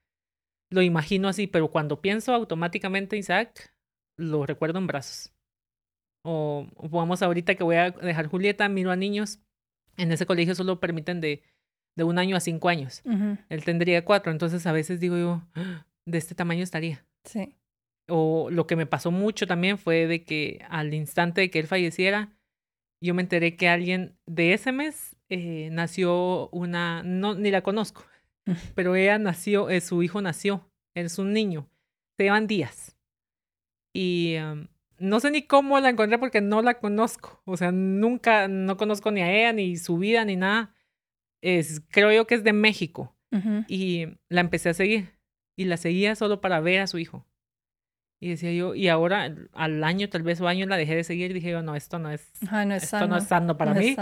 Lo 0.71 0.83
imagino 0.83 1.29
así, 1.29 1.47
pero 1.47 1.71
cuando 1.71 2.01
pienso 2.01 2.35
automáticamente 2.35 3.17
Isaac, 3.17 3.75
lo 4.19 4.47
recuerdo 4.47 4.79
en 4.79 4.87
brazos. 4.87 5.33
O, 6.25 6.67
vamos 6.91 7.23
ahorita 7.23 7.55
que 7.55 7.63
voy 7.63 7.77
a 7.77 7.91
dejar 7.91 8.27
Julieta, 8.27 8.69
miro 8.69 8.91
a 8.91 8.97
niños. 8.97 9.39
En 9.97 10.11
ese 10.11 10.27
colegio 10.27 10.55
solo 10.55 10.81
permiten 10.81 11.21
de, 11.21 11.43
de 11.97 12.05
un 12.05 12.19
año 12.19 12.37
a 12.37 12.41
cinco 12.41 12.69
años. 12.69 13.03
Él 13.49 13.65
tendría 13.65 14.05
cuatro, 14.05 14.33
entonces 14.33 14.67
a 14.67 14.73
veces 14.73 15.01
digo 15.01 15.17
yo, 15.17 15.43
ah, 15.55 15.87
de 16.05 16.19
este 16.19 16.35
tamaño 16.35 16.63
estaría. 16.63 17.07
Sí. 17.25 17.57
O 18.09 18.51
lo 18.51 18.67
que 18.67 18.77
me 18.77 18.87
pasó 18.87 19.11
mucho 19.11 19.47
también 19.47 19.79
fue 19.79 20.07
de 20.07 20.25
que 20.25 20.65
al 20.69 20.95
instante 20.95 21.41
de 21.41 21.51
que 21.51 21.61
él 21.61 21.67
falleciera, 21.67 22.37
yo 23.03 23.15
me 23.15 23.23
enteré 23.23 23.57
que 23.57 23.69
alguien 23.69 24.17
de 24.27 24.53
ese 24.53 24.73
mes 24.73 25.17
eh, 25.29 25.71
nació 25.73 26.49
una, 26.51 27.03
no, 27.03 27.35
ni 27.35 27.51
la 27.51 27.63
conozco, 27.63 28.05
pero 28.75 28.95
ella 28.95 29.19
nació, 29.19 29.71
eh, 29.71 29.81
su 29.81 30.03
hijo 30.03 30.21
nació, 30.23 30.71
es 30.95 31.19
un 31.19 31.33
niño, 31.33 31.69
se 32.17 32.25
llevan 32.25 32.47
días. 32.47 32.97
Y 33.93 34.37
no 34.99 35.21
sé 35.21 35.31
ni 35.31 35.43
cómo 35.43 35.79
la 35.81 35.91
encontré 35.91 36.19
porque 36.19 36.41
no 36.41 36.63
la 36.63 36.79
conozco, 36.79 37.41
o 37.45 37.57
sea, 37.57 37.73
nunca, 37.73 38.49
no 38.49 38.77
conozco 38.77 39.11
ni 39.11 39.23
a 39.23 39.33
ella, 39.33 39.53
ni 39.53 39.77
su 39.77 39.99
vida, 39.99 40.25
ni 40.25 40.37
nada. 40.37 40.75
Es, 41.43 41.83
creo 41.91 42.13
yo 42.13 42.27
que 42.27 42.35
es 42.35 42.45
de 42.45 42.53
México. 42.53 43.13
Y 43.69 44.07
la 44.31 44.41
empecé 44.41 44.71
a 44.71 44.75
seguir. 44.75 45.11
Y 45.57 45.67
la 45.67 45.77
seguía 45.77 46.15
solo 46.15 46.41
para 46.41 46.61
ver 46.61 46.81
a 46.81 46.87
su 46.87 46.99
hijo. 46.99 47.27
Y 48.19 48.31
decía 48.31 48.51
yo, 48.53 48.75
y 48.75 48.89
ahora 48.89 49.35
al 49.53 49.85
año, 49.85 50.09
tal 50.09 50.23
vez 50.23 50.41
o 50.41 50.49
año, 50.49 50.65
la 50.65 50.79
dejé 50.79 50.97
de 50.97 51.05
seguir. 51.05 51.35
Dije 51.35 51.51
yo, 51.51 51.63
no, 51.63 51.77
esto 51.77 51.99
no 51.99 52.11
es, 52.11 52.33
no 52.41 52.75
es 52.75 52.85
esto 52.85 53.07
no 53.07 53.19
es 53.19 53.25
sano 53.25 53.59
para 53.59 53.75
mí. 53.75 53.95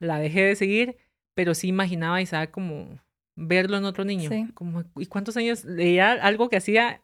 La 0.00 0.18
dejé 0.18 0.42
de 0.42 0.56
seguir, 0.56 0.96
pero 1.34 1.54
sí 1.54 1.68
imaginaba 1.68 2.20
y 2.20 2.24
Isaac 2.24 2.50
como 2.50 3.00
verlo 3.36 3.76
en 3.76 3.84
otro 3.84 4.04
niño. 4.04 4.30
Como, 4.54 4.84
¿Y 4.96 5.06
cuántos 5.06 5.36
años? 5.36 5.64
Leía 5.64 6.12
algo 6.12 6.48
que 6.48 6.56
hacía 6.56 7.02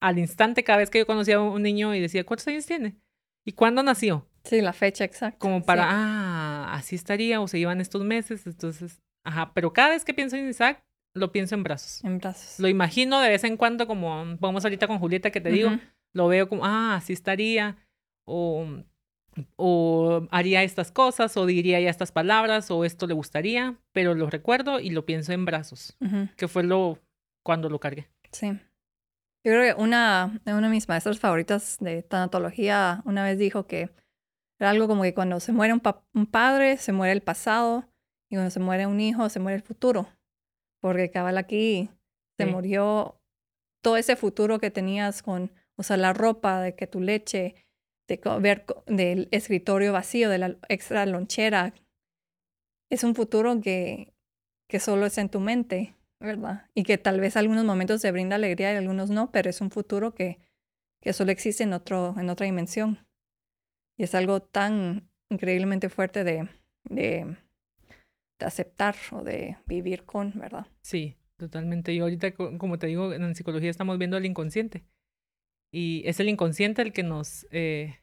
al 0.00 0.18
instante 0.18 0.64
cada 0.64 0.78
vez 0.78 0.90
que 0.90 0.98
yo 0.98 1.06
conocía 1.06 1.36
a 1.36 1.40
un 1.40 1.62
niño 1.62 1.94
y 1.94 2.00
decía, 2.00 2.24
¿cuántos 2.24 2.46
años 2.48 2.66
tiene? 2.66 2.96
¿Y 3.44 3.52
cuándo 3.52 3.82
nació? 3.82 4.28
Sí, 4.44 4.60
la 4.60 4.72
fecha 4.72 5.04
exacta. 5.04 5.38
Como 5.38 5.62
para, 5.62 5.86
ah, 5.88 6.74
así 6.74 6.96
estaría 6.96 7.40
o 7.40 7.48
se 7.48 7.58
iban 7.58 7.80
estos 7.80 8.04
meses. 8.04 8.46
Entonces, 8.46 9.00
ajá, 9.24 9.52
pero 9.54 9.72
cada 9.72 9.90
vez 9.90 10.04
que 10.04 10.14
pienso 10.14 10.36
en 10.36 10.48
Isaac, 10.48 10.82
lo 11.14 11.32
pienso 11.32 11.54
en 11.54 11.62
brazos. 11.62 12.04
En 12.04 12.18
brazos. 12.18 12.58
Lo 12.60 12.68
imagino 12.68 13.20
de 13.20 13.28
vez 13.28 13.44
en 13.44 13.56
cuando, 13.56 13.86
como 13.86 14.36
vamos 14.38 14.64
ahorita 14.64 14.86
con 14.86 14.98
Julieta 14.98 15.30
que 15.30 15.40
te 15.40 15.50
digo, 15.50 15.70
lo 16.14 16.28
veo 16.28 16.48
como, 16.48 16.64
ah, 16.64 16.96
así 16.96 17.12
estaría, 17.12 17.76
o, 18.26 18.66
o 19.56 20.26
haría 20.30 20.62
estas 20.62 20.92
cosas, 20.92 21.36
o 21.36 21.46
diría 21.46 21.80
ya 21.80 21.90
estas 21.90 22.12
palabras, 22.12 22.70
o 22.70 22.84
esto 22.84 23.06
le 23.06 23.14
gustaría, 23.14 23.76
pero 23.92 24.14
lo 24.14 24.28
recuerdo 24.30 24.80
y 24.80 24.90
lo 24.90 25.04
pienso 25.04 25.32
en 25.32 25.44
brazos, 25.44 25.96
que 26.36 26.48
fue 26.48 26.64
lo 26.64 26.98
cuando 27.44 27.68
lo 27.68 27.80
cargué. 27.80 28.08
Sí. 28.32 28.48
Yo 29.44 29.52
creo 29.52 29.76
que 29.76 29.80
una, 29.80 30.40
una 30.46 30.60
de 30.60 30.68
mis 30.68 30.88
maestras 30.88 31.18
favoritas 31.18 31.78
de 31.80 32.02
tanatología 32.02 33.02
una 33.04 33.24
vez 33.24 33.38
dijo 33.38 33.66
que 33.66 33.90
era 34.60 34.70
algo 34.70 34.88
como 34.88 35.02
que 35.02 35.14
cuando 35.14 35.40
se 35.40 35.52
muere 35.52 35.72
un, 35.72 35.82
un 36.14 36.26
padre, 36.26 36.76
se 36.76 36.92
muere 36.92 37.12
el 37.12 37.22
pasado, 37.22 37.88
y 38.30 38.36
cuando 38.36 38.50
se 38.50 38.60
muere 38.60 38.86
un 38.86 39.00
hijo, 39.00 39.28
se 39.28 39.40
muere 39.40 39.56
el 39.56 39.62
futuro. 39.62 40.08
Porque 40.80 41.10
cabal 41.10 41.38
aquí 41.38 41.90
se 42.36 42.46
murió 42.46 43.20
todo 43.82 43.96
ese 43.96 44.16
futuro 44.16 44.58
que 44.58 44.70
tenías 44.70 45.22
con 45.22 45.50
o 45.78 45.84
sea, 45.84 45.96
la 45.96 46.12
ropa, 46.12 46.60
de 46.60 46.74
que 46.74 46.86
tu 46.86 47.00
leche, 47.00 47.54
de 48.08 48.20
ver 48.40 48.64
del 48.86 49.28
escritorio 49.30 49.92
vacío, 49.92 50.30
de 50.30 50.38
la 50.38 50.56
extra 50.68 51.04
lonchera. 51.06 51.74
Es 52.90 53.04
un 53.04 53.14
futuro 53.14 53.60
que, 53.60 54.14
que 54.68 54.80
solo 54.80 55.06
es 55.06 55.18
en 55.18 55.28
tu 55.28 55.40
mente, 55.40 55.94
¿verdad? 56.18 56.66
Y 56.74 56.84
que 56.84 56.96
tal 56.96 57.20
vez 57.20 57.36
algunos 57.36 57.64
momentos 57.64 58.00
te 58.00 58.10
brinda 58.10 58.36
alegría 58.36 58.72
y 58.72 58.76
algunos 58.76 59.10
no, 59.10 59.30
pero 59.30 59.50
es 59.50 59.60
un 59.60 59.70
futuro 59.70 60.14
que, 60.14 60.38
que 61.02 61.12
solo 61.12 61.30
existe 61.30 61.64
en, 61.64 61.74
otro, 61.74 62.14
en 62.18 62.30
otra 62.30 62.46
dimensión. 62.46 63.06
Y 63.98 64.04
es 64.04 64.14
algo 64.14 64.40
tan 64.40 65.10
increíblemente 65.30 65.90
fuerte 65.90 66.24
de, 66.24 66.48
de, 66.84 67.36
aceptar 68.40 68.96
o 69.12 69.22
de 69.22 69.58
vivir 69.66 70.04
con, 70.04 70.32
¿verdad? 70.38 70.66
Sí, 70.80 71.16
totalmente. 71.36 71.92
Y 71.92 71.98
ahorita, 71.98 72.32
como 72.32 72.78
te 72.78 72.86
digo, 72.86 73.12
en 73.12 73.34
psicología 73.34 73.70
estamos 73.70 73.98
viendo 73.98 74.16
el 74.16 74.24
inconsciente. 74.24 74.84
Y 75.70 76.02
es 76.06 76.20
el 76.20 76.28
inconsciente 76.28 76.82
el 76.82 76.92
que 76.92 77.02
nos, 77.02 77.46
eh, 77.50 77.98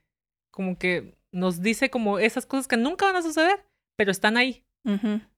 como 0.52 0.78
que 0.78 1.16
nos 1.32 1.62
dice 1.62 1.90
como 1.90 2.20
esas 2.20 2.46
cosas 2.46 2.68
que 2.68 2.78
nunca 2.78 3.06
van 3.06 3.18
a 3.18 3.22
suceder, 3.22 3.66
pero 3.96 4.12
están 4.12 4.38
ahí. 4.38 4.64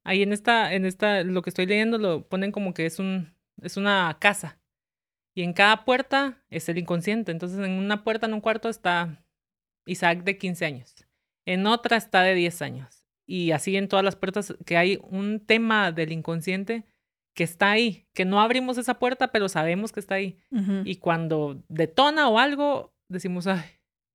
Ahí 0.03 0.23
en 0.23 0.34
esta, 0.34 0.73
en 0.73 0.86
esta, 0.86 1.23
lo 1.23 1.41
que 1.41 1.49
estoy 1.49 1.65
leyendo 1.65 1.97
lo 1.97 2.28
ponen 2.28 2.51
como 2.51 2.73
que 2.73 2.86
es 2.86 2.99
un, 2.99 3.34
es 3.61 3.78
una 3.78 4.17
casa. 4.19 4.59
Y 5.34 5.43
en 5.43 5.53
cada 5.53 5.86
puerta 5.86 6.43
es 6.49 6.67
el 6.67 6.78
inconsciente. 6.78 7.32
Entonces 7.32 7.59
en 7.59 7.71
una 7.71 8.03
puerta, 8.03 8.25
en 8.25 8.34
un 8.34 8.41
cuarto 8.41 8.67
está 8.67 9.23
Isaac 9.86 10.23
de 10.23 10.38
15 10.38 10.65
años. 10.65 10.95
En 11.45 11.65
otra 11.65 11.95
está 11.95 12.23
de 12.23 12.36
10 12.36 12.61
años. 12.61 13.05
Y 13.25 13.51
así 13.51 13.78
en 13.78 13.88
todas 13.88 14.03
las 14.03 14.17
puertas 14.17 14.53
que 14.65 14.75
hay 14.75 14.99
un 15.01 15.39
tema 15.39 15.93
del 15.93 16.11
inconsciente 16.11 16.84
que 17.38 17.43
está 17.43 17.69
ahí, 17.69 18.07
que 18.15 18.25
no 18.25 18.41
abrimos 18.41 18.79
esa 18.79 18.95
puerta, 18.95 19.27
pero 19.27 19.47
sabemos 19.47 19.91
que 19.91 19.99
está 19.99 20.15
ahí. 20.15 20.39
Y 20.85 20.95
cuando 20.95 21.63
detona 21.69 22.27
o 22.29 22.39
algo, 22.39 22.95
decimos, 23.09 23.45
ay, 23.45 23.61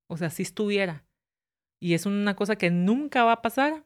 o 0.09 0.17
sea, 0.17 0.29
si 0.29 0.43
estuviera. 0.43 1.05
Y 1.81 1.93
es 1.93 2.05
una 2.05 2.35
cosa 2.35 2.57
que 2.57 2.69
nunca 2.69 3.23
va 3.23 3.31
a 3.31 3.41
pasar, 3.41 3.85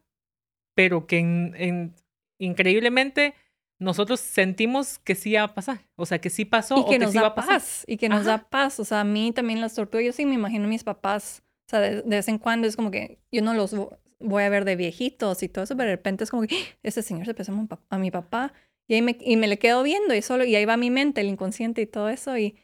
pero 0.74 1.06
que 1.06 1.18
en, 1.18 1.94
increíblemente 2.40 3.34
nosotros 3.78 4.18
sentimos 4.18 4.98
que 4.98 5.14
sí 5.14 5.34
va 5.34 5.44
a 5.44 5.54
pasar. 5.54 5.86
O 5.94 6.04
sea, 6.04 6.20
que 6.20 6.30
sí 6.30 6.44
pasó 6.44 6.76
y 6.76 6.84
que 6.86 6.96
o 6.96 6.98
nos 6.98 7.12
sí 7.12 7.18
da 7.18 7.22
va 7.22 7.28
a 7.28 7.34
pasar. 7.36 7.54
Paz, 7.60 7.84
y 7.86 7.96
que 7.96 8.08
nos 8.08 8.24
da 8.24 8.38
paz. 8.38 8.80
O 8.80 8.84
sea, 8.84 9.02
a 9.02 9.04
mí 9.04 9.30
también 9.30 9.60
las 9.60 9.76
tortugas, 9.76 10.04
yo 10.04 10.12
sí 10.12 10.26
me 10.26 10.34
imagino 10.34 10.64
a 10.64 10.68
mis 10.68 10.82
papás. 10.82 11.44
O 11.68 11.70
sea, 11.70 11.78
de, 11.78 12.02
vez 12.02 12.26
en 12.26 12.38
cuando 12.38 12.66
es 12.66 12.74
como 12.74 12.90
que 12.90 13.20
yo 13.30 13.40
no 13.42 13.54
los 13.54 13.72
voy 14.18 14.42
a 14.42 14.48
ver 14.48 14.64
de 14.64 14.74
viejitos 14.74 15.44
y 15.44 15.48
todo 15.48 15.62
eso, 15.62 15.76
pero 15.76 15.90
de 15.90 15.94
repente 15.94 16.24
es 16.24 16.30
como 16.30 16.42
que 16.42 16.56
¡Ah! 16.56 16.78
ese 16.82 17.02
señor 17.02 17.24
se 17.24 17.34
parece 17.34 17.52
a 17.88 17.98
mi 17.98 18.10
papá 18.10 18.52
y, 18.88 18.94
ahí 18.94 19.02
me, 19.02 19.16
y 19.20 19.36
me 19.36 19.46
le 19.46 19.58
quedo 19.58 19.82
viendo 19.82 20.14
y 20.14 20.22
solo, 20.22 20.44
y 20.44 20.56
ahí 20.56 20.64
va 20.64 20.76
mi 20.76 20.90
mente, 20.90 21.20
el 21.20 21.28
inconsciente 21.28 21.82
y 21.82 21.86
todo 21.86 22.08
eso, 22.08 22.36
y, 22.36 22.56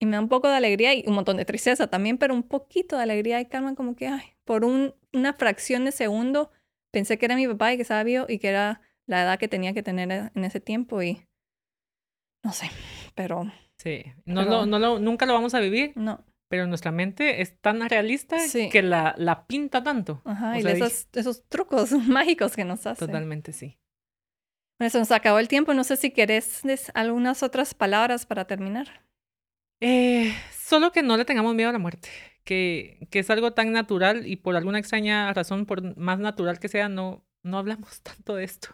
y 0.00 0.06
me 0.06 0.12
da 0.12 0.20
un 0.20 0.28
poco 0.28 0.48
de 0.48 0.56
alegría 0.56 0.94
y 0.94 1.04
un 1.06 1.14
montón 1.14 1.36
de 1.36 1.44
tristeza 1.44 1.86
también, 1.86 2.18
pero 2.18 2.34
un 2.34 2.42
poquito 2.42 2.96
de 2.96 3.02
alegría 3.02 3.40
y 3.40 3.46
calma, 3.46 3.74
como 3.74 3.94
que, 3.94 4.08
ay, 4.08 4.32
por 4.44 4.64
un, 4.64 4.94
una 5.12 5.34
fracción 5.34 5.84
de 5.84 5.92
segundo 5.92 6.50
pensé 6.92 7.18
que 7.18 7.26
era 7.26 7.36
mi 7.36 7.46
papá 7.46 7.72
y 7.72 7.76
que 7.76 7.82
estaba 7.82 8.02
vivo 8.02 8.26
y 8.28 8.38
que 8.38 8.48
era 8.48 8.80
la 9.06 9.22
edad 9.22 9.38
que 9.38 9.48
tenía 9.48 9.74
que 9.74 9.82
tener 9.82 10.30
en 10.34 10.44
ese 10.44 10.60
tiempo 10.60 11.02
y 11.02 11.22
no 12.46 12.52
sé, 12.52 12.70
pero... 13.14 13.50
Sí, 13.76 14.04
no, 14.24 14.44
no, 14.44 14.66
no 14.66 14.98
nunca 14.98 15.26
lo 15.26 15.34
vamos 15.34 15.52
a 15.54 15.60
vivir. 15.60 15.92
No. 15.96 16.24
Pero 16.48 16.68
nuestra 16.68 16.92
mente 16.92 17.42
es 17.42 17.60
tan 17.60 17.86
realista 17.88 18.38
que 18.70 18.82
la, 18.82 19.14
la 19.18 19.46
pinta 19.46 19.82
tanto. 19.82 20.22
Ajá, 20.24 20.58
y 20.58 20.66
esos, 20.66 21.08
esos 21.12 21.44
trucos 21.48 21.90
mágicos 22.06 22.54
que 22.54 22.64
nos 22.64 22.86
hace. 22.86 23.04
Totalmente, 23.04 23.52
sí. 23.52 23.78
Bueno, 24.78 24.90
se 24.90 24.98
nos 24.98 25.10
acabó 25.10 25.38
el 25.38 25.48
tiempo. 25.48 25.74
No 25.74 25.84
sé 25.84 25.96
si 25.96 26.10
querés 26.10 26.62
algunas 26.94 27.42
otras 27.42 27.74
palabras 27.74 28.26
para 28.26 28.46
terminar. 28.46 29.04
Eh, 29.80 30.34
solo 30.52 30.92
que 30.92 31.02
no 31.02 31.16
le 31.16 31.24
tengamos 31.24 31.54
miedo 31.54 31.68
a 31.70 31.72
la 31.72 31.78
muerte, 31.78 32.08
que, 32.44 33.06
que 33.10 33.18
es 33.18 33.28
algo 33.28 33.52
tan 33.52 33.72
natural 33.72 34.26
y 34.26 34.36
por 34.36 34.56
alguna 34.56 34.78
extraña 34.78 35.32
razón, 35.34 35.66
por 35.66 35.96
más 35.98 36.18
natural 36.18 36.58
que 36.58 36.68
sea, 36.68 36.88
no, 36.88 37.26
no 37.42 37.58
hablamos 37.58 38.00
tanto 38.02 38.36
de 38.36 38.44
esto. 38.44 38.68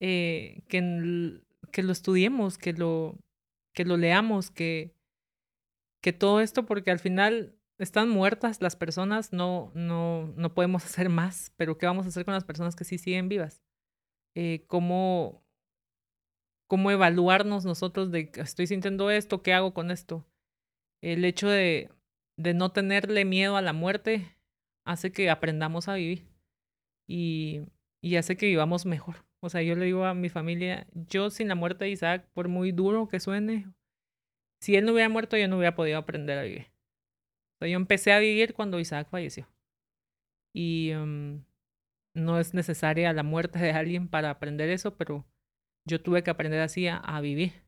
Eh, 0.00 0.62
que, 0.68 1.40
que 1.72 1.82
lo 1.82 1.92
estudiemos, 1.92 2.58
que 2.58 2.72
lo, 2.72 3.18
que 3.72 3.84
lo 3.84 3.96
leamos, 3.96 4.50
que, 4.50 4.94
que 6.02 6.12
todo 6.12 6.40
esto, 6.40 6.66
porque 6.66 6.90
al 6.90 6.98
final 6.98 7.56
están 7.78 8.08
muertas 8.08 8.60
las 8.62 8.76
personas, 8.76 9.32
no, 9.32 9.72
no, 9.74 10.32
no 10.36 10.54
podemos 10.54 10.84
hacer 10.84 11.08
más, 11.08 11.52
pero 11.56 11.78
¿qué 11.78 11.86
vamos 11.86 12.06
a 12.06 12.08
hacer 12.08 12.24
con 12.24 12.34
las 12.34 12.44
personas 12.44 12.76
que 12.76 12.84
sí 12.84 12.98
siguen 12.98 13.28
vivas? 13.28 13.62
Eh, 14.34 14.64
cómo, 14.66 15.42
cómo 16.66 16.90
evaluarnos 16.90 17.64
nosotros 17.64 18.10
de 18.10 18.30
estoy 18.36 18.66
sintiendo 18.66 19.10
esto, 19.10 19.42
¿qué 19.42 19.52
hago 19.52 19.74
con 19.74 19.90
esto? 19.90 20.26
El 21.02 21.24
hecho 21.24 21.48
de, 21.48 21.90
de 22.36 22.54
no 22.54 22.72
tenerle 22.72 23.24
miedo 23.24 23.56
a 23.56 23.62
la 23.62 23.72
muerte 23.72 24.36
hace 24.84 25.12
que 25.12 25.30
aprendamos 25.30 25.88
a 25.88 25.94
vivir 25.94 26.26
y, 27.06 27.62
y 28.02 28.16
hace 28.16 28.36
que 28.36 28.46
vivamos 28.46 28.86
mejor. 28.86 29.24
O 29.40 29.50
sea, 29.50 29.62
yo 29.62 29.74
le 29.74 29.84
digo 29.84 30.04
a 30.04 30.14
mi 30.14 30.30
familia, 30.30 30.86
yo 30.94 31.30
sin 31.30 31.48
la 31.48 31.54
muerte 31.54 31.84
de 31.84 31.90
Isaac, 31.90 32.26
por 32.32 32.48
muy 32.48 32.72
duro 32.72 33.08
que 33.08 33.20
suene, 33.20 33.66
si 34.60 34.76
él 34.76 34.86
no 34.86 34.92
hubiera 34.92 35.10
muerto, 35.10 35.36
yo 35.36 35.48
no 35.48 35.58
hubiera 35.58 35.74
podido 35.74 35.98
aprender 35.98 36.38
a 36.38 36.42
vivir. 36.42 36.70
Yo 37.60 37.76
empecé 37.76 38.12
a 38.12 38.18
vivir 38.18 38.54
cuando 38.54 38.80
Isaac 38.80 39.08
falleció. 39.10 39.46
y 40.54 40.90
em, 40.90 41.44
no 42.14 42.38
es 42.38 42.54
necesaria 42.54 43.12
la 43.12 43.22
muerte 43.22 43.58
de 43.58 43.72
alguien 43.72 44.08
para 44.08 44.30
aprender 44.30 44.70
eso, 44.70 44.96
pero 44.96 45.26
yo 45.86 46.00
tuve 46.02 46.22
que 46.22 46.30
aprender 46.30 46.60
así 46.60 46.86
a, 46.88 47.20
vivir. 47.20 47.64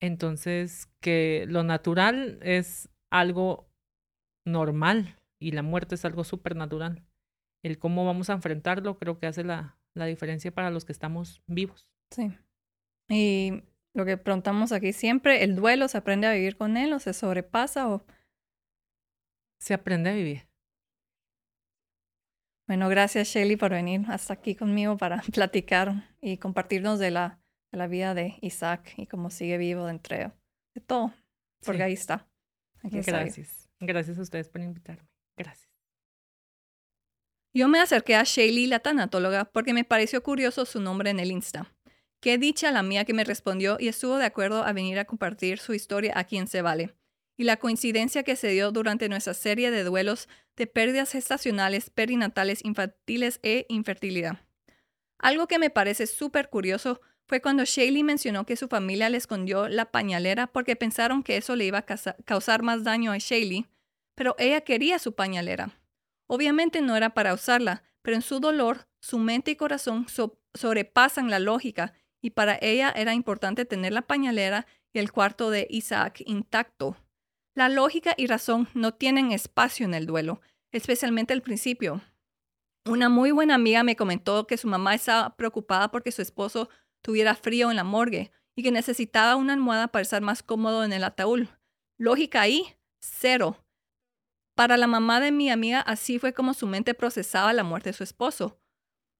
Entonces, 0.00 0.86
que 1.00 1.44
lo 1.48 1.62
natural 1.62 2.38
es 2.42 2.88
algo 3.10 3.68
normal 4.46 5.18
y 5.40 5.52
la 5.52 5.62
muerte 5.62 5.96
es 5.96 6.04
algo 6.04 6.24
supernatural. 6.24 7.04
El 7.64 7.78
cómo 7.78 8.04
vamos 8.04 8.30
a 8.30 8.34
enfrentarlo 8.34 8.98
creo 8.98 9.18
que 9.18 9.26
hace 9.26 9.42
la, 9.42 9.78
la 9.94 10.06
diferencia 10.06 10.52
para 10.52 10.70
los 10.70 10.84
que 10.84 10.92
estamos 10.92 11.42
vivos. 11.46 11.88
Sí. 12.12 12.32
Y 13.08 13.64
lo 13.94 14.04
que 14.04 14.16
preguntamos 14.16 14.72
aquí 14.72 14.92
siempre, 14.92 15.42
¿el 15.42 15.56
duelo 15.56 15.88
se 15.88 15.98
aprende 15.98 16.26
a 16.26 16.32
vivir 16.32 16.56
con 16.56 16.76
él 16.76 16.92
o 16.92 17.00
se 17.00 17.12
sobrepasa 17.12 17.88
o...? 17.88 18.04
Se 19.58 19.74
aprende 19.74 20.10
a 20.10 20.14
vivir. 20.14 20.46
Bueno, 22.66 22.88
gracias 22.88 23.28
Shelly 23.28 23.56
por 23.56 23.70
venir 23.70 24.02
hasta 24.08 24.34
aquí 24.34 24.56
conmigo 24.56 24.96
para 24.96 25.22
platicar 25.32 26.10
y 26.20 26.38
compartirnos 26.38 26.98
de 26.98 27.10
la, 27.10 27.38
de 27.70 27.78
la 27.78 27.86
vida 27.86 28.14
de 28.14 28.36
Isaac 28.40 28.94
y 28.96 29.06
cómo 29.06 29.30
sigue 29.30 29.56
vivo 29.58 29.86
dentro 29.86 30.16
de 30.16 30.80
todo. 30.80 31.14
Porque 31.64 31.82
ahí 31.82 31.92
está. 31.92 32.28
gracias. 32.82 33.68
Gracias 33.80 34.18
a 34.18 34.22
ustedes 34.22 34.48
por 34.48 34.60
invitarme. 34.60 35.08
Gracias. 35.36 35.70
Yo 37.52 37.68
me 37.68 37.80
acerqué 37.80 38.14
a 38.16 38.22
Shelly, 38.24 38.66
la 38.66 38.80
tanatóloga, 38.80 39.46
porque 39.46 39.72
me 39.72 39.84
pareció 39.84 40.22
curioso 40.22 40.66
su 40.66 40.80
nombre 40.80 41.10
en 41.10 41.20
el 41.20 41.30
Insta. 41.30 41.74
Qué 42.20 42.36
dicha 42.36 42.70
la 42.70 42.82
mía 42.82 43.04
que 43.04 43.14
me 43.14 43.24
respondió 43.24 43.76
y 43.78 43.88
estuvo 43.88 44.18
de 44.18 44.26
acuerdo 44.26 44.64
a 44.64 44.72
venir 44.72 44.98
a 44.98 45.04
compartir 45.04 45.58
su 45.58 45.72
historia 45.72 46.12
aquí 46.16 46.36
en 46.36 46.48
Se 46.48 46.60
Vale. 46.60 46.94
Y 47.36 47.44
la 47.44 47.58
coincidencia 47.58 48.22
que 48.22 48.36
se 48.36 48.48
dio 48.48 48.72
durante 48.72 49.08
nuestra 49.08 49.34
serie 49.34 49.70
de 49.70 49.84
duelos 49.84 50.28
de 50.56 50.66
pérdidas 50.66 51.12
gestacionales, 51.12 51.90
perinatales, 51.90 52.64
infantiles 52.64 53.40
e 53.42 53.66
infertilidad. 53.68 54.40
Algo 55.18 55.46
que 55.46 55.58
me 55.58 55.70
parece 55.70 56.06
súper 56.06 56.48
curioso 56.48 57.00
fue 57.26 57.40
cuando 57.40 57.64
Shaylee 57.64 58.04
mencionó 58.04 58.46
que 58.46 58.56
su 58.56 58.68
familia 58.68 59.10
le 59.10 59.18
escondió 59.18 59.68
la 59.68 59.90
pañalera 59.90 60.46
porque 60.46 60.76
pensaron 60.76 61.22
que 61.22 61.36
eso 61.36 61.56
le 61.56 61.64
iba 61.64 61.78
a 61.78 62.14
causar 62.24 62.62
más 62.62 62.84
daño 62.84 63.12
a 63.12 63.18
Shaylee, 63.18 63.66
pero 64.14 64.36
ella 64.38 64.60
quería 64.60 64.98
su 64.98 65.14
pañalera. 65.14 65.70
Obviamente 66.28 66.80
no 66.80 66.96
era 66.96 67.10
para 67.10 67.34
usarla, 67.34 67.82
pero 68.02 68.16
en 68.16 68.22
su 68.22 68.40
dolor, 68.40 68.86
su 69.00 69.18
mente 69.18 69.50
y 69.50 69.56
corazón 69.56 70.06
sobrepasan 70.54 71.30
la 71.30 71.38
lógica 71.38 71.94
y 72.20 72.30
para 72.30 72.58
ella 72.60 72.92
era 72.94 73.14
importante 73.14 73.64
tener 73.64 73.92
la 73.92 74.02
pañalera 74.02 74.66
y 74.92 74.98
el 74.98 75.12
cuarto 75.12 75.50
de 75.50 75.66
Isaac 75.70 76.22
intacto. 76.24 76.96
La 77.56 77.70
lógica 77.70 78.12
y 78.18 78.26
razón 78.26 78.68
no 78.74 78.92
tienen 78.92 79.32
espacio 79.32 79.86
en 79.86 79.94
el 79.94 80.04
duelo, 80.04 80.42
especialmente 80.72 81.32
al 81.32 81.40
principio. 81.40 82.02
Una 82.84 83.08
muy 83.08 83.30
buena 83.30 83.54
amiga 83.54 83.82
me 83.82 83.96
comentó 83.96 84.46
que 84.46 84.58
su 84.58 84.68
mamá 84.68 84.94
estaba 84.94 85.36
preocupada 85.36 85.90
porque 85.90 86.12
su 86.12 86.20
esposo 86.20 86.68
tuviera 87.00 87.34
frío 87.34 87.70
en 87.70 87.76
la 87.76 87.82
morgue 87.82 88.30
y 88.54 88.62
que 88.62 88.70
necesitaba 88.70 89.36
una 89.36 89.54
almohada 89.54 89.88
para 89.88 90.02
estar 90.02 90.20
más 90.20 90.42
cómodo 90.42 90.84
en 90.84 90.92
el 90.92 91.02
ataúd. 91.02 91.46
Lógica 91.96 92.42
ahí, 92.42 92.76
cero. 93.00 93.64
Para 94.54 94.76
la 94.76 94.86
mamá 94.86 95.20
de 95.20 95.32
mi 95.32 95.48
amiga 95.48 95.80
así 95.80 96.18
fue 96.18 96.34
como 96.34 96.52
su 96.52 96.66
mente 96.66 96.92
procesaba 96.92 97.54
la 97.54 97.64
muerte 97.64 97.88
de 97.88 97.94
su 97.94 98.04
esposo. 98.04 98.60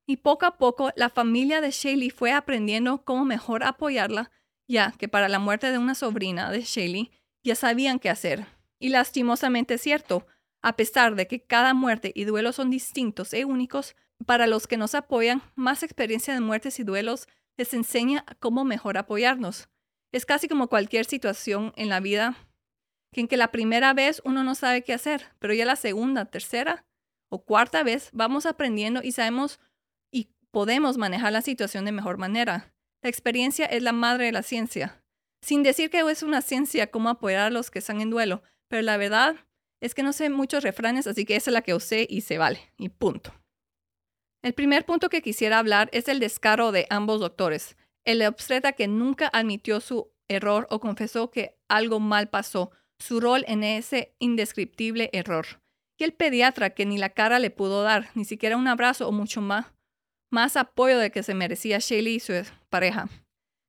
Y 0.06 0.18
poco 0.18 0.44
a 0.44 0.58
poco 0.58 0.90
la 0.94 1.08
familia 1.08 1.62
de 1.62 1.70
Shaylee 1.70 2.10
fue 2.10 2.32
aprendiendo 2.32 3.02
cómo 3.02 3.24
mejor 3.24 3.64
apoyarla, 3.64 4.30
ya 4.68 4.92
que 4.92 5.08
para 5.08 5.30
la 5.30 5.38
muerte 5.38 5.72
de 5.72 5.78
una 5.78 5.94
sobrina 5.94 6.50
de 6.50 6.60
Shaylee 6.60 7.10
ya 7.46 7.54
sabían 7.54 7.98
qué 7.98 8.10
hacer. 8.10 8.46
Y 8.78 8.90
lastimosamente 8.90 9.74
es 9.74 9.80
cierto, 9.80 10.26
a 10.62 10.76
pesar 10.76 11.14
de 11.14 11.26
que 11.26 11.40
cada 11.40 11.72
muerte 11.72 12.12
y 12.14 12.24
duelo 12.24 12.52
son 12.52 12.70
distintos 12.70 13.32
e 13.32 13.44
únicos, 13.44 13.96
para 14.26 14.46
los 14.46 14.66
que 14.66 14.76
nos 14.76 14.94
apoyan, 14.94 15.42
más 15.54 15.82
experiencia 15.82 16.34
de 16.34 16.40
muertes 16.40 16.78
y 16.78 16.84
duelos 16.84 17.28
les 17.56 17.72
enseña 17.74 18.24
cómo 18.38 18.64
mejor 18.64 18.98
apoyarnos. 18.98 19.68
Es 20.12 20.26
casi 20.26 20.48
como 20.48 20.68
cualquier 20.68 21.04
situación 21.04 21.72
en 21.76 21.88
la 21.88 22.00
vida, 22.00 22.36
que 23.12 23.22
en 23.22 23.28
que 23.28 23.36
la 23.36 23.50
primera 23.50 23.94
vez 23.94 24.20
uno 24.24 24.44
no 24.44 24.54
sabe 24.54 24.82
qué 24.82 24.92
hacer, 24.92 25.26
pero 25.38 25.54
ya 25.54 25.64
la 25.64 25.76
segunda, 25.76 26.26
tercera 26.26 26.84
o 27.28 27.44
cuarta 27.44 27.82
vez 27.82 28.10
vamos 28.12 28.46
aprendiendo 28.46 29.00
y 29.02 29.12
sabemos 29.12 29.58
podemos 30.56 30.96
manejar 30.96 31.34
la 31.34 31.42
situación 31.42 31.84
de 31.84 31.92
mejor 31.92 32.16
manera. 32.16 32.72
La 33.02 33.10
experiencia 33.10 33.66
es 33.66 33.82
la 33.82 33.92
madre 33.92 34.24
de 34.24 34.32
la 34.32 34.42
ciencia. 34.42 35.02
Sin 35.42 35.62
decir 35.62 35.90
que 35.90 36.00
es 36.00 36.22
una 36.22 36.42
ciencia 36.42 36.90
cómo 36.90 37.08
apoyar 37.08 37.46
a 37.46 37.50
los 37.50 37.70
que 37.70 37.78
están 37.78 38.00
en 38.00 38.10
duelo, 38.10 38.42
pero 38.68 38.82
la 38.82 38.96
verdad 38.96 39.36
es 39.80 39.94
que 39.94 40.02
no 40.02 40.12
sé 40.12 40.30
muchos 40.30 40.64
refranes, 40.64 41.06
así 41.06 41.24
que 41.24 41.36
esa 41.36 41.50
es 41.50 41.54
la 41.54 41.62
que 41.62 41.74
usé 41.74 42.06
y 42.08 42.22
se 42.22 42.38
vale, 42.38 42.60
y 42.78 42.88
punto. 42.88 43.32
El 44.42 44.54
primer 44.54 44.84
punto 44.84 45.08
que 45.08 45.22
quisiera 45.22 45.58
hablar 45.58 45.88
es 45.92 46.08
el 46.08 46.20
descaro 46.20 46.72
de 46.72 46.86
ambos 46.90 47.20
doctores. 47.20 47.76
El 48.04 48.22
obstetra 48.22 48.72
que 48.72 48.86
nunca 48.86 49.28
admitió 49.32 49.80
su 49.80 50.12
error 50.28 50.66
o 50.70 50.80
confesó 50.80 51.30
que 51.30 51.58
algo 51.68 52.00
mal 52.00 52.28
pasó, 52.28 52.70
su 52.98 53.20
rol 53.20 53.44
en 53.48 53.64
ese 53.64 54.14
indescriptible 54.18 55.10
error. 55.12 55.46
Y 55.98 56.04
el 56.04 56.12
pediatra 56.12 56.70
que 56.70 56.86
ni 56.86 56.98
la 56.98 57.10
cara 57.10 57.38
le 57.38 57.50
pudo 57.50 57.82
dar, 57.82 58.10
ni 58.14 58.24
siquiera 58.24 58.56
un 58.56 58.68
abrazo 58.68 59.08
o 59.08 59.12
mucho 59.12 59.40
más, 59.40 59.66
más 60.30 60.56
apoyo 60.56 60.98
de 60.98 61.10
que 61.10 61.22
se 61.22 61.34
merecía 61.34 61.78
Shelly 61.78 62.16
y 62.16 62.20
su 62.20 62.34
pareja. 62.68 63.08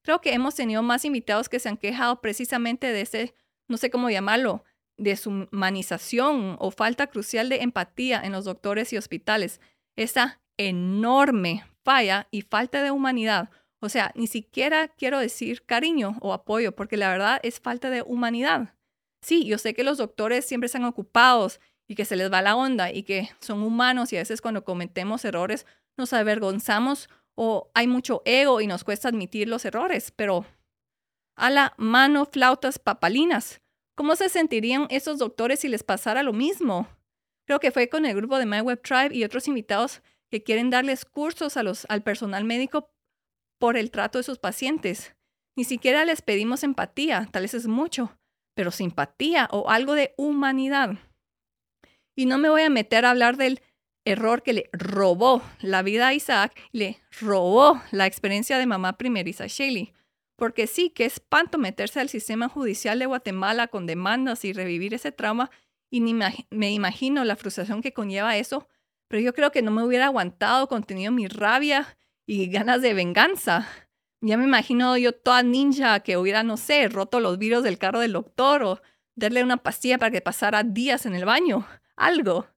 Creo 0.08 0.22
que 0.22 0.34
hemos 0.34 0.56
tenido 0.56 0.82
más 0.84 1.04
invitados 1.04 1.50
que 1.50 1.60
se 1.60 1.68
han 1.68 1.76
quejado 1.76 2.22
precisamente 2.22 2.94
de 2.94 3.02
ese, 3.02 3.36
no 3.68 3.76
sé 3.76 3.90
cómo 3.90 4.10
llamarlo, 4.10 4.64
deshumanización 4.96 6.56
o 6.60 6.72
falta 6.72 7.08
crucial 7.08 7.50
de 7.50 7.58
empatía 7.58 8.22
en 8.24 8.32
los 8.32 8.46
doctores 8.46 8.94
y 8.94 8.98
hospitales. 8.98 9.60
Esa 9.98 10.40
enorme 10.56 11.66
falla 11.84 12.30
y 12.32 12.44
falta 12.44 12.84
de 12.84 12.92
humanidad. 12.92 13.50
O 13.82 13.90
sea, 13.90 14.14
ni 14.16 14.28
siquiera 14.28 14.88
quiero 14.88 15.20
decir 15.20 15.66
cariño 15.66 16.16
o 16.22 16.32
apoyo, 16.32 16.74
porque 16.74 16.96
la 16.96 17.10
verdad 17.10 17.42
es 17.44 17.60
falta 17.60 17.90
de 17.90 18.02
humanidad. 18.02 18.76
Sí, 19.22 19.44
yo 19.44 19.58
sé 19.58 19.74
que 19.74 19.84
los 19.84 19.98
doctores 19.98 20.46
siempre 20.46 20.68
están 20.68 20.86
ocupados 20.86 21.60
y 21.86 21.96
que 21.96 22.06
se 22.06 22.16
les 22.16 22.32
va 22.32 22.42
la 22.42 22.56
onda 22.56 22.94
y 22.94 23.04
que 23.04 23.30
son 23.42 23.62
humanos 23.62 24.14
y 24.14 24.16
a 24.16 24.20
veces 24.20 24.40
cuando 24.40 24.64
cometemos 24.64 25.26
errores 25.26 25.66
nos 25.98 26.14
avergonzamos 26.14 27.10
o 27.38 27.70
hay 27.76 27.88
mucho 27.88 28.24
ego 28.26 28.62
y 28.62 28.68
nos 28.68 28.84
cuesta 28.84 29.10
admitir 29.10 29.48
los 29.48 29.64
errores, 29.64 30.12
pero 30.12 30.46
a 31.36 31.52
la 31.52 31.76
mano 31.78 32.26
flautas 32.26 32.80
papalinas. 32.80 33.62
¿Cómo 33.96 34.16
se 34.16 34.28
sentirían 34.28 34.88
esos 34.90 35.20
doctores 35.20 35.60
si 35.60 35.68
les 35.68 35.84
pasara 35.84 36.24
lo 36.24 36.34
mismo? 36.34 36.88
Creo 37.46 37.60
que 37.60 37.72
fue 37.72 37.90
con 37.90 38.06
el 38.06 38.16
grupo 38.16 38.40
de 38.40 38.48
My 38.48 38.62
Web 38.62 38.82
Tribe 38.82 39.16
y 39.16 39.24
otros 39.24 39.48
invitados 39.48 40.02
que 40.32 40.44
quieren 40.44 40.72
darles 40.72 41.06
cursos 41.06 41.58
a 41.58 41.64
los, 41.64 41.86
al 41.90 42.02
personal 42.02 42.44
médico 42.44 42.90
por 43.60 43.78
el 43.78 43.92
trato 43.92 44.18
de 44.18 44.24
sus 44.24 44.40
pacientes. 44.40 45.16
Ni 45.56 45.64
siquiera 45.64 46.06
les 46.06 46.22
pedimos 46.22 46.64
empatía, 46.64 47.30
tal 47.32 47.44
vez 47.44 47.54
es 47.54 47.68
mucho, 47.68 48.18
pero 48.56 48.72
simpatía 48.72 49.48
o 49.52 49.70
algo 49.70 49.94
de 49.94 50.14
humanidad. 50.18 50.98
Y 52.16 52.26
no 52.26 52.40
me 52.40 52.50
voy 52.50 52.64
a 52.64 52.70
meter 52.72 53.06
a 53.06 53.12
hablar 53.12 53.38
del 53.38 53.62
error 54.08 54.44
que 54.44 54.54
le 54.54 54.70
robó 54.74 55.42
la 55.62 55.82
vida 55.82 56.08
a 56.08 56.14
Isaac, 56.14 56.54
le 56.72 57.00
robó 57.20 57.82
la 57.92 58.06
experiencia 58.06 58.58
de 58.58 58.66
mamá 58.66 58.98
primeriza 58.98 59.48
Shelly. 59.48 59.94
Porque 60.36 60.68
sí, 60.68 60.92
qué 60.92 61.06
espanto 61.06 61.58
meterse 61.58 62.00
al 62.00 62.10
sistema 62.10 62.48
judicial 62.48 63.00
de 63.00 63.08
Guatemala 63.08 63.68
con 63.68 63.86
demandas 63.86 64.46
y 64.46 64.54
revivir 64.54 64.94
ese 64.94 65.12
trauma. 65.12 65.50
Y 65.90 66.00
ni 66.00 66.14
me 66.14 66.72
imagino 66.72 67.24
la 67.24 67.36
frustración 67.36 67.82
que 67.82 67.94
conlleva 67.94 68.38
eso. 68.38 68.68
Pero 69.08 69.22
yo 69.22 69.34
creo 69.34 69.52
que 69.52 69.62
no 69.62 69.72
me 69.72 69.84
hubiera 69.84 70.06
aguantado, 70.06 70.68
contenido 70.68 71.12
mi 71.12 71.28
rabia 71.28 71.98
y 72.26 72.48
ganas 72.48 72.82
de 72.82 72.94
venganza. 72.94 73.68
Ya 74.22 74.38
me 74.38 74.44
imagino 74.44 74.98
yo 74.98 75.14
toda 75.14 75.44
ninja 75.44 76.00
que 76.02 76.18
hubiera, 76.18 76.44
no 76.44 76.58
sé, 76.58 76.88
roto 76.90 77.20
los 77.20 77.38
virus 77.38 77.64
del 77.64 77.78
carro 77.78 78.00
del 78.00 78.14
doctor 78.14 78.64
o 78.64 78.82
darle 79.16 79.44
una 79.44 79.58
pastilla 79.58 79.98
para 79.98 80.12
que 80.12 80.22
pasara 80.22 80.64
días 80.64 81.06
en 81.06 81.16
el 81.16 81.26
baño. 81.26 81.68
Algo. 81.96 82.48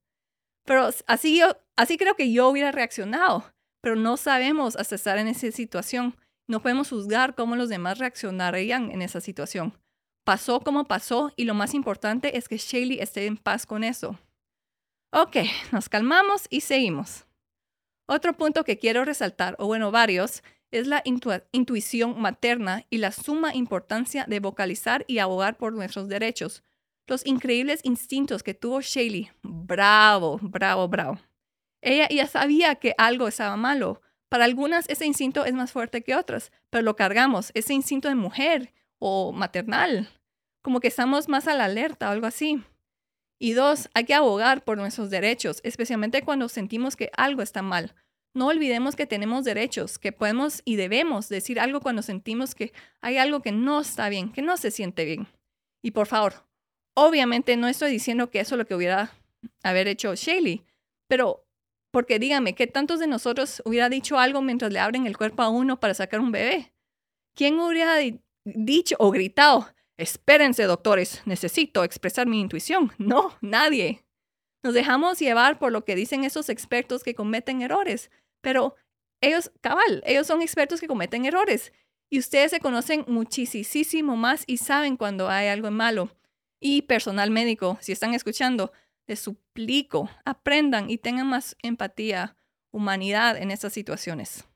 Pero 0.70 0.88
así, 1.09 1.36
yo, 1.36 1.56
así 1.74 1.98
creo 1.98 2.14
que 2.14 2.30
yo 2.30 2.48
hubiera 2.48 2.70
reaccionado, 2.70 3.42
pero 3.82 3.97
no 3.97 4.16
sabemos 4.16 4.76
hasta 4.76 4.94
estar 4.94 5.18
en 5.18 5.26
esa 5.26 5.51
situación. 5.51 6.14
No 6.47 6.62
podemos 6.62 6.90
juzgar 6.90 7.34
cómo 7.34 7.56
los 7.56 7.68
demás 7.68 7.98
reaccionarían 7.98 8.92
en 8.92 9.02
esa 9.02 9.20
situación. 9.20 9.76
Pasó 10.24 10.60
como 10.60 10.84
pasó 10.84 11.32
y 11.34 11.42
lo 11.42 11.55
más 11.55 11.74
importante 11.74 12.38
es 12.38 12.47
que 12.47 12.56
Shaylee 12.56 13.02
esté 13.02 13.26
en 13.26 13.36
paz 13.36 13.66
con 13.66 13.82
eso. 13.82 14.16
Ok, 15.12 15.38
nos 15.72 15.88
calmamos 15.88 16.47
y 16.51 16.60
seguimos. 16.60 17.26
Otro 18.06 18.34
punto 18.34 18.62
que 18.62 18.78
quiero 18.78 19.05
resaltar, 19.05 19.56
o 19.59 19.66
bueno, 19.66 19.90
varios, 19.90 20.44
es 20.70 20.86
la 20.86 21.02
intuición 21.51 22.20
materna 22.20 22.86
y 22.90 22.98
la 22.98 23.10
suma 23.10 23.56
importancia 23.56 24.24
de 24.28 24.38
vocalizar 24.38 25.05
y 25.09 25.18
abogar 25.18 25.56
por 25.56 25.72
nuestros 25.72 26.06
derechos, 26.06 26.62
los 27.10 27.26
increíbles 27.26 27.80
instintos 27.82 28.42
que 28.42 28.54
tuvo 28.54 28.80
Shaylee. 28.80 29.32
Bravo, 29.42 30.38
bravo, 30.40 30.88
bravo. 30.88 31.18
Ella 31.82 32.08
ya 32.08 32.26
sabía 32.26 32.76
que 32.76 32.94
algo 32.96 33.28
estaba 33.28 33.56
malo. 33.56 34.00
Para 34.28 34.44
algunas 34.44 34.88
ese 34.88 35.06
instinto 35.06 35.44
es 35.44 35.52
más 35.52 35.72
fuerte 35.72 36.02
que 36.02 36.14
otras, 36.14 36.52
pero 36.70 36.82
lo 36.82 36.94
cargamos, 36.94 37.50
ese 37.54 37.74
instinto 37.74 38.08
de 38.08 38.14
mujer 38.14 38.72
o 39.00 39.32
maternal, 39.32 40.08
como 40.62 40.78
que 40.78 40.86
estamos 40.86 41.28
más 41.28 41.48
a 41.48 41.54
la 41.54 41.64
alerta 41.64 42.08
o 42.08 42.12
algo 42.12 42.28
así. 42.28 42.62
Y 43.40 43.54
dos, 43.54 43.88
hay 43.92 44.04
que 44.04 44.14
abogar 44.14 44.62
por 44.62 44.78
nuestros 44.78 45.10
derechos, 45.10 45.60
especialmente 45.64 46.22
cuando 46.22 46.48
sentimos 46.48 46.94
que 46.94 47.10
algo 47.16 47.42
está 47.42 47.60
mal. 47.60 47.94
No 48.34 48.46
olvidemos 48.46 48.94
que 48.94 49.06
tenemos 49.06 49.44
derechos, 49.44 49.98
que 49.98 50.12
podemos 50.12 50.62
y 50.64 50.76
debemos 50.76 51.28
decir 51.28 51.58
algo 51.58 51.80
cuando 51.80 52.02
sentimos 52.02 52.54
que 52.54 52.72
hay 53.00 53.16
algo 53.16 53.40
que 53.40 53.50
no 53.50 53.80
está 53.80 54.08
bien, 54.10 54.30
que 54.30 54.42
no 54.42 54.56
se 54.56 54.70
siente 54.70 55.04
bien. 55.04 55.26
Y 55.82 55.90
por 55.90 56.06
favor, 56.06 56.49
obviamente 57.01 57.56
no 57.56 57.66
estoy 57.66 57.90
diciendo 57.90 58.31
que 58.31 58.40
eso 58.40 58.55
es 58.55 58.59
lo 58.59 58.66
que 58.66 58.74
hubiera 58.74 59.10
haber 59.62 59.89
hecho 59.89 60.14
Shaley, 60.14 60.66
pero 61.09 61.47
porque 61.90 62.18
dígame, 62.18 62.55
¿qué 62.55 62.66
tantos 62.66 63.01
de 63.01 63.06
nosotros 63.06 63.62
hubiera 63.64 63.89
dicho 63.89 64.18
algo 64.18 64.43
mientras 64.43 64.70
le 64.70 64.81
abren 64.81 65.06
el 65.06 65.16
cuerpo 65.16 65.43
a 65.43 65.48
uno 65.48 65.81
para 65.81 65.94
sacar 65.94 66.20
un 66.20 66.31
bebé? 66.31 66.74
¿Quién 67.35 67.59
hubiera 67.59 67.97
dicho 68.44 68.97
o 68.98 69.10
gritado, 69.10 69.66
espérense 69.97 70.64
doctores, 70.64 71.22
necesito 71.24 71.85
expresar 71.85 72.27
mi 72.27 72.39
intuición? 72.39 72.93
No, 72.98 73.35
nadie. 73.40 74.05
Nos 74.62 74.74
dejamos 74.74 75.18
llevar 75.18 75.59
por 75.59 75.72
lo 75.72 75.86
que 75.86 75.94
dicen 75.94 76.24
esos 76.24 76.51
expertos 76.51 77.02
que 77.02 77.14
cometen 77.14 77.62
errores, 77.62 78.10
pero 78.43 78.77
ellos, 79.22 79.51
cabal, 79.62 80.02
ellos 80.05 80.27
son 80.27 80.43
expertos 80.43 80.81
que 80.81 80.86
cometen 80.86 81.24
errores 81.24 81.72
y 82.10 82.18
ustedes 82.18 82.51
se 82.51 82.60
conocen 82.60 83.06
muchísimo 83.09 84.16
más 84.16 84.44
y 84.47 84.59
saben 84.59 84.98
cuando 84.98 85.31
hay 85.31 85.48
algo 85.48 85.70
malo. 85.70 86.10
Y 86.60 86.82
personal 86.82 87.30
médico, 87.30 87.78
si 87.80 87.92
están 87.92 88.14
escuchando, 88.14 88.72
les 89.06 89.18
suplico, 89.18 90.10
aprendan 90.24 90.90
y 90.90 90.98
tengan 90.98 91.26
más 91.26 91.56
empatía, 91.62 92.36
humanidad 92.70 93.36
en 93.36 93.50
estas 93.50 93.72
situaciones. 93.72 94.46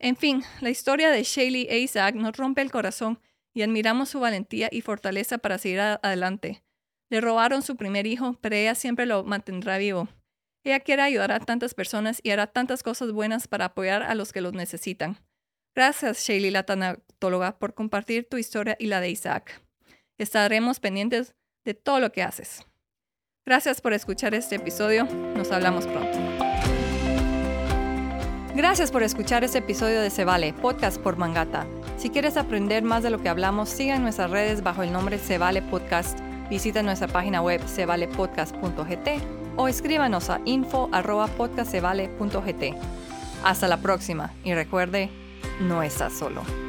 En 0.00 0.16
fin, 0.16 0.42
la 0.60 0.70
historia 0.70 1.10
de 1.10 1.22
Shaylee 1.22 1.68
e 1.70 1.78
Isaac 1.80 2.14
nos 2.14 2.36
rompe 2.36 2.62
el 2.62 2.70
corazón 2.70 3.20
y 3.52 3.62
admiramos 3.62 4.08
su 4.08 4.20
valentía 4.20 4.68
y 4.70 4.80
fortaleza 4.80 5.38
para 5.38 5.58
seguir 5.58 5.80
adelante. 5.80 6.62
Le 7.10 7.20
robaron 7.20 7.62
su 7.62 7.76
primer 7.76 8.06
hijo, 8.06 8.38
pero 8.40 8.56
ella 8.56 8.74
siempre 8.74 9.06
lo 9.06 9.24
mantendrá 9.24 9.78
vivo. 9.78 10.08
Ella 10.64 10.80
quiere 10.80 11.02
ayudar 11.02 11.32
a 11.32 11.40
tantas 11.40 11.74
personas 11.74 12.20
y 12.22 12.30
hará 12.30 12.46
tantas 12.46 12.82
cosas 12.82 13.12
buenas 13.12 13.48
para 13.48 13.66
apoyar 13.66 14.02
a 14.02 14.14
los 14.14 14.32
que 14.32 14.40
los 14.40 14.52
necesitan. 14.52 15.18
Gracias, 15.74 16.26
Shaylee, 16.26 16.50
la 16.50 16.64
tanatóloga, 16.64 17.58
por 17.58 17.74
compartir 17.74 18.28
tu 18.28 18.36
historia 18.36 18.76
y 18.78 18.86
la 18.86 19.00
de 19.00 19.10
Isaac. 19.10 19.62
Estaremos 20.18 20.80
pendientes 20.80 21.34
de 21.64 21.74
todo 21.74 22.00
lo 22.00 22.12
que 22.12 22.22
haces. 22.22 22.66
Gracias 23.46 23.80
por 23.80 23.92
escuchar 23.92 24.34
este 24.34 24.56
episodio. 24.56 25.04
Nos 25.36 25.50
hablamos 25.50 25.86
pronto. 25.86 26.18
Gracias 28.54 28.90
por 28.90 29.02
escuchar 29.02 29.44
este 29.44 29.58
episodio 29.58 30.00
de 30.00 30.10
Se 30.10 30.24
Vale, 30.24 30.52
podcast 30.52 31.00
por 31.00 31.16
Mangata. 31.16 31.66
Si 31.96 32.10
quieres 32.10 32.36
aprender 32.36 32.82
más 32.82 33.02
de 33.02 33.10
lo 33.10 33.22
que 33.22 33.28
hablamos, 33.28 33.68
siga 33.68 33.96
en 33.96 34.02
nuestras 34.02 34.30
redes 34.30 34.62
bajo 34.62 34.82
el 34.82 34.92
nombre 34.92 35.18
Se 35.18 35.38
Vale 35.38 35.62
Podcast 35.62 36.18
Visita 36.48 36.82
nuestra 36.82 37.08
página 37.08 37.42
web 37.42 37.60
sevalepodcast.gt 37.66 39.08
o 39.56 39.68
escríbanos 39.68 40.30
a 40.30 40.40
info.podcastsevale.gt. 40.44 42.74
Hasta 43.44 43.68
la 43.68 43.76
próxima 43.76 44.32
y 44.44 44.54
recuerde, 44.54 45.10
no 45.60 45.82
estás 45.82 46.14
solo. 46.14 46.67